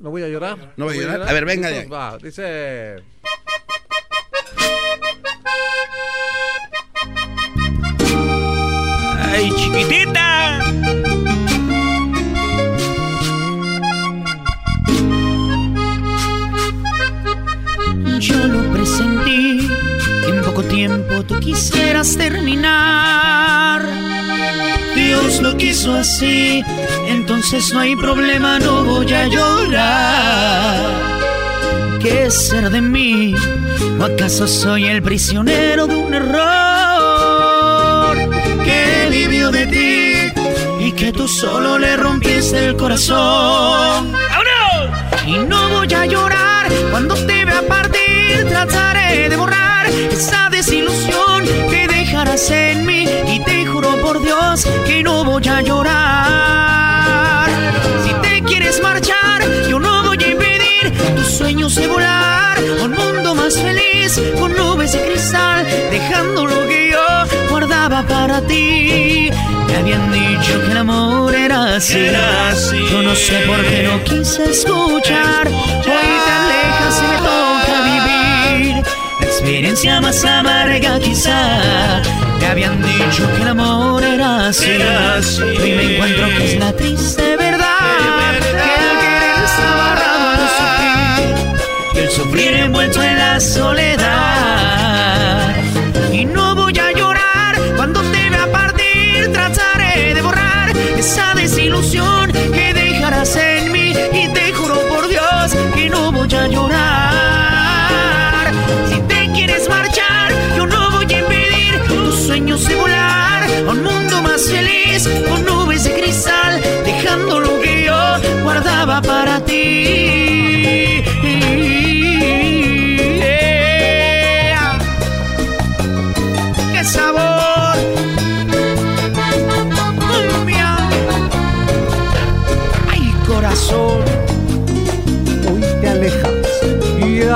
¿No 0.00 0.10
voy 0.10 0.22
a 0.24 0.28
llorar? 0.28 0.72
¿No 0.76 0.86
voy 0.86 0.98
a 0.98 1.00
llorar? 1.02 1.28
A 1.28 1.32
ver, 1.32 1.44
venga 1.44 1.70
Listos, 1.70 1.92
va, 1.92 2.18
dice... 2.18 2.96
¡Ay, 9.32 9.50
chiquitita! 9.56 10.89
Yo 18.20 18.36
lo 18.36 18.70
presentí 18.70 19.66
que 20.22 20.28
en 20.28 20.42
poco 20.42 20.62
tiempo 20.62 21.22
tú 21.22 21.40
quisieras 21.40 22.18
terminar. 22.18 23.82
Dios 24.94 25.40
lo 25.40 25.56
quiso 25.56 25.94
así, 25.94 26.62
entonces 27.08 27.72
no 27.72 27.80
hay 27.80 27.96
problema, 27.96 28.58
no 28.58 28.84
voy 28.84 29.10
a 29.14 29.26
llorar. 29.26 30.90
¿Qué 32.02 32.30
será 32.30 32.68
de 32.68 32.82
mí? 32.82 33.34
¿O 33.98 34.04
acaso 34.04 34.46
soy 34.46 34.84
el 34.84 35.02
prisionero 35.02 35.86
de 35.86 35.96
un 35.96 36.12
error 36.12 36.38
que 38.62 39.08
vivió 39.10 39.50
de 39.50 39.66
ti 39.66 40.30
y 40.84 40.92
que 40.92 41.10
tú 41.10 41.26
solo 41.26 41.78
le 41.78 41.96
rompiste 41.96 42.66
el 42.66 42.76
corazón? 42.76 44.12
Y 45.26 45.38
no 45.38 45.68
voy 45.70 45.94
a 45.94 46.06
llorar 46.06 46.66
cuando 46.90 47.14
te 47.14 47.44
vea 47.44 47.62
Trataré 48.48 49.28
de 49.28 49.36
borrar 49.36 49.86
esa 50.10 50.48
desilusión 50.50 51.44
que 51.70 51.86
dejarás 51.88 52.50
en 52.50 52.86
mí. 52.86 53.04
Y 53.28 53.40
te 53.40 53.66
juro 53.66 53.90
por 54.00 54.22
Dios 54.22 54.66
que 54.86 55.02
no 55.02 55.24
voy 55.24 55.46
a 55.48 55.60
llorar. 55.62 57.50
Si 58.04 58.12
te 58.22 58.42
quieres 58.42 58.82
marchar, 58.82 59.42
yo 59.68 59.78
no 59.78 60.02
voy 60.04 60.18
a 60.22 60.28
impedir 60.28 60.92
tus 61.16 61.28
sueños 61.28 61.74
de 61.74 61.86
volar 61.86 62.58
a 62.58 62.84
un 62.84 62.92
mundo 62.92 63.34
más 63.34 63.54
feliz 63.58 64.20
con 64.38 64.52
nubes 64.54 64.92
de 64.92 65.00
cristal, 65.06 65.66
dejando 65.90 66.46
lo 66.46 66.66
que 66.68 66.90
yo 66.90 67.06
guardaba 67.48 68.02
para 68.02 68.40
ti. 68.42 69.30
Me 69.66 69.76
habían 69.76 70.12
dicho 70.12 70.60
que 70.64 70.70
el 70.72 70.78
amor 70.78 71.34
era 71.34 71.76
así. 71.76 71.98
Era 71.98 72.50
así. 72.50 72.78
Yo 72.90 73.02
no 73.02 73.14
sé 73.14 73.40
por 73.46 73.60
qué 73.64 73.82
no 73.84 74.02
quise 74.04 74.50
escuchar. 74.50 75.46
Hoy 75.48 75.82
te 75.84 75.92
alejas 75.92 76.79
experiencia 79.40 80.02
más 80.02 80.22
amarga 80.22 80.98
quizá. 81.00 82.02
Me 82.40 82.46
habían 82.46 82.82
dicho 82.82 83.26
que 83.34 83.42
el 83.42 83.48
amor 83.48 84.04
era 84.04 84.48
así. 84.48 84.70
Era 84.70 85.16
así. 85.16 85.42
Hoy 85.42 85.72
me 85.72 85.94
encuentro 85.94 86.26
que 86.26 86.44
es 86.44 86.58
la 86.58 86.72
triste 86.74 87.36
verdad. 87.38 87.66
Que 88.32 88.38
el 88.38 88.98
querer 89.00 89.44
está 89.44 89.76
barrado 89.76 90.30
de 90.42 90.46
sufrir. 90.58 91.94
Y 91.94 91.98
el 91.98 92.10
sufrir 92.10 92.52
envuelto 92.54 93.02
en 93.02 93.16
la 93.16 93.40
soledad. 93.40 94.29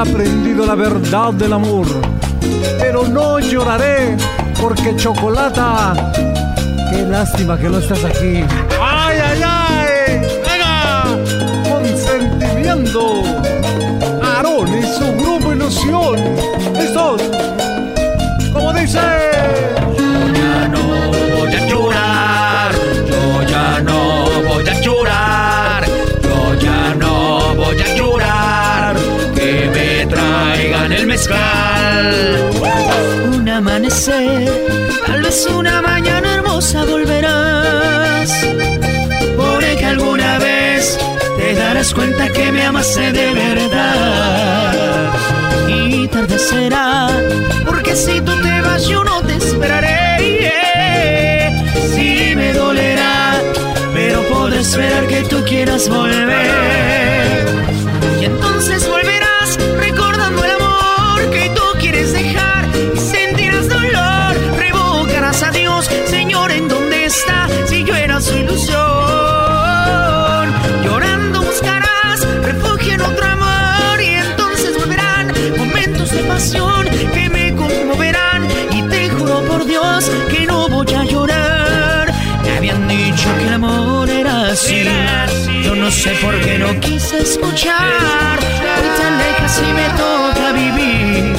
Aprendido 0.09 0.67
la 0.67 0.75
verdad 0.75 1.33
del 1.33 1.53
amor. 1.53 1.87
Pero 2.79 3.07
no 3.09 3.39
lloraré 3.39 4.17
porque 4.61 4.95
chocolata. 4.97 5.95
Qué 6.91 7.03
lástima 7.03 7.59
que 7.59 7.69
no 7.69 7.79
estás 7.79 8.05
aquí. 8.05 8.45
¡Ay, 8.81 9.19
ay, 9.29 9.41
ay! 9.43 10.21
¡Venga! 10.47 11.05
Con 11.69 11.85
sentimiento. 11.97 12.55
escuchando 12.65 14.23
Aarón 14.23 14.69
y 14.79 14.83
su 14.83 15.13
grupo 15.17 15.53
Ilusión. 15.53 16.17
¿Listos? 16.79 17.23
Como 18.53 18.73
dice. 18.73 19.01
Tal 35.07 35.23
vez 35.23 35.47
una 35.47 35.81
mañana 35.81 36.35
hermosa 36.35 36.85
volverás, 36.85 38.29
porque 39.37 39.85
alguna 39.85 40.39
vez 40.39 40.99
te 41.39 41.55
darás 41.55 41.95
cuenta 41.95 42.29
que 42.31 42.51
me 42.51 42.65
amaste 42.67 43.13
de 43.13 43.33
verdad. 43.33 45.13
Y 45.69 46.09
tarde 46.09 46.39
será, 46.39 47.09
porque 47.65 47.95
si 47.95 48.21
tú 48.21 48.33
te 48.43 48.61
vas 48.63 48.87
yo 48.89 49.05
no 49.05 49.23
te 49.23 49.37
esperaré. 49.37 49.94
Sé 86.05 86.11
por 86.21 86.39
qué 86.41 86.59
no 86.59 86.79
quise 86.81 87.19
escuchar. 87.19 88.39
Hoy 88.79 88.89
te 88.97 89.03
alejas 89.13 89.63
y 89.67 89.73
me 89.73 89.89
toca 90.03 90.53
vivir 90.53 91.37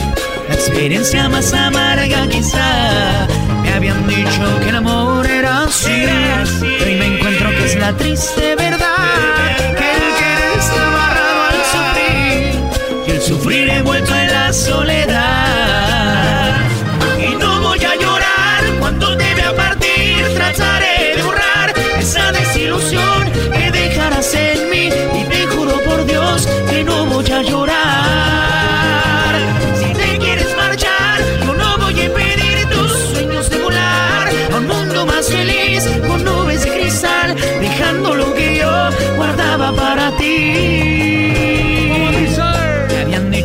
la 0.50 0.56
experiencia 0.56 1.30
más 1.30 1.54
amarga 1.54 2.28
quizá. 2.28 3.28
Me 3.62 3.74
habían 3.74 4.08
dicho 4.08 4.60
que 4.62 4.70
el 4.70 4.76
amor 4.78 5.28
era 5.28 5.66
así. 5.66 6.06
Hoy 6.84 6.96
me 6.96 7.06
encuentro 7.16 7.52
que 7.52 7.66
es 7.66 7.76
la 7.76 7.94
triste 7.96 8.55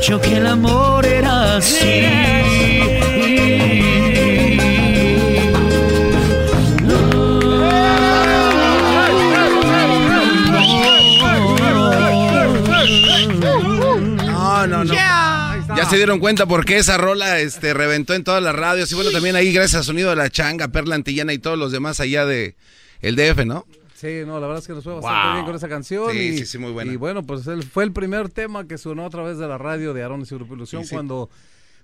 dicho 0.01 0.18
que 0.18 0.36
el 0.39 0.47
amor 0.47 1.05
era 1.05 1.56
así. 1.56 2.06
No, 14.24 14.66
no, 14.66 14.85
no. 14.85 14.94
Ya 14.94 15.85
se 15.89 15.97
dieron 15.97 16.18
cuenta 16.18 16.47
por 16.47 16.64
qué 16.64 16.78
esa 16.78 16.97
rola 16.97 17.39
este, 17.40 17.74
reventó 17.74 18.14
en 18.14 18.24
todas 18.24 18.43
las 18.43 18.55
radios. 18.55 18.90
Y 18.90 18.94
bueno, 18.94 19.10
también 19.10 19.36
ahí 19.36 19.52
gracias 19.52 19.82
a 19.82 19.85
Sonido 19.85 20.09
de 20.09 20.16
la 20.16 20.31
Changa, 20.31 20.68
Perla 20.68 20.94
Antillana 20.94 21.35
y 21.35 21.39
todos 21.39 21.59
los 21.59 21.72
demás 21.72 22.01
allá 22.01 22.24
de 22.24 22.56
el 23.02 23.16
DF, 23.16 23.44
¿no? 23.44 23.66
Sí, 24.01 24.22
no, 24.27 24.40
la 24.40 24.47
verdad 24.47 24.59
es 24.62 24.66
que 24.66 24.72
nos 24.72 24.82
fue 24.85 24.94
bastante 24.94 25.24
Wow. 25.27 25.32
bien 25.35 25.44
con 25.47 25.55
esa 25.56 25.68
canción. 25.68 26.10
Sí, 26.12 26.18
y, 26.18 26.39
sí, 26.39 26.47
sí, 26.47 26.59
muy 26.59 26.72
buena. 26.72 26.90
Y 26.93 26.97
bueno, 26.97 27.22
pues 27.22 27.47
él 27.47 27.62
fue 27.62 27.85
el 27.85 27.93
primer 27.93 28.28
tema 28.31 28.66
que 28.66 28.78
sonó 28.78 29.05
a 29.05 29.10
través 29.10 29.36
de 29.39 29.47
la 29.47 29.59
radio 29.59 29.93
de 29.93 30.02
Aaron 30.02 30.22
y 30.22 30.24
su 30.27 30.36
Grupo 30.36 30.55
Ilusión 30.55 30.85
Sí, 30.85 30.94
cuando 30.94 31.28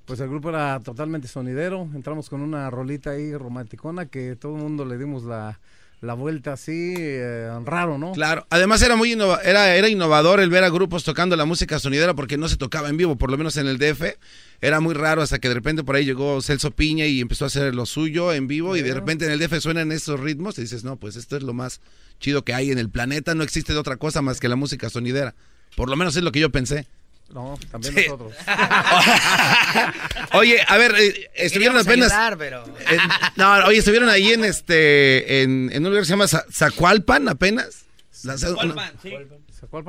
pues 0.07 0.21
el 0.21 0.29
grupo 0.29 0.49
era 0.49 0.81
totalmente 0.81 1.29
sonidero. 1.29 1.89
Entramos 1.95 2.31
con 2.31 2.41
una 2.41 2.71
rolita 2.71 3.11
ahí 3.11 3.35
romanticona 3.37 4.07
que 4.07 4.37
todo 4.37 4.55
el 4.57 4.63
mundo 4.63 4.85
le 4.85 4.97
dimos 4.99 5.25
la, 5.25 5.59
la 6.01 6.15
vuelta 6.15 6.53
así, 6.53 6.95
eh, 6.97 7.51
raro, 7.65 7.99
¿no? 7.99 8.13
Claro, 8.13 8.47
además 8.51 8.81
era 8.83 8.95
muy 8.97 9.13
innova- 9.15 9.41
era, 9.43 9.75
era 9.75 9.89
innovador 9.89 10.39
el 10.41 10.49
ver 10.49 10.63
a 10.63 10.71
grupos 10.71 11.03
tocando 11.03 11.35
la 11.37 11.45
música 11.45 11.79
sonidera 11.81 12.15
porque 12.15 12.37
no 12.39 12.49
se 12.49 12.57
tocaba 12.57 12.89
en 12.89 12.97
vivo, 12.97 13.17
por 13.17 13.31
lo 13.33 13.37
menos 13.37 13.57
en 13.57 13.67
el 13.67 13.79
DF. 13.79 14.17
Era 14.61 14.79
muy 14.81 14.95
raro 14.95 15.23
hasta 15.23 15.39
que 15.41 15.49
de 15.49 15.55
repente 15.55 15.83
por 15.85 15.97
ahí 15.97 16.05
llegó 16.05 16.41
Celso 16.41 16.71
Piña 16.71 17.05
y 17.07 17.21
empezó 17.21 17.45
a 17.45 17.49
hacer 17.49 17.75
lo 17.75 17.85
suyo 17.85 18.33
en 18.33 18.47
vivo 18.47 18.77
y 18.77 18.83
de 18.83 18.95
repente 18.95 19.27
en 19.27 19.33
el 19.33 19.39
DF 19.41 19.61
suenan 19.61 19.91
esos 19.93 20.21
ritmos 20.21 20.57
y 20.59 20.63
dices, 20.63 20.85
no, 20.85 20.97
pues 20.97 21.17
esto 21.17 21.37
es 21.37 21.43
lo 21.43 21.53
más 21.53 21.81
chido 22.21 22.45
que 22.45 22.55
hay 22.55 22.71
en 22.71 22.79
el 22.79 22.91
planeta, 22.91 23.35
no 23.35 23.43
existe 23.45 23.73
de 23.73 23.79
otra 23.79 23.97
cosa 23.97 24.23
más 24.23 24.41
que 24.41 24.49
la 24.49 24.57
música 24.57 24.89
sonidera. 24.91 25.35
Por 25.77 25.89
lo 25.91 25.97
menos 25.97 26.17
es 26.17 26.23
lo 26.23 26.33
que 26.33 26.41
yo 26.41 26.51
pensé. 26.51 26.87
No, 27.31 27.59
también 27.73 27.95
Sí. 27.95 28.03
nosotros. 28.09 28.35
Oye, 30.33 30.59
a 30.67 30.77
ver, 30.77 30.93
eh, 30.97 31.31
estuvieron 31.35 31.77
Queríamos 31.77 31.87
apenas... 31.87 32.13
ayudar, 32.13 32.39
pero... 32.39 32.65
Eh, 32.89 32.99
no, 33.37 33.53
oye, 33.67 33.79
estuvieron 33.79 34.09
ahí 34.09 34.33
en 34.33 34.45
este, 34.45 35.43
en, 35.43 35.71
en 35.73 35.79
un 35.85 35.91
lugar 35.91 36.03
que 36.03 36.07
se 36.07 36.11
llama 36.13 36.27
Za- 36.29 36.47
Zacualpan 36.53 37.29
apenas. 37.29 37.85
La- 38.23 38.37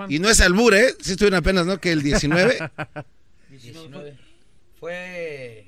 Y 0.09 0.19
no 0.19 0.29
es 0.29 0.41
albur, 0.41 0.73
¿eh? 0.75 0.93
Sí 1.01 1.11
estuvieron 1.11 1.37
apenas, 1.39 1.65
¿no? 1.65 1.79
Que 1.79 1.91
el 1.91 2.01
19. 2.01 2.57
19. 3.49 4.17
Fue... 4.79 5.65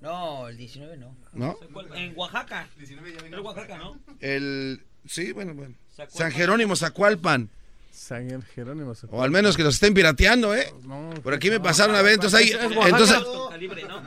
No, 0.00 0.48
el 0.48 0.56
19 0.56 0.96
no. 0.98 1.16
¿No? 1.32 1.58
En 1.94 2.12
Oaxaca. 2.16 2.68
¿Es 2.80 2.90
Oaxaca, 3.42 3.78
¿no? 3.78 3.98
El... 4.20 4.82
Sí, 5.08 5.32
bueno, 5.32 5.54
bueno. 5.54 5.74
Zacualpan. 5.90 6.18
San 6.18 6.32
Jerónimo 6.32 6.76
Zacualpan. 6.76 7.50
San 8.06 8.40
Jerónimo. 8.54 8.92
O 9.10 9.22
al 9.22 9.30
menos 9.32 9.56
que 9.56 9.64
los 9.64 9.74
estén 9.74 9.92
pirateando, 9.92 10.54
¿eh? 10.54 10.72
Por 11.24 11.34
aquí 11.34 11.50
me 11.50 11.58
pasaron 11.58 11.96
a 11.96 12.02
ver, 12.02 12.14
entonces 12.14 12.38
ahí... 12.38 12.52
Entonces, 12.86 13.16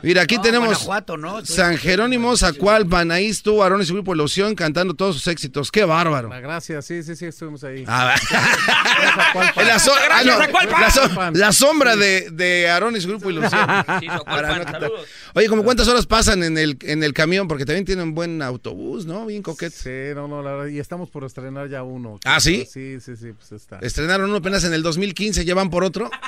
mira, 0.02 0.22
aquí 0.22 0.36
No, 0.36 0.42
tenemos... 0.42 0.88
¿no? 1.18 1.44
San 1.44 1.76
Jerónimo 1.76 2.34
Zacualpan. 2.34 3.10
Ahí 3.10 3.26
estuvo 3.26 3.62
Aaron 3.62 3.82
y 3.82 3.84
su 3.84 3.92
grupo 3.92 4.14
Ilusión 4.14 4.54
cantando 4.54 4.94
todos 4.94 5.16
sus 5.16 5.26
éxitos. 5.26 5.70
¡Qué 5.70 5.84
bárbaro! 5.84 6.30
La 6.30 6.40
gracia, 6.40 6.80
sí, 6.80 7.02
sí, 7.02 7.14
sí, 7.14 7.26
estuvimos 7.26 7.62
ahí. 7.62 7.84
Ah. 7.86 8.14
La, 9.56 9.78
so- 9.78 9.92
ah, 10.10 10.22
no, 10.24 10.38
la 10.80 10.90
so- 10.90 11.30
la 11.32 11.52
sombra 11.52 11.96
de, 11.96 12.30
de 12.30 12.68
Aarón 12.70 12.96
y 12.96 13.00
su 13.00 13.08
grupo 13.08 13.30
Ilusión. 13.30 13.66
No. 13.66 14.88
Oye, 15.34 15.48
¿como 15.48 15.62
cuántas 15.62 15.88
horas 15.88 16.06
pasan 16.06 16.42
en 16.42 16.56
el, 16.58 16.76
en 16.82 17.02
el 17.02 17.12
camión? 17.12 17.48
Porque 17.48 17.64
también 17.64 17.84
tienen 17.84 18.14
buen 18.14 18.42
autobús, 18.42 19.06
¿no? 19.06 19.26
Bien 19.26 19.42
coquete. 19.42 19.76
Sí, 19.76 20.14
no, 20.14 20.26
no, 20.28 20.42
la 20.42 20.52
verdad, 20.52 20.66
y 20.72 20.78
estamos 20.78 21.10
por 21.10 21.24
estrenar 21.24 21.68
ya 21.68 21.82
uno. 21.82 22.18
¿Ah, 22.24 22.40
sí? 22.40 22.66
Sí, 22.70 23.00
sí, 23.00 23.16
sí, 23.16 23.32
pues 23.32 23.52
está. 23.52 23.78
Estrenaron 23.90 24.28
uno 24.30 24.38
apenas 24.38 24.62
en 24.62 24.72
el 24.72 24.82
2015, 24.84 25.44
¿ya 25.44 25.54
van 25.56 25.68
por 25.68 25.82
otro? 25.84 26.08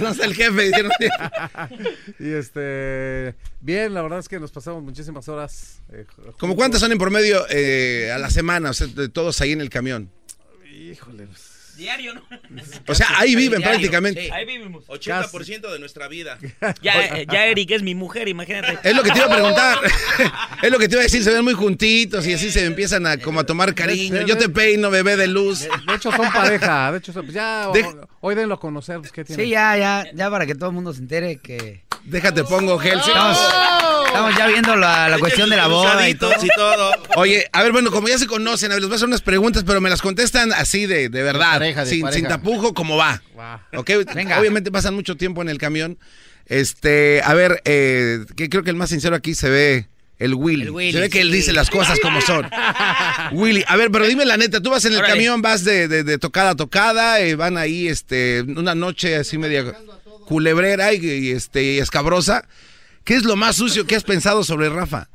No 0.00 0.08
está 0.08 0.24
el 0.24 0.34
jefe, 0.34 0.62
dijeron. 0.62 0.90
y 2.18 2.32
este, 2.32 3.34
bien, 3.60 3.94
la 3.94 4.02
verdad 4.02 4.18
es 4.18 4.28
que 4.28 4.38
nos 4.40 4.50
pasamos 4.50 4.82
muchísimas 4.82 5.28
horas. 5.28 5.80
eh, 5.92 6.04
¿Cómo 6.16 6.32
juntos. 6.32 6.56
cuántas 6.56 6.80
son 6.80 6.92
en 6.92 6.98
promedio 6.98 7.46
eh, 7.48 8.10
a 8.12 8.18
la 8.18 8.28
semana? 8.30 8.70
O 8.70 8.72
sea, 8.74 8.88
de 8.88 9.08
todos 9.08 9.40
ahí 9.40 9.52
en 9.52 9.60
el 9.60 9.70
camión. 9.70 10.10
Híjole. 10.70 11.28
Diario, 11.76 12.14
¿no? 12.14 12.22
O 12.86 12.94
sea, 12.94 13.06
ahí 13.18 13.34
viven 13.36 13.58
Diario, 13.58 13.68
prácticamente. 13.68 14.24
sí. 14.24 14.30
Ahí 14.32 14.44
vivimos. 14.44 14.86
80% 14.86 15.72
de 15.72 15.78
nuestra 15.78 16.08
vida. 16.08 16.38
Ya, 16.82 17.18
eh, 17.18 17.26
ya 17.30 17.46
Eric 17.46 17.70
es 17.72 17.82
mi 17.82 17.94
mujer, 17.94 18.28
imagínate. 18.28 18.78
Es 18.82 18.94
lo 18.96 19.02
que 19.02 19.10
te 19.10 19.18
iba 19.18 19.26
a 19.26 19.30
preguntar. 19.30 19.78
es 20.62 20.70
lo 20.70 20.78
que 20.78 20.88
te 20.88 20.94
iba 20.94 21.00
a 21.00 21.04
decir. 21.04 21.22
Se 21.22 21.30
ven 21.30 21.44
muy 21.44 21.54
juntitos 21.54 22.26
y 22.26 22.34
así 22.34 22.50
se 22.50 22.64
empiezan 22.64 23.06
a 23.06 23.18
como 23.18 23.40
a 23.40 23.44
tomar 23.44 23.74
cariño. 23.74 24.22
Yo 24.22 24.36
te 24.36 24.48
peino, 24.48 24.90
bebé 24.90 25.16
de 25.16 25.26
luz. 25.26 25.60
De 25.86 25.94
hecho, 25.94 26.10
son 26.12 26.30
pareja. 26.32 26.92
De 26.92 26.98
hecho, 26.98 27.12
son- 27.12 27.24
pues 27.24 27.34
ya 27.34 27.68
De- 27.72 27.84
hoy 28.20 28.34
denlo 28.34 28.54
a 28.54 28.60
conocer. 28.60 28.98
Pues, 28.98 29.12
¿qué 29.12 29.24
tiene? 29.24 29.44
Sí, 29.44 29.50
ya, 29.50 29.76
ya, 29.76 30.06
ya 30.14 30.30
para 30.30 30.46
que 30.46 30.54
todo 30.54 30.70
el 30.70 30.74
mundo 30.74 30.92
se 30.92 31.00
entere 31.00 31.38
que... 31.38 31.84
Déjate 32.04 32.44
pongo 32.44 32.78
gel. 32.78 32.98
Estamos, 33.00 33.36
estamos 34.16 34.36
ya 34.38 34.46
viendo 34.48 34.76
la, 34.76 35.08
la 35.08 35.18
cuestión 35.18 35.48
de 35.50 35.56
la 35.56 35.66
boda 35.68 36.08
y 36.08 36.14
todo. 36.14 36.32
y 36.42 36.48
todo. 36.56 36.90
Oye, 37.16 37.46
a 37.52 37.62
ver, 37.62 37.72
bueno, 37.72 37.90
como 37.90 38.08
ya 38.08 38.18
se 38.18 38.26
conocen, 38.26 38.70
a 38.72 38.74
ver, 38.74 38.82
les 38.82 38.88
voy 38.88 38.94
a 38.94 38.96
hacer 38.96 39.08
unas 39.08 39.22
preguntas, 39.22 39.64
pero 39.66 39.80
me 39.80 39.90
las 39.90 40.02
contestan 40.02 40.52
así 40.52 40.86
de, 40.86 41.08
de 41.08 41.22
verdad, 41.22 41.52
pareja, 41.52 41.84
de 41.84 41.90
sin, 41.90 42.02
pareja. 42.02 42.18
sin 42.18 42.28
tapujo, 42.28 42.74
como 42.74 42.96
va. 42.96 43.22
Guau. 43.34 43.58
¿Ok? 43.76 43.90
Venga. 44.14 44.38
Obviamente 44.40 44.70
pasan 44.70 44.94
mucho 44.94 45.16
tiempo 45.16 45.42
en 45.42 45.48
el 45.48 45.58
camión. 45.58 45.98
Este, 46.46 47.20
a 47.24 47.34
ver, 47.34 47.60
eh, 47.64 48.24
que 48.36 48.48
creo 48.48 48.62
que 48.62 48.70
el 48.70 48.76
más 48.76 48.90
sincero 48.90 49.16
aquí 49.16 49.34
se 49.34 49.50
ve 49.50 49.88
El 50.18 50.34
Willy. 50.34 50.62
El 50.62 50.70
Willy, 50.70 50.92
Se 50.92 51.00
ve 51.00 51.10
que 51.10 51.20
él 51.20 51.30
sí. 51.30 51.36
dice 51.38 51.52
las 51.52 51.70
cosas 51.70 51.98
como 52.00 52.20
son. 52.20 52.48
Willy, 53.32 53.64
a 53.66 53.76
ver, 53.76 53.90
pero 53.90 54.06
dime 54.06 54.24
la 54.24 54.36
neta, 54.36 54.60
tú 54.60 54.70
vas 54.70 54.84
en 54.84 54.92
el 54.92 54.98
Órale. 54.98 55.12
camión, 55.14 55.42
vas 55.42 55.64
de, 55.64 55.88
de- 55.88 56.04
de 56.04 56.18
tocada 56.18 56.50
a 56.50 56.54
tocada, 56.54 57.20
eh, 57.20 57.34
van 57.34 57.58
ahí 57.58 57.88
este, 57.88 58.42
una 58.42 58.74
noche 58.74 59.16
así 59.16 59.38
media 59.38 59.64
culebrera 60.26 60.92
y, 60.92 61.04
y, 61.04 61.30
este, 61.32 61.62
y 61.62 61.78
escabrosa. 61.78 62.46
¿Qué 63.06 63.14
es 63.14 63.22
lo 63.24 63.36
más 63.36 63.56
sucio 63.56 63.86
que 63.86 63.94
has 63.96 64.02
pensado 64.04 64.42
sobre 64.44 64.68
Rafa? 64.68 65.08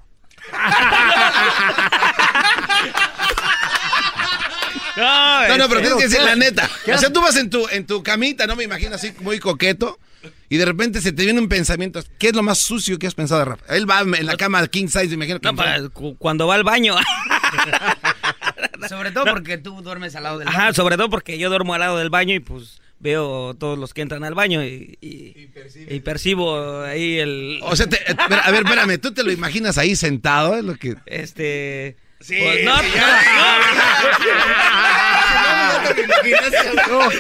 No, 4.98 5.58
no, 5.58 5.68
pero 5.70 5.82
tienes 5.82 5.98
que 5.98 6.08
decir 6.08 6.22
la 6.22 6.36
neta. 6.36 6.70
O 6.94 6.98
sea, 6.98 7.12
tú 7.12 7.22
vas 7.22 7.36
en 7.38 7.50
tu, 7.50 7.68
en 7.70 7.86
tu 7.86 8.04
camita, 8.04 8.46
no 8.48 8.56
me 8.56 8.64
imagino 8.64 8.96
así 8.96 9.14
muy 9.22 9.40
coqueto, 9.40 10.00
y 10.50 10.58
de 10.58 10.66
repente 10.66 11.02
se 11.02 11.12
te 11.12 11.24
viene 11.24 11.40
un 11.40 11.50
pensamiento. 11.50 12.02
¿Qué 12.20 12.28
es 12.30 12.36
lo 12.36 12.44
más 12.44 12.60
sucio 12.60 13.00
que 13.00 13.08
has 13.08 13.16
pensado 13.16 13.44
Rafa? 13.46 13.66
Él 13.76 13.90
va 13.90 14.02
en 14.02 14.26
la 14.26 14.36
cama 14.38 14.66
king 14.68 14.88
size, 14.88 15.08
me 15.10 15.14
imagino 15.16 15.40
que. 15.40 15.48
No, 15.48 15.56
pa- 15.56 15.78
cu- 15.94 16.16
cuando 16.18 16.48
va 16.48 16.56
al 16.56 16.64
baño. 16.64 16.96
Sobre 18.90 19.12
todo 19.12 19.26
porque 19.26 19.58
tú 19.58 19.82
duermes 19.82 20.16
al 20.16 20.24
lado 20.24 20.40
del 20.40 20.48
Ajá, 20.48 20.74
sobre 20.74 20.98
todo 20.98 21.08
porque 21.10 21.38
yo 21.38 21.50
duermo 21.50 21.76
al 21.76 21.82
lado 21.82 21.98
del 22.00 22.10
baño 22.10 22.34
y 22.34 22.40
pues 22.40 22.81
veo 23.02 23.54
todos 23.56 23.78
los 23.80 23.94
que 23.94 24.02
entran 24.02 24.24
al 24.24 24.36
baño 24.36 24.64
y, 24.64 24.98
y- 25.02 25.50
y 25.90 26.00
percibo 26.02 26.82
ahí 26.84 27.18
el... 27.20 27.60
O 27.64 27.76
sea, 27.76 27.88
te- 27.88 27.98
eh, 28.12 28.16
a 28.18 28.52
ver, 28.52 28.64
espérame, 28.64 29.00
¿tú 29.00 29.12
te 29.14 29.24
lo 29.24 29.32
imaginas 29.32 29.78
ahí 29.80 29.96
sentado? 29.96 30.56
Es 30.56 30.64
lo 30.64 30.76
que... 30.76 30.96
Este... 31.08 31.98
Sí, 32.20 32.36
pues, 32.40 32.64
no, 32.64 32.78
sí, 32.78 32.86
no, 36.88 37.12
sí, 37.12 37.18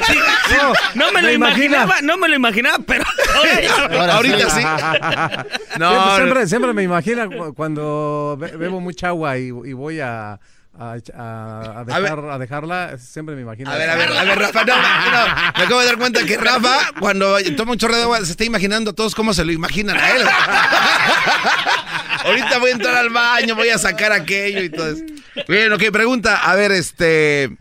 sí, 0.48 0.56
no 0.96 1.12
me 1.12 1.22
lo 1.22 1.32
imaginaba, 1.32 2.02
no 2.02 2.18
me 2.18 2.28
lo 2.30 2.36
imaginaba, 2.36 2.78
pero 2.86 3.04
Ahorita 4.12 4.50
sí. 4.50 4.62
No, 5.80 5.94
No, 5.94 6.16
siempre, 6.16 6.18
siempre, 6.18 6.42
no. 6.42 6.48
siempre 6.48 6.74
me 6.74 6.84
imagina 6.84 7.28
cu- 7.28 7.54
cuando 7.56 8.38
be- 8.40 8.56
bebo 8.58 8.80
mucha 8.80 9.08
agua 9.10 9.38
y, 9.38 9.48
y 9.48 9.74
voy 9.74 10.00
a, 10.02 10.40
a, 10.78 10.96
a- 11.14 11.80
a 11.82 11.86
dejar, 11.86 12.20
a 12.32 12.38
dejarla, 12.38 12.98
siempre 12.98 13.36
me 13.36 13.42
imagino. 13.42 13.70
A 13.70 13.78
ver, 13.78 13.90
a 13.90 13.96
ver, 13.96 14.12
a 14.12 14.24
ver, 14.24 14.40
Rafa, 14.40 14.64
no, 14.64 14.76
no, 14.76 15.36
me 15.58 15.64
acabo 15.66 15.80
de 15.82 15.86
dar 15.86 15.98
cuenta 15.98 16.24
que 16.26 16.38
Rafa, 16.38 16.92
cuando 17.00 17.38
toma 17.58 17.74
un 17.74 17.78
chorro 17.78 17.96
de 17.98 18.04
agua, 18.04 18.24
se 18.26 18.32
está 18.32 18.46
imaginando 18.46 18.92
a 18.92 18.94
todos 18.94 19.14
cómo 19.14 19.34
se 19.34 19.44
lo 19.46 19.52
imaginan 19.52 19.98
a 19.98 20.10
él. 20.12 20.24
Ahorita 22.26 22.60
voy 22.60 22.72
a 22.72 22.74
entrar 22.74 22.96
al 22.96 23.10
baño, 23.10 23.56
voy 23.56 23.70
a 23.70 23.78
sacar 23.78 24.12
aquello 24.12 24.62
y 24.64 24.70
todo 24.70 24.90
eso. 24.92 25.04
Bien, 25.48 25.72
ok, 25.74 25.84
pregunta, 25.92 26.38
a 26.38 26.56
ver, 26.56 26.72
este, 26.72 27.58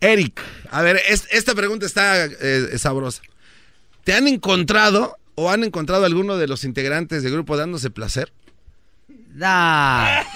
Eric, 0.00 0.40
a 0.70 0.82
ver, 0.82 1.00
es- 1.08 1.28
esta 1.30 1.54
pregunta 1.54 1.86
está 1.86 2.24
eh, 2.24 2.78
sabrosa. 2.78 3.22
¿Te 4.04 4.14
han 4.14 4.26
encontrado 4.26 5.18
o 5.34 5.50
han 5.50 5.64
encontrado 5.64 6.04
alguno 6.06 6.36
de 6.38 6.48
los 6.48 6.64
integrantes 6.64 7.22
del 7.22 7.32
grupo 7.32 7.56
dándose 7.56 7.90
placer? 7.90 8.32
Da. 9.40 10.20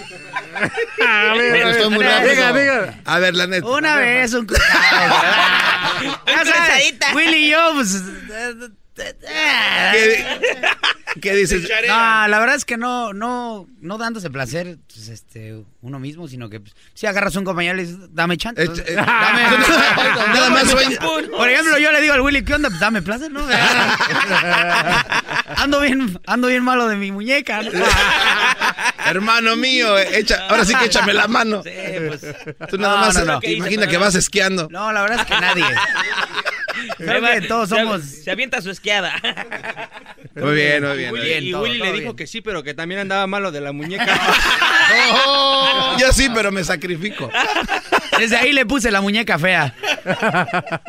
A 0.55 1.35
ver, 1.35 1.63
a 1.63 1.67
ver, 1.67 1.67
Estoy 1.77 1.91
muy 1.91 2.05
diga, 2.05 2.19
rápido. 2.21 2.53
diga. 2.55 3.01
A 3.05 3.19
ver, 3.19 3.35
la 3.35 3.47
neta. 3.47 3.67
Una 3.67 3.97
vez, 3.97 4.33
un 4.33 4.49
sabes, 6.27 6.95
Willy 7.15 7.49
y 7.49 7.51
yo, 7.51 7.73
pues. 7.75 8.03
¿Qué, 8.95 10.25
qué 11.21 11.35
dices? 11.35 11.69
No, 11.89 12.29
la 12.29 12.39
verdad 12.39 12.55
es 12.55 12.65
que 12.65 12.77
no, 12.77 13.13
no, 13.13 13.67
no 13.81 13.99
dándose 13.99 14.31
placer, 14.31 14.79
pues, 14.87 15.09
este, 15.09 15.65
uno 15.81 15.99
mismo, 15.99 16.29
sino 16.29 16.49
que 16.49 16.61
pues, 16.61 16.75
si 16.95 17.07
agarras 17.07 17.35
un 17.35 17.45
compañero 17.45 17.75
y 17.75 17.79
le 17.79 17.87
dices, 17.89 18.09
dame 18.15 18.37
chance. 18.37 18.63
Eh, 18.63 18.69
eh, 18.87 18.95
dame, 18.95 19.43
nada 20.33 20.51
más. 20.51 20.65
Por 20.73 21.49
ejemplo, 21.51 21.79
yo 21.79 21.91
le 21.91 22.01
digo 22.01 22.15
al 22.15 22.21
Willy, 22.21 22.45
¿qué 22.45 22.55
onda? 22.55 22.69
Pues 22.69 22.81
dame 22.81 23.03
placer, 23.03 23.31
¿no? 23.33 23.45
ando 25.57 25.81
bien, 25.81 26.21
ando 26.27 26.49
bien 26.49 26.63
malo 26.63 26.87
de 26.87 26.97
mi 26.97 27.11
muñeca, 27.11 27.63
¿no? 27.63 27.71
Hermano 29.07 29.57
mío, 29.57 29.99
echa, 29.99 30.47
ahora 30.49 30.65
sí 30.65 30.75
que 30.75 30.87
échame 30.87 31.13
la 31.13 31.29
mano. 31.29 31.63
pues. 31.63 32.21
Tú 32.69 32.79
nada 32.79 32.97
No, 32.97 33.01
más 33.07 33.15
no, 33.17 33.25
no. 33.25 33.41
imagina 33.43 33.87
que 33.87 33.97
vas 33.99 34.15
esquiando. 34.15 34.69
No, 34.71 34.93
la 34.93 35.03
verdad 35.03 35.21
es 35.21 35.27
que 35.27 35.41
nadie. 35.41 35.65
Creo 36.99 37.23
va- 37.23 37.33
que 37.35 37.43
todos 37.43 37.69
se- 37.69 37.77
somos. 37.77 38.03
Se, 38.03 38.31
avienta 38.31 38.61
su 38.61 38.71
esquiada. 38.71 39.15
Muy 40.35 40.55
bien, 40.55 40.83
muy 40.85 40.97
bien. 40.97 41.11
Y 41.11 41.13
Willy, 41.13 41.13
muy 41.13 41.21
bien. 41.21 41.45
y 41.45 41.51
todo, 41.53 41.63
Willy 41.63 41.79
todo 41.79 41.85
le 41.87 41.93
bien. 41.93 42.05
dijo 42.05 42.17
que 42.17 42.27
sí, 42.27 42.41
pero 42.41 42.63
que 42.63 42.75
también 42.75 43.01
andaba 43.01 43.27
malo 43.27 43.53
de 43.53 43.61
la 43.61 43.73
muñeca. 43.73 44.07
Yo 45.99 46.13
sí, 46.13 46.29
pero 46.35 46.51
me 46.53 46.65
sacrifico. 46.65 47.31
Desde 48.19 48.37
ahí 48.37 48.53
le 48.53 48.67
puse 48.67 48.91
la 48.91 49.01
muñeca 49.01 49.39
fea. 49.39 49.75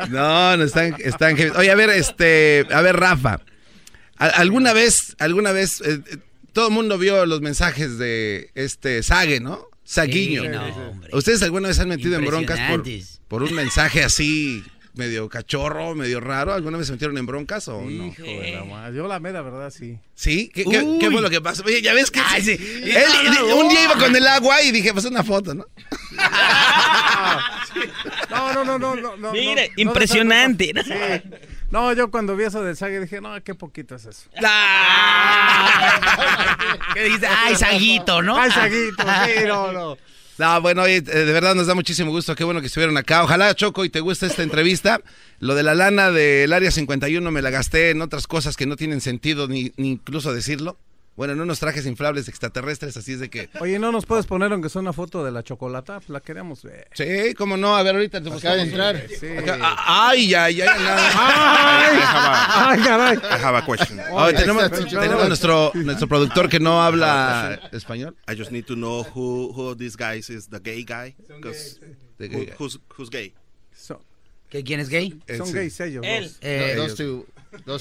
No, 0.08 0.56
no 0.56 0.64
están, 0.64 0.96
están. 0.98 1.36
Oye, 1.56 1.70
a 1.70 1.74
ver, 1.74 1.90
este, 1.90 2.66
a 2.72 2.80
ver, 2.80 2.96
Rafa. 2.96 3.40
¿a- 4.18 4.26
¿Alguna 4.26 4.72
vez, 4.72 5.14
alguna 5.18 5.52
vez, 5.52 5.80
eh, 5.82 6.00
todo 6.56 6.68
el 6.68 6.72
mundo 6.72 6.96
vio 6.96 7.26
los 7.26 7.42
mensajes 7.42 7.98
de 7.98 8.50
este 8.54 9.02
Sague, 9.02 9.40
¿no? 9.40 9.68
Saguiño. 9.84 10.40
Sí, 10.40 10.48
no, 10.48 10.64
hombre. 10.88 11.10
¿Ustedes 11.12 11.42
alguna 11.42 11.68
vez 11.68 11.78
han 11.80 11.90
metido 11.90 12.16
en 12.16 12.24
broncas 12.24 12.58
por, 13.28 13.42
un 13.42 13.52
mensaje 13.54 14.02
así 14.02 14.64
medio 14.94 15.28
cachorro, 15.28 15.94
medio 15.94 16.18
raro? 16.18 16.54
¿Alguna 16.54 16.78
vez 16.78 16.86
se 16.86 16.94
metieron 16.94 17.18
en 17.18 17.26
broncas 17.26 17.68
o 17.68 17.82
no? 17.82 18.06
Hijo 18.06 18.22
de 18.22 18.52
la 18.52 18.64
madre. 18.64 18.96
Yo 18.96 19.06
la 19.06 19.20
mera 19.20 19.42
verdad, 19.42 19.68
sí. 19.68 19.98
¿Sí? 20.14 20.50
¿Qué, 20.54 20.64
qué- 20.64 21.10
fue 21.10 21.20
lo 21.20 21.28
que 21.28 21.42
pasó? 21.42 21.62
Oye, 21.62 21.82
ya 21.82 21.92
ves 21.92 22.10
que 22.10 22.20
Ay, 22.24 22.40
sí. 22.40 22.52
él- 22.52 23.04
No, 23.34 23.56
un 23.56 23.68
día 23.68 23.84
iba 23.84 23.98
con 23.98 24.16
el 24.16 24.26
agua 24.26 24.62
y 24.62 24.72
dije, 24.72 24.94
pues 24.94 25.04
una 25.04 25.22
foto, 25.22 25.52
¿no? 25.52 25.66
No, 28.30 28.54
no, 28.54 28.64
no, 28.64 28.78
no, 28.78 28.96
no. 28.96 29.16
no 29.18 29.32
Mire, 29.32 29.68
no, 29.68 29.74
no, 29.76 29.82
impresionante. 29.82 30.72
No, 30.72 30.82
sí. 30.82 30.90
No, 31.70 31.92
yo 31.92 32.10
cuando 32.10 32.36
vi 32.36 32.44
eso 32.44 32.62
del 32.62 32.76
Sague 32.76 33.00
dije, 33.00 33.20
no, 33.20 33.42
qué 33.42 33.54
poquito 33.54 33.96
es 33.96 34.06
eso. 34.06 34.30
¿Qué 36.94 37.04
dice? 37.04 37.26
Ay, 37.26 37.56
Saguito, 37.56 38.22
¿no? 38.22 38.36
Ay, 38.36 38.50
Saguito, 38.50 39.02
sí, 39.02 39.44
no, 39.46 39.72
no. 39.72 39.98
No, 40.38 40.60
bueno, 40.60 40.82
oye, 40.82 40.96
eh, 40.96 41.00
de 41.00 41.32
verdad 41.32 41.54
nos 41.54 41.66
da 41.66 41.74
muchísimo 41.74 42.10
gusto. 42.10 42.34
Qué 42.34 42.44
bueno 42.44 42.60
que 42.60 42.66
estuvieron 42.66 42.96
acá. 42.98 43.24
Ojalá, 43.24 43.54
Choco, 43.54 43.84
y 43.84 43.88
te 43.88 44.00
guste 44.00 44.26
esta 44.26 44.42
entrevista. 44.42 45.00
Lo 45.40 45.54
de 45.54 45.62
la 45.62 45.74
lana 45.74 46.10
del 46.10 46.52
Área 46.52 46.70
51 46.70 47.30
me 47.30 47.40
la 47.40 47.50
gasté 47.50 47.90
en 47.90 48.02
otras 48.02 48.26
cosas 48.26 48.54
que 48.56 48.66
no 48.66 48.76
tienen 48.76 49.00
sentido 49.00 49.48
ni, 49.48 49.72
ni 49.76 49.92
incluso 49.92 50.34
decirlo. 50.34 50.78
Bueno, 51.16 51.32
en 51.32 51.40
unos 51.40 51.58
trajes 51.58 51.86
inflables 51.86 52.28
extraterrestres, 52.28 52.94
así 52.96 53.14
es 53.14 53.20
de 53.20 53.30
que... 53.30 53.48
Oye, 53.60 53.78
¿no 53.78 53.90
nos 53.90 54.04
puedes 54.04 54.26
poner 54.26 54.52
aunque 54.52 54.68
sea 54.68 54.82
una 54.82 54.92
foto 54.92 55.24
de 55.24 55.32
la 55.32 55.42
chocolata? 55.42 56.00
La 56.08 56.20
queremos 56.20 56.62
ver. 56.62 56.88
Sí, 56.92 57.32
cómo 57.34 57.56
no. 57.56 57.74
A 57.74 57.82
ver, 57.82 57.94
ahorita 57.94 58.22
te 58.22 58.30
Acaba 58.30 58.56
de 58.56 58.62
entrar. 58.62 59.02
Sí. 59.18 59.26
Acá- 59.28 59.58
ah, 59.62 60.08
ay, 60.10 60.34
ay, 60.34 60.60
ay. 60.60 60.68
Ay, 60.68 61.98
ay, 62.02 62.78
caray. 62.84 63.16
I 63.16 63.42
have 63.42 63.56
a 63.56 63.64
question. 63.64 63.96
Tenemos, 64.36 64.70
tenemos 64.70 65.22
a 65.24 65.28
nuestro, 65.28 65.72
nuestro 65.74 66.06
productor 66.08 66.48
que 66.50 66.60
no 66.60 66.82
habla 66.82 67.60
español. 67.72 68.14
I 68.30 68.36
just 68.36 68.50
need 68.52 68.64
to 68.66 68.74
know 68.74 69.02
who 69.14 69.52
who 69.54 69.68
of 69.70 69.78
these 69.78 69.96
guys 69.96 70.28
is 70.30 70.48
the 70.48 70.60
gay 70.60 70.84
guy. 70.84 71.14
'Cause 71.42 71.80
The 72.18 72.26
who- 72.28 72.30
gay 72.30 72.46
guy. 72.46 72.54
who's 72.58 72.78
who's 72.96 73.08
gay? 73.10 73.32
So- 73.74 74.02
¿Que 74.50 74.62
¿Quién 74.62 74.80
es 74.80 74.88
gay? 74.88 75.18
son 75.36 75.46
sí. 75.48 75.52
gays 75.54 75.80
ellos. 75.80 76.04
Él. 76.06 76.24
dos. 76.24 76.38
Eh, 76.42 76.74
Those 76.76 76.94
two. 76.96 77.26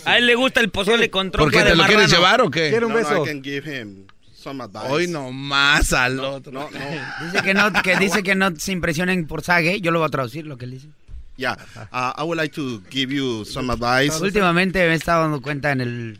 A 0.05 0.17
él 0.17 0.25
le 0.27 0.35
gusta 0.35 0.59
el 0.61 0.69
pozole 0.69 1.09
con 1.09 1.31
¿Por 1.31 1.39
trompa 1.51 1.51
qué 1.57 1.63
de 1.63 1.69
te 1.71 1.75
lo 1.75 1.83
quieres 1.85 2.11
llevar 2.11 2.41
o 2.41 2.49
qué? 2.49 2.69
Quiero 2.69 2.87
un 2.87 2.93
No, 2.93 2.99
no, 3.01 3.09
beso. 3.09 3.23
I 3.23 3.27
can 3.27 3.43
give 3.43 3.65
him 3.81 4.07
some 4.33 4.63
advice. 4.63 4.87
Hoy 4.89 5.07
nomás 5.07 5.91
al 5.93 6.19
otro. 6.19 6.51
No, 6.51 6.69
no. 6.69 6.79
dice 7.25 7.43
que 7.43 7.53
no, 7.53 7.71
que 7.81 7.95
dice 7.99 8.23
que 8.23 8.35
no 8.35 8.55
se 8.55 8.71
impresionen 8.71 9.27
por 9.27 9.41
Sague. 9.43 9.81
Yo 9.81 9.91
lo 9.91 9.99
voy 9.99 10.07
a 10.07 10.09
traducir 10.11 10.45
lo 10.45 10.57
que 10.57 10.65
él 10.65 10.71
dice. 10.71 10.87
Yeah, 11.37 11.57
uh, 11.91 12.13
I 12.17 12.23
would 12.23 12.37
like 12.37 12.55
to 12.55 12.81
give 12.89 13.13
you 13.13 13.43
some 13.43 13.69
advice. 13.71 14.21
Últimamente 14.23 14.79
me 14.87 14.93
he 14.93 14.95
estado 14.95 15.23
dando 15.23 15.41
cuenta 15.41 15.71
en 15.73 15.81
el 15.81 16.19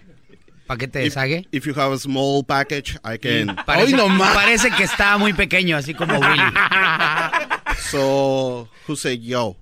paquete 0.67 0.99
de 0.99 1.05
If, 1.05 1.13
Sague. 1.13 1.47
if 1.53 1.65
you 1.65 1.73
have 1.73 1.93
a 1.93 1.97
small 1.97 2.43
package, 2.43 2.95
I 3.05 3.17
can. 3.17 3.55
Parece, 3.65 3.93
Hoy 3.93 3.93
nomás. 3.93 4.33
parece 4.33 4.71
que 4.71 4.83
está 4.83 5.17
muy 5.17 5.31
pequeño, 5.31 5.77
así 5.77 5.93
como 5.93 6.19
Willy. 6.19 6.41
So, 7.91 8.67
who 8.87 8.95
say 8.95 9.17
yo? 9.19 9.55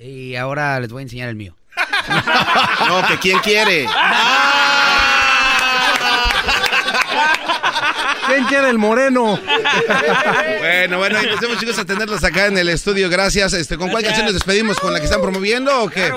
Y 0.00 0.34
ahora 0.36 0.78
les 0.80 0.90
voy 0.92 1.00
a 1.00 1.02
enseñar 1.04 1.28
el 1.28 1.36
mío. 1.36 1.56
No, 2.88 3.06
que 3.06 3.18
quién 3.18 3.38
quiere. 3.40 3.86
¿Quién 8.26 8.44
quiere 8.44 8.70
el 8.70 8.78
moreno? 8.78 9.38
Bueno, 10.58 10.98
bueno, 10.98 11.18
vemos 11.40 11.58
chicos 11.58 11.78
a 11.78 11.84
tenerlos 11.84 12.22
acá 12.24 12.46
en 12.46 12.56
el 12.56 12.68
estudio. 12.68 13.10
Gracias. 13.10 13.52
Este, 13.52 13.76
¿Con 13.76 13.90
cuál 13.90 14.02
canción 14.04 14.24
nos 14.24 14.34
despedimos? 14.34 14.78
¿Con 14.78 14.92
la 14.92 15.00
que 15.00 15.06
están 15.06 15.20
promoviendo 15.20 15.82
o 15.82 15.88
qué? 15.88 16.10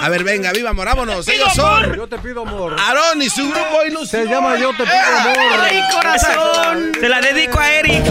A 0.00 0.08
ver, 0.08 0.24
venga, 0.24 0.52
viva 0.52 0.70
amor, 0.70 0.86
vámonos. 0.86 1.28
Ellos 1.28 1.52
son 1.54 1.94
Yo 1.94 2.06
te 2.06 2.18
pido 2.18 2.42
amor. 2.42 2.76
Aarón 2.78 3.22
y 3.22 3.30
su 3.30 3.48
grupo 3.48 3.84
Ilusión. 3.86 4.24
Se 4.24 4.30
llama 4.30 4.56
Yo 4.58 4.70
te 4.70 4.84
pido 4.84 5.18
amor. 5.18 5.36
¡Ay, 5.60 5.80
corazón! 5.92 6.92
Se 6.98 7.08
la 7.08 7.20
dedico 7.20 7.60
a 7.60 7.70
Eric. 7.70 8.04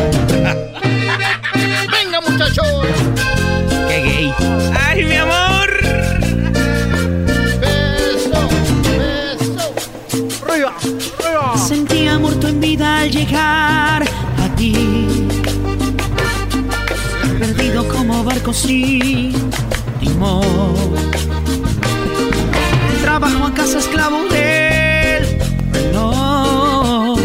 Venga, 1.92 2.22
muchachos. 2.22 3.35
A 13.34 14.02
ti. 14.56 14.74
Perdido 17.40 17.88
como 17.88 18.24
barco 18.24 18.54
sin 18.54 19.34
timón. 20.00 20.44
Trabajo 23.02 23.46
a 23.46 23.54
casa 23.54 23.80
esclavo 23.80 24.24
del 24.26 25.40
reloj. 25.74 27.20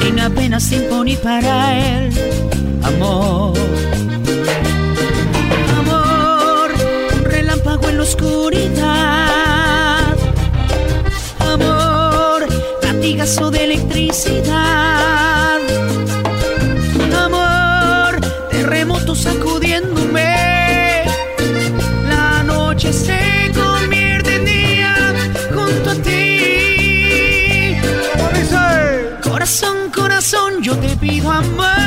Sin 0.00 0.20
apenas 0.20 0.68
tiempo 0.68 1.04
ni 1.04 1.16
para. 1.16 2.08
Amor. 2.84 3.54
Amor, 3.54 4.17
latigazo 13.18 13.50
de 13.50 13.64
electricidad. 13.64 15.58
Amor, 17.16 18.20
terremoto 18.48 19.14
sacudiéndome. 19.14 21.02
La 22.08 22.44
noche 22.44 22.92
se 22.92 23.50
convierte 23.52 24.36
en 24.36 24.44
día 24.44 24.94
junto 25.52 25.90
a 25.90 25.94
ti. 25.96 27.76
Corazón, 29.22 29.90
corazón, 29.92 30.62
yo 30.62 30.76
te 30.76 30.96
pido 30.96 31.32
amor. 31.32 31.77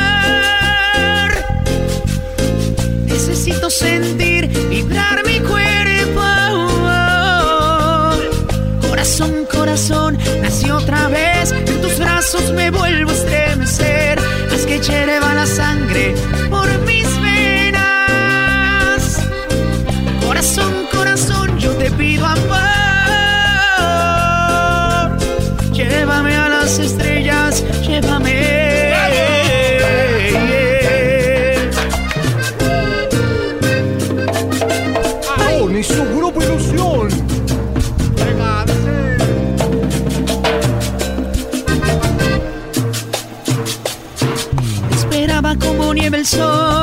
Nieve 46.01 46.17
el 46.17 46.25
sol 46.25 46.80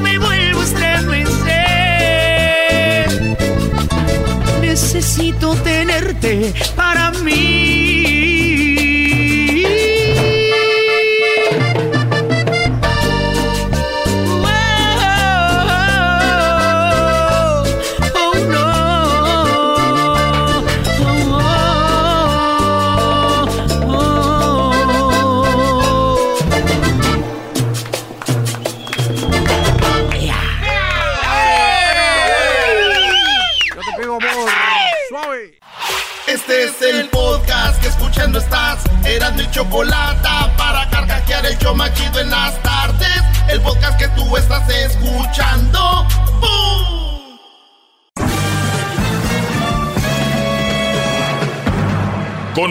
me 0.00 0.18
vuelvo 0.18 0.62
estremecer. 0.62 1.36
Necesito 4.60 5.54
tenerte 5.56 6.52
para 6.74 6.85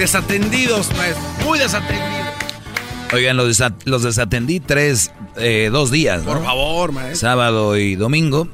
desatendidos, 0.00 0.90
maestro. 0.96 1.22
Muy 1.44 1.58
desatendidos. 1.58 2.30
Oigan, 3.12 3.36
los, 3.36 3.48
desa- 3.50 3.74
los 3.84 4.02
desatendí 4.02 4.58
tres, 4.60 5.12
eh, 5.36 5.68
dos 5.70 5.90
días. 5.90 6.24
¿no? 6.24 6.32
Por 6.32 6.42
favor, 6.44 6.92
maestro. 6.92 7.16
Sábado 7.28 7.76
y 7.76 7.96
domingo. 7.96 8.48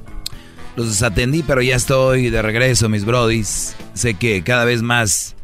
Los 0.74 0.89
desatendí, 0.89 1.44
pero 1.44 1.62
ya 1.62 1.77
estoy 1.77 2.31
de 2.31 2.43
regreso, 2.43 2.89
mis 2.89 3.05
brodis. 3.05 3.77
Sé 3.94 4.14
que 4.14 4.43
cada 4.43 4.64
vez 4.64 4.82
más 4.82 5.36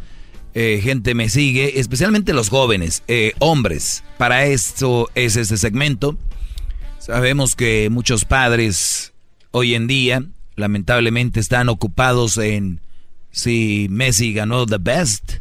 eh, 0.54 0.80
gente 0.82 1.14
me 1.14 1.28
sigue, 1.28 1.78
especialmente 1.78 2.32
los 2.34 2.48
jóvenes, 2.48 3.04
eh, 3.06 3.32
hombres. 3.38 4.02
Para 4.18 4.44
esto 4.46 5.08
es 5.14 5.36
este 5.36 5.56
segmento. 5.56 6.18
Sabemos 6.98 7.54
que 7.54 7.88
muchos 7.90 8.24
padres 8.24 9.12
hoy 9.52 9.74
en 9.76 9.86
día, 9.86 10.24
lamentablemente, 10.56 11.38
están 11.38 11.68
ocupados 11.68 12.38
en 12.38 12.80
si 13.30 13.86
Messi 13.88 14.32
ganó 14.32 14.66
The 14.66 14.78
Best. 14.80 15.34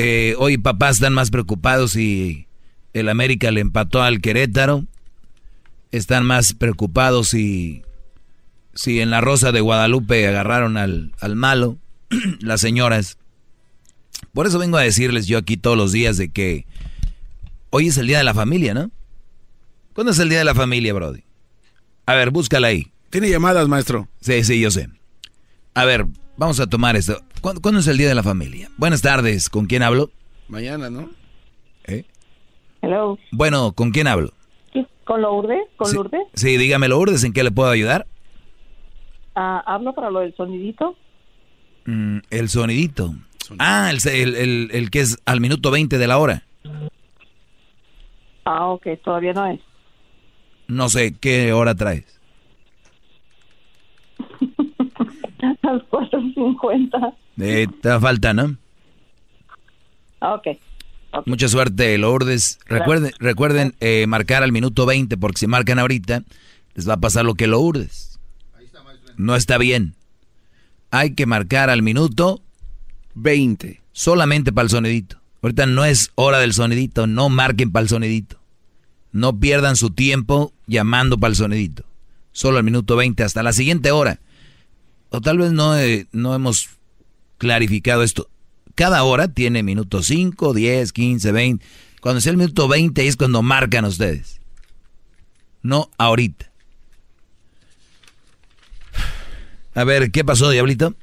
Eh, 0.00 0.36
hoy 0.38 0.58
papás 0.58 0.98
están 0.98 1.12
más 1.12 1.32
preocupados 1.32 1.90
si 1.90 2.46
el 2.92 3.08
América 3.08 3.50
le 3.50 3.60
empató 3.60 4.00
al 4.00 4.20
Querétaro. 4.20 4.84
Están 5.90 6.24
más 6.24 6.52
preocupados 6.52 7.30
si, 7.30 7.82
si 8.74 9.00
en 9.00 9.10
la 9.10 9.20
Rosa 9.20 9.50
de 9.50 9.60
Guadalupe 9.60 10.28
agarraron 10.28 10.76
al, 10.76 11.10
al 11.18 11.34
malo, 11.34 11.78
las 12.38 12.60
señoras. 12.60 13.18
Por 14.32 14.46
eso 14.46 14.60
vengo 14.60 14.76
a 14.76 14.82
decirles 14.82 15.26
yo 15.26 15.36
aquí 15.36 15.56
todos 15.56 15.76
los 15.76 15.90
días 15.90 16.16
de 16.16 16.28
que 16.28 16.64
hoy 17.70 17.88
es 17.88 17.98
el 17.98 18.06
Día 18.06 18.18
de 18.18 18.24
la 18.24 18.34
Familia, 18.34 18.74
¿no? 18.74 18.92
¿Cuándo 19.94 20.12
es 20.12 20.20
el 20.20 20.28
Día 20.28 20.38
de 20.38 20.44
la 20.44 20.54
Familia, 20.54 20.94
Brody? 20.94 21.24
A 22.06 22.14
ver, 22.14 22.30
búscala 22.30 22.68
ahí. 22.68 22.92
Tiene 23.10 23.30
llamadas, 23.30 23.66
maestro. 23.66 24.08
Sí, 24.20 24.44
sí, 24.44 24.60
yo 24.60 24.70
sé. 24.70 24.90
A 25.74 25.84
ver, 25.84 26.06
vamos 26.38 26.58
a 26.60 26.66
tomar 26.66 26.96
esto. 26.96 27.20
¿Cuándo, 27.42 27.60
cuándo 27.60 27.80
es 27.80 27.86
el 27.86 27.98
Día 27.98 28.08
de 28.08 28.14
la 28.14 28.22
Familia? 28.22 28.70
Buenas 28.78 29.02
tardes, 29.02 29.50
¿con 29.50 29.66
quién 29.66 29.82
hablo? 29.82 30.10
Mañana, 30.48 30.88
¿no? 30.88 31.10
¿Eh? 31.84 32.04
Hello. 32.80 33.18
Bueno, 33.32 33.72
¿con 33.72 33.90
quién 33.90 34.06
hablo? 34.06 34.32
¿Con 35.04 35.22
Lourdes? 35.22 35.62
¿Con 35.76 35.88
Sí, 35.88 35.94
Lourdes? 35.96 36.20
Sí, 36.34 36.56
dígame, 36.58 36.86
Lourdes, 36.88 37.24
¿en 37.24 37.32
qué 37.32 37.42
le 37.42 37.50
puedo 37.50 37.70
ayudar? 37.70 38.06
Ah, 39.34 39.62
¿Hablo 39.66 39.94
para 39.94 40.10
lo 40.10 40.20
del 40.20 40.34
sonidito? 40.36 40.96
Mm, 41.86 42.18
el 42.30 42.48
sonidito. 42.48 43.14
Ah, 43.58 43.90
el, 43.90 43.98
el- 44.12 44.34
el- 44.36 44.70
el 44.72 44.90
que 44.90 45.00
es 45.00 45.18
al 45.24 45.40
minuto 45.40 45.70
20 45.70 45.96
de 45.96 46.06
la 46.06 46.18
hora. 46.18 46.42
Ah, 48.44 48.66
ok, 48.66 48.86
todavía 49.02 49.32
no 49.32 49.46
es. 49.46 49.60
No 50.66 50.90
sé 50.90 51.14
qué 51.18 51.54
hora 51.54 51.74
traes. 51.74 52.04
A 55.42 55.54
las 55.72 55.82
4.50. 55.84 57.14
Eh, 57.40 57.66
te 57.80 57.88
da 57.88 58.00
falta, 58.00 58.34
¿no? 58.34 58.56
Ah, 60.20 60.34
ok. 60.34 60.48
Mucha 61.26 61.48
suerte, 61.48 61.96
Lourdes. 61.98 62.58
Recuerden, 62.66 63.12
recuerden 63.18 63.74
eh, 63.80 64.06
marcar 64.06 64.42
al 64.42 64.52
minuto 64.52 64.86
20, 64.86 65.16
porque 65.16 65.38
si 65.38 65.46
marcan 65.46 65.78
ahorita, 65.78 66.22
les 66.74 66.88
va 66.88 66.94
a 66.94 67.00
pasar 67.00 67.24
lo 67.24 67.34
que 67.34 67.46
Lourdes. 67.46 68.18
No 69.16 69.34
está 69.34 69.58
bien. 69.58 69.94
Hay 70.90 71.14
que 71.14 71.26
marcar 71.26 71.70
al 71.70 71.82
minuto 71.82 72.40
20. 73.14 73.82
Solamente 73.92 74.52
para 74.52 74.64
el 74.64 74.70
sonidito. 74.70 75.18
Ahorita 75.42 75.66
no 75.66 75.84
es 75.84 76.10
hora 76.14 76.38
del 76.38 76.52
sonidito, 76.52 77.06
no 77.06 77.28
marquen 77.28 77.72
para 77.72 77.82
el 77.82 77.88
sonidito. 77.88 78.38
No 79.12 79.38
pierdan 79.38 79.76
su 79.76 79.90
tiempo 79.90 80.52
llamando 80.66 81.18
para 81.18 81.30
el 81.30 81.36
sonidito. 81.36 81.84
Solo 82.32 82.58
al 82.58 82.64
minuto 82.64 82.96
20, 82.96 83.22
hasta 83.22 83.42
la 83.42 83.52
siguiente 83.52 83.90
hora. 83.90 84.20
O 85.10 85.20
tal 85.20 85.38
vez 85.38 85.52
no, 85.52 85.78
eh, 85.78 86.06
no 86.12 86.34
hemos 86.34 86.68
clarificado 87.38 88.02
esto. 88.02 88.28
Cada 88.74 89.02
hora 89.02 89.28
tiene 89.28 89.62
minuto 89.62 90.02
5, 90.02 90.54
10, 90.54 90.92
15, 90.92 91.32
20. 91.32 91.66
Cuando 92.00 92.20
sea 92.20 92.30
el 92.30 92.36
minuto 92.36 92.68
20 92.68 93.06
es 93.06 93.16
cuando 93.16 93.42
marcan 93.42 93.84
ustedes. 93.84 94.40
No 95.62 95.90
ahorita. 95.98 96.50
A 99.74 99.84
ver, 99.84 100.10
¿qué 100.10 100.24
pasó, 100.24 100.50
Diablito? 100.50 100.94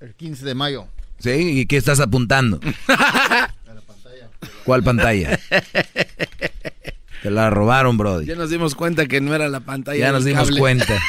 El 0.00 0.14
15 0.14 0.44
de 0.44 0.54
mayo. 0.54 0.86
¿Sí? 1.18 1.30
¿Y 1.30 1.66
qué 1.66 1.76
estás 1.76 2.00
apuntando? 2.00 2.60
¿Cuál 4.64 4.82
pantalla? 4.82 5.38
Te 7.22 7.30
la 7.30 7.50
robaron, 7.50 7.96
Brody. 7.96 8.26
Ya 8.26 8.34
nos 8.34 8.50
dimos 8.50 8.74
cuenta 8.74 9.06
que 9.06 9.20
no 9.20 9.34
era 9.34 9.48
la 9.48 9.60
pantalla. 9.60 9.98
Ya 9.98 10.12
nos 10.12 10.24
dimos 10.24 10.48
cable. 10.48 10.60
cuenta. 10.60 10.94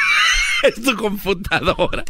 es 0.64 0.82
tu 0.82 0.96
computadora. 0.96 2.04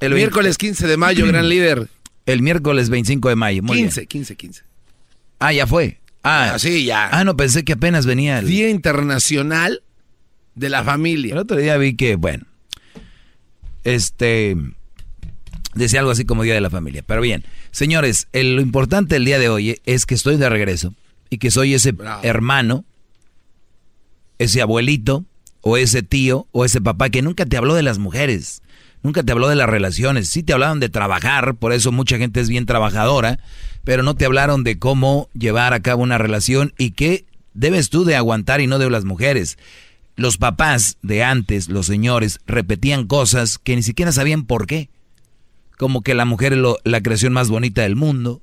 El 0.00 0.14
miércoles 0.14 0.56
15 0.58 0.86
de 0.86 0.96
mayo, 0.96 1.26
gran 1.26 1.48
líder. 1.48 1.88
El 2.26 2.42
miércoles 2.42 2.88
25 2.90 3.28
de 3.28 3.36
mayo. 3.36 3.62
Muy 3.62 3.76
15, 3.78 4.00
bien. 4.00 4.08
15, 4.08 4.36
15. 4.36 4.62
Ah, 5.38 5.52
ya 5.52 5.66
fue. 5.66 5.98
Ah, 6.22 6.56
sí, 6.58 6.84
ya. 6.84 7.08
Ah, 7.12 7.24
no, 7.24 7.36
pensé 7.36 7.64
que 7.64 7.72
apenas 7.72 8.06
venía 8.06 8.38
el... 8.38 8.46
Día 8.46 8.68
Internacional 8.70 9.82
de 10.54 10.68
la 10.68 10.84
Familia. 10.84 11.32
El 11.32 11.38
otro 11.38 11.56
día 11.56 11.76
vi 11.78 11.94
que, 11.96 12.16
bueno, 12.16 12.44
este, 13.84 14.56
decía 15.74 16.00
algo 16.00 16.12
así 16.12 16.24
como 16.24 16.42
Día 16.42 16.54
de 16.54 16.60
la 16.60 16.70
Familia. 16.70 17.02
Pero 17.06 17.20
bien, 17.20 17.44
señores, 17.70 18.28
el- 18.32 18.56
lo 18.56 18.62
importante 18.62 19.16
el 19.16 19.24
día 19.24 19.38
de 19.38 19.48
hoy 19.48 19.80
es 19.86 20.06
que 20.06 20.14
estoy 20.14 20.36
de 20.36 20.48
regreso 20.48 20.94
y 21.30 21.38
que 21.38 21.50
soy 21.50 21.74
ese 21.74 21.94
hermano, 22.22 22.84
ese 24.38 24.60
abuelito, 24.62 25.24
o 25.62 25.76
ese 25.76 26.02
tío, 26.02 26.46
o 26.52 26.64
ese 26.64 26.80
papá 26.80 27.10
que 27.10 27.22
nunca 27.22 27.46
te 27.46 27.56
habló 27.56 27.74
de 27.74 27.82
las 27.82 27.98
mujeres, 27.98 28.62
nunca 29.02 29.22
te 29.22 29.32
habló 29.32 29.48
de 29.48 29.56
las 29.56 29.68
relaciones. 29.68 30.28
Sí 30.28 30.42
te 30.42 30.52
hablaron 30.52 30.80
de 30.80 30.88
trabajar, 30.88 31.54
por 31.56 31.72
eso 31.72 31.92
mucha 31.92 32.18
gente 32.18 32.40
es 32.40 32.48
bien 32.48 32.66
trabajadora, 32.66 33.38
pero 33.84 34.02
no 34.02 34.14
te 34.14 34.24
hablaron 34.24 34.64
de 34.64 34.78
cómo 34.78 35.28
llevar 35.34 35.72
a 35.72 35.80
cabo 35.80 36.02
una 36.02 36.18
relación 36.18 36.72
y 36.78 36.92
qué 36.92 37.24
debes 37.54 37.90
tú 37.90 38.04
de 38.04 38.16
aguantar 38.16 38.60
y 38.60 38.66
no 38.66 38.78
de 38.78 38.90
las 38.90 39.04
mujeres. 39.04 39.58
Los 40.16 40.36
papás 40.36 40.98
de 41.02 41.22
antes, 41.22 41.68
los 41.68 41.86
señores, 41.86 42.40
repetían 42.46 43.06
cosas 43.06 43.58
que 43.58 43.76
ni 43.76 43.82
siquiera 43.82 44.12
sabían 44.12 44.44
por 44.44 44.66
qué. 44.66 44.90
Como 45.78 46.02
que 46.02 46.14
la 46.14 46.26
mujer 46.26 46.52
es 46.52 46.58
la 46.84 47.00
creación 47.00 47.32
más 47.32 47.48
bonita 47.48 47.82
del 47.82 47.96
mundo, 47.96 48.42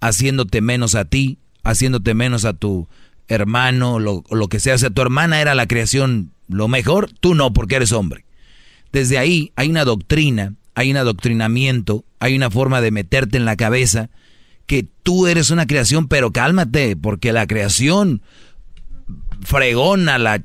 haciéndote 0.00 0.62
menos 0.62 0.94
a 0.94 1.04
ti, 1.04 1.38
haciéndote 1.62 2.14
menos 2.14 2.46
a 2.46 2.54
tu 2.54 2.88
hermano, 3.28 3.98
lo, 3.98 4.24
lo 4.30 4.48
que 4.48 4.60
sea. 4.60 4.74
O 4.74 4.78
sea, 4.78 4.88
tu 4.88 5.02
hermana 5.02 5.42
era 5.42 5.54
la 5.54 5.66
creación 5.66 6.32
lo 6.50 6.68
mejor, 6.68 7.10
tú 7.20 7.34
no, 7.34 7.52
porque 7.52 7.76
eres 7.76 7.92
hombre. 7.92 8.24
Desde 8.92 9.18
ahí 9.18 9.52
hay 9.56 9.68
una 9.68 9.84
doctrina, 9.84 10.54
hay 10.74 10.90
un 10.90 10.96
adoctrinamiento, 10.96 12.04
hay 12.18 12.34
una 12.36 12.50
forma 12.50 12.80
de 12.80 12.90
meterte 12.90 13.36
en 13.36 13.44
la 13.44 13.56
cabeza 13.56 14.10
que 14.66 14.86
tú 15.02 15.26
eres 15.26 15.50
una 15.50 15.66
creación, 15.66 16.08
pero 16.08 16.32
cálmate, 16.32 16.96
porque 16.96 17.32
la 17.32 17.46
creación 17.46 18.22
fregona, 19.42 20.18
la 20.18 20.42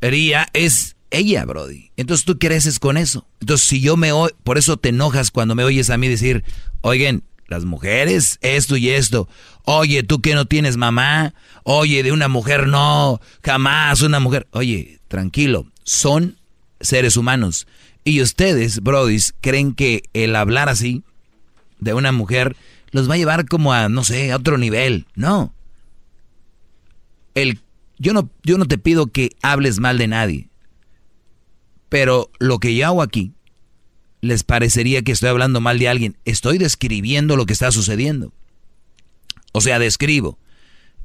ría 0.00 0.48
es 0.52 0.96
ella, 1.10 1.44
Brody. 1.44 1.90
Entonces 1.96 2.24
tú 2.24 2.38
creces 2.38 2.78
con 2.78 2.96
eso. 2.96 3.26
Entonces 3.40 3.66
si 3.66 3.80
yo 3.80 3.96
me 3.96 4.12
oy, 4.12 4.30
por 4.42 4.58
eso 4.58 4.76
te 4.76 4.90
enojas 4.90 5.30
cuando 5.30 5.54
me 5.54 5.64
oyes 5.64 5.90
a 5.90 5.96
mí 5.96 6.08
decir, 6.08 6.44
oigan, 6.80 7.22
las 7.48 7.64
mujeres, 7.64 8.38
esto 8.42 8.76
y 8.76 8.90
esto. 8.90 9.28
Oye, 9.64 10.02
tú 10.02 10.20
que 10.20 10.34
no 10.34 10.46
tienes 10.46 10.76
mamá. 10.76 11.34
Oye, 11.62 12.02
de 12.02 12.12
una 12.12 12.28
mujer 12.28 12.66
no, 12.66 13.20
jamás 13.42 14.02
una 14.02 14.20
mujer. 14.20 14.46
Oye, 14.52 15.00
tranquilo, 15.14 15.68
son 15.84 16.38
seres 16.80 17.16
humanos. 17.16 17.68
Y 18.02 18.20
ustedes, 18.20 18.80
brodis, 18.80 19.32
creen 19.40 19.72
que 19.72 20.02
el 20.12 20.34
hablar 20.34 20.68
así 20.68 21.04
de 21.78 21.94
una 21.94 22.10
mujer 22.10 22.56
los 22.90 23.08
va 23.08 23.14
a 23.14 23.16
llevar 23.16 23.46
como 23.46 23.72
a, 23.72 23.88
no 23.88 24.02
sé, 24.02 24.32
a 24.32 24.36
otro 24.36 24.58
nivel. 24.58 25.06
No. 25.14 25.54
El, 27.36 27.60
yo, 27.96 28.12
no 28.12 28.28
yo 28.42 28.58
no 28.58 28.66
te 28.66 28.76
pido 28.76 29.06
que 29.06 29.36
hables 29.40 29.78
mal 29.78 29.98
de 29.98 30.08
nadie. 30.08 30.48
Pero 31.88 32.32
lo 32.40 32.58
que 32.58 32.74
yo 32.74 32.84
hago 32.84 33.00
aquí, 33.00 33.34
les 34.20 34.42
parecería 34.42 35.02
que 35.02 35.12
estoy 35.12 35.28
hablando 35.28 35.60
mal 35.60 35.78
de 35.78 35.88
alguien. 35.88 36.16
Estoy 36.24 36.58
describiendo 36.58 37.36
lo 37.36 37.46
que 37.46 37.52
está 37.52 37.70
sucediendo. 37.70 38.32
O 39.52 39.60
sea, 39.60 39.78
describo. 39.78 40.40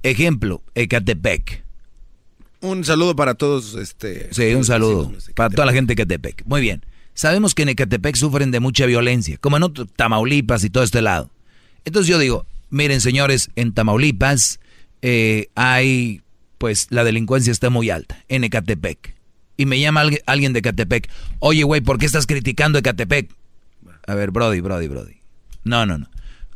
Ejemplo, 0.01 0.63
Ecatepec. 0.73 1.68
Un 2.61 2.83
saludo 2.83 3.15
para 3.15 3.35
todos. 3.35 3.75
Este, 3.75 4.29
Sí, 4.33 4.53
un 4.53 4.65
saludo 4.65 5.11
para 5.35 5.49
toda 5.49 5.65
la 5.65 5.73
gente 5.73 5.95
de 5.95 6.01
Ecatepec. 6.01 6.43
Muy 6.45 6.61
bien. 6.61 6.83
Sabemos 7.13 7.53
que 7.55 7.63
en 7.63 7.69
Ecatepec 7.69 8.15
sufren 8.15 8.51
de 8.51 8.59
mucha 8.59 8.85
violencia, 8.85 9.37
como 9.37 9.57
en 9.57 9.63
otro- 9.63 9.85
Tamaulipas 9.85 10.63
y 10.63 10.69
todo 10.69 10.83
este 10.83 11.01
lado. 11.01 11.29
Entonces 11.85 12.07
yo 12.09 12.17
digo, 12.19 12.45
miren 12.69 13.01
señores, 13.01 13.49
en 13.55 13.73
Tamaulipas 13.73 14.59
eh, 15.01 15.47
hay, 15.55 16.21
pues 16.57 16.87
la 16.89 17.03
delincuencia 17.03 17.51
está 17.51 17.69
muy 17.69 17.89
alta, 17.89 18.23
en 18.29 18.43
Ecatepec. 18.43 19.15
Y 19.57 19.65
me 19.65 19.79
llama 19.79 20.01
alguien, 20.01 20.21
alguien 20.25 20.53
de 20.53 20.59
Ecatepec, 20.59 21.09
oye 21.39 21.63
güey, 21.63 21.81
¿por 21.81 21.97
qué 21.97 22.05
estás 22.05 22.25
criticando 22.25 22.79
Ecatepec? 22.79 23.29
A 24.07 24.15
ver, 24.15 24.31
Brody, 24.31 24.59
Brody, 24.61 24.87
Brody. 24.87 25.15
No, 25.63 25.85
no, 25.85 25.97
no. 25.97 26.09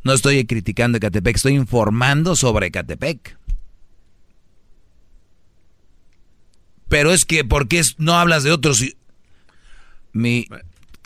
No 0.03 0.13
estoy 0.13 0.45
criticando 0.45 0.97
Ecatepec, 0.97 1.35
estoy 1.35 1.53
informando 1.55 2.35
sobre 2.35 2.67
Ecatepec. 2.67 3.37
Pero 6.87 7.11
es 7.11 7.25
que, 7.25 7.43
¿por 7.43 7.67
qué 7.67 7.81
no 7.97 8.13
hablas 8.13 8.43
de 8.43 8.51
otros? 8.51 8.83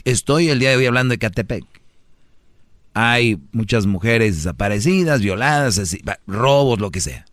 estoy 0.03 0.49
el 0.49 0.59
día 0.59 0.71
de 0.71 0.77
hoy 0.77 0.85
hablando 0.85 1.13
de 1.13 1.17
Catepec. 1.17 1.63
Hay 2.93 3.39
muchas 3.51 3.85
mujeres 3.85 4.35
desaparecidas, 4.37 5.21
violadas, 5.21 5.79
robos, 6.25 6.79
lo 6.79 6.91
que 6.91 6.99
sea. 6.99 7.25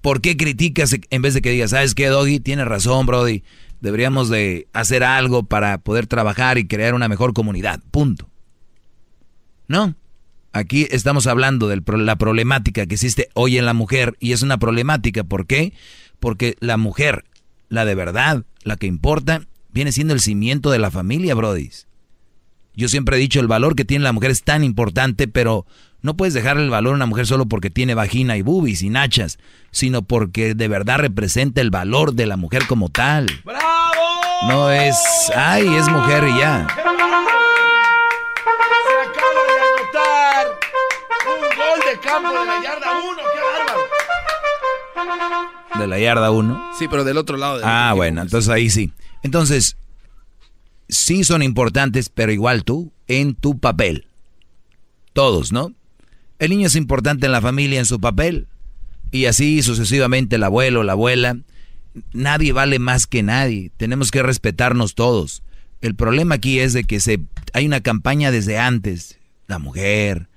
¿Por 0.00 0.20
qué 0.20 0.36
criticas 0.36 0.94
en 1.10 1.22
vez 1.22 1.34
de 1.34 1.42
que 1.42 1.50
digas, 1.50 1.70
sabes 1.70 1.96
qué, 1.96 2.06
Doggy? 2.06 2.38
Tienes 2.38 2.66
razón, 2.66 3.06
Brody. 3.06 3.42
Deberíamos 3.80 4.28
de 4.28 4.68
hacer 4.72 5.02
algo 5.02 5.42
para 5.42 5.78
poder 5.78 6.06
trabajar 6.06 6.58
y 6.58 6.68
crear 6.68 6.94
una 6.94 7.08
mejor 7.08 7.32
comunidad. 7.32 7.80
Punto. 7.90 8.30
No. 9.66 9.96
Aquí 10.52 10.86
estamos 10.90 11.26
hablando 11.26 11.66
de 11.68 11.82
la 11.84 12.16
problemática 12.16 12.86
que 12.86 12.94
existe 12.94 13.28
hoy 13.34 13.58
en 13.58 13.66
la 13.66 13.74
mujer 13.74 14.16
y 14.20 14.32
es 14.32 14.42
una 14.42 14.58
problemática. 14.58 15.24
¿Por 15.24 15.46
qué? 15.46 15.72
Porque 16.20 16.56
la 16.60 16.76
mujer, 16.76 17.24
la 17.68 17.84
de 17.84 17.94
verdad, 17.94 18.44
la 18.62 18.76
que 18.76 18.86
importa, 18.86 19.42
viene 19.70 19.92
siendo 19.92 20.14
el 20.14 20.20
cimiento 20.20 20.70
de 20.70 20.78
la 20.78 20.90
familia, 20.90 21.34
Brody. 21.34 21.70
Yo 22.74 22.88
siempre 22.88 23.16
he 23.16 23.20
dicho, 23.20 23.40
el 23.40 23.48
valor 23.48 23.74
que 23.74 23.84
tiene 23.84 24.04
la 24.04 24.12
mujer 24.12 24.30
es 24.30 24.42
tan 24.42 24.62
importante, 24.62 25.28
pero 25.28 25.66
no 26.02 26.16
puedes 26.16 26.34
dejarle 26.34 26.62
el 26.62 26.70
valor 26.70 26.92
a 26.92 26.96
una 26.96 27.06
mujer 27.06 27.26
solo 27.26 27.46
porque 27.46 27.70
tiene 27.70 27.94
vagina 27.94 28.36
y 28.36 28.42
boobies 28.42 28.82
y 28.82 28.90
nachas, 28.90 29.38
sino 29.70 30.02
porque 30.02 30.54
de 30.54 30.68
verdad 30.68 30.98
representa 30.98 31.60
el 31.60 31.70
valor 31.70 32.12
de 32.12 32.26
la 32.26 32.36
mujer 32.36 32.66
como 32.66 32.90
tal. 32.90 33.26
¡Bravo! 33.44 33.62
No 34.46 34.70
es, 34.70 34.96
ay, 35.34 35.66
es 35.74 35.88
mujer 35.88 36.24
y 36.24 36.38
ya. 36.38 36.66
Se 36.68 36.82
acaba 39.10 39.40
de 39.48 39.58
anotar 39.58 40.46
un 41.26 41.40
gol 41.56 41.80
de 41.90 41.98
campo 42.00 42.28
de 42.28 42.46
la 42.46 42.62
yarda 42.62 42.98
1. 42.98 43.35
De 45.78 45.86
la 45.86 45.98
yarda 45.98 46.30
1. 46.30 46.70
Sí, 46.78 46.86
pero 46.88 47.04
del 47.04 47.18
otro 47.18 47.36
lado. 47.36 47.58
del 47.58 47.66
Ah, 47.66 47.92
bueno, 47.94 48.22
entonces 48.22 48.48
ahí 48.48 48.70
sí. 48.70 48.92
Entonces, 49.22 49.76
sí 50.88 51.24
son 51.24 51.42
importantes, 51.42 52.08
pero 52.08 52.32
igual 52.32 52.64
tú, 52.64 52.92
en 53.08 53.34
tu 53.34 53.58
papel. 53.58 54.06
Todos, 55.12 55.52
¿no? 55.52 55.72
El 56.38 56.50
niño 56.50 56.66
es 56.66 56.76
importante 56.76 57.26
en 57.26 57.32
la 57.32 57.40
familia, 57.40 57.78
en 57.78 57.86
su 57.86 58.00
papel. 58.00 58.46
Y 59.10 59.26
así 59.26 59.62
sucesivamente 59.62 60.36
el 60.36 60.42
abuelo, 60.44 60.82
la 60.82 60.92
abuela. 60.92 61.38
Nadie 62.12 62.52
vale 62.52 62.78
más 62.78 63.06
que 63.06 63.22
nadie. 63.22 63.70
Tenemos 63.76 64.10
que 64.10 64.22
respetarnos 64.22 64.94
todos. 64.94 65.42
El 65.80 65.94
problema 65.94 66.36
aquí 66.36 66.58
es 66.58 66.72
de 66.72 66.84
que 66.84 67.00
se, 67.00 67.20
hay 67.52 67.66
una 67.66 67.80
campaña 67.80 68.30
desde 68.30 68.58
antes. 68.58 69.18
La 69.46 69.58
mujer, 69.58 70.28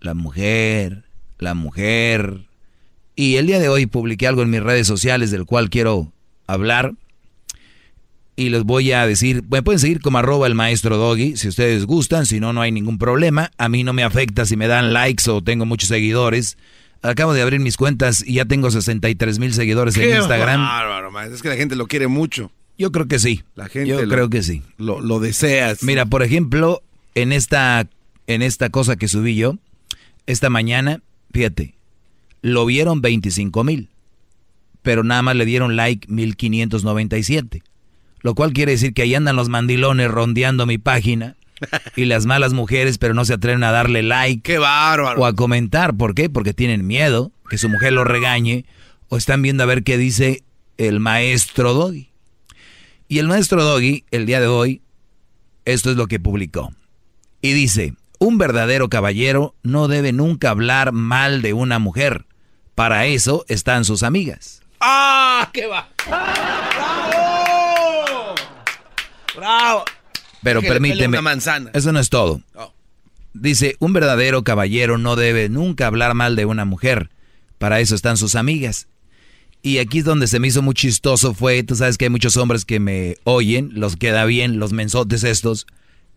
la 0.00 0.14
mujer, 0.14 1.04
la 1.38 1.54
mujer. 1.54 2.49
Y 3.20 3.36
el 3.36 3.46
día 3.46 3.58
de 3.58 3.68
hoy 3.68 3.84
publiqué 3.84 4.26
algo 4.26 4.40
en 4.40 4.48
mis 4.48 4.62
redes 4.62 4.86
sociales 4.86 5.30
del 5.30 5.44
cual 5.44 5.68
quiero 5.68 6.10
hablar. 6.46 6.94
Y 8.34 8.48
les 8.48 8.62
voy 8.64 8.92
a 8.92 9.06
decir, 9.06 9.44
me 9.50 9.62
pueden 9.62 9.78
seguir 9.78 10.00
como 10.00 10.16
arroba 10.16 10.46
el 10.46 10.54
maestro 10.54 10.96
Doggy, 10.96 11.36
si 11.36 11.48
ustedes 11.48 11.84
gustan, 11.84 12.24
si 12.24 12.40
no, 12.40 12.54
no 12.54 12.62
hay 12.62 12.72
ningún 12.72 12.96
problema. 12.96 13.50
A 13.58 13.68
mí 13.68 13.84
no 13.84 13.92
me 13.92 14.04
afecta 14.04 14.46
si 14.46 14.56
me 14.56 14.68
dan 14.68 14.94
likes 14.94 15.28
o 15.30 15.42
tengo 15.42 15.66
muchos 15.66 15.90
seguidores. 15.90 16.56
Acabo 17.02 17.34
de 17.34 17.42
abrir 17.42 17.60
mis 17.60 17.76
cuentas 17.76 18.24
y 18.26 18.36
ya 18.36 18.46
tengo 18.46 18.70
63 18.70 19.38
mil 19.38 19.52
seguidores 19.52 19.98
en 19.98 20.16
Instagram. 20.16 20.62
bárbaro. 20.62 21.20
Es 21.34 21.42
que 21.42 21.50
la 21.50 21.56
gente 21.56 21.76
lo 21.76 21.88
quiere 21.88 22.06
mucho. 22.06 22.50
Yo 22.78 22.90
creo 22.90 23.06
que 23.06 23.18
sí. 23.18 23.42
La 23.54 23.68
gente 23.68 23.90
Yo 23.90 24.00
lo- 24.00 24.08
creo 24.08 24.30
que 24.30 24.42
sí. 24.42 24.62
Lo, 24.78 25.02
lo 25.02 25.20
deseas. 25.20 25.82
Mira, 25.82 26.06
por 26.06 26.22
ejemplo, 26.22 26.80
en 27.14 27.32
esta, 27.32 27.86
en 28.26 28.40
esta 28.40 28.70
cosa 28.70 28.96
que 28.96 29.08
subí 29.08 29.34
yo, 29.34 29.56
esta 30.24 30.48
mañana, 30.48 31.02
fíjate, 31.34 31.74
lo 32.42 32.66
vieron 32.66 33.00
25 33.00 33.64
mil, 33.64 33.88
pero 34.82 35.04
nada 35.04 35.22
más 35.22 35.36
le 35.36 35.44
dieron 35.44 35.76
like 35.76 36.06
1597. 36.10 37.62
Lo 38.22 38.34
cual 38.34 38.52
quiere 38.52 38.72
decir 38.72 38.92
que 38.92 39.02
ahí 39.02 39.14
andan 39.14 39.36
los 39.36 39.48
mandilones 39.48 40.10
rondeando 40.10 40.66
mi 40.66 40.78
página 40.78 41.36
y 41.96 42.04
las 42.04 42.26
malas 42.26 42.52
mujeres, 42.52 42.98
pero 42.98 43.14
no 43.14 43.24
se 43.24 43.34
atreven 43.34 43.64
a 43.64 43.72
darle 43.72 44.02
like. 44.02 44.42
¡Qué 44.42 44.58
bárbaro! 44.58 45.20
O 45.20 45.26
a 45.26 45.34
comentar. 45.34 45.96
¿Por 45.96 46.14
qué? 46.14 46.28
Porque 46.28 46.52
tienen 46.52 46.86
miedo 46.86 47.32
que 47.48 47.58
su 47.58 47.68
mujer 47.68 47.92
lo 47.92 48.04
regañe 48.04 48.64
o 49.08 49.16
están 49.16 49.42
viendo 49.42 49.62
a 49.62 49.66
ver 49.66 49.82
qué 49.82 49.96
dice 49.98 50.44
el 50.76 51.00
maestro 51.00 51.74
Doggy. 51.74 52.10
Y 53.08 53.18
el 53.18 53.26
maestro 53.26 53.64
Doggy, 53.64 54.04
el 54.10 54.26
día 54.26 54.40
de 54.40 54.46
hoy, 54.46 54.82
esto 55.64 55.90
es 55.90 55.96
lo 55.96 56.06
que 56.06 56.20
publicó. 56.20 56.72
Y 57.42 57.52
dice, 57.52 57.94
un 58.18 58.38
verdadero 58.38 58.88
caballero 58.88 59.54
no 59.62 59.88
debe 59.88 60.12
nunca 60.12 60.50
hablar 60.50 60.92
mal 60.92 61.42
de 61.42 61.54
una 61.54 61.78
mujer. 61.78 62.26
Para 62.80 63.04
eso 63.04 63.44
están 63.46 63.84
sus 63.84 64.02
amigas. 64.02 64.62
¡Ah! 64.80 65.50
¡Qué 65.52 65.66
va! 65.66 65.90
¡Bravo! 66.06 67.54
¡Bravo! 69.36 69.84
Pero 70.42 70.62
permíteme, 70.62 71.18
una 71.18 71.20
manzana. 71.20 71.70
eso 71.74 71.92
no 71.92 72.00
es 72.00 72.08
todo. 72.08 72.40
Oh. 72.54 72.72
Dice, 73.34 73.76
un 73.80 73.92
verdadero 73.92 74.44
caballero 74.44 74.96
no 74.96 75.14
debe 75.14 75.50
nunca 75.50 75.88
hablar 75.88 76.14
mal 76.14 76.36
de 76.36 76.46
una 76.46 76.64
mujer. 76.64 77.10
Para 77.58 77.80
eso 77.80 77.94
están 77.94 78.16
sus 78.16 78.34
amigas. 78.34 78.88
Y 79.60 79.76
aquí 79.76 79.98
es 79.98 80.06
donde 80.06 80.26
se 80.26 80.40
me 80.40 80.48
hizo 80.48 80.62
muy 80.62 80.72
chistoso 80.72 81.34
fue, 81.34 81.62
tú 81.62 81.76
sabes 81.76 81.98
que 81.98 82.06
hay 82.06 82.10
muchos 82.10 82.38
hombres 82.38 82.64
que 82.64 82.80
me 82.80 83.18
oyen, 83.24 83.72
los 83.74 83.96
queda 83.96 84.24
bien, 84.24 84.58
los 84.58 84.72
mensotes 84.72 85.22
estos, 85.22 85.66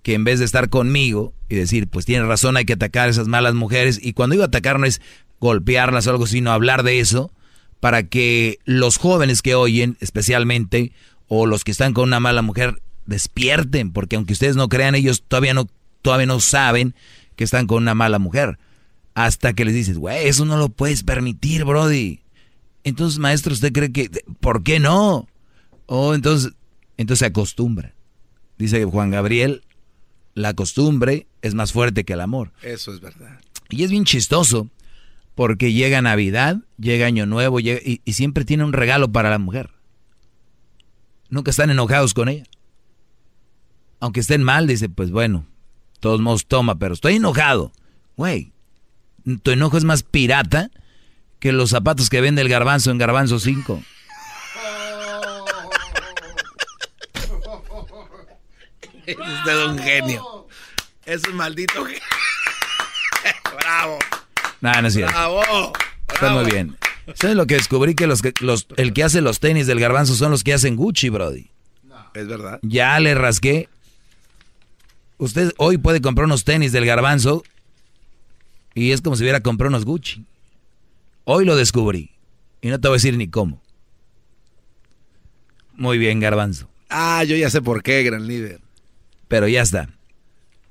que 0.01 0.13
en 0.13 0.23
vez 0.23 0.39
de 0.39 0.45
estar 0.45 0.69
conmigo 0.69 1.33
y 1.49 1.55
decir, 1.55 1.89
pues 1.89 2.05
tiene 2.05 2.25
razón, 2.25 2.55
hay 2.55 2.63
que 2.63 2.71
atacar 2.71 3.09
a 3.09 3.11
esas 3.11 3.27
malas 3.27 3.53
mujeres, 3.53 3.99
y 4.01 4.13
cuando 4.13 4.35
digo 4.35 4.45
atacar 4.45 4.79
no 4.79 4.85
es 4.85 5.01
golpearlas 5.43 6.07
o 6.07 6.11
algo, 6.11 6.25
sino 6.25 6.51
hablar 6.51 6.83
de 6.83 6.99
eso, 6.99 7.31
para 7.79 8.03
que 8.03 8.59
los 8.63 8.97
jóvenes 8.97 9.41
que 9.41 9.55
oyen, 9.55 9.97
especialmente, 9.99 10.93
o 11.27 11.45
los 11.45 11.63
que 11.63 11.71
están 11.71 11.93
con 11.93 12.05
una 12.05 12.19
mala 12.19 12.41
mujer, 12.41 12.81
despierten, 13.05 13.91
porque 13.91 14.15
aunque 14.15 14.33
ustedes 14.33 14.55
no 14.55 14.69
crean, 14.69 14.95
ellos 14.95 15.23
todavía 15.27 15.53
no, 15.53 15.67
todavía 16.01 16.27
no 16.27 16.39
saben 16.39 16.95
que 17.35 17.43
están 17.43 17.67
con 17.67 17.83
una 17.83 17.93
mala 17.93 18.19
mujer. 18.19 18.57
Hasta 19.15 19.53
que 19.53 19.65
les 19.65 19.75
dices, 19.75 19.97
güey, 19.97 20.27
eso 20.27 20.45
no 20.45 20.57
lo 20.57 20.69
puedes 20.69 21.03
permitir, 21.03 21.65
Brody. 21.65 22.21
Entonces, 22.85 23.19
maestro, 23.19 23.53
¿usted 23.53 23.73
cree 23.73 23.91
que, 23.91 24.09
por 24.39 24.63
qué 24.63 24.79
no? 24.79 25.27
Oh, 25.85 26.15
entonces, 26.15 26.53
entonces 26.97 27.19
se 27.19 27.25
acostumbra. 27.25 27.93
Dice 28.57 28.85
Juan 28.85 29.11
Gabriel, 29.11 29.61
la 30.35 30.53
costumbre 30.53 31.27
es 31.41 31.53
más 31.53 31.73
fuerte 31.73 32.05
que 32.05 32.13
el 32.13 32.21
amor. 32.21 32.53
Eso 32.61 32.93
es 32.93 33.01
verdad. 33.01 33.39
Y 33.69 33.83
es 33.83 33.91
bien 33.91 34.05
chistoso, 34.05 34.69
porque 35.35 35.73
llega 35.73 36.01
Navidad, 36.01 36.57
llega 36.77 37.05
Año 37.07 37.25
Nuevo, 37.25 37.59
llega- 37.59 37.81
y, 37.83 37.99
siempre 38.13 38.45
tiene 38.45 38.63
un 38.63 38.73
regalo 38.73 39.11
para 39.11 39.29
la 39.29 39.39
mujer. 39.39 39.71
Nunca 41.29 41.51
están 41.51 41.69
enojados 41.71 42.13
con 42.13 42.29
ella. 42.29 42.43
Aunque 43.99 44.19
estén 44.19 44.43
mal, 44.43 44.67
dice, 44.67 44.89
pues 44.89 45.11
bueno, 45.11 45.45
todos 45.99 46.21
modos 46.21 46.45
toma, 46.45 46.75
pero 46.75 46.93
estoy 46.93 47.15
enojado. 47.15 47.71
Güey, 48.17 48.51
tu 49.41 49.51
enojo 49.51 49.77
es 49.77 49.83
más 49.85 50.03
pirata 50.03 50.69
que 51.39 51.51
los 51.51 51.71
zapatos 51.71 52.09
que 52.09 52.21
vende 52.21 52.41
el 52.41 52.49
garbanzo 52.49 52.91
en 52.91 52.97
Garbanzo 52.97 53.39
5. 53.39 53.81
Es 59.05 59.17
usted 59.17 59.65
un 59.65 59.77
genio. 59.79 60.47
Es 61.05 61.21
un 61.27 61.35
maldito 61.35 61.83
genio. 61.85 61.99
¡Bravo! 63.59 63.99
Nah, 64.63 64.81
no 64.81 64.87
es 64.87 64.93
cierto. 64.93 65.11
¡Bravo! 65.13 65.73
Está 66.07 66.31
muy 66.33 66.45
bien. 66.49 66.77
¿Sabes 67.15 67.35
lo 67.35 67.45
que 67.45 67.55
descubrí? 67.55 67.95
Que 67.95 68.07
los, 68.07 68.21
que- 68.21 68.33
los 68.39 68.65
el 68.77 68.93
que 68.93 69.03
hace 69.03 69.19
los 69.19 69.41
tenis 69.41 69.67
del 69.67 69.77
garbanzo 69.81 70.15
son 70.15 70.31
los 70.31 70.41
que 70.41 70.53
hacen 70.53 70.77
Gucci, 70.77 71.09
Brody. 71.09 71.49
Es 72.13 72.27
verdad. 72.27 72.59
Ya 72.61 72.97
le 73.01 73.13
rasqué. 73.13 73.67
Usted 75.17 75.51
hoy 75.57 75.77
puede 75.77 75.99
comprar 75.99 76.25
unos 76.27 76.45
tenis 76.45 76.71
del 76.71 76.85
garbanzo 76.85 77.43
y 78.73 78.91
es 78.91 79.01
como 79.01 79.17
si 79.17 79.23
hubiera 79.23 79.41
comprado 79.41 79.67
unos 79.67 79.83
Gucci. 79.83 80.23
Hoy 81.25 81.43
lo 81.43 81.57
descubrí. 81.57 82.11
Y 82.61 82.69
no 82.69 82.79
te 82.79 82.87
voy 82.87 82.95
a 82.95 82.99
decir 82.99 83.17
ni 83.17 83.27
cómo. 83.27 83.61
Muy 85.73 85.97
bien, 85.97 86.21
garbanzo. 86.21 86.69
Ah, 86.89 87.25
yo 87.25 87.35
ya 87.35 87.49
sé 87.49 87.61
por 87.61 87.83
qué, 87.83 88.01
gran 88.03 88.27
líder. 88.27 88.61
Pero 89.27 89.49
ya 89.49 89.61
está. 89.61 89.89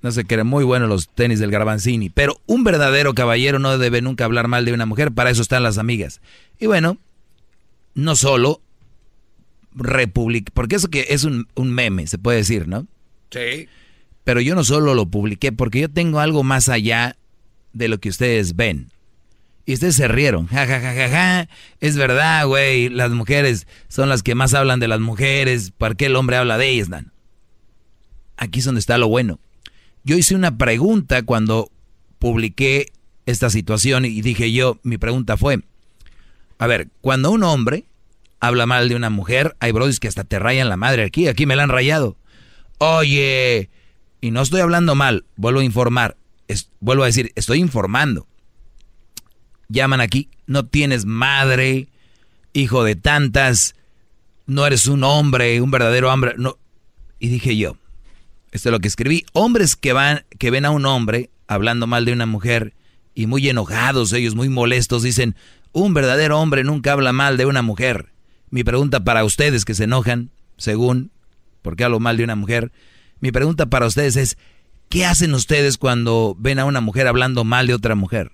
No 0.03 0.11
sé, 0.11 0.24
que 0.24 0.35
eran 0.35 0.49
muy 0.49 0.65
buenos 0.65 0.89
los 0.89 1.09
tenis 1.09 1.39
del 1.39 1.51
Garbanzini. 1.51 2.11
Pero 2.11 2.41
un 2.47 2.65
verdadero 2.65 3.15
caballero 3.15 3.59
no 3.59 3.79
debe 3.79 4.03
nunca 4.03 4.24
hablar 4.24 4.49
mal 4.49 4.65
de 4.65 4.73
una 4.73 4.85
mujer. 4.85 5.12
Para 5.12 5.31
eso 5.31 5.43
están 5.43 5.62
las 5.62 5.79
amigas. 5.79 6.20
Y 6.59 6.66
bueno, 6.66 6.99
no 7.95 8.16
solo 8.16 8.61
republic 9.74 10.51
porque 10.53 10.77
eso 10.77 10.89
que 10.89 11.07
es 11.11 11.24
un, 11.24 11.49
un 11.55 11.70
meme, 11.70 12.07
se 12.07 12.19
puede 12.19 12.39
decir, 12.39 12.69
¿no? 12.69 12.87
Sí. 13.31 13.69
Pero 14.24 14.41
yo 14.41 14.55
no 14.55 14.65
solo 14.65 14.95
lo 14.95 15.07
publiqué, 15.07 15.53
porque 15.53 15.81
yo 15.81 15.89
tengo 15.89 16.20
algo 16.20 16.43
más 16.43 16.69
allá 16.69 17.16
de 17.73 17.89
lo 17.89 17.99
que 17.99 18.09
ustedes 18.09 18.55
ven. 18.55 18.89
Y 19.65 19.74
ustedes 19.74 19.97
se 19.97 20.09
rieron. 20.09 20.47
Ja, 20.49 20.66
ja, 20.66 20.81
ja, 20.81 20.95
ja, 20.95 21.09
ja. 21.09 21.49
Es 21.81 21.97
verdad, 21.97 22.47
güey. 22.47 22.89
Las 22.89 23.11
mujeres 23.12 23.66
son 23.89 24.09
las 24.09 24.23
que 24.23 24.35
más 24.35 24.55
hablan 24.55 24.81
de 24.81 24.89
las 24.89 25.01
mujeres. 25.01 25.73
¿Por 25.77 25.97
qué 25.97 26.07
el 26.07 26.16
hombre 26.16 26.37
habla 26.37 26.59
de 26.59 26.69
ellas, 26.69 26.89
Dan? 26.89 27.12
Aquí 28.37 28.59
es 28.59 28.65
donde 28.65 28.81
está 28.81 28.99
lo 28.99 29.09
bueno. 29.09 29.39
Yo 30.05 30.16
hice 30.16 30.35
una 30.35 30.57
pregunta 30.57 31.23
cuando 31.23 31.70
publiqué 32.19 32.93
esta 33.27 33.51
situación 33.51 34.05
y 34.05 34.20
dije 34.20 34.53
yo, 34.53 34.79
mi 34.83 34.99
pregunta 34.99 35.37
fue, 35.37 35.62
a 36.59 36.66
ver, 36.66 36.89
cuando 37.01 37.31
un 37.31 37.45
hombre 37.45 37.87
habla 38.41 38.66
mal 38.66 38.89
de 38.89 38.97
una 38.97 39.11
mujer, 39.11 39.57
hay 39.61 39.73
brodis 39.73 40.01
que 40.01 40.09
hasta 40.09 40.24
te 40.24 40.39
rayan 40.39 40.69
la 40.69 40.77
madre 40.77 41.05
aquí, 41.05 41.29
aquí 41.29 41.47
me 41.47 41.57
la 41.57 41.62
han 41.62 41.69
rayado. 41.69 42.16
Oye, 42.79 43.70
y 44.20 44.31
no 44.33 44.43
estoy 44.43 44.61
hablando 44.61 44.95
mal, 44.95 45.24
vuelvo 45.37 45.61
a 45.61 45.65
informar, 45.65 46.16
vuelvo 46.81 47.05
a 47.05 47.07
decir, 47.07 47.33
estoy 47.37 47.59
informando. 47.61 48.27
Llaman 49.69 50.01
aquí, 50.01 50.29
no 50.47 50.66
tienes 50.66 51.05
madre, 51.07 51.89
hijo 52.53 52.85
de 52.85 52.97
tantas, 52.97 53.74
no 54.47 54.66
eres 54.66 54.87
un 54.87 55.05
hombre, 55.05 55.61
un 55.61 55.70
verdadero 55.70 56.12
hombre, 56.12 56.35
no. 56.37 56.59
Y 57.19 57.29
dije 57.29 57.57
yo, 57.57 57.77
esto 58.53 58.69
es 58.69 58.73
lo 58.73 58.81
que 58.81 58.89
escribí, 58.89 59.24
hombres 59.33 59.77
que 59.77 59.95
van, 59.95 60.24
que 60.39 60.51
ven 60.51 60.66
a 60.66 60.70
un 60.70 60.85
hombre 60.85 61.31
hablando 61.47 61.87
mal 61.87 62.05
de 62.05 62.12
una 62.12 62.27
mujer 62.27 62.74
y 63.15 63.27
muy 63.27 63.49
enojados, 63.49 64.12
ellos 64.12 64.35
muy 64.35 64.51
molestos, 64.51 65.03
dicen, 65.03 65.37
un 65.73 65.95
verdadero 65.95 66.39
hombre 66.39 66.62
nunca 66.62 66.93
habla 66.93 67.12
mal 67.12 67.39
de 67.39 67.47
una 67.47 67.62
mujer. 67.62 68.12
Mi 68.51 68.62
pregunta 68.62 69.05
para 69.05 69.24
ustedes 69.24 69.65
que 69.65 69.74
se 69.74 69.85
enojan, 69.85 70.31
según, 70.59 71.11
porque 71.62 71.85
hablo 71.85 71.99
mal 71.99 72.19
de 72.19 72.24
una 72.24 72.37
mujer, 72.37 72.73
mi 73.20 73.33
pregunta 73.33 73.66
para 73.66 73.87
ustedes 73.87 74.16
es, 74.16 74.37
¿qué 74.91 75.07
hacen 75.07 75.33
ustedes 75.33 75.79
cuando 75.79 76.37
ven 76.39 76.59
a 76.59 76.66
una 76.66 76.83
mujer 76.83 77.07
hablando 77.07 77.45
mal 77.45 77.66
de 77.66 77.74
otra 77.74 77.95
mujer? 77.95 78.33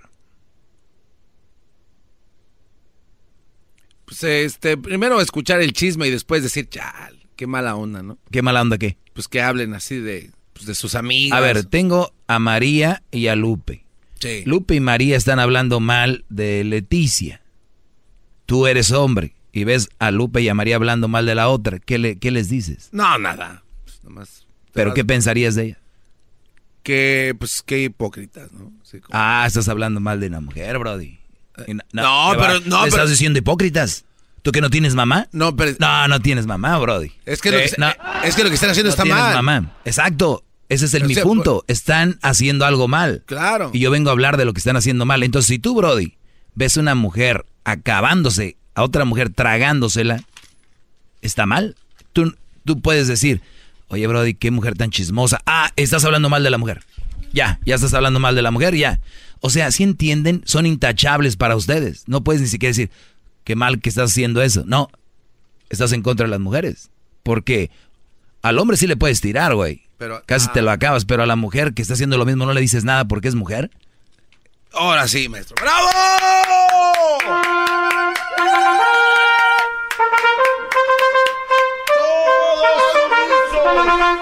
Pues 4.04 4.24
este, 4.24 4.76
primero 4.76 5.20
escuchar 5.20 5.60
el 5.60 5.72
chisme 5.72 6.08
y 6.08 6.10
después 6.10 6.42
decir, 6.42 6.68
chal, 6.68 7.28
qué 7.36 7.46
mala 7.46 7.76
onda, 7.76 8.02
¿no? 8.02 8.18
¿Qué 8.32 8.42
mala 8.42 8.62
onda 8.62 8.78
qué? 8.78 8.96
Pues 9.18 9.26
que 9.26 9.42
hablen 9.42 9.74
así 9.74 9.96
de, 9.98 10.30
pues, 10.52 10.64
de 10.66 10.76
sus 10.76 10.94
amigas. 10.94 11.36
A 11.36 11.40
ver, 11.40 11.64
tengo 11.64 12.14
a 12.28 12.38
María 12.38 13.02
y 13.10 13.26
a 13.26 13.34
Lupe. 13.34 13.84
Sí. 14.20 14.44
Lupe 14.46 14.76
y 14.76 14.80
María 14.80 15.16
están 15.16 15.40
hablando 15.40 15.80
mal 15.80 16.24
de 16.28 16.62
Leticia. 16.62 17.42
Tú 18.46 18.68
eres 18.68 18.92
hombre 18.92 19.34
y 19.52 19.64
ves 19.64 19.88
a 19.98 20.12
Lupe 20.12 20.40
y 20.40 20.48
a 20.48 20.54
María 20.54 20.76
hablando 20.76 21.08
mal 21.08 21.26
de 21.26 21.34
la 21.34 21.48
otra. 21.48 21.80
¿Qué, 21.80 21.98
le, 21.98 22.16
qué 22.20 22.30
les 22.30 22.48
dices? 22.48 22.90
No, 22.92 23.18
nada. 23.18 23.64
Pues 23.82 24.04
nomás 24.04 24.46
¿Pero 24.72 24.94
qué 24.94 25.04
pensarías 25.04 25.56
de 25.56 25.64
ella? 25.64 25.78
que, 26.84 27.34
pues 27.36 27.62
qué 27.66 27.82
hipócritas, 27.82 28.52
¿no? 28.52 28.72
Sí, 28.84 29.00
como- 29.00 29.18
Ah, 29.20 29.44
estás 29.48 29.68
hablando 29.68 29.98
mal 29.98 30.20
de 30.20 30.28
una 30.28 30.40
mujer, 30.40 30.78
Brody. 30.78 31.18
Y 31.66 31.74
No, 31.74 31.82
No, 31.92 32.30
¿qué 32.30 32.36
va? 32.36 32.46
pero- 32.46 32.60
no, 32.60 32.76
¿Me 32.82 32.84
pero- 32.84 32.86
estás 32.86 33.10
diciendo 33.10 33.40
hipócritas? 33.40 34.04
¿Tú 34.42 34.52
que 34.52 34.60
no 34.60 34.70
tienes 34.70 34.94
mamá? 34.94 35.28
No, 35.32 35.56
pero... 35.56 35.72
No, 35.78 36.08
no 36.08 36.20
tienes 36.20 36.46
mamá, 36.46 36.78
Brody. 36.78 37.10
Es 37.26 37.40
que 37.40 37.50
lo 37.50 37.58
que 37.58 37.64
Eh, 37.64 37.74
es 38.24 38.34
que 38.36 38.42
lo 38.44 38.48
que 38.48 38.54
están 38.54 38.70
haciendo 38.70 38.88
no 38.88 38.90
está 38.90 39.02
tienes 39.02 39.20
mal. 39.22 39.34
mamá. 39.42 39.72
Exacto. 39.84 40.44
Ese 40.68 40.84
es 40.86 40.94
el 40.94 41.04
O 41.04 41.06
mi 41.06 41.14
punto. 41.16 41.64
Están 41.66 42.18
haciendo 42.22 42.64
algo 42.66 42.88
mal. 42.88 43.22
Claro. 43.26 43.70
Y 43.72 43.80
yo 43.80 43.90
vengo 43.90 44.10
a 44.10 44.12
hablar 44.12 44.36
de 44.36 44.44
lo 44.44 44.52
que 44.52 44.58
están 44.58 44.76
haciendo 44.76 45.04
mal. 45.06 45.22
Entonces, 45.22 45.48
si 45.48 45.58
tú, 45.58 45.74
Brody, 45.74 46.16
ves 46.54 46.76
una 46.76 46.94
mujer 46.94 47.46
acabándose 47.64 48.56
a 48.74 48.82
otra 48.82 49.04
mujer 49.04 49.30
tragándosela, 49.30 50.22
está 51.22 51.46
mal. 51.46 51.74
Tú, 52.12 52.34
tú 52.64 52.80
puedes 52.80 53.08
decir, 53.08 53.40
oye, 53.88 54.06
Brody, 54.06 54.34
qué 54.34 54.50
mujer 54.50 54.74
tan 54.74 54.90
chismosa. 54.90 55.40
Ah, 55.46 55.72
estás 55.76 56.04
hablando 56.04 56.28
mal 56.28 56.42
de 56.42 56.50
la 56.50 56.58
mujer. 56.58 56.84
Ya, 57.32 57.58
ya 57.64 57.74
estás 57.74 57.94
hablando 57.94 58.20
mal 58.20 58.34
de 58.34 58.42
la 58.42 58.50
mujer, 58.50 58.74
ya. 58.74 59.00
O 59.40 59.50
sea, 59.50 59.70
si 59.70 59.82
entienden, 59.84 60.42
son 60.44 60.66
intachables 60.66 61.36
para 61.36 61.56
ustedes. 61.56 62.04
No 62.06 62.22
puedes 62.24 62.42
ni 62.42 62.48
siquiera 62.48 62.70
decir, 62.70 62.90
qué 63.48 63.56
mal 63.56 63.80
que 63.80 63.88
estás 63.88 64.10
haciendo 64.10 64.42
eso. 64.42 64.64
No, 64.66 64.90
estás 65.70 65.92
en 65.92 66.02
contra 66.02 66.26
de 66.26 66.30
las 66.30 66.38
mujeres. 66.38 66.90
Porque 67.22 67.70
al 68.42 68.58
hombre 68.58 68.76
sí 68.76 68.86
le 68.86 68.98
puedes 68.98 69.22
tirar, 69.22 69.54
güey. 69.54 69.88
Pero- 69.96 70.22
Casi 70.26 70.48
ah. 70.50 70.52
te 70.52 70.60
lo 70.60 70.70
acabas, 70.70 71.06
pero 71.06 71.22
a 71.22 71.26
la 71.26 71.34
mujer 71.34 71.72
que 71.72 71.80
está 71.80 71.94
haciendo 71.94 72.18
lo 72.18 72.26
mismo 72.26 72.44
no 72.44 72.52
le 72.52 72.60
dices 72.60 72.84
nada 72.84 73.06
porque 73.06 73.28
es 73.28 73.34
mujer. 73.34 73.70
Ahora 74.74 75.08
sí, 75.08 75.30
maestro. 75.30 75.56
¡Bravo! 75.62 75.88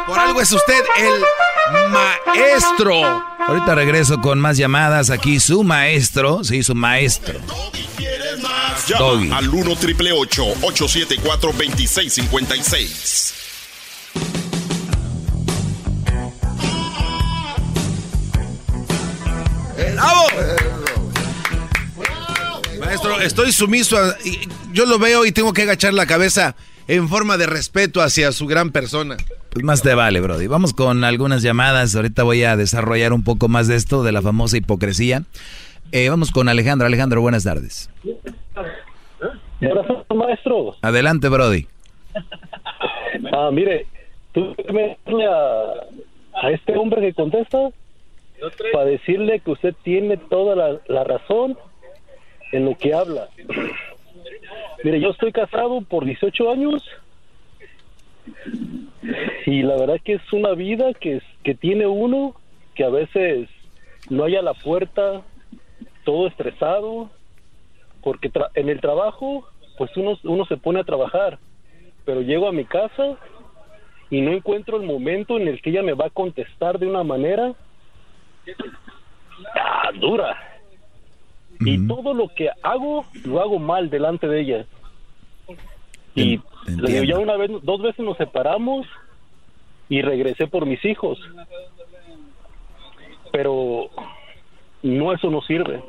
Por 0.06 0.18
algo 0.20 0.40
es 0.40 0.52
usted 0.52 0.84
el 0.98 1.24
maestro. 1.90 3.02
Ahorita 3.46 3.74
regreso 3.74 4.20
con 4.20 4.38
más 4.40 4.56
llamadas. 4.56 5.10
Aquí 5.10 5.40
su 5.40 5.62
maestro, 5.64 6.42
sí, 6.44 6.62
su 6.62 6.74
maestro. 6.74 7.38
Llama 8.88 8.98
Doggy. 8.98 9.30
al 9.32 9.48
1 9.48 9.76
triple 9.76 10.12
874 10.12 11.52
2656. 11.52 13.34
¡Bravo! 19.94 20.26
Maestro, 22.80 23.20
estoy 23.20 23.52
sumiso. 23.52 23.96
a- 23.98 24.16
y 24.24 24.48
yo 24.72 24.86
lo 24.86 24.98
veo 24.98 25.24
y 25.26 25.32
tengo 25.32 25.52
que 25.52 25.62
agachar 25.62 25.94
la 25.94 26.06
cabeza 26.06 26.54
en 26.88 27.08
forma 27.08 27.36
de 27.36 27.46
respeto 27.46 28.00
hacia 28.00 28.32
su 28.32 28.46
gran 28.46 28.70
persona. 28.70 29.16
Pues 29.50 29.64
más 29.64 29.82
te 29.82 29.94
vale, 29.94 30.20
Brody. 30.20 30.46
Vamos 30.46 30.72
con 30.72 31.04
algunas 31.04 31.42
llamadas. 31.42 31.94
Ahorita 31.96 32.22
voy 32.22 32.44
a 32.44 32.56
desarrollar 32.56 33.12
un 33.12 33.24
poco 33.24 33.48
más 33.48 33.68
de 33.68 33.76
esto, 33.76 34.02
de 34.02 34.12
la 34.12 34.22
famosa 34.22 34.56
hipocresía. 34.56 35.22
Eh, 35.92 36.08
vamos 36.08 36.30
con 36.30 36.48
Alejandro. 36.48 36.86
Alejandro, 36.86 37.20
buenas 37.20 37.44
tardes. 37.44 37.90
maestro. 40.14 40.76
Adelante, 40.82 41.28
Brody. 41.28 41.66
Ah, 43.32 43.50
mire, 43.52 43.86
tú 44.32 44.54
me 44.72 44.96
a, 45.26 46.46
a 46.46 46.50
este 46.50 46.76
hombre 46.76 47.00
que 47.00 47.14
contesta 47.14 47.70
para 48.72 48.84
decirle 48.84 49.40
que 49.40 49.50
usted 49.50 49.74
tiene 49.82 50.16
toda 50.16 50.54
la, 50.54 50.78
la 50.88 51.04
razón 51.04 51.56
en 52.52 52.66
lo 52.66 52.76
que 52.76 52.92
habla. 52.94 53.28
Mire, 54.84 55.00
yo 55.00 55.10
estoy 55.10 55.32
casado 55.32 55.80
por 55.82 56.04
18 56.04 56.50
años 56.50 56.82
y 59.46 59.62
la 59.62 59.76
verdad 59.76 60.00
que 60.04 60.14
es 60.14 60.32
una 60.32 60.52
vida 60.52 60.92
que, 60.94 61.20
que 61.44 61.54
tiene 61.54 61.86
uno 61.86 62.34
que 62.74 62.84
a 62.84 62.90
veces 62.90 63.48
no 64.10 64.24
hay 64.24 64.36
a 64.36 64.42
la 64.42 64.54
puerta, 64.54 65.22
todo 66.04 66.26
estresado, 66.26 67.10
porque 68.02 68.30
tra- 68.30 68.50
en 68.54 68.68
el 68.68 68.80
trabajo 68.80 69.46
pues 69.78 69.94
uno, 69.96 70.18
uno 70.24 70.44
se 70.46 70.56
pone 70.56 70.80
a 70.80 70.84
trabajar, 70.84 71.38
pero 72.04 72.22
llego 72.22 72.48
a 72.48 72.52
mi 72.52 72.64
casa 72.64 73.16
y 74.10 74.20
no 74.20 74.32
encuentro 74.32 74.76
el 74.76 74.84
momento 74.86 75.36
en 75.38 75.48
el 75.48 75.60
que 75.60 75.70
ella 75.70 75.82
me 75.82 75.92
va 75.92 76.06
a 76.06 76.10
contestar 76.10 76.78
de 76.78 76.86
una 76.86 77.02
manera 77.02 77.54
ah, 79.54 79.90
dura. 79.98 80.55
Y 81.60 81.86
todo 81.86 82.14
lo 82.14 82.28
que 82.34 82.50
hago, 82.62 83.04
lo 83.24 83.40
hago 83.40 83.58
mal 83.58 83.90
delante 83.90 84.26
de 84.28 84.40
ella. 84.40 84.66
Y 86.14 86.40
le 86.66 86.92
digo, 86.92 87.04
ya 87.04 87.18
una 87.18 87.36
vez, 87.36 87.50
dos 87.62 87.82
veces 87.82 88.04
nos 88.04 88.16
separamos 88.16 88.86
y 89.88 90.02
regresé 90.02 90.46
por 90.46 90.66
mis 90.66 90.84
hijos. 90.84 91.18
Pero 93.32 93.90
no, 94.82 95.12
eso 95.12 95.30
no 95.30 95.42
sirve. 95.42 95.82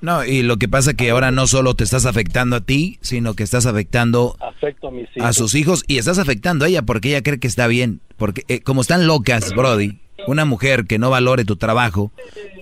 No, 0.00 0.24
y 0.24 0.42
lo 0.42 0.56
que 0.56 0.68
pasa 0.68 0.94
que 0.94 1.10
ahora 1.10 1.30
no 1.30 1.46
solo 1.46 1.74
te 1.74 1.84
estás 1.84 2.06
afectando 2.06 2.56
a 2.56 2.60
ti, 2.60 2.98
sino 3.02 3.34
que 3.34 3.44
estás 3.44 3.66
afectando 3.66 4.36
Afecto 4.40 4.88
a 4.88 4.90
mis 4.90 5.08
hijos. 5.16 5.28
a 5.28 5.32
sus 5.32 5.54
hijos 5.54 5.84
y 5.86 5.98
estás 5.98 6.18
afectando 6.18 6.64
a 6.64 6.68
ella 6.68 6.82
porque 6.82 7.10
ella 7.10 7.22
cree 7.22 7.38
que 7.38 7.46
está 7.46 7.68
bien. 7.68 8.00
Porque 8.16 8.42
eh, 8.48 8.60
como 8.62 8.80
están 8.80 9.06
locas, 9.06 9.54
Brody, 9.54 10.00
una 10.26 10.44
mujer 10.44 10.86
que 10.86 10.98
no 10.98 11.10
valore 11.10 11.44
tu 11.44 11.56
trabajo 11.56 12.12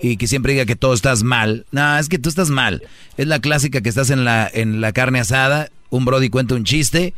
y 0.01 0.17
que 0.17 0.27
siempre 0.27 0.53
diga 0.53 0.65
que 0.65 0.75
todo 0.75 0.93
estás 0.93 1.23
mal, 1.23 1.65
no, 1.71 1.97
es 1.97 2.09
que 2.09 2.19
tú 2.19 2.29
estás 2.29 2.49
mal. 2.49 2.83
Es 3.17 3.27
la 3.27 3.39
clásica 3.39 3.81
que 3.81 3.89
estás 3.89 4.09
en 4.09 4.25
la, 4.25 4.49
en 4.51 4.81
la 4.81 4.91
carne 4.93 5.19
asada, 5.19 5.69
un 5.89 6.05
Brody 6.05 6.29
cuenta 6.29 6.55
un 6.55 6.63
chiste 6.63 7.13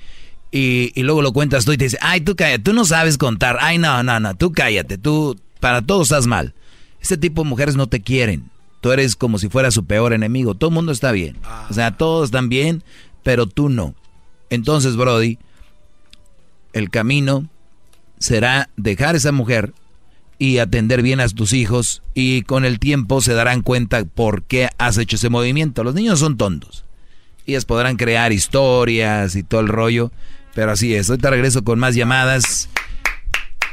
y, 0.51 0.91
y 0.95 1.03
luego 1.03 1.21
lo 1.21 1.33
cuentas 1.33 1.65
tú 1.65 1.71
y 1.71 1.77
te 1.77 1.85
dice, 1.85 1.97
ay, 2.01 2.21
tú 2.21 2.35
cállate, 2.35 2.63
tú 2.63 2.73
no 2.73 2.85
sabes 2.85 3.17
contar, 3.17 3.57
ay, 3.61 3.77
no, 3.77 4.03
no, 4.03 4.19
no, 4.19 4.35
tú 4.35 4.51
cállate, 4.51 4.97
tú 4.97 5.39
para 5.59 5.81
todo 5.81 6.03
estás 6.03 6.27
mal. 6.27 6.53
Este 6.99 7.17
tipo 7.17 7.43
de 7.43 7.49
mujeres 7.49 7.75
no 7.75 7.87
te 7.87 8.01
quieren. 8.01 8.49
Tú 8.81 8.91
eres 8.91 9.15
como 9.15 9.37
si 9.37 9.47
fuera 9.47 9.71
su 9.71 9.85
peor 9.85 10.11
enemigo. 10.11 10.55
Todo 10.55 10.69
el 10.69 10.73
mundo 10.73 10.91
está 10.91 11.13
bien. 11.13 11.37
O 11.69 11.73
sea, 11.73 11.95
todos 11.95 12.25
están 12.25 12.49
bien, 12.49 12.83
pero 13.23 13.45
tú 13.45 13.69
no. 13.69 13.95
Entonces, 14.49 14.97
Brody, 14.97 15.37
el 16.73 16.89
camino 16.89 17.49
será 18.19 18.69
dejar 18.75 19.15
a 19.15 19.17
esa 19.19 19.31
mujer 19.31 19.73
y 20.37 20.57
atender 20.57 21.01
bien 21.01 21.19
a 21.19 21.27
tus 21.29 21.53
hijos 21.53 22.01
y 22.13 22.41
con 22.43 22.65
el 22.65 22.79
tiempo 22.79 23.21
se 23.21 23.33
darán 23.33 23.61
cuenta 23.61 24.03
por 24.05 24.43
qué 24.43 24.69
has 24.77 24.97
hecho 24.97 25.15
ese 25.15 25.29
movimiento. 25.29 25.83
Los 25.83 25.95
niños 25.95 26.19
son 26.19 26.37
tontos. 26.37 26.85
Ellas 27.45 27.65
podrán 27.65 27.97
crear 27.97 28.31
historias 28.31 29.35
y 29.35 29.43
todo 29.43 29.61
el 29.61 29.67
rollo, 29.67 30.11
pero 30.53 30.71
así 30.71 30.95
es. 30.95 31.09
Ahorita 31.09 31.29
regreso 31.29 31.63
con 31.63 31.79
más 31.79 31.95
llamadas. 31.95 32.69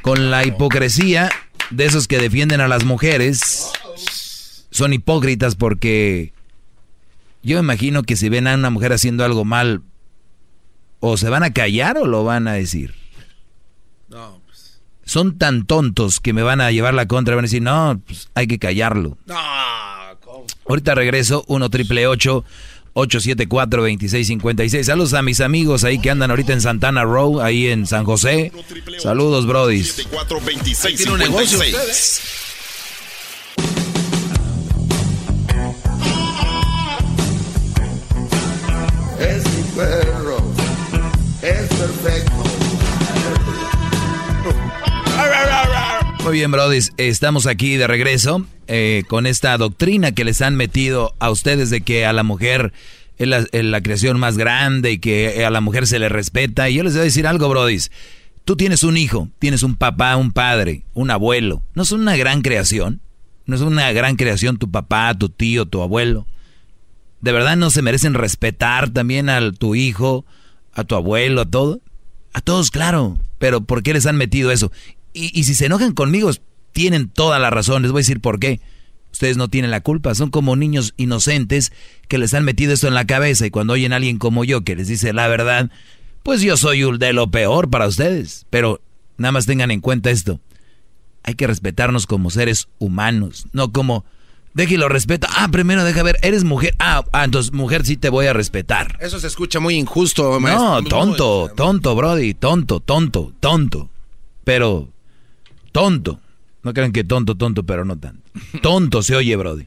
Con 0.02 0.30
la 0.30 0.46
hipocresía 0.46 1.30
de 1.70 1.84
esos 1.84 2.08
que 2.08 2.18
defienden 2.18 2.60
a 2.60 2.68
las 2.68 2.84
mujeres. 2.84 3.70
Son 4.70 4.92
hipócritas 4.92 5.56
porque 5.56 6.32
yo 7.42 7.58
imagino 7.58 8.02
que 8.02 8.16
si 8.16 8.28
ven 8.28 8.46
a 8.46 8.54
una 8.54 8.70
mujer 8.70 8.92
haciendo 8.92 9.24
algo 9.24 9.44
mal, 9.44 9.82
o 11.00 11.16
se 11.16 11.28
van 11.30 11.42
a 11.42 11.52
callar 11.52 11.98
o 11.98 12.06
lo 12.06 12.24
van 12.24 12.46
a 12.46 12.52
decir. 12.52 12.94
No, 14.08 14.39
Son 15.10 15.38
tan 15.38 15.66
tontos 15.66 16.20
que 16.20 16.32
me 16.32 16.44
van 16.44 16.60
a 16.60 16.70
llevar 16.70 16.94
la 16.94 17.08
contra 17.08 17.34
y 17.34 17.34
van 17.34 17.44
a 17.44 17.48
decir, 17.48 17.62
no, 17.62 18.00
pues 18.06 18.28
hay 18.34 18.46
que 18.46 18.60
callarlo. 18.60 19.18
¿cómo? 20.20 20.46
Ahorita 20.68 20.94
regreso, 20.94 21.44
1 21.48 21.68
triple 21.68 22.06
874 22.06 23.82
2656 23.82 24.86
Saludos 24.86 25.14
a 25.14 25.22
mis 25.22 25.40
amigos 25.40 25.82
ahí 25.82 25.98
que 25.98 26.12
andan 26.12 26.30
ahorita 26.30 26.52
en 26.52 26.60
Santana 26.60 27.02
Row, 27.02 27.40
ahí 27.40 27.66
en 27.66 27.88
San 27.88 28.04
José. 28.04 28.52
Saludos, 28.98 29.48
brodis. 29.48 29.96
2656. 29.96 30.96
Tiene 30.96 31.12
un 31.12 31.18
negocio 31.18 31.58
usted, 31.58 31.74
¿eh? 31.74 31.90
Es 39.18 39.49
Muy 46.22 46.34
bien, 46.34 46.50
brodis, 46.50 46.92
estamos 46.98 47.46
aquí 47.46 47.76
de 47.76 47.86
regreso 47.86 48.46
eh, 48.66 49.04
con 49.08 49.26
esta 49.26 49.56
doctrina 49.56 50.12
que 50.12 50.24
les 50.24 50.42
han 50.42 50.54
metido 50.54 51.14
a 51.18 51.30
ustedes 51.30 51.70
de 51.70 51.80
que 51.80 52.04
a 52.04 52.12
la 52.12 52.22
mujer 52.22 52.74
es 53.16 53.64
la, 53.64 53.80
creación 53.80 54.18
más 54.18 54.36
grande 54.36 54.92
y 54.92 54.98
que 54.98 55.44
a 55.44 55.50
la 55.50 55.62
mujer 55.62 55.86
se 55.86 55.98
le 55.98 56.10
respeta. 56.10 56.68
Y 56.68 56.74
yo 56.74 56.82
les 56.82 56.92
voy 56.92 57.00
a 57.00 57.04
decir 57.04 57.26
algo, 57.26 57.48
brodis. 57.48 57.90
Tú 58.44 58.56
tienes 58.56 58.82
un 58.82 58.98
hijo, 58.98 59.28
tienes 59.38 59.62
un 59.62 59.76
papá, 59.76 60.16
un 60.16 60.30
padre, 60.30 60.84
un 60.92 61.10
abuelo. 61.10 61.62
¿No 61.74 61.82
es 61.82 61.92
una 61.92 62.16
gran 62.16 62.42
creación? 62.42 63.00
¿No 63.46 63.56
es 63.56 63.62
una 63.62 63.90
gran 63.92 64.16
creación 64.16 64.58
tu 64.58 64.70
papá, 64.70 65.14
tu 65.14 65.30
tío, 65.30 65.66
tu 65.66 65.82
abuelo? 65.82 66.26
¿De 67.22 67.32
verdad 67.32 67.56
no 67.56 67.70
se 67.70 67.82
merecen 67.82 68.14
respetar 68.14 68.90
también 68.90 69.30
a 69.30 69.52
tu 69.52 69.74
hijo, 69.74 70.26
a 70.72 70.84
tu 70.84 70.94
abuelo, 70.94 71.40
a 71.40 71.46
todo? 71.46 71.80
A 72.32 72.40
todos, 72.40 72.70
claro. 72.70 73.18
Pero 73.38 73.62
¿por 73.62 73.82
qué 73.82 73.94
les 73.94 74.06
han 74.06 74.16
metido 74.16 74.50
eso? 74.50 74.70
Y, 75.12 75.38
y 75.38 75.44
si 75.44 75.54
se 75.54 75.66
enojan 75.66 75.92
conmigo, 75.92 76.30
tienen 76.72 77.08
toda 77.08 77.38
la 77.38 77.50
razón. 77.50 77.82
Les 77.82 77.92
voy 77.92 78.00
a 78.00 78.02
decir 78.02 78.20
por 78.20 78.38
qué. 78.38 78.60
Ustedes 79.12 79.36
no 79.36 79.48
tienen 79.48 79.70
la 79.70 79.80
culpa. 79.80 80.14
Son 80.14 80.30
como 80.30 80.56
niños 80.56 80.94
inocentes 80.96 81.72
que 82.08 82.18
les 82.18 82.32
han 82.34 82.44
metido 82.44 82.72
esto 82.72 82.88
en 82.88 82.94
la 82.94 83.06
cabeza. 83.06 83.46
Y 83.46 83.50
cuando 83.50 83.72
oyen 83.72 83.92
a 83.92 83.96
alguien 83.96 84.18
como 84.18 84.44
yo 84.44 84.62
que 84.62 84.76
les 84.76 84.88
dice 84.88 85.12
la 85.12 85.28
verdad, 85.28 85.70
pues 86.22 86.42
yo 86.42 86.56
soy 86.56 86.98
de 86.98 87.12
lo 87.12 87.30
peor 87.30 87.70
para 87.70 87.86
ustedes. 87.86 88.46
Pero 88.50 88.80
nada 89.16 89.32
más 89.32 89.46
tengan 89.46 89.70
en 89.70 89.80
cuenta 89.80 90.10
esto. 90.10 90.40
Hay 91.22 91.34
que 91.34 91.46
respetarnos 91.46 92.06
como 92.06 92.30
seres 92.30 92.68
humanos, 92.78 93.46
no 93.52 93.72
como 93.72 94.04
Deje 94.52 94.74
y 94.74 94.76
lo 94.78 94.88
respeto. 94.88 95.28
Ah, 95.30 95.48
primero 95.48 95.84
deja 95.84 96.02
ver, 96.02 96.18
eres 96.22 96.42
mujer. 96.42 96.74
Ah, 96.80 97.04
ah, 97.12 97.24
entonces 97.24 97.52
mujer 97.52 97.86
sí 97.86 97.96
te 97.96 98.08
voy 98.08 98.26
a 98.26 98.32
respetar. 98.32 98.98
Eso 99.00 99.20
se 99.20 99.28
escucha 99.28 99.60
muy 99.60 99.76
injusto, 99.76 100.40
maestro. 100.40 100.82
No, 100.82 100.82
tonto, 100.82 101.50
tonto, 101.54 101.94
Brody, 101.94 102.34
tonto, 102.34 102.80
tonto, 102.80 103.32
tonto. 103.38 103.90
Pero, 104.42 104.88
tonto. 105.72 106.20
No 106.62 106.74
crean 106.74 106.92
que 106.92 107.04
tonto, 107.04 107.36
tonto, 107.36 107.64
pero 107.64 107.84
no 107.84 107.98
tanto. 107.98 108.22
Tonto 108.62 109.02
se 109.02 109.16
oye, 109.16 109.34
Brody. 109.36 109.66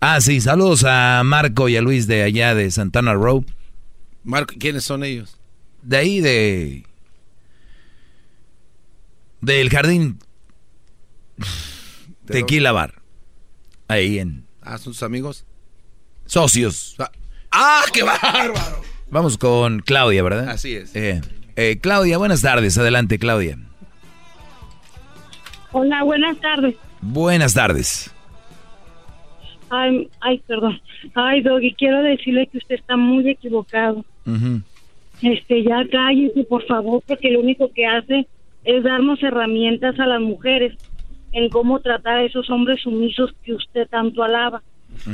Ah, 0.00 0.20
sí, 0.20 0.40
saludos 0.40 0.84
a 0.84 1.22
Marco 1.24 1.68
y 1.68 1.76
a 1.76 1.82
Luis 1.82 2.06
de 2.06 2.22
allá 2.22 2.54
de 2.54 2.70
Santana 2.70 3.14
Row. 3.14 3.44
Marco, 4.22 4.54
¿quiénes 4.58 4.84
son 4.84 5.04
ellos? 5.04 5.36
De 5.82 5.96
ahí 5.96 6.20
de... 6.20 6.84
Del 9.40 9.70
jardín 9.70 10.18
Tequila 12.26 12.72
Bar. 12.72 13.02
Ahí 13.88 14.18
en... 14.18 14.46
Ah, 14.62 14.78
¿son 14.78 14.94
sus 14.94 15.02
amigos? 15.02 15.44
Socios. 16.26 16.96
¡Ah, 17.50 17.82
qué 17.92 18.02
bárbaro! 18.02 18.82
Vamos 19.10 19.38
con 19.38 19.80
Claudia, 19.80 20.22
¿verdad? 20.22 20.48
Así 20.48 20.74
es. 20.74 20.96
Eh, 20.96 21.20
eh, 21.56 21.78
Claudia, 21.80 22.18
buenas 22.18 22.40
tardes. 22.40 22.76
Adelante, 22.78 23.18
Claudia. 23.18 23.58
Hola, 25.76 26.04
buenas 26.04 26.38
tardes. 26.38 26.76
Buenas 27.00 27.52
tardes. 27.52 28.14
Ay, 29.70 30.08
ay, 30.20 30.40
perdón. 30.46 30.80
Ay, 31.14 31.40
Doggy, 31.40 31.74
quiero 31.74 32.00
decirle 32.00 32.46
que 32.46 32.58
usted 32.58 32.76
está 32.76 32.96
muy 32.96 33.28
equivocado. 33.28 34.04
Este, 35.20 35.64
ya 35.64 35.84
cállese, 35.90 36.44
por 36.44 36.64
favor, 36.66 37.02
porque 37.04 37.32
lo 37.32 37.40
único 37.40 37.72
que 37.72 37.86
hace 37.86 38.28
es 38.62 38.84
darnos 38.84 39.20
herramientas 39.20 39.98
a 39.98 40.06
las 40.06 40.20
mujeres 40.20 40.78
en 41.32 41.48
cómo 41.48 41.80
tratar 41.80 42.18
a 42.18 42.22
esos 42.22 42.48
hombres 42.50 42.82
sumisos 42.82 43.34
que 43.42 43.54
usted 43.54 43.88
tanto 43.88 44.22
alaba. 44.22 44.62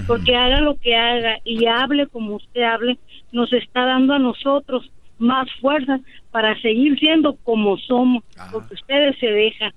Porque 0.07 0.37
haga 0.37 0.61
lo 0.61 0.77
que 0.77 0.95
haga 0.95 1.39
y 1.43 1.65
hable 1.65 2.07
como 2.07 2.37
usted 2.37 2.65
hable, 2.65 2.99
nos 3.32 3.51
está 3.55 3.87
dando 3.87 4.12
a 4.12 4.19
nosotros 4.19 4.91
más 5.19 5.49
fuerza 5.62 6.01
para 6.31 6.61
seguir 6.61 6.99
siendo 6.99 7.35
como 7.45 7.78
somos, 7.78 8.23
porque 8.53 8.74
ustedes 8.74 9.19
se 9.19 9.27
dejan 9.27 9.73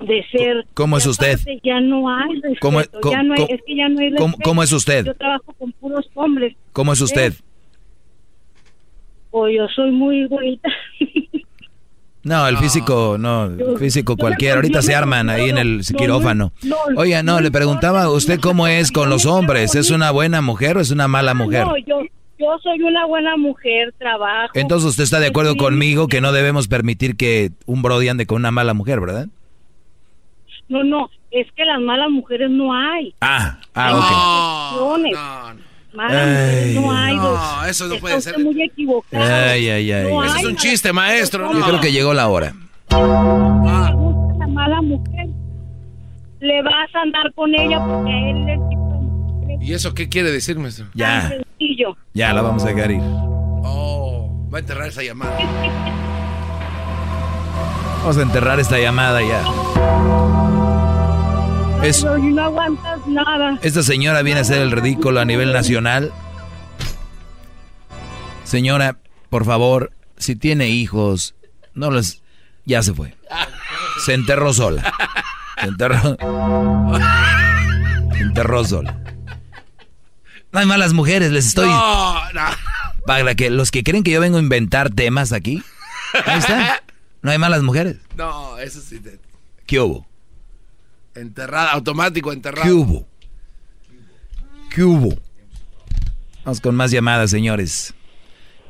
de 0.00 0.24
ser. 0.30 0.66
¿Cómo 0.74 0.96
es 0.98 1.06
usted? 1.06 1.32
aparte, 1.40 1.60
Ya 1.64 1.80
no 1.80 2.08
hay 2.08 2.34
respeto, 2.40 2.58
¿Cómo 2.60 2.80
es- 2.80 2.90
ya 3.10 3.22
no 3.22 3.34
hay- 3.34 3.40
cómo- 3.40 3.54
es 3.54 3.62
que 3.66 3.76
ya 3.76 3.88
no 3.88 4.00
hay 4.00 4.14
cómo 4.42 4.62
es 4.62 4.72
usted? 4.72 5.04
Yo 5.06 5.14
trabajo 5.14 5.52
con 5.58 5.72
puros 5.72 6.08
hombres. 6.14 6.56
¿Cómo 6.72 6.92
es 6.92 7.00
usted? 7.00 7.34
O 9.30 9.48
yo 9.48 9.66
soy 9.74 9.90
muy 9.90 10.26
bonita. 10.26 10.68
No, 12.26 12.48
el 12.48 12.56
físico, 12.56 13.16
no, 13.18 13.44
el 13.44 13.76
físico 13.78 14.16
cualquiera. 14.16 14.54
Ahorita 14.54 14.80
se 14.80 14.94
arman 14.94 15.28
ahí 15.28 15.50
en 15.50 15.58
el 15.58 15.82
quirófano. 15.94 16.52
Oiga, 16.96 17.22
no, 17.22 17.38
le 17.42 17.50
preguntaba 17.50 18.04
a 18.04 18.10
usted 18.10 18.40
cómo 18.40 18.66
es 18.66 18.90
con 18.90 19.10
los 19.10 19.26
hombres. 19.26 19.74
¿Es 19.74 19.90
una 19.90 20.10
buena 20.10 20.40
mujer 20.40 20.78
o 20.78 20.80
es 20.80 20.90
una 20.90 21.06
mala 21.06 21.34
mujer? 21.34 21.66
No, 21.66 21.76
yo, 21.76 22.00
yo 22.38 22.46
soy 22.62 22.80
una 22.80 23.04
buena 23.04 23.36
mujer, 23.36 23.92
trabajo. 23.98 24.52
Entonces 24.54 24.88
usted 24.88 25.04
está 25.04 25.20
de 25.20 25.26
acuerdo 25.26 25.54
conmigo 25.58 26.08
que 26.08 26.22
no 26.22 26.32
debemos 26.32 26.66
permitir 26.66 27.16
que 27.18 27.50
un 27.66 27.82
brody 27.82 28.08
ande 28.08 28.24
con 28.24 28.36
una 28.36 28.50
mala 28.50 28.72
mujer, 28.72 29.00
¿verdad? 29.00 29.26
No, 30.68 30.82
no, 30.84 31.10
es 31.30 31.46
que 31.52 31.64
las 31.64 31.80
malas 31.80 32.10
mujeres 32.10 32.50
no 32.50 32.72
hay. 32.72 33.14
Ah, 33.20 33.58
Hay 33.74 33.94
ah, 33.94 34.70
excepciones. 34.70 35.12
Malas 35.94 36.26
Ay, 36.26 36.28
mujeres 36.28 36.74
no 36.74 36.92
hay. 36.92 37.16
no, 37.16 37.22
dos. 37.22 37.66
eso 37.68 37.86
no 37.86 37.94
Está 37.94 38.00
puede 38.00 38.20
ser. 38.20 38.38
muy 38.40 38.62
equivocado. 38.62 39.22
ok. 39.24 39.30
Ay, 39.30 39.68
ay, 39.68 39.92
ay. 39.92 40.12
No 40.12 40.20
ay. 40.22 40.30
hay 40.32 40.40
Es 40.40 40.46
un 40.46 40.56
chiste, 40.56 40.92
maestro. 40.92 41.52
Yo 41.52 41.58
no. 41.60 41.66
creo 41.66 41.80
que 41.80 41.92
llegó 41.92 42.12
la 42.14 42.28
hora. 42.28 42.52
Me 42.90 43.92
gusta 43.94 44.38
la 44.38 44.46
mala 44.48 44.82
mujer. 44.82 45.26
Le 46.40 46.62
vas 46.62 46.94
a 46.94 47.00
andar 47.00 47.32
con 47.34 47.54
ella 47.54 47.78
porque 47.86 48.10
a 48.10 48.30
él 48.30 48.44
le 48.44 48.58
¿Y 49.64 49.72
eso 49.72 49.94
qué 49.94 50.08
quiere 50.08 50.30
decir, 50.30 50.58
maestro? 50.58 50.86
Ya, 50.94 51.28
sencillo. 51.30 51.96
ya 52.12 52.32
la 52.34 52.42
vamos 52.42 52.64
a 52.64 52.68
dejar 52.68 52.90
ir. 52.90 53.00
Oh, 53.02 54.30
va 54.52 54.58
a 54.58 54.60
enterrar 54.60 54.88
esa 54.88 55.02
llamada. 55.02 55.38
Vamos 58.00 58.18
a 58.18 58.22
enterrar 58.22 58.60
esta 58.60 58.78
llamada 58.78 59.22
ya. 59.22 59.42
Es, 61.84 62.02
No, 62.02 62.16
y 62.16 62.22
no 62.32 62.44
aguantas 62.44 63.06
nada. 63.06 63.58
esta 63.62 63.82
señora 63.82 64.22
viene 64.22 64.40
a 64.40 64.42
hacer 64.42 64.62
el 64.62 64.70
ridículo 64.70 65.20
a 65.20 65.24
nivel 65.24 65.52
nacional. 65.52 66.12
Señora, 68.44 68.96
por 69.30 69.44
favor, 69.44 69.92
si 70.16 70.34
tiene 70.36 70.68
hijos, 70.68 71.34
no 71.74 71.90
los... 71.90 72.22
Ya 72.64 72.82
se 72.82 72.94
fue. 72.94 73.14
Se 74.04 74.14
enterró 74.14 74.52
sola. 74.54 74.92
Se 75.60 75.66
enterró... 75.68 76.16
Se 78.14 78.20
enterró 78.22 78.64
sola. 78.64 78.98
No 80.52 80.60
hay 80.60 80.66
malas 80.66 80.92
mujeres, 80.94 81.30
les 81.32 81.46
estoy... 81.48 81.68
No, 81.68 82.32
no. 82.32 82.42
Para 83.06 83.34
que 83.34 83.50
los 83.50 83.70
que 83.70 83.82
creen 83.82 84.02
que 84.02 84.12
yo 84.12 84.20
vengo 84.20 84.38
a 84.38 84.40
inventar 84.40 84.88
temas 84.90 85.32
aquí, 85.32 85.62
ahí 86.24 86.38
está. 86.38 86.82
No 87.20 87.30
hay 87.30 87.36
malas 87.38 87.62
mujeres. 87.62 87.96
No, 88.16 88.56
eso 88.58 88.80
sí. 88.80 88.98
te- 89.00 89.18
¿Qué 89.66 89.80
hubo? 89.80 90.06
Enterrada, 91.14 91.72
automático, 91.72 92.32
enterrada. 92.32 92.66
¿Qué 92.66 92.72
hubo? 92.72 93.06
¿Qué 94.70 94.82
hubo? 94.82 95.16
Vamos 96.44 96.60
con 96.60 96.74
más 96.74 96.90
llamadas, 96.90 97.30
señores. 97.30 97.94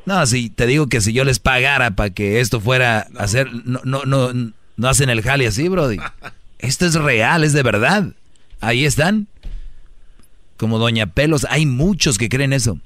No, 0.06 0.26
si 0.26 0.50
te 0.50 0.66
digo 0.66 0.88
que 0.88 1.00
si 1.00 1.12
yo 1.12 1.24
les 1.24 1.38
pagara 1.38 1.92
para 1.92 2.10
que 2.10 2.40
esto 2.40 2.60
fuera 2.60 3.06
a 3.16 3.22
hacer, 3.22 3.48
no, 3.64 3.80
no, 3.84 4.04
no, 4.04 4.30
no 4.76 4.88
hacen 4.88 5.08
el 5.08 5.22
jale 5.22 5.46
así, 5.46 5.68
Brody. 5.68 5.98
Esto 6.58 6.86
es 6.86 6.94
real, 6.94 7.44
es 7.44 7.52
de 7.52 7.62
verdad. 7.62 8.12
Ahí 8.60 8.86
están. 8.86 9.26
Como 10.56 10.78
Doña 10.78 11.06
Pelos, 11.06 11.46
hay 11.50 11.66
muchos 11.66 12.16
que 12.16 12.30
creen 12.30 12.54
eso. 12.54 12.78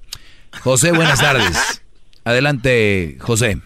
José, 0.62 0.90
buenas 0.90 1.20
tardes. 1.20 1.82
Adelante, 2.24 3.18
José. 3.20 3.60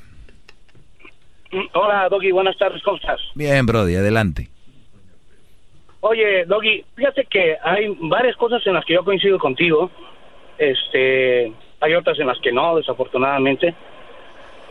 Hola, 1.72 2.08
Doggy, 2.10 2.30
buenas 2.30 2.56
tardes, 2.58 2.82
¿cómo 2.82 2.96
estás? 2.96 3.20
Bien, 3.34 3.64
Brody, 3.64 3.94
adelante. 3.94 4.50
Oye, 6.04 6.44
Doggy, 6.46 6.84
fíjate 6.96 7.24
que 7.26 7.56
hay 7.62 7.86
varias 8.00 8.36
cosas 8.36 8.66
en 8.66 8.74
las 8.74 8.84
que 8.84 8.94
yo 8.94 9.04
coincido 9.04 9.38
contigo. 9.38 9.88
Este, 10.58 11.52
hay 11.80 11.94
otras 11.94 12.18
en 12.18 12.26
las 12.26 12.40
que 12.40 12.50
no, 12.50 12.76
desafortunadamente. 12.76 13.72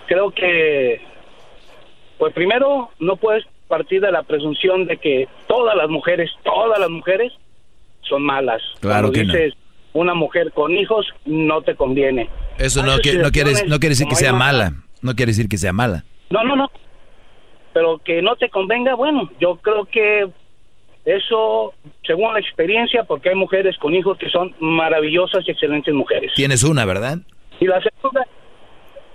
Creo 0.08 0.32
que, 0.32 1.00
pues 2.18 2.34
primero, 2.34 2.90
no 3.00 3.16
puedes 3.16 3.46
partir 3.70 4.02
de 4.02 4.12
la 4.12 4.24
presunción 4.24 4.86
de 4.86 4.98
que 4.98 5.30
todas 5.48 5.74
las 5.78 5.90
mujeres, 5.90 6.30
todas 6.44 6.78
las 6.78 6.90
mujeres 6.90 7.32
son 8.02 8.24
malas. 8.24 8.62
Claro 8.82 9.08
Cuando 9.08 9.12
que 9.14 9.24
no. 9.24 9.34
dices 9.34 9.54
una 9.94 10.14
mujer 10.14 10.52
con 10.52 10.74
hijos, 10.74 11.08
no 11.24 11.62
te 11.62 11.76
conviene. 11.76 12.30
Eso 12.58 12.84
no, 12.84 12.98
quiere, 12.98 13.20
no, 13.20 13.32
quiere, 13.32 13.52
no 13.68 13.80
quiere 13.80 13.94
decir 13.94 14.08
que 14.08 14.16
sea 14.16 14.34
mala. 14.34 14.74
No 15.02 15.16
quiere 15.16 15.30
decir 15.30 15.48
que 15.48 15.58
sea 15.58 15.72
mala. 15.72 16.04
No, 16.30 16.44
no, 16.44 16.58
no. 16.58 16.70
Pero 17.72 18.00
que 18.00 18.22
no 18.22 18.36
te 18.36 18.50
convenga, 18.50 18.96
bueno, 18.96 19.32
yo 19.40 19.56
creo 19.56 19.86
que 19.86 20.30
eso, 21.06 21.74
según 22.06 22.34
la 22.34 22.40
experiencia, 22.40 23.04
porque 23.04 23.30
hay 23.30 23.36
mujeres 23.36 23.78
con 23.78 23.94
hijos 23.96 24.18
que 24.18 24.30
son 24.30 24.56
maravillosas 24.60 25.44
y 25.48 25.52
excelentes 25.52 25.94
mujeres. 25.94 26.32
Tienes 26.36 26.64
una, 26.64 26.86
¿verdad? 26.86 27.18
Y 27.60 27.66
la 27.66 27.82
segunda, 27.82 28.26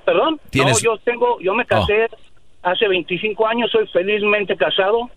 perdón, 0.04 0.40
Tienes- 0.50 0.82
no, 0.82 0.94
yo 0.94 0.98
tengo, 0.98 1.40
yo 1.40 1.54
me 1.54 1.64
casé 1.64 2.08
hace 2.62 2.88
25 2.88 3.46
años, 3.46 3.70
soy 3.70 3.86
felizmente 3.88 4.56
casado. 4.56 5.10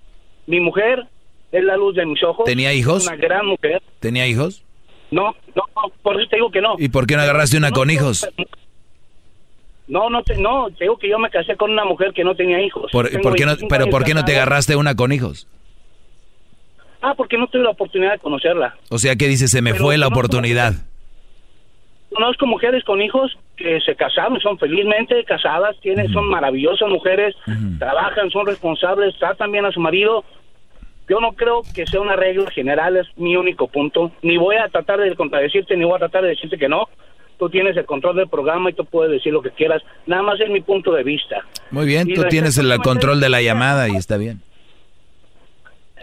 Mi 0.46 0.60
mujer 0.60 1.06
es 1.52 1.64
la 1.64 1.78
luz 1.78 1.96
de 1.96 2.06
mis 2.06 2.24
ojos. 2.24 2.46
¿Tenía 2.46 2.74
hijos? 2.74 3.08
Una 3.08 3.16
gran 3.16 3.46
mujer. 3.48 3.82
¿Tenía 4.00 4.28
hijos? 4.28 4.64
No, 5.12 5.36
no, 5.56 5.64
por 6.04 6.20
eso 6.20 6.30
te 6.30 6.36
digo 6.36 6.52
que 6.52 6.62
no. 6.62 6.76
¿Y 6.78 6.90
por 6.90 7.08
qué 7.08 7.16
no 7.16 7.24
agarraste 7.24 7.58
una 7.58 7.72
con 7.72 7.90
hijos? 7.90 8.28
No, 9.88 10.08
no, 10.12 10.22
te, 10.22 10.38
no, 10.38 10.68
te 10.70 10.84
digo 10.84 10.98
que 10.98 11.10
yo 11.10 11.18
me 11.18 11.32
casé 11.32 11.56
con 11.58 11.72
una 11.72 11.84
mujer 11.84 12.14
que 12.14 12.24
no 12.24 12.36
tenía 12.36 12.62
hijos. 12.62 12.91
Por, 12.91 13.10
Tengo 13.10 13.24
por 13.24 13.36
qué 13.36 13.46
no, 13.46 13.52
25 13.54 13.68
¿Pero 13.70 13.90
por 13.90 14.04
qué 14.04 14.14
no 14.14 14.24
te 14.24 14.34
agarraste 14.36 14.76
una 14.76 14.96
con 14.96 15.12
hijos? 15.12 15.48
Ah, 17.02 17.14
porque 17.16 17.38
no 17.38 17.48
tuve 17.48 17.64
la 17.64 17.70
oportunidad 17.70 18.14
de 18.14 18.20
conocerla. 18.20 18.76
O 18.90 18.98
sea, 18.98 19.16
que 19.16 19.28
dice, 19.28 19.48
se 19.48 19.62
me 19.62 19.72
Pero 19.72 19.86
fue 19.86 19.98
la 19.98 20.08
oportunidad. 20.08 20.74
Conozco 22.14 22.46
mujeres 22.48 22.84
con 22.84 23.02
hijos 23.02 23.38
que 23.56 23.80
se 23.82 23.96
casaron, 23.96 24.40
son 24.40 24.58
felizmente 24.58 25.24
casadas, 25.26 25.76
tienen, 25.82 26.12
son 26.12 26.28
maravillosas 26.28 26.90
mujeres, 26.90 27.36
trabajan, 27.78 28.32
son 28.32 28.48
responsables, 28.48 29.18
tratan 29.20 29.52
bien 29.52 29.66
a 29.66 29.72
su 29.72 29.80
marido. 29.80 30.24
Yo 31.08 31.20
no 31.20 31.34
creo 31.34 31.62
que 31.74 31.86
sea 31.86 32.02
una 32.02 32.16
regla 32.16 32.50
general, 32.52 32.98
es 32.98 33.08
mi 33.16 33.36
único 33.36 33.68
punto. 33.68 34.12
Ni 34.22 34.38
voy 34.38 34.56
a 34.58 34.68
tratar 34.70 35.00
de 35.00 35.16
contradecirte, 35.16 35.78
ni 35.78 35.86
voy 35.86 35.96
a 35.96 36.00
tratar 36.00 36.24
de 36.24 36.30
decirte 36.30 36.58
que 36.58 36.70
no. 36.70 36.88
Tú 37.38 37.50
tienes 37.50 37.78
el 37.78 37.86
control 37.86 38.18
del 38.18 38.28
programa 38.28 38.70
y 38.70 38.74
tú 38.74 38.86
puedes 38.86 39.12
decir 39.12 39.32
lo 39.32 39.42
que 39.42 39.52
quieras. 39.52 39.82
Nada 40.06 40.24
más 40.24 40.40
es 40.42 40.50
mi 40.50 40.62
punto 40.62 40.92
de 40.92 41.04
vista. 41.04 41.46
Muy 41.72 41.86
bien, 41.86 42.10
Y 42.10 42.14
tú 42.14 42.24
tienes 42.26 42.58
el 42.58 42.76
control 42.80 43.20
de 43.22 43.30
la 43.30 43.42
llamada 43.42 43.88
y 43.88 43.96
está 43.96 44.18
bien. 44.18 44.42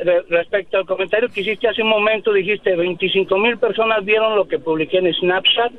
Re- 0.04 0.22
respecto 0.28 0.76
al 0.76 0.86
comentario 0.86 1.28
que 1.30 1.40
hiciste 1.40 1.68
hace 1.68 1.82
un 1.82 1.88
momento, 1.88 2.32
dijiste 2.32 2.74
25 2.76 3.38
mil 3.38 3.56
personas 3.58 4.04
vieron 4.04 4.36
lo 4.36 4.46
que 4.46 4.58
publiqué 4.58 4.98
en 4.98 5.12
Snapchat, 5.14 5.72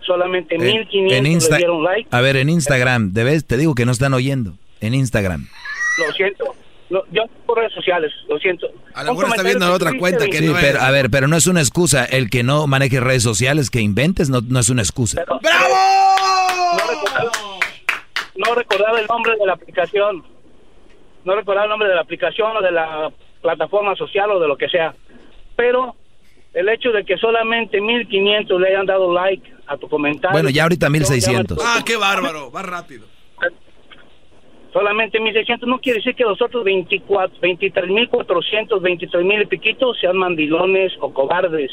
solamente 0.00 0.54
En, 0.54 0.62
1500 0.62 1.16
en 1.18 1.24
le 1.24 1.30
Insta 1.30 1.56
dieron 1.58 1.82
like. 1.84 2.08
a 2.10 2.20
ver, 2.20 2.36
en 2.36 2.48
Instagram, 2.48 3.12
debes, 3.12 3.46
te 3.46 3.56
digo 3.56 3.74
que 3.74 3.84
no 3.84 3.92
están 3.92 4.14
oyendo. 4.14 4.54
En 4.80 4.94
Instagram. 4.94 5.46
Lo 5.98 6.12
siento. 6.14 6.44
No, 6.88 7.02
yo 7.12 7.22
por 7.46 7.58
redes 7.58 7.72
sociales, 7.72 8.10
lo 8.28 8.38
siento. 8.38 8.66
A 8.94 9.04
lo 9.04 9.12
mejor 9.14 9.28
está 9.28 9.42
viendo 9.44 9.68
la 9.68 9.74
otra 9.74 9.92
cuenta 9.98 10.26
que 10.26 10.38
Sí, 10.38 10.46
no 10.46 10.58
es. 10.58 10.64
pero, 10.64 10.80
a 10.80 10.90
ver, 10.90 11.08
pero 11.10 11.28
no 11.28 11.36
es 11.36 11.46
una 11.46 11.60
excusa. 11.60 12.04
El 12.04 12.30
que 12.30 12.42
no 12.42 12.66
maneje 12.66 12.98
redes 12.98 13.22
sociales, 13.22 13.70
que 13.70 13.80
inventes, 13.80 14.28
no, 14.30 14.40
no 14.40 14.58
es 14.58 14.70
una 14.70 14.82
excusa. 14.82 15.22
No 15.26 15.38
recordaba, 16.88 17.30
no 18.36 18.54
recordaba 18.54 19.00
el 19.00 19.06
nombre 19.06 19.36
de 19.38 19.46
la 19.46 19.52
aplicación. 19.52 20.24
No 21.24 21.34
recordaba 21.36 21.64
el 21.66 21.70
nombre 21.70 21.88
de 21.88 21.94
la 21.94 22.00
aplicación 22.00 22.56
o 22.56 22.62
de 22.62 22.70
la 22.72 23.12
plataforma 23.40 23.94
social 23.96 24.30
o 24.30 24.40
de 24.40 24.48
lo 24.48 24.56
que 24.56 24.68
sea. 24.68 24.94
Pero 25.56 25.96
el 26.52 26.68
hecho 26.68 26.90
de 26.90 27.04
que 27.04 27.16
solamente 27.16 27.80
1500 27.80 28.60
le 28.60 28.68
hayan 28.68 28.86
dado 28.86 29.12
like 29.12 29.52
a 29.66 29.76
tu 29.76 29.88
comentario. 29.88 30.32
Bueno, 30.32 30.50
ya 30.50 30.64
ahorita 30.64 30.90
1600. 30.90 31.58
Ah, 31.62 31.82
qué 31.84 31.96
bárbaro, 31.96 32.50
va 32.50 32.62
rápido. 32.62 33.06
Solamente 34.72 35.18
1600 35.18 35.68
no 35.68 35.80
quiere 35.80 35.98
decir 35.98 36.14
que 36.14 36.22
los 36.22 36.40
otros 36.40 36.62
24, 36.64 37.40
23.400, 37.40 38.68
23.000 38.80 39.42
y 39.42 39.46
piquitos 39.46 39.98
sean 40.00 40.16
mandilones 40.16 40.92
o 41.00 41.12
cobardes. 41.12 41.70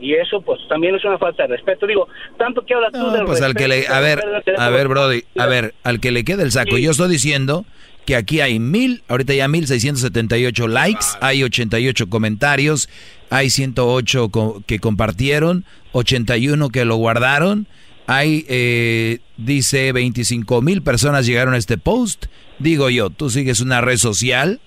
Y 0.00 0.14
eso, 0.14 0.40
pues, 0.40 0.60
también 0.68 0.94
es 0.94 1.04
una 1.04 1.18
falta 1.18 1.42
de 1.42 1.56
respeto. 1.56 1.86
Digo, 1.86 2.08
tanto 2.38 2.64
que 2.64 2.74
hablas 2.74 2.92
tú 2.92 2.98
No, 2.98 3.10
del 3.10 3.26
pues 3.26 3.42
al 3.42 3.54
que 3.54 3.68
le, 3.68 3.86
a 3.86 4.00
ver, 4.00 4.22
a 4.56 4.70
ver, 4.70 4.88
Brody, 4.88 5.24
a 5.36 5.46
ver, 5.46 5.74
al 5.82 6.00
que 6.00 6.10
le 6.10 6.24
quede 6.24 6.42
el 6.42 6.52
saco. 6.52 6.78
Yo 6.78 6.90
estoy 6.90 7.10
diciendo 7.10 7.64
que 8.10 8.16
aquí 8.16 8.40
hay 8.40 8.58
mil, 8.58 9.04
ahorita 9.06 9.34
ya 9.34 9.46
mil 9.46 9.68
seiscientos 9.68 10.00
setenta 10.02 10.36
y 10.36 10.44
ocho 10.44 10.66
likes, 10.66 11.06
hay 11.20 11.44
88 11.44 12.08
comentarios, 12.08 12.88
hay 13.30 13.50
108 13.50 14.30
co- 14.30 14.64
que 14.66 14.80
compartieron, 14.80 15.64
81 15.92 16.70
que 16.70 16.84
lo 16.84 16.96
guardaron, 16.96 17.68
hay, 18.08 18.44
eh, 18.48 19.20
dice, 19.36 19.92
25 19.92 20.60
mil 20.60 20.82
personas 20.82 21.24
llegaron 21.24 21.54
a 21.54 21.56
este 21.56 21.78
post. 21.78 22.26
Digo 22.58 22.90
yo, 22.90 23.10
tú 23.10 23.30
sigues 23.30 23.60
una 23.60 23.80
red 23.80 23.96
social 23.96 24.60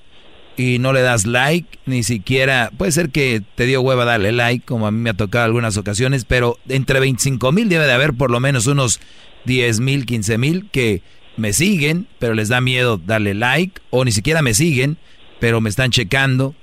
y 0.56 0.80
no 0.80 0.94
le 0.94 1.02
das 1.02 1.26
like, 1.26 1.80
ni 1.86 2.03
siquiera, 2.03 2.72
puede 2.78 2.94
ser 2.94 3.10
que 3.10 3.41
te 3.56 3.65
dio 3.65 3.82
hueva 3.82 4.06
darle 4.06 4.32
like, 4.32 4.65
como 4.65 4.88
a 4.88 4.91
mí 4.91 4.99
me 4.99 5.10
ha 5.10 5.15
tocado 5.15 5.44
algunas 5.44 5.76
ocasiones, 5.76 6.24
pero 6.24 6.57
entre 6.70 7.02
25 7.02 7.52
mil 7.52 7.68
debe 7.68 7.88
de 7.88 7.91
haber 7.91 8.14
por 8.14 8.32
lo 8.32 8.40
menos 8.40 8.68
unos 8.68 9.02
10 9.44 9.82
mil, 9.82 10.06
15 10.06 10.38
mil 10.38 10.70
que 10.72 11.02
me 11.38 11.53
siguen, 11.53 12.07
pero 12.19 12.34
les 12.34 12.49
da 12.49 12.61
miedo 12.61 12.97
darle 12.97 13.34
like, 13.34 13.81
o 13.89 14.05
ni 14.05 14.11
siquiera 14.11 14.41
me 14.41 14.53
siguen, 14.53 14.97
pero 15.39 15.61
me 15.61 15.69
están 15.69 15.91
checando. 15.91 16.53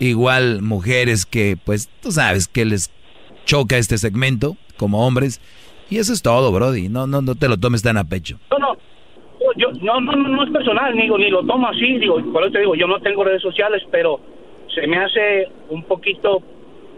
Igual 0.00 0.62
mujeres 0.62 1.24
que, 1.24 1.56
pues, 1.62 1.88
tú 2.02 2.10
sabes 2.10 2.48
que 2.48 2.64
les 2.64 2.90
choca 3.44 3.76
este 3.76 3.98
segmento, 3.98 4.56
como 4.76 5.06
hombres. 5.06 5.40
Y 5.90 5.98
eso 5.98 6.12
es 6.12 6.22
todo, 6.22 6.50
Brody. 6.50 6.88
No, 6.88 7.06
no, 7.06 7.22
no 7.22 7.34
te 7.34 7.48
lo 7.48 7.58
tomes 7.58 7.82
tan 7.82 7.96
a 7.96 8.04
pecho. 8.04 8.38
No, 8.50 8.58
no. 8.58 8.76
Yo, 9.56 9.70
no, 9.82 10.00
no, 10.00 10.12
no, 10.16 10.42
es 10.42 10.50
personal, 10.50 10.96
digo, 10.96 11.18
ni 11.18 11.28
lo 11.30 11.44
tomo 11.44 11.68
así, 11.68 11.98
digo, 11.98 12.16
por 12.32 12.42
eso 12.42 12.52
te 12.52 12.60
digo, 12.60 12.74
yo 12.74 12.86
no 12.86 12.98
tengo 13.00 13.22
redes 13.22 13.42
sociales, 13.42 13.82
pero 13.90 14.18
se 14.74 14.86
me 14.86 14.96
hace 14.96 15.48
un 15.68 15.84
poquito 15.84 16.42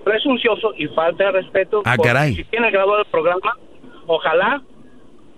presuncioso 0.04 0.72
y 0.78 0.86
falta 0.86 1.24
de 1.24 1.32
respeto. 1.32 1.82
Ah, 1.84 1.96
caray. 2.00 2.36
Si 2.36 2.44
tiene 2.44 2.70
grabado 2.70 3.00
el 3.00 3.06
programa, 3.06 3.58
ojalá, 4.06 4.62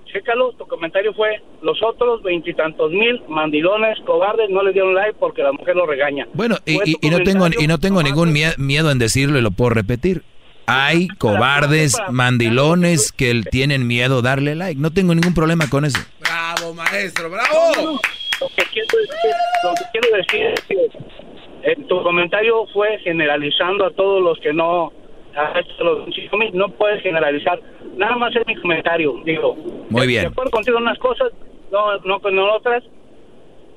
chécalo, 0.09 0.53
tu 0.53 0.67
comentario 0.67 1.13
fue, 1.15 1.41
los 1.63 1.81
otros 1.83 2.23
veintitantos 2.23 2.91
mil 2.91 3.23
mandilones, 3.29 3.99
cobardes, 4.07 4.51
no 4.51 4.63
le 4.63 4.73
dieron 4.73 4.95
like 4.95 5.15
porque 5.19 5.43
la 5.43 5.53
mujer 5.53 5.77
lo 5.77 5.87
regaña. 5.87 6.27
Bueno, 6.35 6.57
y, 6.67 6.79
y- 7.01 7.11
no 7.11 7.21
tengo 7.21 7.47
y 7.59 7.67
no 7.67 7.79
tengo 7.79 8.03
ningún 8.03 8.33
mie- 8.33 8.57
miedo 8.59 8.91
en 8.91 8.99
decirlo 8.99 9.39
y 9.39 9.43
lo 9.43 9.51
puedo 9.51 9.71
repetir. 9.71 10.23
Hay 10.67 11.09
cobardes, 11.09 11.97
mandilones 12.11 13.11
que 13.13 13.43
tienen 13.51 13.87
miedo 13.87 14.21
darle 14.21 14.55
like. 14.55 14.79
No 14.79 14.91
tengo 14.93 15.15
ningún 15.15 15.33
problema 15.35 15.71
con 15.71 15.85
eso. 15.87 15.99
Bravo, 16.21 16.75
maestro, 16.75 17.31
bravo. 17.31 18.01
Lo 18.41 18.49
que 18.55 18.63
quiero 18.73 18.99
decir, 18.99 19.31
lo 19.65 19.75
que 19.75 19.85
quiero 19.93 20.17
decir 20.17 20.47
es 20.55 20.61
que 20.69 21.71
eh, 21.73 21.77
tu 21.89 22.03
comentario 22.03 22.67
fue 22.73 22.99
generalizando 23.03 23.87
a 23.87 23.91
todos 23.93 24.23
los 24.23 24.39
que 24.41 24.53
no 24.53 24.93
a 25.39 25.61
estos 25.61 25.79
los 25.79 25.99
25 25.99 26.37
mil, 26.37 26.51
no 26.55 26.69
puedes 26.71 27.03
generalizar. 27.03 27.61
Nada 27.97 28.17
más 28.17 28.35
es 28.35 28.47
mi 28.47 28.57
comentario, 28.57 29.15
digo. 29.25 29.55
Muy 29.89 30.03
De 30.03 30.07
bien. 30.07 30.27
acuerdo 30.27 30.51
contigo 30.51 30.79
en 30.79 30.83
unas 30.85 30.99
cosas, 30.99 31.29
no, 31.73 31.99
no 32.05 32.21
con 32.21 32.39
otras, 32.39 32.83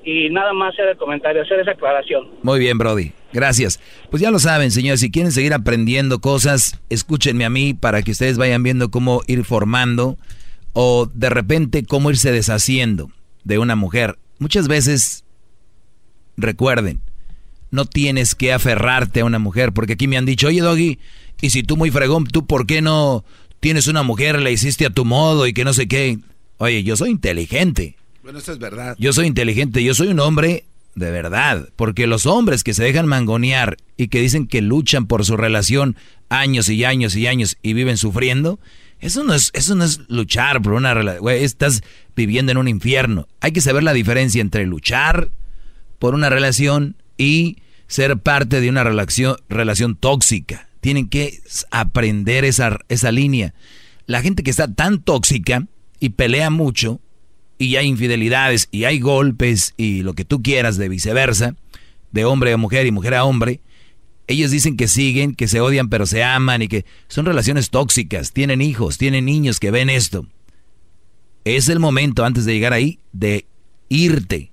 y 0.04 0.30
nada 0.30 0.52
más 0.52 0.76
era 0.78 0.90
el 0.92 0.96
comentario, 0.96 1.42
hacer 1.42 1.60
esa 1.60 1.72
aclaración. 1.72 2.28
Muy 2.42 2.58
bien, 2.58 2.76
Brody. 2.78 3.12
Gracias. 3.32 3.80
Pues 4.10 4.22
ya 4.22 4.30
lo 4.30 4.38
saben, 4.38 4.70
señores, 4.70 5.00
si 5.00 5.10
quieren 5.10 5.32
seguir 5.32 5.54
aprendiendo 5.54 6.20
cosas, 6.20 6.80
escúchenme 6.90 7.44
a 7.44 7.50
mí 7.50 7.74
para 7.74 8.02
que 8.02 8.10
ustedes 8.10 8.36
vayan 8.38 8.62
viendo 8.62 8.90
cómo 8.90 9.22
ir 9.26 9.44
formando 9.44 10.18
o 10.72 11.06
de 11.06 11.30
repente 11.30 11.84
cómo 11.84 12.10
irse 12.10 12.32
deshaciendo 12.32 13.08
de 13.44 13.58
una 13.58 13.76
mujer. 13.76 14.16
Muchas 14.38 14.68
veces, 14.68 15.24
recuerden, 16.36 17.00
no 17.70 17.84
tienes 17.84 18.34
que 18.34 18.52
aferrarte 18.52 19.20
a 19.20 19.24
una 19.24 19.38
mujer, 19.38 19.72
porque 19.72 19.94
aquí 19.94 20.08
me 20.08 20.16
han 20.16 20.26
dicho, 20.26 20.48
oye, 20.48 20.60
Doggy, 20.60 20.98
y 21.42 21.50
si 21.50 21.62
tú 21.62 21.76
muy 21.76 21.90
fregón, 21.90 22.24
¿tú 22.24 22.46
por 22.46 22.66
qué 22.66 22.80
no 22.80 23.24
tienes 23.60 23.88
una 23.88 24.02
mujer, 24.02 24.40
la 24.40 24.50
hiciste 24.50 24.86
a 24.86 24.90
tu 24.90 25.04
modo 25.04 25.46
y 25.46 25.52
que 25.52 25.64
no 25.64 25.74
sé 25.74 25.88
qué? 25.88 26.18
Oye, 26.56 26.84
yo 26.84 26.96
soy 26.96 27.10
inteligente. 27.10 27.96
Bueno, 28.22 28.38
eso 28.38 28.52
es 28.52 28.58
verdad. 28.58 28.96
Yo 28.98 29.12
soy 29.12 29.26
inteligente, 29.26 29.82
yo 29.82 29.92
soy 29.94 30.08
un 30.08 30.20
hombre 30.20 30.64
de 30.94 31.10
verdad, 31.10 31.68
porque 31.74 32.06
los 32.06 32.26
hombres 32.26 32.62
que 32.62 32.74
se 32.74 32.84
dejan 32.84 33.06
mangonear 33.06 33.76
y 33.96 34.08
que 34.08 34.20
dicen 34.20 34.46
que 34.46 34.62
luchan 34.62 35.06
por 35.06 35.24
su 35.24 35.36
relación 35.36 35.96
años 36.28 36.68
y 36.68 36.84
años 36.84 37.16
y 37.16 37.26
años 37.26 37.56
y 37.60 37.72
viven 37.72 37.96
sufriendo, 37.96 38.60
eso 39.00 39.24
no 39.24 39.34
es, 39.34 39.50
eso 39.52 39.74
no 39.74 39.82
es 39.82 40.00
luchar 40.08 40.62
por 40.62 40.74
una 40.74 40.94
relación, 40.94 41.28
estás 41.28 41.82
viviendo 42.14 42.52
en 42.52 42.58
un 42.58 42.68
infierno. 42.68 43.26
Hay 43.40 43.50
que 43.50 43.60
saber 43.60 43.82
la 43.82 43.94
diferencia 43.94 44.40
entre 44.40 44.64
luchar 44.64 45.30
por 45.98 46.14
una 46.14 46.30
relación 46.30 46.94
y 47.18 47.58
ser 47.88 48.18
parte 48.18 48.60
de 48.60 48.68
una 48.68 48.84
relación, 48.84 49.36
relación 49.48 49.96
tóxica. 49.96 50.68
Tienen 50.82 51.08
que 51.08 51.40
aprender 51.70 52.44
esa, 52.44 52.78
esa 52.90 53.10
línea. 53.10 53.54
La 54.04 54.20
gente 54.20 54.42
que 54.42 54.50
está 54.50 54.74
tan 54.74 55.00
tóxica 55.00 55.66
y 56.00 56.10
pelea 56.10 56.50
mucho, 56.50 57.00
y 57.56 57.76
hay 57.76 57.86
infidelidades, 57.86 58.68
y 58.70 58.84
hay 58.84 59.00
golpes, 59.00 59.72
y 59.78 60.02
lo 60.02 60.12
que 60.12 60.26
tú 60.26 60.42
quieras 60.42 60.76
de 60.76 60.90
viceversa, 60.90 61.54
de 62.10 62.24
hombre 62.26 62.52
a 62.52 62.56
mujer 62.56 62.86
y 62.86 62.90
mujer 62.90 63.14
a 63.14 63.24
hombre, 63.24 63.60
ellos 64.26 64.50
dicen 64.50 64.76
que 64.76 64.88
siguen, 64.88 65.34
que 65.34 65.48
se 65.48 65.60
odian 65.60 65.88
pero 65.88 66.04
se 66.06 66.24
aman 66.24 66.62
y 66.62 66.68
que 66.68 66.84
son 67.08 67.26
relaciones 67.26 67.70
tóxicas, 67.70 68.32
tienen 68.32 68.60
hijos, 68.60 68.98
tienen 68.98 69.24
niños 69.24 69.60
que 69.60 69.70
ven 69.70 69.88
esto. 69.88 70.26
Es 71.44 71.68
el 71.68 71.78
momento 71.78 72.24
antes 72.24 72.44
de 72.44 72.54
llegar 72.54 72.72
ahí 72.72 72.98
de 73.12 73.46
irte. 73.88 74.50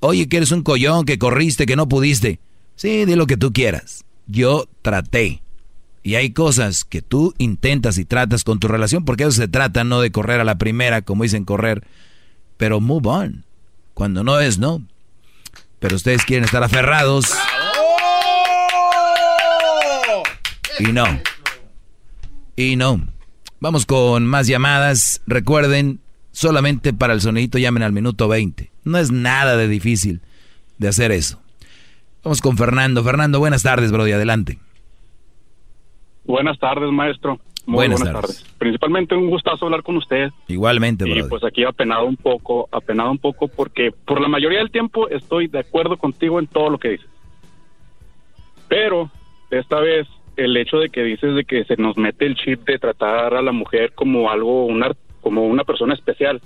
Oye, 0.00 0.28
que 0.28 0.38
eres 0.38 0.52
un 0.52 0.62
collón, 0.62 1.04
que 1.04 1.18
corriste, 1.18 1.66
que 1.66 1.76
no 1.76 1.88
pudiste. 1.88 2.40
Sí, 2.76 3.04
di 3.04 3.14
lo 3.14 3.26
que 3.26 3.36
tú 3.36 3.52
quieras. 3.52 4.04
Yo 4.26 4.68
traté. 4.82 5.42
Y 6.08 6.16
hay 6.16 6.30
cosas 6.30 6.84
que 6.86 7.02
tú 7.02 7.34
intentas 7.36 7.98
y 7.98 8.06
tratas 8.06 8.42
con 8.42 8.58
tu 8.58 8.66
relación, 8.66 9.04
porque 9.04 9.24
eso 9.24 9.32
se 9.32 9.46
trata, 9.46 9.84
no 9.84 10.00
de 10.00 10.10
correr 10.10 10.40
a 10.40 10.44
la 10.44 10.56
primera, 10.56 11.02
como 11.02 11.22
dicen 11.22 11.44
correr, 11.44 11.86
pero 12.56 12.80
move 12.80 13.06
on. 13.10 13.44
Cuando 13.92 14.24
no 14.24 14.40
es, 14.40 14.56
no. 14.56 14.82
Pero 15.78 15.96
ustedes 15.96 16.24
quieren 16.24 16.46
estar 16.46 16.62
aferrados. 16.62 17.26
Y 20.78 20.92
no. 20.92 21.04
Y 22.56 22.76
no. 22.76 23.06
Vamos 23.60 23.84
con 23.84 24.24
más 24.24 24.46
llamadas. 24.46 25.20
Recuerden, 25.26 26.00
solamente 26.32 26.94
para 26.94 27.12
el 27.12 27.20
sonidito 27.20 27.58
llamen 27.58 27.82
al 27.82 27.92
minuto 27.92 28.28
20. 28.28 28.72
No 28.84 28.96
es 28.96 29.10
nada 29.10 29.58
de 29.58 29.68
difícil 29.68 30.22
de 30.78 30.88
hacer 30.88 31.12
eso. 31.12 31.38
Vamos 32.24 32.40
con 32.40 32.56
Fernando. 32.56 33.04
Fernando, 33.04 33.40
buenas 33.40 33.62
tardes, 33.62 33.92
Brody. 33.92 34.12
Adelante. 34.12 34.58
Buenas 36.28 36.58
tardes, 36.58 36.92
maestro. 36.92 37.40
Muy 37.64 37.76
Buenas 37.76 38.00
buenas, 38.00 38.20
tardes. 38.20 38.36
tardes. 38.42 38.54
Principalmente 38.58 39.14
un 39.14 39.30
gustazo 39.30 39.64
hablar 39.64 39.82
con 39.82 39.96
usted. 39.96 40.28
Igualmente, 40.46 41.08
Y 41.08 41.22
pues 41.22 41.42
aquí 41.42 41.64
apenado 41.64 42.04
un 42.04 42.16
poco, 42.16 42.68
apenado 42.70 43.10
un 43.10 43.18
poco 43.18 43.48
porque 43.48 43.92
por 44.04 44.20
la 44.20 44.28
mayoría 44.28 44.58
del 44.58 44.70
tiempo 44.70 45.08
estoy 45.08 45.48
de 45.48 45.60
acuerdo 45.60 45.96
contigo 45.96 46.38
en 46.38 46.46
todo 46.46 46.68
lo 46.68 46.78
que 46.78 46.90
dices. 46.90 47.08
Pero 48.68 49.10
esta 49.50 49.80
vez 49.80 50.06
el 50.36 50.54
hecho 50.58 50.76
de 50.76 50.90
que 50.90 51.02
dices 51.02 51.34
de 51.34 51.44
que 51.44 51.64
se 51.64 51.76
nos 51.76 51.96
mete 51.96 52.26
el 52.26 52.36
chip 52.36 52.66
de 52.66 52.78
tratar 52.78 53.34
a 53.34 53.40
la 53.40 53.52
mujer 53.52 53.92
como 53.94 54.30
algo, 54.30 54.66
una, 54.66 54.92
como 55.22 55.46
una 55.46 55.64
persona 55.64 55.94
especial, 55.94 56.42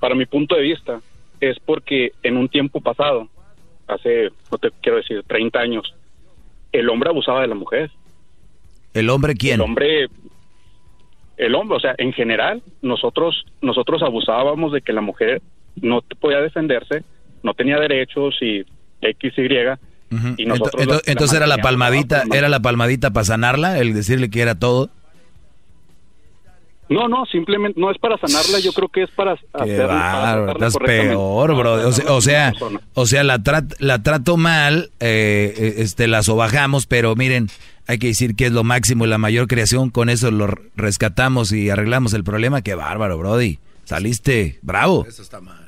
para 0.00 0.14
mi 0.14 0.24
punto 0.24 0.54
de 0.56 0.62
vista, 0.62 1.00
es 1.40 1.58
porque 1.60 2.12
en 2.22 2.38
un 2.38 2.48
tiempo 2.48 2.80
pasado, 2.80 3.28
hace, 3.88 4.30
no 4.50 4.56
te 4.56 4.70
quiero 4.80 4.96
decir, 4.96 5.22
30 5.26 5.58
años, 5.58 5.94
el 6.72 6.88
hombre 6.88 7.10
abusaba 7.10 7.42
de 7.42 7.46
la 7.48 7.54
mujer. 7.54 7.90
¿El 8.96 9.10
hombre 9.10 9.34
quién? 9.34 9.54
El 9.54 9.60
hombre, 9.62 10.06
el 11.36 11.54
hombre, 11.54 11.76
o 11.76 11.80
sea, 11.80 11.94
en 11.98 12.12
general, 12.12 12.62
nosotros, 12.82 13.44
nosotros 13.60 14.02
abusábamos 14.02 14.72
de 14.72 14.80
que 14.80 14.92
la 14.92 15.00
mujer 15.02 15.42
no 15.80 16.02
podía 16.20 16.40
defenderse, 16.40 17.04
no 17.42 17.52
tenía 17.54 17.78
derechos 17.78 18.34
y 18.40 18.64
X, 19.02 19.32
Y, 19.36 19.42
y 19.42 19.46
Ento- 19.48 20.46
nosotros 20.46 20.82
ento- 20.82 20.86
la- 20.88 20.94
la 20.94 21.00
entonces 21.06 21.36
era 21.36 21.46
la 21.46 21.58
palmadita, 21.58 22.22
era 22.38 22.48
la 22.48 22.60
palmadita 22.60 23.10
para 23.12 23.24
sanarla, 23.24 23.78
el 23.78 23.92
decirle 23.92 24.30
que 24.30 24.40
era 24.40 24.54
todo. 24.58 24.88
No, 26.88 27.08
no, 27.08 27.24
simplemente 27.26 27.80
no 27.80 27.90
es 27.90 27.98
para 27.98 28.16
sanarla, 28.18 28.60
yo 28.60 28.72
creo 28.72 28.88
que 28.88 29.02
es 29.02 29.10
para 29.10 29.36
Qué 29.36 29.42
hacerla. 29.54 29.86
para 29.88 30.12
bárbaro, 30.12 30.44
tratarla 30.44 30.66
estás 30.68 30.82
peor, 30.86 31.56
bro. 31.56 31.88
O 31.88 31.92
sea, 31.92 32.12
o 32.12 32.20
sea, 32.20 32.52
o 32.94 33.06
sea, 33.06 33.24
la, 33.24 33.38
trat- 33.40 33.74
la 33.80 34.02
trato 34.04 34.36
mal, 34.36 34.90
eh, 35.00 35.52
eh, 35.56 35.74
este, 35.78 36.06
la 36.06 36.22
sobajamos, 36.22 36.86
pero 36.86 37.16
miren, 37.16 37.48
hay 37.88 37.98
que 37.98 38.06
decir 38.06 38.36
que 38.36 38.46
es 38.46 38.52
lo 38.52 38.62
máximo 38.62 39.04
y 39.04 39.08
la 39.08 39.18
mayor 39.18 39.48
creación. 39.48 39.90
Con 39.90 40.08
eso 40.08 40.30
lo 40.30 40.46
rescatamos 40.76 41.50
y 41.52 41.70
arreglamos 41.70 42.14
el 42.14 42.22
problema. 42.22 42.62
Qué 42.62 42.74
bárbaro, 42.76 43.18
Brody. 43.18 43.58
Saliste 43.84 44.58
bravo. 44.62 45.04
Eso 45.08 45.22
está 45.22 45.40
mal. 45.40 45.66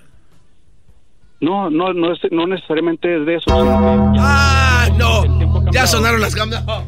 No, 1.40 1.68
no, 1.70 1.92
no, 1.94 2.12
es, 2.12 2.18
no 2.32 2.46
necesariamente 2.46 3.20
es 3.20 3.26
de 3.26 3.34
eso. 3.36 3.44
sino 3.46 3.64
que 4.12 4.18
ya- 4.18 4.22
¡Ah, 4.24 4.88
no! 4.96 5.70
Ya 5.72 5.86
sonaron 5.86 6.20
las 6.20 6.34
cámaras. 6.34 6.64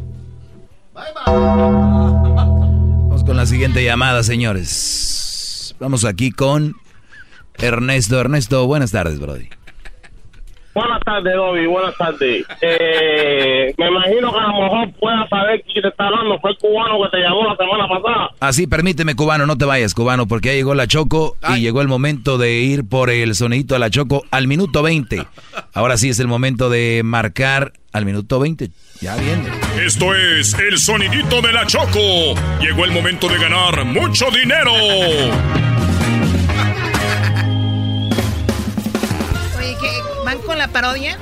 Vamos 0.94 2.59
con 3.30 3.36
la 3.36 3.46
siguiente 3.46 3.84
llamada, 3.84 4.24
señores. 4.24 5.76
Vamos 5.78 6.04
aquí 6.04 6.32
con 6.32 6.74
Ernesto. 7.58 8.18
Ernesto, 8.18 8.66
buenas 8.66 8.90
tardes, 8.90 9.20
Brody. 9.20 9.48
Buenas 10.72 11.00
tardes, 11.04 11.34
Dobby, 11.34 11.66
buenas 11.66 11.96
tardes. 11.96 12.46
Eh, 12.60 13.74
me 13.76 13.88
imagino 13.88 14.32
que 14.32 14.38
a 14.38 14.42
lo 14.48 14.62
mejor 14.62 14.92
puedas 15.00 15.28
saber 15.28 15.64
quién 15.64 15.82
te 15.82 15.88
está 15.88 16.06
hablando. 16.06 16.38
Fue 16.40 16.52
el 16.52 16.58
cubano 16.58 17.02
que 17.02 17.16
te 17.16 17.22
llamó 17.22 17.44
la 17.44 17.56
semana 17.56 17.88
pasada. 17.88 18.30
Ah, 18.38 18.52
sí, 18.52 18.66
permíteme, 18.66 19.16
cubano, 19.16 19.46
no 19.46 19.58
te 19.58 19.64
vayas, 19.64 19.94
cubano, 19.94 20.26
porque 20.28 20.48
ya 20.50 20.54
llegó 20.54 20.74
la 20.74 20.86
Choco 20.86 21.36
y 21.56 21.60
llegó 21.60 21.80
el 21.80 21.88
momento 21.88 22.38
de 22.38 22.60
ir 22.60 22.88
por 22.88 23.10
el 23.10 23.34
sonidito 23.34 23.74
a 23.74 23.80
la 23.80 23.90
Choco 23.90 24.22
al 24.30 24.46
minuto 24.46 24.82
20. 24.82 25.26
Ahora 25.74 25.96
sí 25.96 26.08
es 26.08 26.20
el 26.20 26.28
momento 26.28 26.70
de 26.70 27.02
marcar 27.04 27.72
al 27.92 28.04
minuto 28.04 28.38
20. 28.38 28.70
Ya 29.00 29.16
viene. 29.16 29.48
Esto 29.84 30.14
es 30.14 30.54
el 30.54 30.78
sonidito 30.78 31.42
de 31.42 31.52
la 31.52 31.66
Choco. 31.66 32.34
Llegó 32.60 32.84
el 32.84 32.92
momento 32.92 33.28
de 33.28 33.38
ganar 33.38 33.84
mucho 33.86 34.26
dinero. 34.30 34.72
La 40.60 40.68
parodia? 40.68 41.16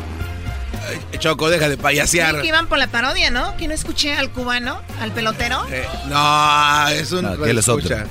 Choco, 1.19 1.49
deja 1.49 1.69
de 1.69 1.77
payasear. 1.77 2.35
Sí, 2.35 2.43
que 2.43 2.49
iban 2.49 2.67
por 2.67 2.79
la 2.79 2.89
parodia, 2.89 3.31
¿no? 3.31 3.57
Que 3.57 3.69
no 3.69 3.75
escuché 3.75 4.15
al 4.15 4.31
cubano, 4.31 4.81
al 5.01 5.13
pelotero. 5.13 5.65
Eh, 5.71 5.87
no, 6.09 6.89
es 6.89 7.13
un. 7.13 7.23
No, 7.23 7.31
aquel 7.31 7.59
es 7.59 7.69
otro. 7.69 7.95
escucha. 7.95 8.07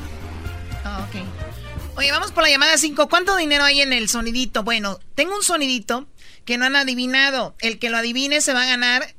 Ah, 0.85 1.05
ok. 1.07 1.97
Oye, 1.97 2.11
vamos 2.11 2.31
por 2.31 2.43
la 2.43 2.49
llamada 2.49 2.77
5. 2.77 3.09
¿Cuánto 3.09 3.35
dinero 3.35 3.65
hay 3.65 3.81
en 3.81 3.91
el 3.91 4.07
sonidito? 4.07 4.63
Bueno, 4.63 4.99
tengo 5.15 5.35
un 5.35 5.43
sonidito 5.43 6.07
que 6.45 6.57
no 6.57 6.65
han 6.65 6.75
adivinado. 6.77 7.55
El 7.59 7.77
que 7.77 7.89
lo 7.89 7.97
adivine 7.97 8.39
se 8.39 8.53
va 8.53 8.63
a 8.63 8.67
ganar 8.67 9.15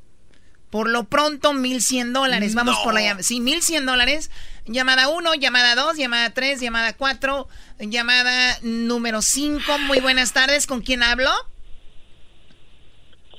por 0.71 0.89
lo 0.89 1.03
pronto 1.03 1.53
1100 1.53 2.13
dólares. 2.13 2.55
Vamos 2.55 2.77
por 2.83 2.93
la 2.95 3.01
llamada. 3.01 3.23
Sí, 3.23 3.39
1100 3.39 3.85
dólares. 3.85 4.31
Llamada 4.65 5.09
1, 5.09 5.35
llamada 5.35 5.75
2, 5.75 5.97
llamada 5.97 6.31
3, 6.31 6.59
llamada 6.59 6.93
4, 6.93 7.47
llamada 7.81 8.57
número 8.61 9.21
5. 9.21 9.77
Muy 9.79 9.99
buenas 9.99 10.33
tardes. 10.33 10.65
¿Con 10.65 10.81
quién 10.81 11.03
hablo? 11.03 11.31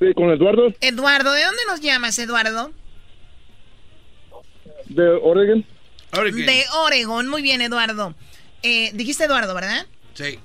Sí, 0.01 0.07
con 0.15 0.31
Eduardo 0.31 0.73
Eduardo. 0.81 1.33
¿De 1.33 1.45
dónde 1.45 1.63
nos 1.69 1.81
llamas, 1.81 2.19
Eduardo? 2.19 2.73
de 4.87 5.09
Oregon. 5.09 5.65
De 6.13 6.65
Oregon. 6.85 7.29
Muy 7.29 7.43
bien, 7.43 7.61
Eduardo. 7.61 8.15
Eh, 8.65 8.91
dijiste 8.95 9.25
Eduardo, 9.25 9.55
¿verdad? 9.55 9.87
Sí. 10.15 10.39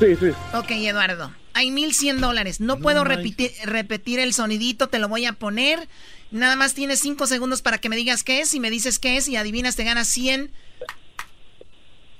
Sí, 0.00 0.16
sí. 0.18 0.26
Ok, 0.52 0.70
Eduardo. 0.72 1.32
Hay 1.54 1.70
1100 1.70 2.20
dólares. 2.20 2.60
No 2.60 2.78
puedo 2.80 3.04
repetir, 3.04 3.52
repetir 3.64 4.18
el 4.18 4.34
sonidito, 4.34 4.88
te 4.88 4.98
lo 4.98 5.08
voy 5.08 5.24
a 5.26 5.32
poner. 5.34 5.86
Nada 6.32 6.56
más 6.56 6.74
tienes 6.74 6.98
5 7.00 7.26
segundos 7.28 7.62
para 7.62 7.78
que 7.78 7.88
me 7.88 7.96
digas 7.96 8.24
qué 8.24 8.40
es. 8.40 8.48
Si 8.50 8.58
me 8.60 8.68
dices 8.70 8.98
qué 8.98 9.16
es 9.16 9.28
y 9.28 9.36
adivinas, 9.36 9.76
te 9.76 9.84
ganas 9.84 10.08
100. 10.08 10.50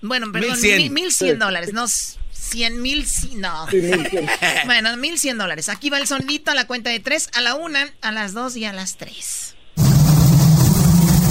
Bueno, 0.01 0.31
perdón, 0.31 0.53
1100. 0.53 0.79
mil- 0.79 0.91
1100 0.93 1.33
Sí. 1.35 1.39
dólares. 1.39 1.73
No, 1.73 1.87
100 2.47 2.82
mil. 2.82 3.06
No. 3.35 3.68
Sí, 3.70 3.77
1100. 3.77 4.28
bueno, 4.66 4.97
1100 4.97 5.39
dólares. 5.39 5.68
Aquí 5.68 5.90
va 5.90 5.98
el 5.98 6.06
sonidito 6.06 6.51
a 6.51 6.55
la 6.55 6.66
cuenta 6.66 6.90
de 6.90 7.01
3, 7.01 7.31
a 7.35 7.40
la 7.40 7.55
1, 7.55 7.78
a 8.01 8.12
las 8.12 8.32
2 8.32 8.56
y 8.56 8.64
a 8.64 8.73
las 8.73 8.97
3. 8.97 9.56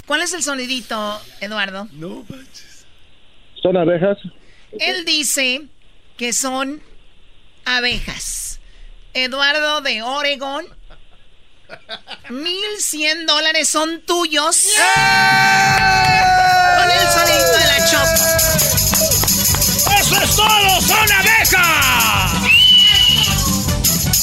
¿Cuál 0.05 0.21
es 0.21 0.33
el 0.33 0.43
sonidito, 0.43 1.21
Eduardo? 1.41 1.87
No 1.93 2.23
manches. 2.29 2.85
Son 3.61 3.75
abejas. 3.75 4.17
Él 4.79 5.05
dice 5.05 5.63
que 6.17 6.31
son 6.33 6.81
abejas. 7.65 8.59
Eduardo 9.13 9.81
de 9.81 10.03
Oregon. 10.03 10.65
1100 12.29 13.25
dólares 13.25 13.69
son 13.69 14.01
tuyos. 14.01 14.67
Con 16.77 16.91
el 16.91 17.07
sonidito 17.07 17.57
de 17.57 17.65
la 17.65 17.85
chopa. 17.89 18.74
¡Eso 20.15 20.23
es 20.23 20.35
todo! 20.35 20.81
¡Son 20.81 21.11
abejas! 21.11 22.33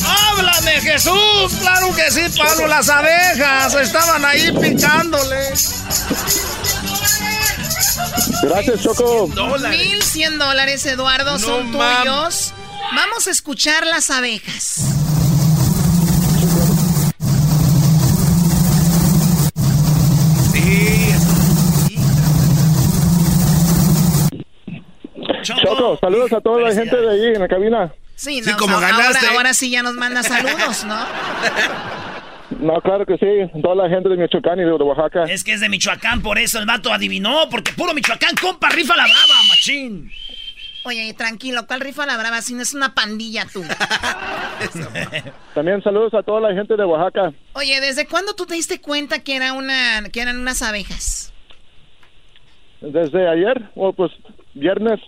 ¡Háblame, 0.07 0.81
Jesús! 0.81 1.53
¡Claro 1.61 1.95
que 1.95 2.11
sí, 2.11 2.23
Pablo! 2.37 2.67
Las 2.67 2.89
abejas 2.89 3.75
estaban 3.75 4.25
ahí 4.25 4.53
picándole. 4.53 5.53
Gracias, 8.43 8.83
Choco. 8.83 9.29
1100 9.29 10.39
dólares, 10.39 10.85
Eduardo, 10.87 11.39
son 11.39 11.71
mam. 11.73 12.03
tuyos. 12.03 12.53
Vamos 12.95 13.27
a 13.27 13.31
escuchar 13.31 13.87
las 13.87 14.11
abejas. 14.11 14.81
Sí. 20.53 21.13
Choco, 25.43 25.99
saludos 26.01 26.33
a 26.33 26.41
toda 26.41 26.61
la 26.63 26.75
gente 26.75 26.97
de 26.97 27.11
ahí 27.11 27.35
en 27.35 27.41
la 27.41 27.49
cabina. 27.49 27.93
Sí, 28.15 28.43
Sí, 28.43 28.51
no, 28.51 28.57
como 28.57 28.75
ahora- 28.77 28.89
ganaste. 28.89 29.27
Ahora, 29.27 29.55
sí 29.55 29.71
ya 29.71 29.83
nos 29.83 29.95
manda 29.95 30.23
saludos, 30.23 30.85
¿no? 30.85 30.97
No, 32.61 32.75
claro 32.83 33.07
que 33.07 33.17
sí. 33.17 33.61
Toda 33.63 33.75
la 33.75 33.89
gente 33.89 34.11
de 34.11 34.17
Michoacán 34.17 34.61
y 34.61 34.63
de 34.65 34.71
Oaxaca. 34.73 35.25
Es 35.25 35.43
que 35.43 35.55
es 35.55 35.61
de 35.61 35.69
Michoacán, 35.71 36.23
por 36.23 36.39
eso 36.39 36.59
el 36.59 36.67
vato 36.67 36.93
adivinó, 36.93 37.49
porque 37.51 37.73
puro 37.73 37.95
Michoacán, 37.95 38.37
compa, 38.41 38.69
rifa 38.69 38.95
la 38.95 39.05
brava, 39.05 39.43
machín. 39.49 40.11
Oye, 40.85 41.15
tranquilo, 41.15 41.67
¿cuál 41.67 41.81
rifa 41.81 42.05
la 42.07 42.17
brava? 42.19 42.43
Si 42.43 42.55
no 42.55 42.63
es 42.63 42.75
una 42.75 42.95
pandilla 42.95 43.47
tú. 43.53 43.65
También 45.55 45.83
saludos 45.83 46.13
a 46.15 46.23
toda 46.23 46.41
la 46.41 46.55
gente 46.55 46.77
de 46.77 46.85
Oaxaca. 46.85 47.33
Oye, 47.55 47.81
¿desde 47.81 48.07
cuándo 48.07 48.35
tú 48.35 48.47
te 48.47 48.55
diste 48.55 48.81
cuenta 48.81 49.21
que 49.21 49.35
era 49.37 49.55
una, 49.55 50.03
que 50.13 50.21
eran 50.21 50.39
unas 50.39 50.61
abejas? 50.63 51.33
Desde 52.81 53.29
ayer, 53.29 53.63
o 53.75 53.93
pues 53.93 54.13
viernes. 54.55 55.01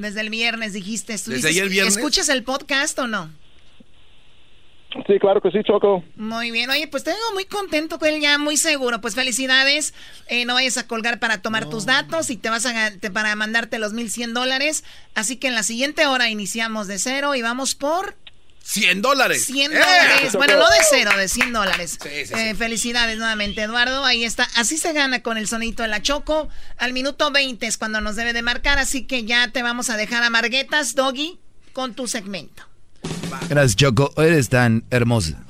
Desde 0.00 0.22
el 0.22 0.30
viernes 0.30 0.72
dijiste, 0.72 1.12
¿Desde 1.12 1.32
¿estuviste- 1.34 1.48
ayer 1.48 1.68
viernes? 1.68 1.96
¿escuchas 1.96 2.28
el 2.30 2.42
podcast 2.42 2.98
o 2.98 3.06
no? 3.06 3.30
Sí, 5.06 5.18
claro 5.20 5.40
que 5.40 5.50
sí, 5.52 5.58
Choco. 5.64 6.02
Muy 6.16 6.50
bien, 6.50 6.68
oye, 6.68 6.88
pues 6.88 7.04
te 7.04 7.10
vengo 7.10 7.32
muy 7.34 7.44
contento 7.44 7.98
con 8.00 8.08
él 8.08 8.20
ya, 8.20 8.38
muy 8.38 8.56
seguro. 8.56 9.00
Pues 9.00 9.14
felicidades, 9.14 9.94
Eh, 10.26 10.44
no 10.46 10.54
vayas 10.54 10.78
a 10.78 10.86
colgar 10.86 11.18
para 11.20 11.42
tomar 11.42 11.68
tus 11.68 11.86
datos 11.86 12.30
y 12.30 12.36
te 12.36 12.48
vas 12.50 12.64
a 12.66 12.90
te- 12.98 13.10
para 13.10 13.34
mandarte 13.36 13.78
los 13.78 13.92
1100 13.92 14.32
dólares. 14.34 14.82
Así 15.14 15.36
que 15.36 15.48
en 15.48 15.54
la 15.54 15.62
siguiente 15.64 16.06
hora 16.06 16.28
iniciamos 16.30 16.86
de 16.88 16.98
cero 16.98 17.34
y 17.34 17.42
vamos 17.42 17.74
por 17.74 18.14
100 18.62 19.02
dólares. 19.02 19.44
100 19.46 19.72
¡Eh! 19.72 19.74
dólares. 19.74 20.32
Bueno, 20.34 20.56
no 20.56 20.68
de 20.68 20.76
cero, 20.88 21.10
de 21.16 21.28
100 21.28 21.52
dólares. 21.52 21.98
sí, 22.02 22.26
sí. 22.26 22.34
Eh, 22.34 22.54
felicidades 22.54 23.18
nuevamente, 23.18 23.62
Eduardo. 23.62 24.04
Ahí 24.04 24.24
está. 24.24 24.48
Así 24.56 24.78
se 24.78 24.92
gana 24.92 25.22
con 25.22 25.36
el 25.38 25.48
sonito 25.48 25.82
de 25.82 25.88
la 25.88 26.02
Choco. 26.02 26.48
Al 26.78 26.92
minuto 26.92 27.30
20 27.30 27.66
es 27.66 27.76
cuando 27.78 28.00
nos 28.00 28.16
debe 28.16 28.32
de 28.32 28.42
marcar. 28.42 28.78
Así 28.78 29.04
que 29.04 29.24
ya 29.24 29.48
te 29.48 29.62
vamos 29.62 29.90
a 29.90 29.96
dejar 29.96 30.22
a 30.22 30.30
Marguetas, 30.30 30.94
Doggy, 30.94 31.40
con 31.72 31.94
tu 31.94 32.06
segmento. 32.06 32.62
Gracias, 33.48 33.76
Choco. 33.76 34.12
Eres 34.22 34.48
tan 34.48 34.84
hermosa. 34.90 35.42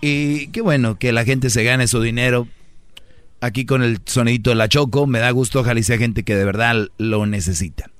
Y 0.00 0.48
qué 0.48 0.60
bueno 0.60 0.98
que 0.98 1.12
la 1.12 1.24
gente 1.24 1.50
se 1.50 1.64
gane 1.64 1.88
su 1.88 2.00
dinero. 2.00 2.46
Aquí 3.40 3.66
con 3.66 3.82
el 3.82 4.00
sonidito 4.04 4.50
de 4.50 4.56
la 4.56 4.68
Choco. 4.68 5.06
Me 5.06 5.18
da 5.18 5.30
gusto, 5.30 5.60
ojalá 5.60 5.80
y 5.80 5.82
sea 5.82 5.98
gente 5.98 6.22
que 6.22 6.36
de 6.36 6.44
verdad 6.44 6.88
lo 6.98 7.26
necesita. 7.26 7.90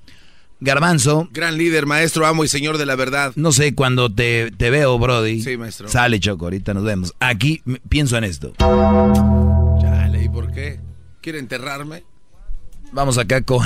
Garbanzo. 0.61 1.29
Gran 1.31 1.57
líder, 1.57 1.85
maestro, 1.85 2.25
amo 2.25 2.43
y 2.43 2.47
señor 2.47 2.77
de 2.77 2.85
la 2.85 2.95
verdad. 2.95 3.31
No 3.35 3.51
sé, 3.51 3.73
cuando 3.75 4.13
te, 4.13 4.51
te 4.51 4.69
veo, 4.69 4.97
Brody. 4.99 5.41
Sí, 5.41 5.55
maestro. 5.57 5.87
Sale, 5.87 6.19
Choco, 6.19 6.45
ahorita 6.45 6.73
nos 6.73 6.83
vemos. 6.83 7.13
Aquí 7.19 7.61
pienso 7.87 8.17
en 8.17 8.25
esto. 8.25 8.51
Chale, 8.59 10.23
¿y 10.23 10.29
por 10.29 10.51
qué? 10.51 10.79
¿Quiere 11.21 11.39
enterrarme? 11.39 12.03
Vamos 12.91 13.17
acá 13.17 13.41
con 13.43 13.65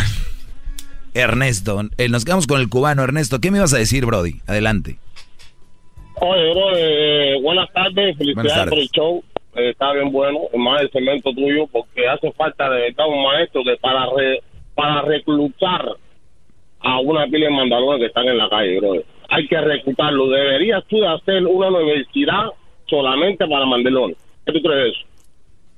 Ernesto. 1.14 1.82
Eh, 1.98 2.10
nos 2.10 2.26
quedamos 2.26 2.48
con 2.48 2.60
el 2.62 2.70
cubano. 2.70 3.04
Ernesto, 3.04 3.40
¿qué 3.40 3.52
me 3.52 3.58
ibas 3.58 3.74
a 3.74 3.78
decir, 3.78 4.06
Brody? 4.06 4.42
Adelante. 4.48 4.98
Oye, 6.16 6.52
bro, 6.52 6.78
eh, 6.78 7.40
buenas 7.42 7.72
tardes, 7.74 8.18
felicidades 8.18 8.36
Buenas 8.36 8.54
tardes. 8.54 8.70
por 8.70 8.80
el 8.80 8.90
show. 8.90 9.24
Eh, 9.56 9.70
está 9.72 9.94
bien 9.94 10.12
bueno, 10.12 10.40
más 10.58 10.82
el 10.82 10.92
cemento 10.92 11.32
tuyo, 11.34 11.68
porque 11.72 12.08
hace 12.08 12.32
falta 12.34 12.70
de 12.70 12.82
verdad 12.82 13.08
un 13.08 13.24
maestro 13.24 13.62
que 13.64 13.78
para 13.82 14.06
re- 14.16 14.42
para 14.76 15.02
reclutar 15.04 15.86
a 16.84 17.00
una 17.00 17.26
pila 17.28 17.48
de 17.48 17.56
mandalones 17.56 18.00
que 18.00 18.08
están 18.08 18.28
en 18.28 18.38
la 18.38 18.50
calle. 18.50 18.80
Hay 19.30 19.48
que 19.48 19.60
reclutarlo. 19.60 20.30
Deberías 20.30 20.84
tú 20.88 20.98
de 20.98 21.08
hacer 21.08 21.46
una 21.48 21.70
universidad 21.70 22.48
solamente 22.86 23.48
para 23.48 23.66
mandalones. 23.66 24.18
¿Qué 24.46 24.52
tú 24.52 24.62
crees 24.62 24.84
de 24.84 24.90
eso? 24.90 25.08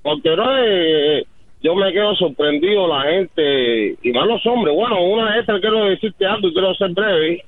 Porque, 0.02 0.30
bro, 0.32 0.46
eh, 0.58 1.26
yo 1.62 1.76
me 1.76 1.92
quedo 1.94 2.16
sorprendido 2.16 2.88
la 2.88 3.02
gente, 3.02 3.96
y 4.04 4.12
más 4.12 4.28
los 4.28 4.46
hombres. 4.46 4.76
Bueno, 4.76 5.02
una 5.04 5.36
vez 5.36 5.46
quiero 5.46 5.86
decirte 5.86 6.26
algo 6.26 6.48
y 6.48 6.54
quiero 6.54 6.76
ser 6.76 6.92
breve. 6.92 7.44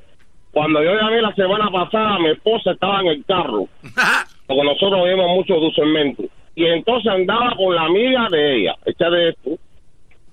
Cuando 0.52 0.82
yo 0.82 0.96
llamé 0.96 1.22
la 1.22 1.36
semana 1.36 1.70
pasada, 1.70 2.18
mi 2.20 2.30
esposa 2.30 2.72
estaba 2.72 3.02
en 3.02 3.08
el 3.08 3.26
carro, 3.26 3.68
porque 4.48 4.64
nosotros 4.64 5.04
vimos 5.06 5.30
mucho 5.36 5.60
de 5.60 5.72
segmento. 5.72 6.24
Y 6.56 6.66
entonces 6.66 7.12
andaba 7.12 7.56
con 7.56 7.76
la 7.76 7.84
amiga 7.84 8.28
de 8.32 8.56
ella, 8.56 8.76
hecha 8.86 9.10
de 9.10 9.30
esto. 9.30 9.52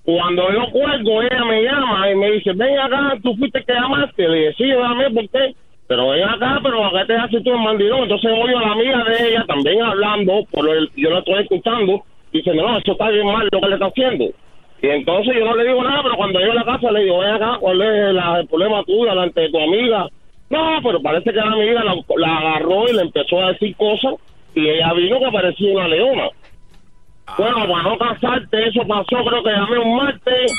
Cuando 0.05 0.51
yo 0.51 0.69
cuelgo, 0.71 1.23
ella 1.23 1.43
me 1.45 1.63
llama 1.63 2.11
y 2.11 2.15
me 2.15 2.31
dice, 2.33 2.51
ven 2.53 2.77
acá, 2.77 3.17
tú 3.23 3.35
fuiste 3.37 3.63
que 3.63 3.73
llamaste. 3.73 4.29
Le 4.29 4.37
dije, 4.37 4.53
sí, 4.57 4.65
llamé, 4.65 5.09
¿por 5.09 5.27
qué? 5.29 5.55
Pero 5.87 6.09
ven 6.09 6.23
acá, 6.23 6.59
pero 6.61 6.85
acá 6.85 7.07
te 7.07 7.15
haces 7.15 7.43
tú 7.43 7.51
el 7.51 7.59
mandilón. 7.59 8.03
Entonces 8.03 8.31
oigo 8.31 8.59
a 8.59 8.61
la 8.61 8.71
amiga 8.73 9.03
de 9.03 9.29
ella 9.29 9.45
también 9.47 9.81
hablando, 9.81 10.45
por 10.51 10.69
el, 10.69 10.91
yo 10.95 11.09
la 11.09 11.19
estoy 11.19 11.41
escuchando, 11.41 12.03
dice, 12.31 12.53
no, 12.53 12.77
eso 12.77 12.91
está 12.91 13.09
bien 13.09 13.25
mal 13.25 13.49
lo 13.51 13.59
que 13.59 13.67
le 13.67 13.73
está 13.73 13.87
haciendo. 13.87 14.25
Y 14.81 14.87
entonces 14.87 15.35
yo 15.35 15.45
no 15.45 15.55
le 15.55 15.67
digo 15.67 15.83
nada, 15.83 16.03
pero 16.03 16.17
cuando 16.17 16.39
llego 16.39 16.51
a 16.51 16.55
la 16.55 16.65
casa 16.65 16.91
le 16.91 17.03
digo, 17.03 17.19
ven 17.19 17.31
acá, 17.31 17.57
¿cuál 17.59 17.81
es 17.81 18.15
el 18.15 18.47
problema 18.47 18.83
tuyo 18.83 19.05
delante 19.05 19.41
de 19.41 19.49
tu 19.49 19.59
amiga? 19.59 20.07
No, 20.51 20.79
pero 20.83 21.01
parece 21.01 21.31
que 21.31 21.37
la 21.37 21.51
amiga 21.51 21.83
la 21.83 22.37
agarró 22.37 22.87
y 22.87 22.93
le 22.93 23.01
empezó 23.01 23.41
a 23.41 23.53
decir 23.53 23.75
cosas 23.75 24.13
y 24.53 24.69
ella 24.69 24.93
vino 24.93 25.19
que 25.19 25.31
parecía 25.31 25.73
una 25.73 25.87
leona. 25.87 26.29
Bueno, 27.37 27.67
para 27.67 27.83
no 27.83 27.97
casarte, 27.97 28.67
eso 28.67 28.81
pasó, 28.87 29.23
creo 29.27 29.43
que 29.43 29.49
llamé 29.49 29.79
un 29.79 29.97
martes, 29.97 30.51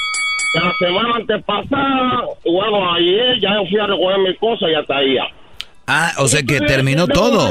de 0.54 0.60
la 0.60 0.72
semana 0.78 1.14
antes 1.16 1.44
pasada, 1.44 2.24
y 2.44 2.52
bueno, 2.52 2.92
ayer 2.92 3.40
ya 3.40 3.54
yo 3.54 3.66
fui 3.68 3.78
a 3.78 3.86
recoger 3.86 4.18
mis 4.18 4.38
cosas 4.38 4.68
y 4.70 4.74
hasta 4.74 4.96
ahí 4.96 5.14
ya. 5.14 5.24
Ah, 5.86 6.12
o 6.18 6.28
sea 6.28 6.42
que 6.42 6.60
terminó 6.60 7.06
todo. 7.06 7.50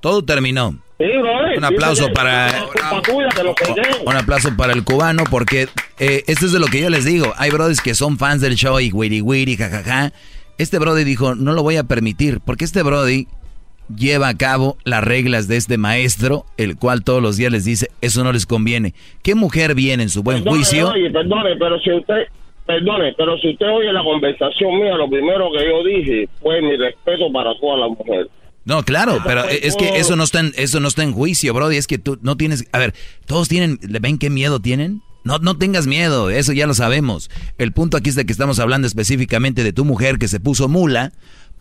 Todo 0.00 0.24
terminó. 0.24 0.74
Sí, 0.98 1.06
brother, 1.20 1.58
Un 1.58 1.64
aplauso 1.64 2.06
que 2.06 2.12
para 2.12 2.66
tuya 3.02 3.28
un 4.04 4.16
aplauso 4.16 4.56
para 4.56 4.72
el 4.72 4.84
cubano 4.84 5.24
porque 5.28 5.68
eh, 5.98 6.22
esto 6.26 6.46
es 6.46 6.52
de 6.52 6.60
lo 6.60 6.66
que 6.66 6.80
yo 6.80 6.90
les 6.90 7.04
digo. 7.04 7.32
Hay 7.38 7.50
brothers 7.50 7.80
que 7.80 7.94
son 7.94 8.18
fans 8.18 8.40
del 8.40 8.54
show 8.54 8.78
y 8.78 8.92
wiri 8.92 9.20
wiri 9.20 9.56
jajaja. 9.56 10.12
Este 10.58 10.78
brody 10.78 11.02
dijo, 11.02 11.34
"No 11.34 11.54
lo 11.54 11.62
voy 11.62 11.76
a 11.76 11.84
permitir", 11.84 12.40
porque 12.44 12.64
este 12.64 12.82
brody 12.82 13.26
lleva 13.96 14.28
a 14.28 14.36
cabo 14.36 14.76
las 14.84 15.02
reglas 15.02 15.48
de 15.48 15.56
este 15.56 15.78
maestro, 15.78 16.44
el 16.56 16.76
cual 16.76 17.04
todos 17.04 17.22
los 17.22 17.36
días 17.36 17.52
les 17.52 17.64
dice, 17.64 17.88
"Eso 18.00 18.24
no 18.24 18.32
les 18.32 18.46
conviene." 18.46 18.94
¿Qué 19.22 19.34
mujer 19.34 19.74
viene 19.74 20.04
en 20.04 20.08
su 20.08 20.22
buen 20.22 20.38
Perdone, 20.38 20.56
juicio? 20.56 20.88
Oye, 20.90 21.10
perdone, 21.10 21.56
pero 21.58 21.78
si 21.80 21.92
usted, 21.92 22.24
perdone, 22.66 23.14
pero 23.16 23.36
si 23.38 23.50
usted 23.50 23.66
oye 23.66 23.92
la 23.92 24.02
conversación 24.02 24.80
mía, 24.80 24.94
lo 24.96 25.08
primero 25.08 25.50
que 25.52 25.66
yo 25.66 25.84
dije 25.84 26.28
fue 26.40 26.60
mi 26.62 26.76
respeto 26.76 27.32
para 27.32 27.50
todas 27.60 27.80
las 27.80 27.98
mujeres. 27.98 28.28
No, 28.64 28.84
claro, 28.84 29.18
pero 29.24 29.44
es 29.44 29.74
que 29.76 29.98
eso 29.98 30.14
no 30.14 30.22
está 30.22 30.40
en, 30.40 30.52
eso 30.56 30.78
no 30.78 30.86
está 30.86 31.02
en 31.02 31.12
juicio, 31.12 31.52
Brody. 31.52 31.76
Es 31.76 31.88
que 31.88 31.98
tú 31.98 32.18
no 32.22 32.36
tienes. 32.36 32.68
A 32.72 32.78
ver, 32.78 32.94
todos 33.26 33.48
tienen. 33.48 33.78
¿le 33.82 33.98
¿Ven 33.98 34.18
qué 34.18 34.30
miedo 34.30 34.60
tienen? 34.60 35.02
No, 35.24 35.38
no 35.38 35.56
tengas 35.56 35.86
miedo, 35.86 36.30
eso 36.30 36.52
ya 36.52 36.66
lo 36.66 36.74
sabemos. 36.74 37.30
El 37.56 37.72
punto 37.72 37.96
aquí 37.96 38.10
es 38.10 38.16
de 38.16 38.26
que 38.26 38.32
estamos 38.32 38.58
hablando 38.58 38.88
específicamente 38.88 39.62
de 39.62 39.72
tu 39.72 39.84
mujer 39.84 40.18
que 40.18 40.26
se 40.26 40.40
puso 40.40 40.68
mula 40.68 41.12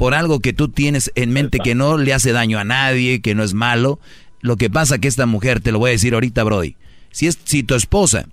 por 0.01 0.15
algo 0.15 0.39
que 0.39 0.51
tú 0.51 0.67
tienes 0.67 1.11
en 1.13 1.31
mente 1.31 1.59
que 1.59 1.75
no 1.75 1.99
le 1.99 2.11
hace 2.11 2.31
daño 2.31 2.57
a 2.57 2.63
nadie, 2.63 3.21
que 3.21 3.35
no 3.35 3.43
es 3.43 3.53
malo. 3.53 3.99
Lo 4.39 4.57
que 4.57 4.67
pasa 4.67 4.97
que 4.97 5.07
esta 5.07 5.27
mujer, 5.27 5.59
te 5.59 5.71
lo 5.71 5.77
voy 5.77 5.89
a 5.89 5.91
decir 5.91 6.15
ahorita, 6.15 6.43
Brody. 6.43 6.75
Si 7.11 7.27
es, 7.27 7.39
si 7.43 7.61
tu 7.61 7.75
esposa, 7.75 8.25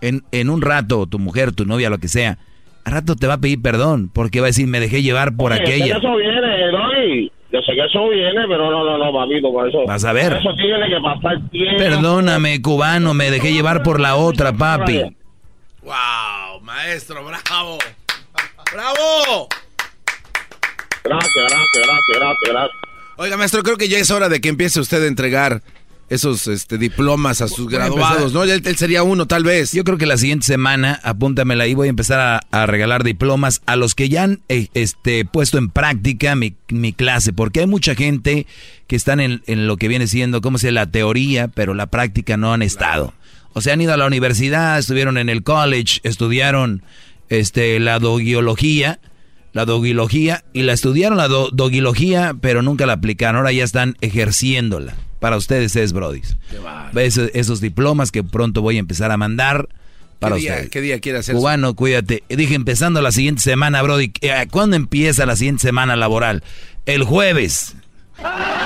en, 0.00 0.22
en 0.30 0.48
un 0.48 0.62
rato, 0.62 1.08
tu 1.08 1.18
mujer, 1.18 1.50
tu 1.50 1.64
novia, 1.66 1.90
lo 1.90 1.98
que 1.98 2.06
sea, 2.06 2.38
al 2.84 2.92
rato 2.92 3.16
te 3.16 3.26
va 3.26 3.34
a 3.34 3.38
pedir 3.38 3.60
perdón, 3.60 4.12
porque 4.14 4.38
va 4.38 4.46
a 4.46 4.50
decir, 4.50 4.68
me 4.68 4.78
dejé 4.78 5.02
llevar 5.02 5.34
por 5.34 5.50
Oye, 5.50 5.60
aquella. 5.60 5.98
que 5.98 6.06
eso 6.06 6.16
viene, 6.18 6.70
Doggy. 6.70 7.32
Yo 7.52 7.60
sé 7.62 7.72
que 7.72 7.84
eso 7.84 8.08
viene, 8.08 8.42
pero 8.48 8.70
no, 8.70 8.84
no, 8.84 8.96
no, 8.96 9.12
papito, 9.12 9.52
por 9.52 9.68
eso. 9.68 9.84
Vas 9.88 10.04
a 10.04 10.12
ver. 10.12 10.34
Eso 10.34 10.54
tiene 10.54 10.88
que 10.88 11.00
pasar 11.02 11.50
tiempo. 11.50 11.78
Perdóname, 11.78 12.62
cubano, 12.62 13.12
me 13.12 13.32
dejé 13.32 13.52
llevar 13.52 13.82
por 13.82 13.98
la 13.98 14.14
otra, 14.14 14.52
papi. 14.52 15.02
¡Wow! 15.82 16.60
Maestro, 16.62 17.24
bravo. 17.24 17.78
¡Bravo! 18.72 19.48
Gracias, 21.08 21.34
gracias, 21.34 21.86
gracias, 21.86 22.18
gracias, 22.18 22.50
gracias. 22.50 22.80
Oiga, 23.16 23.36
maestro, 23.36 23.62
creo 23.62 23.76
que 23.76 23.88
ya 23.88 23.98
es 23.98 24.10
hora 24.10 24.28
de 24.28 24.40
que 24.40 24.48
empiece 24.48 24.80
usted 24.80 25.02
a 25.02 25.06
entregar 25.06 25.62
esos 26.08 26.46
este, 26.46 26.78
diplomas 26.78 27.40
a 27.40 27.48
sus 27.48 27.66
Voy 27.66 27.74
a 27.74 27.78
graduados, 27.78 28.32
¿no? 28.32 28.44
Él, 28.44 28.62
él 28.64 28.76
sería 28.76 29.02
uno, 29.02 29.26
tal 29.26 29.42
vez. 29.42 29.72
Yo 29.72 29.84
creo 29.84 29.98
que 29.98 30.06
la 30.06 30.16
siguiente 30.16 30.46
semana, 30.46 31.00
apúntamela 31.02 31.64
ahí, 31.64 31.74
voy 31.74 31.88
a 31.88 31.90
empezar 31.90 32.20
a, 32.20 32.40
a 32.50 32.66
regalar 32.66 33.02
diplomas 33.04 33.62
a 33.66 33.76
los 33.76 33.94
que 33.94 34.08
ya 34.08 34.24
han 34.24 34.40
eh, 34.48 34.68
este, 34.74 35.24
puesto 35.24 35.58
en 35.58 35.70
práctica 35.70 36.36
mi, 36.36 36.54
mi 36.68 36.92
clase, 36.92 37.32
porque 37.32 37.60
hay 37.60 37.66
mucha 37.66 37.94
gente 37.94 38.46
que 38.86 38.96
están 38.96 39.20
en, 39.20 39.42
en 39.46 39.66
lo 39.66 39.76
que 39.76 39.88
viene 39.88 40.06
siendo, 40.06 40.40
¿cómo 40.40 40.58
se 40.58 40.68
llama? 40.68 40.80
La 40.80 40.90
teoría, 40.90 41.48
pero 41.48 41.74
la 41.74 41.86
práctica 41.86 42.36
no 42.36 42.52
han 42.52 42.62
estado. 42.62 43.12
O 43.52 43.60
sea, 43.60 43.72
han 43.72 43.80
ido 43.80 43.94
a 43.94 43.96
la 43.96 44.06
universidad, 44.06 44.78
estuvieron 44.78 45.18
en 45.18 45.28
el 45.28 45.42
college, 45.42 46.00
estudiaron 46.02 46.82
este, 47.30 47.80
la 47.80 47.98
dogiología, 47.98 49.00
la 49.56 49.64
dogiología, 49.64 50.44
y 50.52 50.62
la 50.62 50.72
estudiaron 50.74 51.16
la 51.16 51.28
do- 51.28 51.48
dogiología, 51.50 52.34
pero 52.40 52.60
nunca 52.62 52.84
la 52.86 52.92
aplicaron, 52.92 53.36
ahora 53.36 53.52
ya 53.52 53.64
están 53.64 53.96
ejerciéndola. 54.02 54.94
Para 55.18 55.36
ustedes 55.38 55.74
es, 55.76 55.92
brodis. 55.94 56.36
Esos, 56.94 57.30
esos 57.32 57.60
diplomas 57.62 58.12
que 58.12 58.22
pronto 58.22 58.60
voy 58.60 58.76
a 58.76 58.80
empezar 58.80 59.10
a 59.12 59.16
mandar 59.16 59.68
para 60.18 60.36
¿Qué 60.36 60.40
día, 60.42 60.50
ustedes. 60.52 60.70
¿Qué 60.70 60.80
día 60.82 61.00
quiere 61.00 61.18
hacer? 61.20 61.34
Cubano, 61.34 61.74
cuídate. 61.74 62.22
Dije 62.28 62.54
empezando 62.54 63.00
la 63.00 63.12
siguiente 63.12 63.40
semana, 63.40 63.80
Brody. 63.80 64.12
¿Cuándo 64.50 64.76
empieza 64.76 65.24
la 65.24 65.36
siguiente 65.36 65.62
semana 65.62 65.96
laboral? 65.96 66.42
El 66.84 67.04
jueves. 67.04 67.74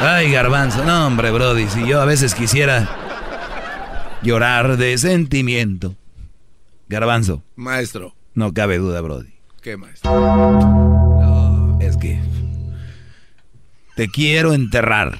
Ay, 0.00 0.30
garbanzo. 0.32 0.84
No, 0.84 1.06
hombre, 1.06 1.30
Brody. 1.30 1.66
Si 1.68 1.86
yo 1.86 2.00
a 2.00 2.04
veces 2.04 2.34
quisiera 2.34 2.88
llorar 4.22 4.76
de 4.76 4.98
sentimiento. 4.98 5.94
Garbanzo. 6.88 7.42
Maestro. 7.56 8.14
No 8.34 8.52
cabe 8.52 8.78
duda, 8.78 9.00
Brody. 9.00 9.30
¿Qué 9.62 9.76
maestro? 9.76 10.10
Es 11.80 11.98
que 11.98 12.18
te 13.94 14.08
quiero 14.08 14.54
enterrar. 14.54 15.18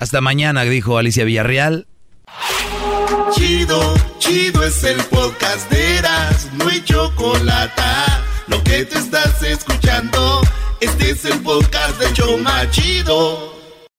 Hasta 0.00 0.22
mañana, 0.22 0.62
dijo 0.62 0.96
Alicia 0.96 1.24
Villarreal. 1.24 1.86
Chido, 3.32 3.94
chido 4.18 4.64
es 4.64 4.82
el 4.84 4.96
podcast 5.04 5.70
de 5.70 5.98
Eras, 5.98 6.48
no 6.54 6.68
hay 6.68 6.82
chocolate. 6.82 7.82
Lo 8.46 8.62
que 8.64 8.86
te 8.86 8.98
estás 8.98 9.42
escuchando, 9.42 10.40
este 10.80 11.10
es 11.10 11.24
el 11.26 11.40
podcast 11.40 11.98
de 12.00 12.12
Choma 12.14 12.70
Chido. 12.70 13.53